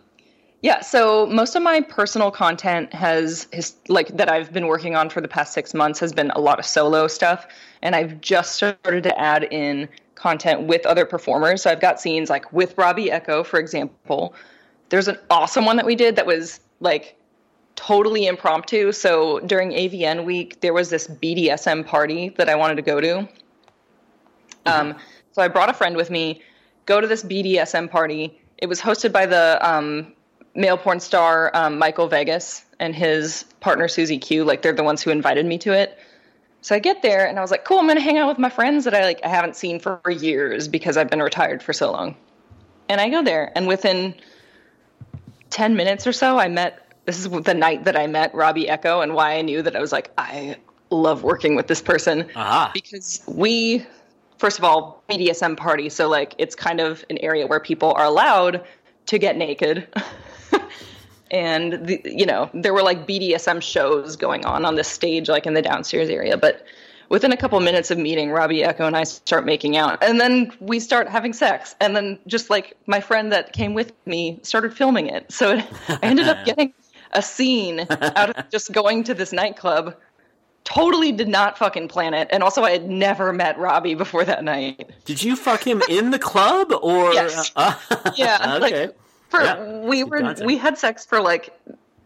yeah, 0.63 0.81
so 0.81 1.27
most 1.27 1.55
of 1.55 1.63
my 1.63 1.81
personal 1.81 2.31
content 2.31 2.93
has, 2.93 3.47
has 3.53 3.77
like 3.89 4.17
that 4.17 4.31
I've 4.31 4.53
been 4.53 4.67
working 4.67 4.97
on 4.97 5.11
for 5.11 5.21
the 5.21 5.29
past 5.29 5.53
six 5.53 5.75
months 5.75 6.01
has 6.01 6.13
been 6.13 6.31
a 6.31 6.41
lot 6.41 6.59
of 6.59 6.65
solo 6.65 7.07
stuff, 7.09 7.47
and 7.83 7.95
I've 7.95 8.21
just 8.21 8.55
started 8.55 9.03
to 9.03 9.19
add 9.19 9.45
in 9.45 9.89
content 10.15 10.63
with 10.63 10.85
other 10.87 11.05
performers. 11.05 11.63
So 11.63 11.71
I've 11.71 11.81
got 11.81 12.01
scenes 12.01 12.31
like 12.31 12.51
with 12.53 12.77
Robbie 12.79 13.11
Echo, 13.11 13.45
for 13.45 13.61
example. 13.61 14.35
There's 14.89 15.09
an 15.09 15.19
awesome 15.31 15.67
one 15.67 15.77
that 15.77 15.87
we 15.87 15.95
did 15.95 16.17
that 16.17 16.27
was 16.27 16.61
like 16.81 17.17
totally 17.77 18.27
impromptu. 18.27 18.93
So 18.93 19.41
during 19.41 19.71
AVN 19.71 20.25
week, 20.25 20.61
there 20.63 20.73
was 20.73 20.89
this 20.89 21.07
BDSM 21.07 21.87
party 21.87 22.31
that 22.31 22.49
I 22.49 22.55
wanted 22.55 22.77
to 22.77 22.83
go 22.83 23.01
to. 23.01 23.29
Um, 24.65 24.97
so 25.33 25.43
I 25.43 25.49
brought 25.49 25.69
a 25.69 25.75
friend 25.75 25.97
with 25.97 26.11
me, 26.11 26.43
go 26.87 27.01
to 27.01 27.07
this 27.07 27.23
BDSM 27.23 27.91
party. 27.91 28.41
It 28.59 28.67
was 28.67 28.81
hosted 28.81 29.13
by 29.13 29.27
the 29.27 29.59
um, 29.61 30.15
male 30.57 30.77
porn 30.77 31.01
star 31.01 31.51
um, 31.55 31.79
Michael 31.79 32.09
Vegas 32.09 32.65
and 32.81 32.95
his 32.95 33.45
partner 33.61 33.89
Susie 33.89 34.19
Q. 34.19 34.45
Like 34.45 34.63
they're 34.63 34.73
the 34.73 34.83
ones 34.83 35.03
who 35.03 35.11
invited 35.11 35.47
me 35.47 35.59
to 35.59 35.73
it. 35.73 35.99
So 36.63 36.75
I 36.75 36.79
get 36.79 37.03
there 37.03 37.27
and 37.27 37.39
I 37.39 37.43
was 37.43 37.51
like, 37.51 37.65
cool, 37.65 37.79
I'm 37.79 37.87
gonna 37.87 38.01
hang 38.01 38.19
out 38.19 38.29
with 38.29 38.39
my 38.39 38.49
friends 38.49 38.85
that 38.85 38.95
I 38.95 39.05
like 39.05 39.21
I 39.25 39.29
haven't 39.29 39.57
seen 39.57 39.79
for 39.79 40.01
years 40.11 40.67
because 40.67 40.97
I've 40.97 41.11
been 41.11 41.23
retired 41.23 41.63
for 41.63 41.73
so 41.73 41.93
long. 41.93 42.17
And 42.89 43.01
I 43.01 43.09
go 43.09 43.23
there 43.23 43.53
and 43.55 43.67
within 43.67 44.15
10 45.51 45.77
minutes 45.77 46.07
or 46.07 46.13
so 46.13 46.39
I 46.39 46.49
met 46.49 46.83
this 47.05 47.21
is 47.21 47.31
the 47.31 47.55
night 47.55 47.85
that 47.85 47.97
I 47.97 48.09
met 48.09 48.35
Robbie 48.35 48.69
Echo 48.69 49.01
and 49.01 49.15
why 49.15 49.37
I 49.37 49.43
knew 49.43 49.63
that 49.63 49.77
I 49.77 49.81
was 49.81 49.93
like, 49.93 50.11
I 50.19 50.57
love 50.91 51.23
working 51.23 51.55
with 51.55 51.69
this 51.69 51.81
person 51.81 52.29
Aha. 52.35 52.71
because 52.75 53.23
we 53.27 53.85
first 54.39 54.59
of 54.59 54.65
all 54.65 55.03
bdsm 55.11 55.57
party 55.57 55.89
so 55.89 56.09
like 56.09 56.35
it's 56.39 56.55
kind 56.55 56.81
of 56.81 57.05
an 57.11 57.19
area 57.19 57.47
where 57.47 57.59
people 57.59 57.93
are 57.97 58.05
allowed 58.05 58.65
to 59.07 59.19
get 59.19 59.37
naked 59.37 59.89
and 61.31 61.87
the, 61.87 62.01
you 62.05 62.27
know 62.27 62.49
there 62.55 62.73
were 62.73 62.83
like 62.83 63.07
bdsm 63.07 63.61
shows 63.61 64.17
going 64.17 64.45
on 64.45 64.65
on 64.65 64.77
this 64.77 64.89
stage 64.89 65.29
like 65.29 65.47
in 65.47 65.55
the 65.55 65.63
downstairs 65.63 66.09
area 66.09 66.37
but 66.37 66.65
within 67.09 67.33
a 67.33 67.37
couple 67.37 67.59
minutes 67.61 67.91
of 67.91 67.99
meeting 67.99 68.31
robbie 68.31 68.63
echo 68.63 68.87
and 68.87 68.97
i 68.97 69.03
start 69.03 69.45
making 69.45 69.77
out 69.77 70.03
and 70.03 70.21
then 70.21 70.53
we 70.61 70.79
start 70.79 71.09
having 71.09 71.33
sex 71.33 71.75
and 71.81 71.97
then 71.97 72.19
just 72.27 72.49
like 72.49 72.77
my 72.87 73.01
friend 73.01 73.33
that 73.33 73.53
came 73.53 73.75
with 73.75 73.93
me 74.07 74.39
started 74.43 74.73
filming 74.73 75.09
it 75.09 75.31
so 75.31 75.57
it, 75.57 75.65
i 75.89 75.99
ended 76.03 76.29
up 76.29 76.45
getting 76.45 76.73
a 77.13 77.23
scene 77.23 77.87
out 77.91 78.37
of 78.37 78.51
just 78.51 78.73
going 78.73 79.03
to 79.03 79.15
this 79.15 79.33
nightclub 79.33 79.97
totally 80.67 81.13
did 81.13 81.29
not 81.29 81.57
fucking 81.57 81.89
plan 81.89 82.13
it. 82.13 82.29
And 82.31 82.43
also, 82.43 82.63
I 82.63 82.73
had 82.73 82.91
never 82.91 83.33
met 83.33 83.59
Robbie 83.59 83.95
before 83.95 84.25
that 84.25 84.45
night. 84.45 84.91
Did 85.07 85.23
you 85.23 85.37
fuck 85.37 85.67
him 85.67 85.81
in 85.89 86.11
the 86.11 86.19
club 86.19 86.73
or? 86.83 87.15
Yes. 87.15 87.53
Uh, 87.57 87.75
Yeah, 88.17 88.59
okay. 88.61 88.87
like 88.87 88.97
for 89.29 89.41
Yeah, 89.43 89.81
we 89.81 90.05
were 90.05 90.21
content. 90.21 90.47
we 90.47 90.57
had 90.57 90.79
sex 90.79 91.05
for 91.07 91.21
like 91.21 91.51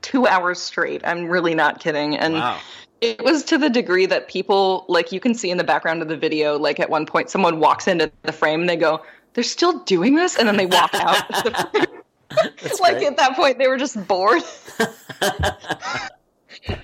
two 0.03 0.27
hours 0.27 0.59
straight. 0.61 1.03
I'm 1.05 1.27
really 1.27 1.55
not 1.55 1.81
kidding. 1.81 2.17
And 2.17 2.35
Wow. 2.35 2.59
it 3.01 3.23
was 3.23 3.45
to 3.45 3.59
the 3.59 3.71
degree 3.71 4.07
that 4.07 4.29
people 4.29 4.85
like 4.89 5.13
you 5.13 5.21
can 5.21 5.35
see 5.35 5.51
in 5.51 5.59
the 5.59 5.65
background 5.65 6.03
of 6.03 6.09
the 6.09 6.17
video. 6.17 6.59
Like 6.59 6.81
at 6.81 6.91
one 6.91 7.07
point, 7.07 7.31
someone 7.31 7.61
walks 7.61 7.87
into 7.89 8.11
the 8.23 8.33
frame 8.33 8.61
and 8.61 8.69
they 8.69 8.77
go, 8.77 9.03
"They're 9.35 9.45
still 9.45 9.79
doing 9.81 10.15
this," 10.17 10.37
and 10.37 10.49
then 10.49 10.57
they 10.57 10.67
walk 10.67 10.95
out. 10.95 11.25
like 12.81 12.99
great. 12.99 13.07
at 13.09 13.17
that 13.17 13.35
point, 13.37 13.59
they 13.59 13.67
were 13.69 13.77
just 13.77 14.07
bored. 14.07 14.43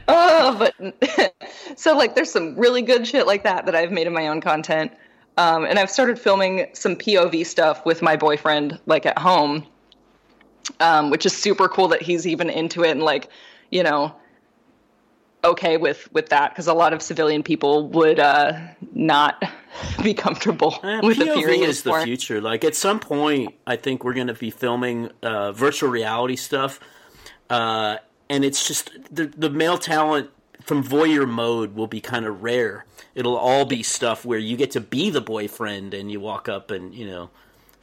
oh, 0.09 0.57
but 0.59 0.75
so 1.77 1.97
like 1.97 2.15
there's 2.15 2.31
some 2.31 2.57
really 2.57 2.83
good 2.83 3.07
shit 3.07 3.27
like 3.27 3.43
that 3.45 3.67
that 3.67 3.75
I've 3.75 3.93
made 3.93 4.07
in 4.07 4.13
my 4.13 4.29
own 4.29 4.41
content. 4.41 4.93
Um, 5.39 5.65
and 5.67 5.79
I've 5.79 5.91
started 5.91 6.19
filming 6.19 6.67
some 6.73 6.97
POV 6.97 7.45
stuff 7.45 7.85
with 7.85 8.01
my 8.01 8.17
boyfriend, 8.17 8.79
like 8.87 9.05
at 9.05 9.19
home, 9.19 9.67
um, 10.81 11.11
which 11.11 11.27
is 11.27 11.37
super 11.37 11.69
cool 11.69 11.89
that 11.89 12.03
he's 12.03 12.27
even 12.27 12.51
into 12.51 12.85
it 12.85 12.91
and 12.91 13.03
like, 13.03 13.29
you 13.71 13.83
know, 13.83 14.15
okay 15.45 15.77
with 15.77 16.13
with 16.13 16.29
that 16.31 16.51
because 16.51 16.67
a 16.67 16.75
lot 16.75 16.93
of 16.93 17.01
civilian 17.01 17.43
people 17.43 17.89
would 17.89 18.19
uh, 18.19 18.53
not 18.95 19.41
be 20.03 20.13
comfortable 20.15 20.79
Eh, 20.83 21.01
with 21.05 21.19
POV 21.19 21.31
appearing 21.33 21.63
in 21.63 21.71
is 21.71 21.83
the 21.83 21.93
future. 22.03 22.41
Like 22.41 22.65
at 22.65 22.75
some 22.75 22.99
point, 23.01 23.55
I 23.67 23.77
think 23.77 24.03
we're 24.05 24.15
going 24.15 24.27
to 24.27 24.35
be 24.35 24.51
filming 24.51 25.11
uh, 25.23 25.53
virtual 25.53 25.91
reality 25.91 26.37
stuff, 26.37 26.81
uh, 27.51 27.99
and 28.29 28.45
it's 28.45 28.67
just 28.67 28.91
the 29.15 29.27
the 29.27 29.51
male 29.51 29.79
talent 29.79 30.31
from 30.63 30.83
voyeur 30.83 31.29
mode 31.29 31.77
will 31.77 31.87
be 31.87 32.01
kind 32.01 32.27
of 32.27 32.43
rare. 32.43 32.85
It'll 33.15 33.37
all 33.37 33.65
be 33.67 33.83
stuff 33.85 34.25
where 34.25 34.39
you 34.39 34.57
get 34.57 34.73
to 34.73 34.81
be 34.81 35.11
the 35.11 35.21
boyfriend 35.21 35.95
and 35.95 36.11
you 36.11 36.19
walk 36.19 36.49
up 36.49 36.71
and 36.73 36.93
you 36.95 37.07
know 37.07 37.31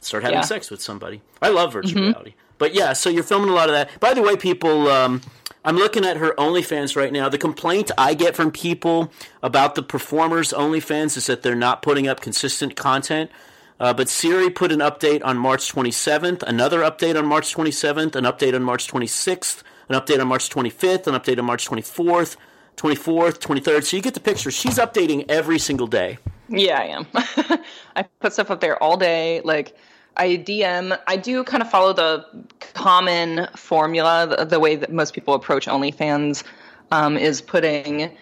start 0.00 0.22
having 0.22 0.34
Yeah. 0.36 0.40
Mm-hmm. 0.42 0.48
sex 0.48 0.70
with 0.70 0.82
somebody. 0.82 1.22
I 1.40 1.48
love 1.48 1.72
virtual 1.72 2.02
reality, 2.02 2.34
but 2.58 2.74
yeah. 2.74 2.92
So 2.92 3.10
you're 3.10 3.24
filming 3.24 3.50
a 3.50 3.54
lot 3.54 3.68
of 3.68 3.74
that. 3.74 4.00
By 4.00 4.14
the 4.14 4.22
way, 4.22 4.36
people. 4.36 4.88
Um, 4.88 5.20
I'm 5.66 5.76
looking 5.76 6.04
at 6.04 6.18
her 6.18 6.34
OnlyFans 6.36 6.94
right 6.94 7.10
now. 7.10 7.30
The 7.30 7.38
complaint 7.38 7.90
I 7.96 8.12
get 8.12 8.36
from 8.36 8.50
people 8.50 9.10
about 9.42 9.76
the 9.76 9.82
performers' 9.82 10.52
OnlyFans 10.52 11.16
is 11.16 11.24
that 11.26 11.42
they're 11.42 11.54
not 11.54 11.80
putting 11.80 12.06
up 12.06 12.20
consistent 12.20 12.76
content. 12.76 13.30
Uh, 13.80 13.92
but 13.92 14.08
Siri 14.08 14.50
put 14.50 14.70
an 14.72 14.78
update 14.80 15.24
on 15.24 15.36
March 15.36 15.72
27th, 15.72 16.42
another 16.42 16.80
update 16.80 17.18
on 17.18 17.26
March 17.26 17.54
27th, 17.54 18.14
an 18.14 18.24
update 18.24 18.54
on 18.54 18.62
March 18.62 18.86
26th, 18.86 19.62
an 19.88 19.98
update 19.98 20.20
on 20.20 20.28
March 20.28 20.48
25th, 20.48 21.06
an 21.06 21.14
update 21.14 21.38
on 21.38 21.44
March 21.44 21.68
24th, 21.68 22.36
24th, 22.76 23.38
23rd. 23.38 23.84
So 23.84 23.96
you 23.96 24.02
get 24.02 24.14
the 24.14 24.20
picture. 24.20 24.50
She's 24.50 24.78
updating 24.78 25.24
every 25.28 25.58
single 25.58 25.86
day. 25.86 26.18
Yeah, 26.48 26.78
I 26.78 26.84
am. 26.84 27.06
I 27.96 28.02
put 28.20 28.32
stuff 28.32 28.50
up 28.50 28.60
there 28.60 28.80
all 28.82 28.96
day. 28.96 29.40
Like 29.42 29.76
I 30.16 30.36
DM, 30.36 30.98
I 31.06 31.16
do 31.16 31.42
kind 31.44 31.62
of 31.62 31.70
follow 31.70 31.92
the 31.92 32.24
common 32.74 33.48
formula, 33.56 34.26
the, 34.38 34.44
the 34.44 34.60
way 34.60 34.76
that 34.76 34.92
most 34.92 35.14
people 35.14 35.34
approach 35.34 35.66
OnlyFans 35.66 36.44
um, 36.92 37.16
is 37.16 37.40
putting, 37.40 38.16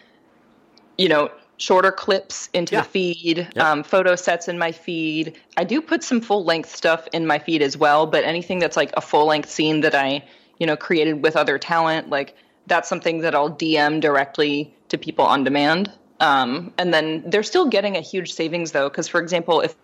you 0.96 1.08
know, 1.08 1.30
shorter 1.58 1.92
clips 1.92 2.48
into 2.54 2.74
Yeah. 2.74 2.80
the 2.82 2.88
feed, 2.88 3.48
Yeah. 3.54 3.70
um, 3.70 3.82
photo 3.82 4.16
sets 4.16 4.48
in 4.48 4.58
my 4.58 4.72
feed. 4.72 5.36
I 5.56 5.64
do 5.64 5.80
put 5.82 6.02
some 6.02 6.20
full 6.20 6.44
length 6.44 6.74
stuff 6.74 7.06
in 7.12 7.26
my 7.26 7.38
feed 7.38 7.62
as 7.62 7.76
well, 7.76 8.06
but 8.06 8.24
anything 8.24 8.58
that's 8.58 8.76
like 8.76 8.90
a 8.96 9.00
full 9.00 9.26
length 9.26 9.50
scene 9.50 9.82
that 9.82 9.94
I, 9.94 10.24
you 10.58 10.66
know, 10.66 10.76
created 10.76 11.22
with 11.22 11.36
other 11.36 11.58
talent, 11.58 12.08
like 12.10 12.34
that's 12.66 12.88
something 12.88 13.20
that 13.20 13.34
I'll 13.34 13.50
DM 13.50 14.00
directly 14.00 14.74
to 14.88 14.98
people 14.98 15.24
on 15.24 15.44
demand. 15.44 15.90
Um, 16.20 16.72
and 16.78 16.94
then 16.94 17.22
they're 17.26 17.42
still 17.42 17.66
getting 17.66 17.96
a 17.96 18.00
huge 18.00 18.32
savings 18.32 18.72
though, 18.72 18.88
because 18.88 19.08
for 19.08 19.20
example, 19.20 19.60
if 19.60 19.74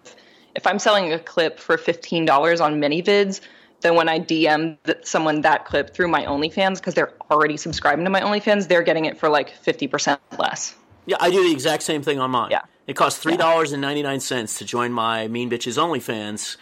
if 0.54 0.66
I'm 0.66 0.78
selling 0.78 1.12
a 1.12 1.18
clip 1.18 1.58
for 1.58 1.76
fifteen 1.76 2.24
dollars 2.24 2.60
on 2.60 2.80
ManyVids, 2.80 3.40
then 3.80 3.94
when 3.94 4.08
I 4.08 4.18
DM 4.18 4.78
someone 5.06 5.42
that 5.42 5.64
clip 5.64 5.94
through 5.94 6.08
my 6.08 6.24
OnlyFans 6.24 6.76
because 6.76 6.94
they're 6.94 7.12
already 7.30 7.56
subscribing 7.56 8.04
to 8.04 8.10
my 8.10 8.20
OnlyFans, 8.20 8.68
they're 8.68 8.82
getting 8.82 9.04
it 9.04 9.18
for 9.18 9.28
like 9.28 9.50
fifty 9.50 9.86
percent 9.86 10.20
less. 10.38 10.74
Yeah, 11.06 11.16
I 11.20 11.30
do 11.30 11.42
the 11.42 11.52
exact 11.52 11.82
same 11.82 12.02
thing 12.02 12.18
on 12.18 12.30
mine. 12.30 12.50
Yeah. 12.50 12.62
It 12.86 12.96
costs 12.96 13.20
three 13.20 13.36
dollars 13.36 13.72
and 13.72 13.80
ninety 13.82 14.02
nine 14.02 14.20
cents 14.20 14.58
to 14.58 14.64
join 14.64 14.92
my 14.92 15.28
Mean 15.28 15.50
Bitches 15.50 15.78
OnlyFans, 15.78 16.56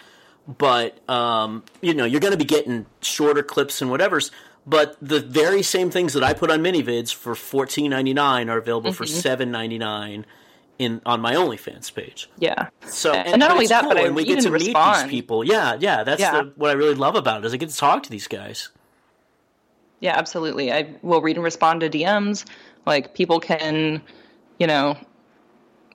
but 0.46 1.08
um, 1.08 1.62
you 1.80 1.94
know 1.94 2.04
you're 2.04 2.20
going 2.20 2.32
to 2.32 2.38
be 2.38 2.44
getting 2.44 2.86
shorter 3.00 3.42
clips 3.42 3.80
and 3.80 3.90
whatever's. 3.90 4.30
But 4.68 4.96
the 5.00 5.20
very 5.20 5.62
same 5.62 5.92
things 5.92 6.12
that 6.14 6.24
I 6.24 6.32
put 6.32 6.50
on 6.50 6.60
ManyVids 6.60 7.14
for 7.14 7.36
fourteen 7.36 7.90
ninety 7.90 8.12
nine 8.12 8.48
are 8.50 8.58
available 8.58 8.92
for 8.92 9.06
seven 9.06 9.52
ninety 9.52 9.78
nine 9.78 10.26
in 10.78 11.00
on 11.06 11.20
my 11.20 11.34
OnlyFans 11.34 11.92
page. 11.92 12.28
Yeah. 12.38 12.68
So 12.86 13.12
And 13.14 13.40
not 13.40 13.50
only 13.50 13.66
that, 13.66 13.82
cool, 13.82 13.90
but 13.90 13.98
I 13.98 14.06
and 14.06 14.14
we 14.14 14.24
get 14.24 14.40
to 14.40 14.46
and 14.46 14.52
meet 14.54 14.58
these 14.60 14.68
respond. 14.68 15.10
people. 15.10 15.44
Yeah, 15.44 15.76
yeah, 15.78 16.04
that's 16.04 16.20
Yeah. 16.20 16.42
The, 16.42 16.52
what 16.56 16.70
I 16.70 16.74
really 16.74 16.94
love 16.94 17.16
about 17.16 17.42
it 17.42 17.46
is 17.46 17.54
I 17.54 17.56
get 17.56 17.70
to 17.70 17.76
talk 17.76 18.02
to 18.04 18.10
these 18.10 18.26
guys. 18.28 18.70
Yeah, 20.00 20.16
absolutely. 20.16 20.72
I 20.72 20.94
will 21.02 21.22
read 21.22 21.36
and 21.36 21.44
respond 21.44 21.80
to 21.80 21.88
DMs. 21.88 22.44
Like 22.84 23.14
people 23.14 23.40
can, 23.40 24.02
you 24.58 24.66
know, 24.66 24.96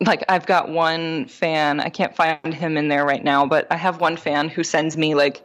like 0.06 0.24
I've 0.28 0.48
got 0.48 0.70
one 0.70 1.28
fan, 1.28 1.80
I 1.80 1.90
can't 1.90 2.16
find 2.16 2.54
him 2.54 2.76
in 2.78 2.88
there 2.88 3.06
right 3.06 3.24
now, 3.24 3.46
but 3.46 3.68
I 3.70 3.78
have 3.78 4.02
one 4.02 4.18
fan 4.18 4.50
who 4.50 4.64
sends 4.64 4.98
me 4.98 5.14
like 5.14 5.44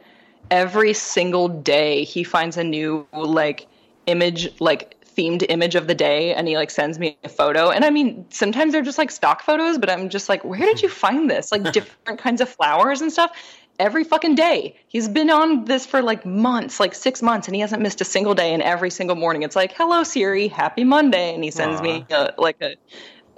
every 0.51 0.95
single 0.95 1.49
day 1.49 2.05
he 2.05 2.25
finds 2.25 2.57
a 2.57 2.65
new 2.65 3.07
like 3.13 3.67
image 4.07 4.49
like 4.61 4.96
themed 5.17 5.45
image 5.49 5.75
of 5.75 5.87
the 5.87 5.95
day 5.95 6.35
and 6.35 6.47
he 6.47 6.57
like 6.57 6.71
sends 6.71 6.99
me 6.99 7.17
a 7.25 7.29
photo. 7.29 7.71
And 7.71 7.85
i 7.85 7.91
mean 7.91 8.27
sometimes 8.31 8.73
they're 8.73 8.83
just 8.83 8.99
like 8.99 9.11
stock 9.11 9.43
photos 9.43 9.79
but 9.79 9.91
i'm 9.91 10.09
just 10.09 10.29
like 10.29 10.45
where 10.45 10.61
did 10.61 10.83
you 10.83 10.89
find 10.89 11.31
this? 11.31 11.53
Like 11.53 11.73
different 11.73 12.19
kinds 12.21 12.41
of 12.41 12.49
flowers 12.49 13.01
and 13.01 13.13
stuff? 13.13 13.31
Every 13.79 14.05
fucking 14.05 14.37
day. 14.37 14.77
He's 14.89 15.07
been 15.09 15.29
on 15.31 15.67
this 15.67 15.85
for 15.85 16.01
like 16.03 16.25
months 16.25 16.81
like 16.81 16.95
six 16.95 17.23
months 17.23 17.49
and 17.49 17.55
he 17.55 17.61
hasn't 17.61 17.83
missed 17.83 18.01
a 18.01 18.05
single 18.05 18.35
day 18.35 18.53
and 18.55 18.63
every 18.63 18.91
single 18.91 19.17
morning. 19.17 19.43
It's 19.43 19.57
like 19.57 19.73
hello 19.73 20.03
siri. 20.03 20.49
Happy 20.49 20.85
monday. 20.85 21.35
And 21.35 21.45
he 21.45 21.51
sends 21.51 21.83
me 21.83 22.07
uh, 22.11 22.31
like 22.39 22.61
a, 22.63 22.77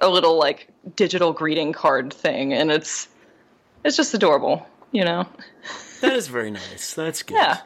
a 0.01 0.09
little 0.09 0.39
like 0.39 0.69
digital 0.95 1.33
greeting 1.33 1.73
card 1.73 2.13
thing 2.13 2.53
and 2.53 2.71
it's 2.71 3.09
it's 3.85 3.97
just 3.97 4.15
adorable 4.15 4.67
you 4.91 5.05
know? 5.05 5.27
That 6.01 6.15
is 6.15 6.29
very 6.29 6.51
nice. 6.51 6.95
That's 6.95 7.23
good. 7.23 7.35
yeah 7.35 7.59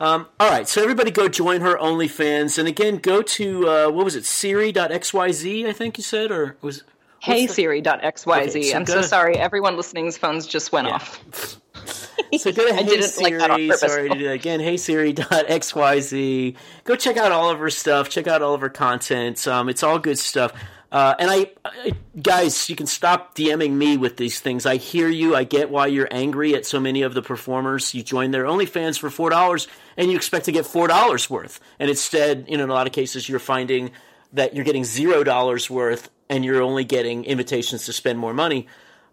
Um, 0.00 0.26
all 0.38 0.48
right, 0.48 0.68
so 0.68 0.80
everybody 0.82 1.10
go 1.10 1.28
join 1.28 1.60
her 1.60 1.76
OnlyFans, 1.76 2.56
and 2.58 2.68
again, 2.68 2.98
go 2.98 3.20
to 3.22 3.68
uh, 3.68 3.90
what 3.90 4.04
was 4.04 4.14
it, 4.14 4.24
Siri.xyz? 4.24 5.66
I 5.66 5.72
think 5.72 5.98
you 5.98 6.04
said, 6.04 6.30
or 6.30 6.56
was 6.62 6.84
hey 7.20 7.46
the- 7.46 7.52
siri.xyz 7.52 8.26
Okay, 8.48 8.62
so 8.62 8.76
i'm 8.76 8.86
so 8.86 9.00
to- 9.00 9.02
sorry 9.02 9.36
everyone 9.36 9.76
listening's 9.76 10.16
phones 10.16 10.46
just 10.46 10.70
went 10.70 10.86
Yeah. 10.86 10.94
off 10.94 11.60
So 12.38 12.52
go 12.52 12.68
to 12.68 12.74
Hey 12.74 12.84
didn't 12.84 13.04
Siri. 13.08 13.38
like. 13.38 13.72
Sorry 13.78 14.08
to 14.10 14.14
do 14.14 14.24
that 14.24 14.32
again. 14.34 14.60
Hey 14.60 14.76
Siri.xyz. 14.76 16.54
Go 16.84 16.94
check 16.96 17.16
out 17.16 17.32
all 17.32 17.48
of 17.50 17.58
her 17.58 17.70
stuff. 17.70 18.08
Check 18.10 18.26
out 18.26 18.42
all 18.42 18.52
of 18.54 18.60
her 18.60 18.68
content. 18.68 19.48
Um, 19.48 19.68
it's 19.68 19.82
all 19.82 19.98
good 19.98 20.18
stuff. 20.18 20.52
Uh, 20.90 21.14
and 21.18 21.30
I, 21.30 21.50
I, 21.64 21.92
guys, 22.20 22.70
you 22.70 22.76
can 22.76 22.86
stop 22.86 23.34
DMing 23.34 23.72
me 23.72 23.96
with 23.98 24.16
these 24.16 24.40
things. 24.40 24.64
I 24.64 24.76
hear 24.76 25.08
you. 25.08 25.36
I 25.36 25.44
get 25.44 25.68
why 25.68 25.86
you're 25.88 26.08
angry 26.10 26.54
at 26.54 26.64
so 26.64 26.80
many 26.80 27.02
of 27.02 27.12
the 27.12 27.20
performers. 27.20 27.94
You 27.94 28.02
join 28.02 28.30
their 28.30 28.44
OnlyFans 28.44 28.98
for 28.98 29.10
four 29.10 29.28
dollars, 29.28 29.68
and 29.96 30.10
you 30.10 30.16
expect 30.16 30.46
to 30.46 30.52
get 30.52 30.64
four 30.64 30.88
dollars 30.88 31.28
worth, 31.28 31.60
and 31.78 31.90
instead, 31.90 32.46
you 32.48 32.56
know, 32.56 32.64
in 32.64 32.70
a 32.70 32.74
lot 32.74 32.86
of 32.86 32.94
cases, 32.94 33.28
you're 33.28 33.38
finding 33.38 33.90
that 34.32 34.54
you're 34.54 34.64
getting 34.64 34.84
zero 34.84 35.22
dollars 35.24 35.68
worth, 35.68 36.08
and 36.30 36.44
you're 36.44 36.62
only 36.62 36.84
getting 36.84 37.24
invitations 37.24 37.84
to 37.84 37.92
spend 37.92 38.18
more 38.18 38.32
money 38.32 38.66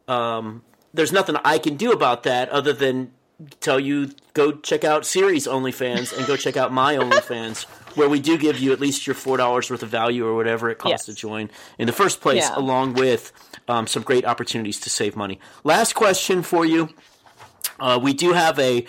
um, 0.07 0.63
there's 0.93 1.11
nothing 1.11 1.35
I 1.43 1.57
can 1.57 1.75
do 1.75 1.91
about 1.91 2.23
that 2.23 2.49
other 2.49 2.73
than 2.73 3.11
tell 3.59 3.79
you 3.79 4.11
go 4.33 4.51
check 4.53 4.83
out 4.83 5.05
Siri's 5.05 5.47
OnlyFans 5.47 6.17
and 6.17 6.25
go 6.25 6.35
check 6.37 6.55
out 6.57 6.71
my 6.71 6.95
OnlyFans, 6.95 7.63
where 7.95 8.07
we 8.09 8.19
do 8.19 8.37
give 8.37 8.59
you 8.59 8.71
at 8.71 8.79
least 8.79 9.05
your 9.07 9.13
four 9.13 9.37
dollars 9.37 9.69
worth 9.69 9.83
of 9.83 9.89
value 9.89 10.25
or 10.25 10.35
whatever 10.35 10.69
it 10.69 10.77
costs 10.77 11.07
Yes. 11.07 11.15
to 11.15 11.21
join 11.21 11.49
in 11.77 11.87
the 11.87 11.93
first 11.93 12.21
place, 12.21 12.43
Yeah. 12.49 12.57
along 12.57 12.93
with 12.93 13.31
um, 13.67 13.87
some 13.87 14.03
great 14.03 14.25
opportunities 14.25 14.79
to 14.81 14.89
save 14.89 15.15
money. 15.15 15.39
Last 15.63 15.93
question 15.93 16.43
for 16.43 16.65
you: 16.65 16.89
uh, 17.79 17.99
We 18.01 18.13
do 18.13 18.33
have 18.33 18.57
a 18.59 18.85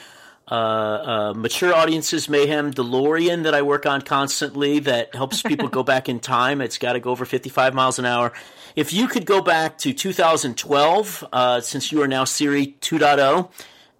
uh, 0.48 0.54
uh, 0.54 1.34
mature 1.34 1.74
audiences 1.74 2.28
mayhem 2.28 2.72
DeLorean 2.72 3.42
that 3.42 3.54
I 3.54 3.62
work 3.62 3.84
on 3.84 4.00
constantly 4.02 4.78
that 4.80 5.12
helps 5.12 5.42
people 5.42 5.66
go 5.68 5.82
back 5.92 6.08
in 6.08 6.20
time. 6.20 6.60
It's 6.60 6.78
got 6.78 6.92
to 6.92 7.00
go 7.00 7.10
over 7.10 7.24
55 7.24 7.74
miles 7.74 7.98
an 7.98 8.04
hour. 8.06 8.32
If 8.76 8.92
you 8.92 9.08
could 9.08 9.26
go 9.26 9.40
back 9.40 9.76
to 9.78 9.92
2012, 9.92 11.24
uh, 11.32 11.60
since 11.62 11.90
you 11.90 12.00
are 12.02 12.06
now 12.06 12.22
Siri 12.24 12.76
2.0, 12.80 13.50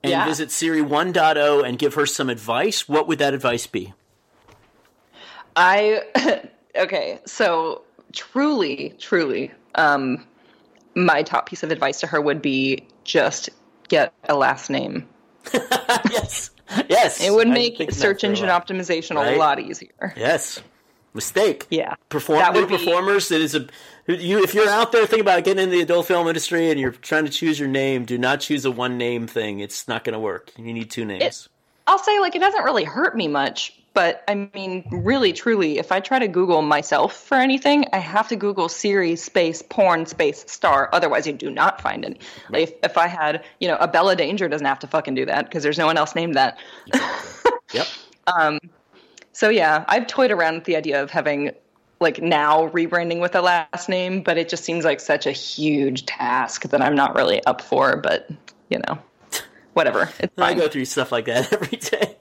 and 0.07 0.11
Yeah. 0.13 0.25
visit 0.25 0.51
Siri 0.51 0.81
1.0 0.83 1.65
and 1.67 1.79
give 1.79 1.95
her 1.95 2.07
some 2.07 2.31
advice, 2.31 2.89
what 2.89 3.09
would 3.09 3.19
that 3.19 3.35
advice 3.35 3.67
be? 3.67 3.93
I 5.57 6.03
okay, 6.77 7.19
so 7.27 7.83
truly, 8.13 8.95
truly, 8.99 9.51
um, 9.75 10.25
my 10.95 11.23
top 11.23 11.49
piece 11.49 11.63
of 11.63 11.71
advice 11.71 12.01
to 12.01 12.07
her 12.07 12.21
would 12.21 12.41
be 12.43 12.87
just 13.05 13.51
get 13.89 14.13
a 14.29 14.35
last 14.37 14.71
name. 14.71 15.09
yes, 15.55 16.51
yes. 16.89 17.21
It 17.23 17.33
would 17.33 17.49
make 17.49 17.91
search 17.93 18.25
engine 18.25 18.49
optimization 18.49 19.17
Right? 19.17 19.35
a 19.37 19.39
lot 19.39 19.61
easier. 19.61 20.13
Yes, 20.17 20.61
mistake. 21.17 21.67
Yeah, 21.71 21.95
perform 22.09 22.39
That 22.39 22.53
new 22.55 22.67
be- 22.67 22.77
performers. 22.77 23.31
It 23.33 23.41
is 23.41 23.55
a 23.57 23.67
you 24.07 24.43
if 24.43 24.55
you're 24.55 24.69
out 24.69 24.93
there 24.93 25.03
thinking 25.07 25.23
about 25.23 25.43
getting 25.43 25.65
into 25.65 25.77
the 25.77 25.83
adult 25.83 26.07
film 26.07 26.29
industry 26.29 26.71
and 26.71 26.79
you're 26.79 26.93
trying 26.93 27.25
to 27.25 27.31
choose 27.31 27.59
your 27.59 27.69
name, 27.69 28.05
do 28.05 28.17
not 28.19 28.41
choose 28.41 28.65
a 28.65 28.71
one 28.71 28.97
name 28.97 29.27
thing. 29.27 29.59
It's 29.59 29.89
not 29.89 30.05
going 30.05 30.13
to 30.13 30.21
work. 30.21 30.53
You 30.57 30.73
need 30.73 30.91
two 30.91 31.05
names. 31.05 31.49
I'll 31.89 31.99
say 31.99 32.19
like 32.21 32.37
it 32.37 32.41
doesn't 32.41 32.63
really 32.65 32.85
hurt 32.85 33.17
me 33.17 33.29
much, 33.29 33.81
but 33.95 34.25
I 34.29 34.51
mean, 34.55 34.85
really, 34.91 35.33
truly, 35.33 35.79
if 35.79 35.91
I 35.91 36.01
try 36.01 36.19
to 36.19 36.29
Google 36.29 36.61
myself 36.63 37.15
for 37.15 37.37
anything, 37.37 37.87
I 37.93 37.99
have 37.99 38.29
to 38.29 38.37
Google 38.37 38.69
Siri 38.69 39.17
space 39.17 39.63
porn 39.63 40.05
space 40.05 40.45
star. 40.49 40.91
Otherwise, 40.93 41.27
you 41.27 41.33
do 41.33 41.51
not 41.51 41.81
find 41.81 42.05
any. 42.05 42.19
Like 42.51 42.65
if, 42.65 42.73
if 42.83 42.99
I 42.99 43.07
had, 43.07 43.45
you 43.61 43.69
know, 43.69 43.77
Abella 43.77 44.17
Danger 44.17 44.49
doesn't 44.49 44.67
have 44.67 44.81
to 44.81 44.87
fucking 44.87 45.15
do 45.15 45.27
that 45.27 45.47
because 45.47 45.63
there's 45.63 45.79
no 45.79 45.87
one 45.87 45.97
else 45.97 46.15
named 46.15 46.35
that. 46.35 46.59
yep. 47.73 47.87
Um, 48.27 48.59
So 49.37 49.51
yeah, 49.51 49.85
I've 49.87 50.07
toyed 50.07 50.31
around 50.31 50.55
with 50.55 50.65
the 50.65 50.77
idea 50.77 51.03
of 51.03 51.11
having 51.11 51.51
like 52.01 52.23
now 52.23 52.71
rebranding 52.71 53.21
with 53.21 53.35
a 53.35 53.43
last 53.43 53.87
name, 53.87 54.23
but 54.23 54.39
it 54.39 54.49
just 54.49 54.65
seems 54.65 54.83
like 54.83 54.99
such 54.99 55.27
a 55.27 55.31
huge 55.31 56.07
task 56.07 56.63
that 56.63 56.81
I'm 56.81 56.95
not 56.95 57.15
really 57.15 57.45
up 57.45 57.61
for. 57.61 57.99
But 57.99 58.31
you 58.71 58.79
know, 58.79 58.99
whatever, 59.75 60.09
it's 60.21 60.33
I 60.39 60.55
go 60.55 60.69
through 60.69 60.87
stuff 60.87 61.13
like 61.13 61.27
that 61.27 61.53
every 61.53 61.77
day. 61.77 62.17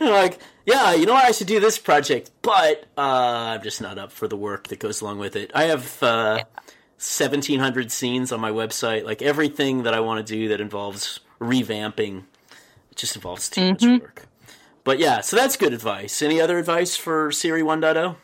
Like, 0.00 0.38
yeah, 0.64 0.94
you 0.94 1.04
know 1.04 1.12
what? 1.12 1.26
I 1.26 1.32
should 1.32 1.48
do 1.48 1.60
this 1.60 1.76
project, 1.78 2.30
but 2.40 2.86
uh, 2.96 3.00
I'm 3.52 3.62
just 3.62 3.82
not 3.82 3.98
up 3.98 4.10
for 4.10 4.26
the 4.26 4.36
work 4.36 4.68
that 4.68 4.78
goes 4.78 5.02
along 5.02 5.18
with 5.18 5.36
it. 5.36 5.50
I 5.54 5.64
have 5.64 6.02
uh, 6.02 6.44
1,700 6.96 7.92
scenes 7.92 8.32
on 8.32 8.40
my 8.40 8.50
website. 8.50 9.04
Like 9.04 9.20
everything 9.20 9.82
that 9.82 9.92
I 9.92 10.00
want 10.00 10.26
to 10.26 10.32
do 10.32 10.48
that 10.48 10.62
involves 10.62 11.20
revamping, 11.42 12.24
it 12.90 12.96
just 12.96 13.16
involves 13.16 13.50
too 13.50 13.60
Mm-hmm. 13.60 13.86
much 13.92 14.00
work. 14.00 14.28
But 14.84 14.98
yeah, 14.98 15.22
so 15.22 15.36
that's 15.36 15.56
good 15.56 15.72
advice. 15.72 16.20
Any 16.22 16.40
other 16.40 16.58
advice 16.58 16.94
for 16.94 17.32
Siri 17.32 17.62
oh? 17.62 17.66
1.0? 17.66 18.16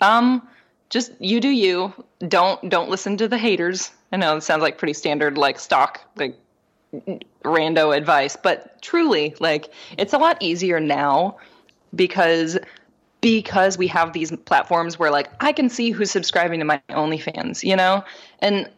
Um, 0.00 0.46
just 0.90 1.12
you 1.20 1.40
do 1.40 1.48
you. 1.48 1.92
Don't 2.28 2.68
don't 2.68 2.90
listen 2.90 3.16
to 3.16 3.28
the 3.28 3.38
haters. 3.38 3.92
I 4.12 4.16
know 4.16 4.36
it 4.36 4.42
sounds 4.42 4.62
like 4.62 4.78
pretty 4.78 4.92
standard 4.92 5.38
like 5.38 5.58
stock 5.58 6.00
like 6.16 6.38
rando 7.44 7.96
advice, 7.96 8.36
but 8.36 8.82
truly 8.82 9.34
like 9.40 9.72
it's 9.96 10.12
a 10.12 10.18
lot 10.18 10.36
easier 10.40 10.80
now 10.80 11.38
because 11.94 12.58
because 13.20 13.78
we 13.78 13.86
have 13.86 14.12
these 14.12 14.30
platforms 14.44 14.98
where 14.98 15.10
like 15.10 15.30
I 15.40 15.52
can 15.52 15.70
see 15.70 15.90
who's 15.90 16.10
subscribing 16.10 16.58
to 16.58 16.64
my 16.64 16.80
OnlyFans, 16.90 17.62
you 17.62 17.74
know? 17.74 18.04
And 18.40 18.68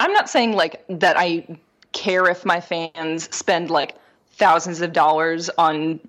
I'm 0.00 0.12
not 0.12 0.28
saying 0.28 0.52
like 0.52 0.84
that 0.88 1.16
I 1.18 1.58
care 1.92 2.28
if 2.28 2.44
my 2.44 2.60
fans 2.60 3.34
spend 3.34 3.70
like 3.70 3.96
thousands 4.32 4.80
of 4.80 4.92
dollars 4.92 5.48
on 5.56 6.00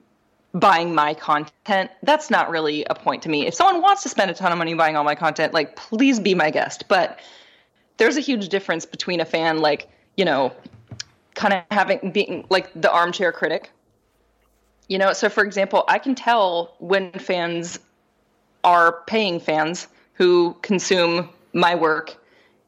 buying 0.55 0.95
my 0.95 1.13
content. 1.13 1.91
That's 2.01 2.29
not 2.29 2.49
really 2.49 2.85
a 2.85 2.95
point 2.95 3.21
to 3.23 3.29
me. 3.29 3.45
If 3.45 3.53
someone 3.53 3.81
wants 3.81 4.03
to 4.03 4.09
spend 4.09 4.31
a 4.31 4.33
ton 4.33 4.51
of 4.51 4.57
money 4.57 4.73
buying 4.73 4.95
all 4.95 5.03
my 5.03 5.15
content, 5.15 5.53
like 5.53 5.75
please 5.75 6.19
be 6.19 6.33
my 6.33 6.49
guest. 6.49 6.85
But 6.87 7.19
there's 7.97 8.15
a 8.17 8.21
huge 8.21 8.49
difference 8.49 8.85
between 8.85 9.19
a 9.19 9.25
fan 9.25 9.59
like, 9.59 9.89
you 10.15 10.23
know, 10.23 10.53
kind 11.35 11.53
of 11.53 11.63
having 11.71 12.11
being 12.11 12.45
like 12.49 12.71
the 12.73 12.91
armchair 12.91 13.33
critic. 13.33 13.69
You 14.87 14.97
know, 14.97 15.13
so 15.13 15.29
for 15.29 15.43
example, 15.43 15.83
I 15.87 15.99
can 15.99 16.15
tell 16.15 16.75
when 16.79 17.11
fans 17.11 17.79
are 18.63 19.01
paying 19.07 19.39
fans 19.39 19.87
who 20.13 20.55
consume 20.61 21.29
my 21.53 21.75
work 21.75 22.15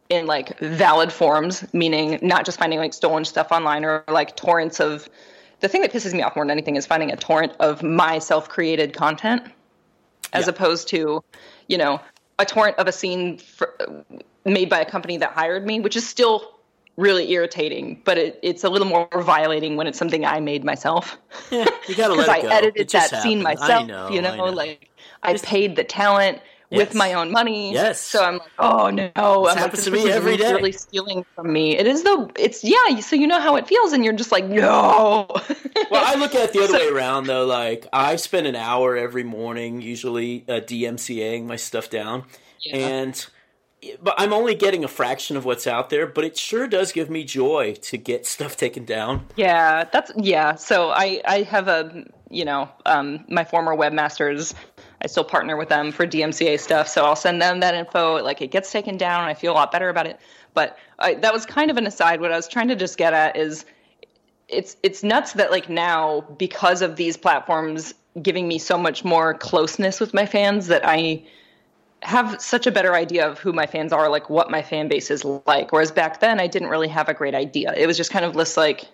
in 0.10 0.26
like 0.26 0.60
valid 0.60 1.14
forms, 1.14 1.66
meaning 1.74 2.20
not 2.22 2.44
just 2.44 2.60
finding 2.60 2.80
like 2.80 2.94
stolen 2.94 3.24
stuff 3.24 3.52
online 3.52 3.86
or 3.86 4.04
like 4.10 4.36
torrents 4.36 4.80
of 4.80 5.08
the 5.60 5.68
thing 5.68 5.82
that 5.82 5.92
pisses 5.92 6.14
me 6.14 6.22
off 6.22 6.36
more 6.36 6.46
than 6.46 6.52
anything 6.52 6.76
is 6.76 6.86
finding 6.86 7.12
a 7.12 7.16
torrent 7.16 7.54
of 7.60 7.84
my 7.84 8.20
self-created 8.20 8.94
content 8.94 9.44
as 10.34 10.46
Yeah. 10.46 10.52
opposed 10.52 10.88
to, 10.90 11.24
you 11.68 11.78
know, 11.78 12.00
a 12.40 12.46
torrent 12.46 12.78
of 12.78 12.88
a 12.88 12.92
scene 12.92 13.38
for, 13.38 13.74
made 14.46 14.70
by 14.70 14.80
a 14.80 14.86
company 14.86 15.18
that 15.18 15.32
hired 15.32 15.66
me, 15.66 15.80
which 15.80 15.96
is 15.96 16.08
still 16.08 16.54
really 16.98 17.32
irritating, 17.32 18.02
but 18.06 18.18
it, 18.18 18.40
it's 18.42 18.64
a 18.64 18.70
little 18.70 18.88
more 18.88 19.08
violating 19.22 19.76
when 19.78 19.86
it's 19.88 20.00
something 20.00 20.26
I 20.26 20.40
made 20.40 20.64
myself. 20.64 21.18
Yeah, 21.52 21.66
you 21.88 21.96
gotta 21.96 22.14
let 22.16 22.30
I 22.30 22.40
it 22.40 22.42
go. 22.44 22.50
edited 22.50 22.82
It 22.82 22.90
that 22.92 23.10
scene 23.22 23.40
happened. 23.42 23.60
I 23.62 23.68
myself. 23.68 23.88
know, 23.88 24.10
you 24.10 24.22
know, 24.22 24.32
I 24.32 24.38
know. 24.38 24.46
like 24.46 24.90
I 25.24 25.38
paid 25.38 25.76
the 25.76 25.84
talent 25.84 26.40
with 26.72 26.94
my 26.94 27.14
own 27.14 27.32
money. 27.32 27.74
Yes. 27.74 28.02
So 28.02 28.24
I'm 28.24 28.38
like, 28.40 28.50
oh 28.60 28.90
no, 28.90 29.10
I'm 29.16 29.42
like, 29.44 29.58
happens 29.58 29.86
this 29.86 29.86
to 29.86 29.92
me 29.92 30.10
every 30.12 30.38
day. 30.38 30.54
Really 30.54 30.72
stealing 30.72 31.26
from 31.36 31.52
me. 31.52 31.78
It 31.78 31.88
is 31.88 32.04
though. 32.04 32.30
It's 32.38 32.64
yeah. 32.64 33.00
So 33.00 33.16
you 33.16 33.28
know 33.28 33.40
how 33.40 33.56
it 33.56 33.68
feels, 33.68 33.94
and 33.94 34.04
you're 34.04 34.14
just 34.14 34.32
like, 34.32 34.46
no. 34.46 35.28
Well, 35.92 36.04
I 36.04 36.16
look 36.16 36.34
at 36.34 36.50
it 36.50 36.54
the 36.54 36.64
other 36.64 36.74
way 36.74 36.88
around 36.88 37.28
though. 37.28 37.46
Like 37.46 37.88
I 37.94 38.16
spend 38.16 38.48
an 38.48 38.56
hour 38.56 38.98
every 38.98 39.24
morning, 39.24 39.82
usually 39.82 40.44
uh, 40.50 40.54
DMCAing 40.54 41.46
my 41.46 41.56
stuff 41.56 41.90
down, 41.90 42.24
Yeah. 42.62 42.78
and 42.78 43.28
but 44.02 44.16
I'm 44.18 44.34
only 44.34 44.56
getting 44.56 44.84
a 44.84 44.88
fraction 44.88 45.38
of 45.38 45.46
what's 45.46 45.68
out 45.68 45.90
there. 45.92 46.08
But 46.08 46.24
it 46.26 46.36
sure 46.38 46.68
does 46.68 46.92
give 46.92 47.10
me 47.12 47.24
joy 47.24 47.76
to 47.84 47.98
get 47.98 48.26
stuff 48.26 48.58
taken 48.58 48.86
down. 48.86 49.28
Yeah, 49.36 49.84
that's 49.86 50.12
yeah. 50.18 50.56
So 50.56 50.90
I 50.90 51.22
I 51.26 51.44
have 51.44 51.68
a 51.68 52.06
you 52.30 52.44
know 52.44 52.70
um, 52.86 53.24
my 53.30 53.44
former 53.44 53.76
webmasters. 53.76 54.54
I 55.02 55.08
still 55.08 55.24
partner 55.24 55.56
with 55.58 55.70
them 55.70 55.92
for 55.92 56.08
DMCA 56.08 56.60
stuff, 56.60 56.88
so 56.88 57.06
I'll 57.06 57.16
send 57.16 57.42
them 57.42 57.60
that 57.60 57.76
info. 57.76 58.24
Like 58.24 58.42
it 58.42 58.52
gets 58.52 58.72
taken 58.72 58.98
down, 58.98 59.22
and 59.22 59.30
I 59.30 59.34
feel 59.34 59.54
a 59.54 59.56
lot 59.56 59.72
better 59.72 59.90
about 59.90 60.08
it. 60.08 60.20
But 60.54 60.78
I, 61.00 61.14
that 61.16 61.34
was 61.34 61.46
kind 61.46 61.70
of 61.70 61.78
an 61.78 61.86
aside. 61.86 62.20
What 62.20 62.32
I 62.32 62.36
was 62.36 62.48
trying 62.48 62.68
to 62.70 62.76
just 62.76 62.98
get 62.98 63.14
at 63.14 63.38
is 63.38 63.66
it's 64.48 64.78
it's 64.82 65.04
nuts 65.04 65.34
that 65.34 65.52
like 65.52 65.70
now 65.70 66.22
because 66.38 66.82
of 66.82 66.96
these 66.96 67.18
platforms 67.18 67.94
giving 68.22 68.48
me 68.48 68.58
so 68.58 68.78
much 68.78 69.04
more 69.04 69.34
closeness 69.36 70.00
with 70.00 70.14
my 70.14 70.26
fans 70.26 70.68
that 70.68 70.82
I 70.84 71.24
have 72.04 72.42
such 72.42 72.68
a 72.68 72.72
better 72.72 72.94
idea 72.96 73.28
of 73.28 73.40
who 73.40 73.52
my 73.54 73.66
fans 73.66 73.92
are, 73.92 74.10
like 74.10 74.30
what 74.30 74.50
my 74.50 74.62
fan 74.62 74.88
base 74.88 75.12
is 75.12 75.26
like. 75.46 75.72
Whereas 75.72 75.92
back 75.92 76.20
then, 76.20 76.40
I 76.40 76.48
didn't 76.48 76.70
really 76.70 76.88
have 76.88 77.10
a 77.10 77.14
great 77.14 77.36
idea. 77.36 77.74
It 77.76 77.88
was 77.88 77.98
just 77.98 78.12
kind 78.12 78.26
of 78.26 78.34
this 78.34 78.58
like 78.58 78.88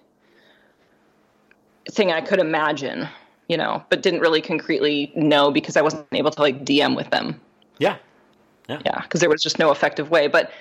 thing 1.89 2.11
I 2.11 2.21
could 2.21 2.39
imagine, 2.39 3.07
you 3.53 3.57
know, 3.57 3.83
but 3.89 4.01
didn't 4.01 4.21
really 4.21 4.41
concretely 4.41 5.11
know 5.15 5.51
because 5.51 5.77
I 5.77 5.83
wasn't 5.83 6.07
able 6.11 6.31
to 6.31 6.41
like 6.41 6.65
DM 6.65 6.95
with 6.95 7.11
them. 7.11 7.39
Yeah, 7.77 7.97
Yeah, 8.83 9.01
because 9.01 9.19
there 9.19 9.29
was 9.29 9.43
just 9.43 9.59
no 9.59 9.69
effective 9.69 10.09
way. 10.09 10.27
But 10.27 10.51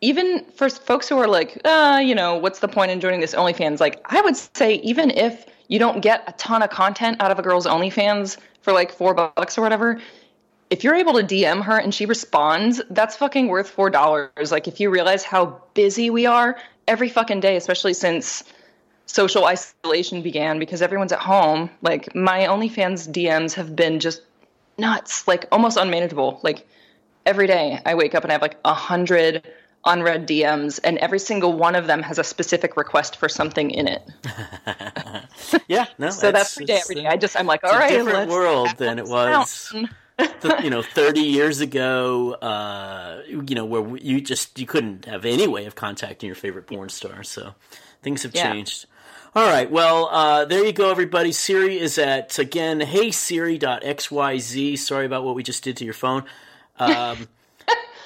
even 0.00 0.44
for 0.54 0.70
folks 0.70 1.08
who 1.08 1.18
are 1.18 1.26
like, 1.26 1.60
uh, 1.64 2.00
you 2.00 2.14
know, 2.14 2.36
what's 2.36 2.60
the 2.60 2.68
point 2.68 2.92
in 2.92 3.00
joining 3.00 3.18
this 3.18 3.34
OnlyFans? 3.34 3.80
Like, 3.80 4.00
I 4.12 4.20
would 4.20 4.36
say 4.36 4.74
even 4.74 5.10
if 5.10 5.46
you 5.66 5.80
don't 5.80 6.02
get 6.02 6.22
a 6.28 6.32
ton 6.34 6.62
of 6.62 6.70
content 6.70 7.16
out 7.20 7.32
of 7.32 7.38
a 7.40 7.42
girl's 7.42 7.66
OnlyFans 7.66 8.36
for 8.60 8.72
like 8.72 8.92
four 8.92 9.12
bucks 9.12 9.58
or 9.58 9.62
whatever, 9.62 10.00
if 10.70 10.84
you're 10.84 10.94
able 10.94 11.14
to 11.14 11.24
DM 11.24 11.64
her 11.64 11.76
and 11.76 11.92
she 11.92 12.06
responds, 12.06 12.80
that's 12.90 13.16
fucking 13.16 13.48
worth 13.48 13.68
four 13.68 13.90
dollars. 13.90 14.52
Like, 14.52 14.68
if 14.68 14.78
you 14.78 14.88
realize 14.88 15.24
how 15.24 15.60
busy 15.74 16.10
we 16.10 16.26
are 16.26 16.56
every 16.86 17.08
fucking 17.08 17.40
day, 17.40 17.56
especially 17.56 17.94
since 17.94 18.44
social 19.06 19.44
isolation 19.46 20.22
began 20.22 20.58
because 20.58 20.82
everyone's 20.82 21.12
at 21.12 21.20
home. 21.20 21.70
Like, 21.82 22.14
my 22.14 22.40
OnlyFans 22.40 23.08
DMs 23.10 23.54
have 23.54 23.74
been 23.76 24.00
just 24.00 24.22
nuts, 24.78 25.26
like 25.28 25.46
almost 25.52 25.76
unmanageable. 25.76 26.40
Like 26.42 26.66
every 27.26 27.46
day 27.46 27.80
I 27.86 27.94
wake 27.94 28.14
up 28.14 28.22
and 28.24 28.32
I 28.32 28.34
have 28.34 28.42
like 28.42 28.58
a 28.64 28.74
hundred 28.74 29.46
unread 29.86 30.26
DMs, 30.26 30.80
and 30.82 30.96
every 30.98 31.18
single 31.18 31.52
one 31.52 31.74
of 31.74 31.86
them 31.86 32.02
has 32.02 32.18
a 32.18 32.24
specific 32.24 32.76
request 32.76 33.16
for 33.16 33.28
something 33.28 33.70
in 33.70 33.86
it. 33.86 34.02
yeah. 35.68 35.86
No, 35.98 36.10
So 36.10 36.32
that's 36.32 36.56
every 36.56 36.66
day, 36.66 36.80
every 36.82 36.94
day. 36.96 37.06
I 37.06 37.16
just 37.16 37.38
I'm 37.38 37.46
like, 37.46 37.62
all 37.64 37.72
right, 37.72 37.90
different 37.90 38.30
world 38.30 38.70
than 38.78 38.98
it 38.98 39.06
was. 39.06 39.70
down. 39.72 39.90
th- 40.18 40.62
you 40.62 40.70
know, 40.70 40.80
30 40.82 41.20
years 41.20 41.60
ago, 41.60 42.32
uh, 42.34 43.22
you 43.28 43.54
know, 43.54 43.64
where 43.64 43.96
you 43.96 44.20
just 44.20 44.58
you 44.58 44.66
couldn't 44.66 45.04
have 45.04 45.24
any 45.24 45.46
way 45.46 45.66
of 45.66 45.74
contacting 45.74 46.28
your 46.28 46.36
favorite 46.36 46.66
porn 46.66 46.88
star. 46.88 47.22
So 47.22 47.54
things 48.02 48.22
have 48.22 48.34
Yeah. 48.34 48.52
changed. 48.52 48.86
All 49.36 49.48
right, 49.48 49.68
well, 49.68 50.10
uh, 50.12 50.44
there 50.44 50.64
you 50.64 50.72
go, 50.72 50.92
everybody. 50.92 51.32
Siri 51.32 51.76
is 51.76 51.98
at 51.98 52.38
again, 52.38 52.80
hey 52.80 53.10
Siri.xyz. 53.10 54.78
Sorry 54.78 55.06
about 55.06 55.24
what 55.24 55.34
we 55.34 55.42
just 55.42 55.64
did 55.64 55.76
to 55.78 55.84
your 55.84 55.92
phone. 55.92 56.22
Um, 56.78 57.26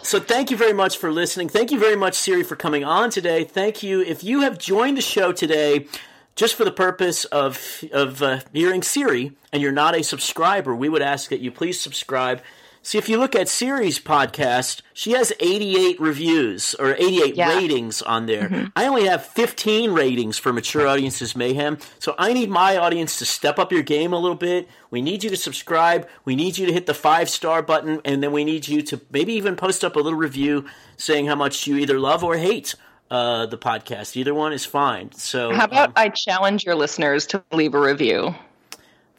so 0.03 0.21
thank 0.21 0.51
you 0.51 0.57
very 0.57 0.73
much 0.73 0.97
for 0.97 1.13
listening. 1.13 1.51
Thank 1.51 1.71
you 1.71 1.79
very 1.79 1.97
much, 1.97 2.15
Siri, 2.15 2.43
for 2.45 2.57
coming 2.57 2.83
on 2.83 3.11
today. 3.11 3.45
Thank 3.45 3.83
you. 3.83 4.01
If 4.01 4.25
you 4.25 4.41
have 4.41 4.57
joined 4.57 4.97
the 4.97 5.03
show 5.03 5.33
today 5.33 5.87
just 6.35 6.55
for 6.55 6.65
the 6.65 6.73
purpose 6.73 7.27
of 7.27 7.85
of 7.93 8.23
uh, 8.23 8.41
hearing 8.55 8.83
Siri 8.83 9.33
and 9.53 9.61
you're 9.61 9.71
not 9.71 9.95
a 9.95 10.03
subscriber, 10.03 10.75
we 10.75 10.89
would 10.89 11.03
ask 11.03 11.29
that 11.29 11.41
you 11.41 11.51
please 11.51 11.79
subscribe. 11.79 12.41
See, 12.83 12.97
if 12.97 13.09
you 13.09 13.19
look 13.19 13.35
at 13.35 13.49
Siri's 13.49 13.99
podcast, 14.01 14.81
she 14.95 15.13
has 15.13 15.33
88 15.41 16.01
reviews 16.01 16.75
or 16.79 16.95
88 16.95 17.35
Yeah. 17.37 17.55
ratings 17.57 18.01
on 18.01 18.27
there. 18.27 18.71
I 18.75 18.87
only 18.87 19.05
have 19.07 19.27
15 19.27 19.93
ratings 19.93 20.39
for 20.39 20.53
Mature 20.53 20.87
Audiences 20.87 21.37
Mayhem. 21.37 21.79
So 21.99 22.15
I 22.19 22.33
need 22.33 22.49
my 22.49 22.77
audience 22.79 23.19
to 23.19 23.27
step 23.27 23.59
up 23.59 23.73
your 23.73 23.83
game 23.83 24.13
a 24.15 24.19
little 24.19 24.37
bit. 24.37 24.69
We 24.91 25.03
need 25.03 25.23
you 25.23 25.29
to 25.31 25.37
subscribe. 25.37 26.09
We 26.25 26.35
need 26.35 26.57
you 26.57 26.67
to 26.67 26.73
hit 26.73 26.87
the 26.87 26.95
five 26.95 27.29
star 27.29 27.63
button. 27.63 28.01
And 28.07 28.23
then 28.23 28.33
we 28.33 28.45
need 28.45 28.67
you 28.69 28.81
to 28.83 29.01
maybe 29.11 29.35
even 29.35 29.55
post 29.57 29.85
up 29.85 29.97
a 29.97 29.99
little 30.01 30.19
review 30.19 30.65
saying 30.97 31.27
how 31.27 31.35
much 31.35 31.67
you 31.67 31.77
either 31.77 31.99
love 31.99 32.25
or 32.25 32.37
hate 32.39 32.75
uh, 33.11 33.45
the 33.47 33.59
podcast. 33.59 34.17
Either 34.17 34.33
one 34.33 34.53
is 34.55 34.65
fine. 34.65 35.13
So 35.13 35.53
How 35.53 35.65
about 35.65 35.89
um, 35.89 35.95
I 35.97 36.09
challenge 36.09 36.65
your 36.65 36.75
listeners 36.75 37.27
to 37.29 37.43
leave 37.53 37.75
a 37.75 37.81
review? 37.81 38.35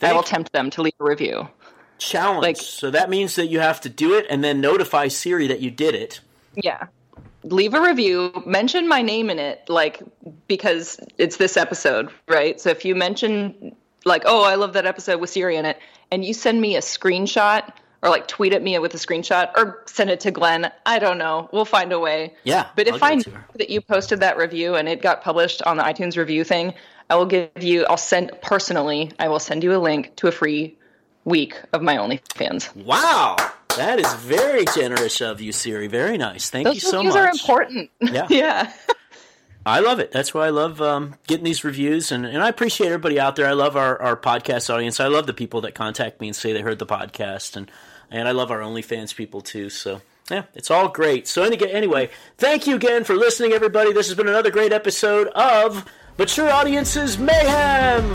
I 0.01 0.14
will 0.14 0.24
tempt 0.24 0.53
them 0.53 0.70
to 0.72 0.82
leave 0.82 0.93
a 0.99 1.03
review. 1.03 1.49
Challenge. 2.00 2.43
like- 2.43 2.58
so 2.58 2.89
that 2.91 3.10
means 3.10 3.36
that 3.36 3.47
you 3.47 3.60
have 3.60 3.82
to 3.82 3.89
do 3.89 4.16
it 4.16 4.26
and 4.30 4.43
then 4.43 4.62
notify 4.62 5.08
Siri 5.08 5.47
that 5.47 5.60
you 5.60 5.70
did 5.72 5.95
it. 5.95 6.22
Yeah. 6.56 6.88
Leave 7.43 7.74
a 7.74 7.82
review, 7.82 8.43
mention 8.45 8.88
my 8.88 9.02
name 9.02 9.30
in 9.30 9.39
it, 9.39 9.64
like, 9.70 10.02
because 10.47 11.00
it's 11.18 11.38
this 11.38 11.56
episode, 11.56 12.10
right? 12.28 12.60
So 12.60 12.70
if 12.70 12.84
you 12.84 12.95
mention, 12.95 13.76
like, 14.04 14.24
oh, 14.26 14.43
I 14.43 14.56
love 14.56 14.74
that 14.74 14.86
episode 14.86 15.22
with 15.22 15.30
Siri 15.30 15.56
in 15.56 15.66
it, 15.66 15.80
and 16.12 16.26
you 16.26 16.34
send 16.34 16.60
me 16.60 16.76
a 16.76 16.82
screenshot 16.82 17.72
or 18.02 18.10
like 18.10 18.28
tweet 18.28 18.54
at 18.54 18.62
me 18.64 18.78
with 18.80 18.93
a 18.93 18.97
screenshot 18.97 19.52
or 19.56 19.84
send 19.86 20.10
it 20.10 20.22
to 20.22 20.32
Glenn, 20.32 20.72
I 20.86 21.00
don't 21.00 21.18
know. 21.18 21.50
We'll 21.52 21.66
find 21.66 21.91
a 21.91 22.00
way. 22.00 22.34
Yeah, 22.43 22.68
But 22.76 22.88
I'll 22.88 22.95
if 22.95 23.04
I 23.04 23.16
know 23.16 23.24
that 23.56 23.70
you 23.70 23.82
posted 23.82 24.22
that 24.22 24.38
review 24.38 24.76
and 24.76 24.88
it 24.88 25.02
got 25.02 25.22
published 25.22 25.62
on 25.64 25.78
the 25.78 25.84
iTunes 25.84 26.18
review 26.18 26.43
thing, 26.43 26.74
I 27.10 27.16
will 27.16 27.26
give 27.26 27.50
you, 27.60 27.86
I'll 27.86 27.97
send 27.97 28.32
personally, 28.41 29.12
I 29.20 29.28
will 29.28 29.39
send 29.39 29.64
you 29.64 29.76
a 29.76 29.80
link 29.80 30.16
to 30.18 30.28
a 30.28 30.32
free 30.32 30.78
week 31.26 31.55
of 31.74 31.82
my 31.82 31.95
OnlyFans. 31.97 32.76
Wow, 32.76 33.36
that 33.78 33.99
is 33.99 34.11
very 34.15 34.65
generous 34.76 35.22
of 35.22 35.41
you, 35.41 35.51
Siri. 35.51 35.88
Very 35.88 36.17
nice. 36.17 36.49
Thank 36.49 36.67
you 36.67 36.74
Those 36.74 36.82
so 36.89 36.97
reviews 36.97 37.13
much. 37.15 37.24
are 37.24 37.30
important. 37.32 37.91
Yeah. 38.01 38.28
yeah. 38.30 38.74
I 39.65 39.82
love 39.82 39.99
it. 39.99 40.11
That's 40.11 40.34
why 40.34 40.47
I 40.47 40.49
love 40.49 40.82
um, 40.82 41.15
getting 41.28 41.43
these 41.43 41.63
reviews, 41.63 42.11
and, 42.11 42.26
and 42.26 42.41
I 42.41 42.47
appreciate 42.49 42.88
everybody 42.88 43.20
out 43.20 43.36
there. 43.36 43.45
I 43.45 43.51
love 43.51 43.76
our, 43.76 44.01
our 44.01 44.15
podcast 44.17 44.74
audience. 44.74 44.99
I 44.99 45.07
love 45.07 45.28
the 45.28 45.34
people 45.34 45.61
that 45.61 45.76
contact 45.76 46.22
me 46.22 46.28
and 46.28 46.36
say 46.36 46.53
they 46.53 46.61
heard 46.61 46.80
the 46.80 46.86
podcast, 46.88 47.55
and 47.57 47.70
and 48.09 48.28
I 48.28 48.32
love 48.32 48.49
our 48.51 48.59
OnlyFans 48.59 49.13
people 49.15 49.41
too. 49.41 49.70
So 49.70 50.01
yeah, 50.32 50.43
it's 50.55 50.72
all 50.72 50.88
great. 50.88 51.27
So 51.27 51.44
anyway, 51.44 52.10
thank 52.38 52.68
you 52.68 52.76
again 52.77 53.03
for 53.03 53.15
listening, 53.15 53.52
everybody. 53.52 53.91
This 53.94 54.07
has 54.07 54.15
been 54.15 54.30
another 54.30 54.49
great 54.49 54.72
episode 54.73 55.27
of 55.27 55.85
Mature 56.18 56.49
Audiences 56.49 57.19
Mayhem. 57.19 58.10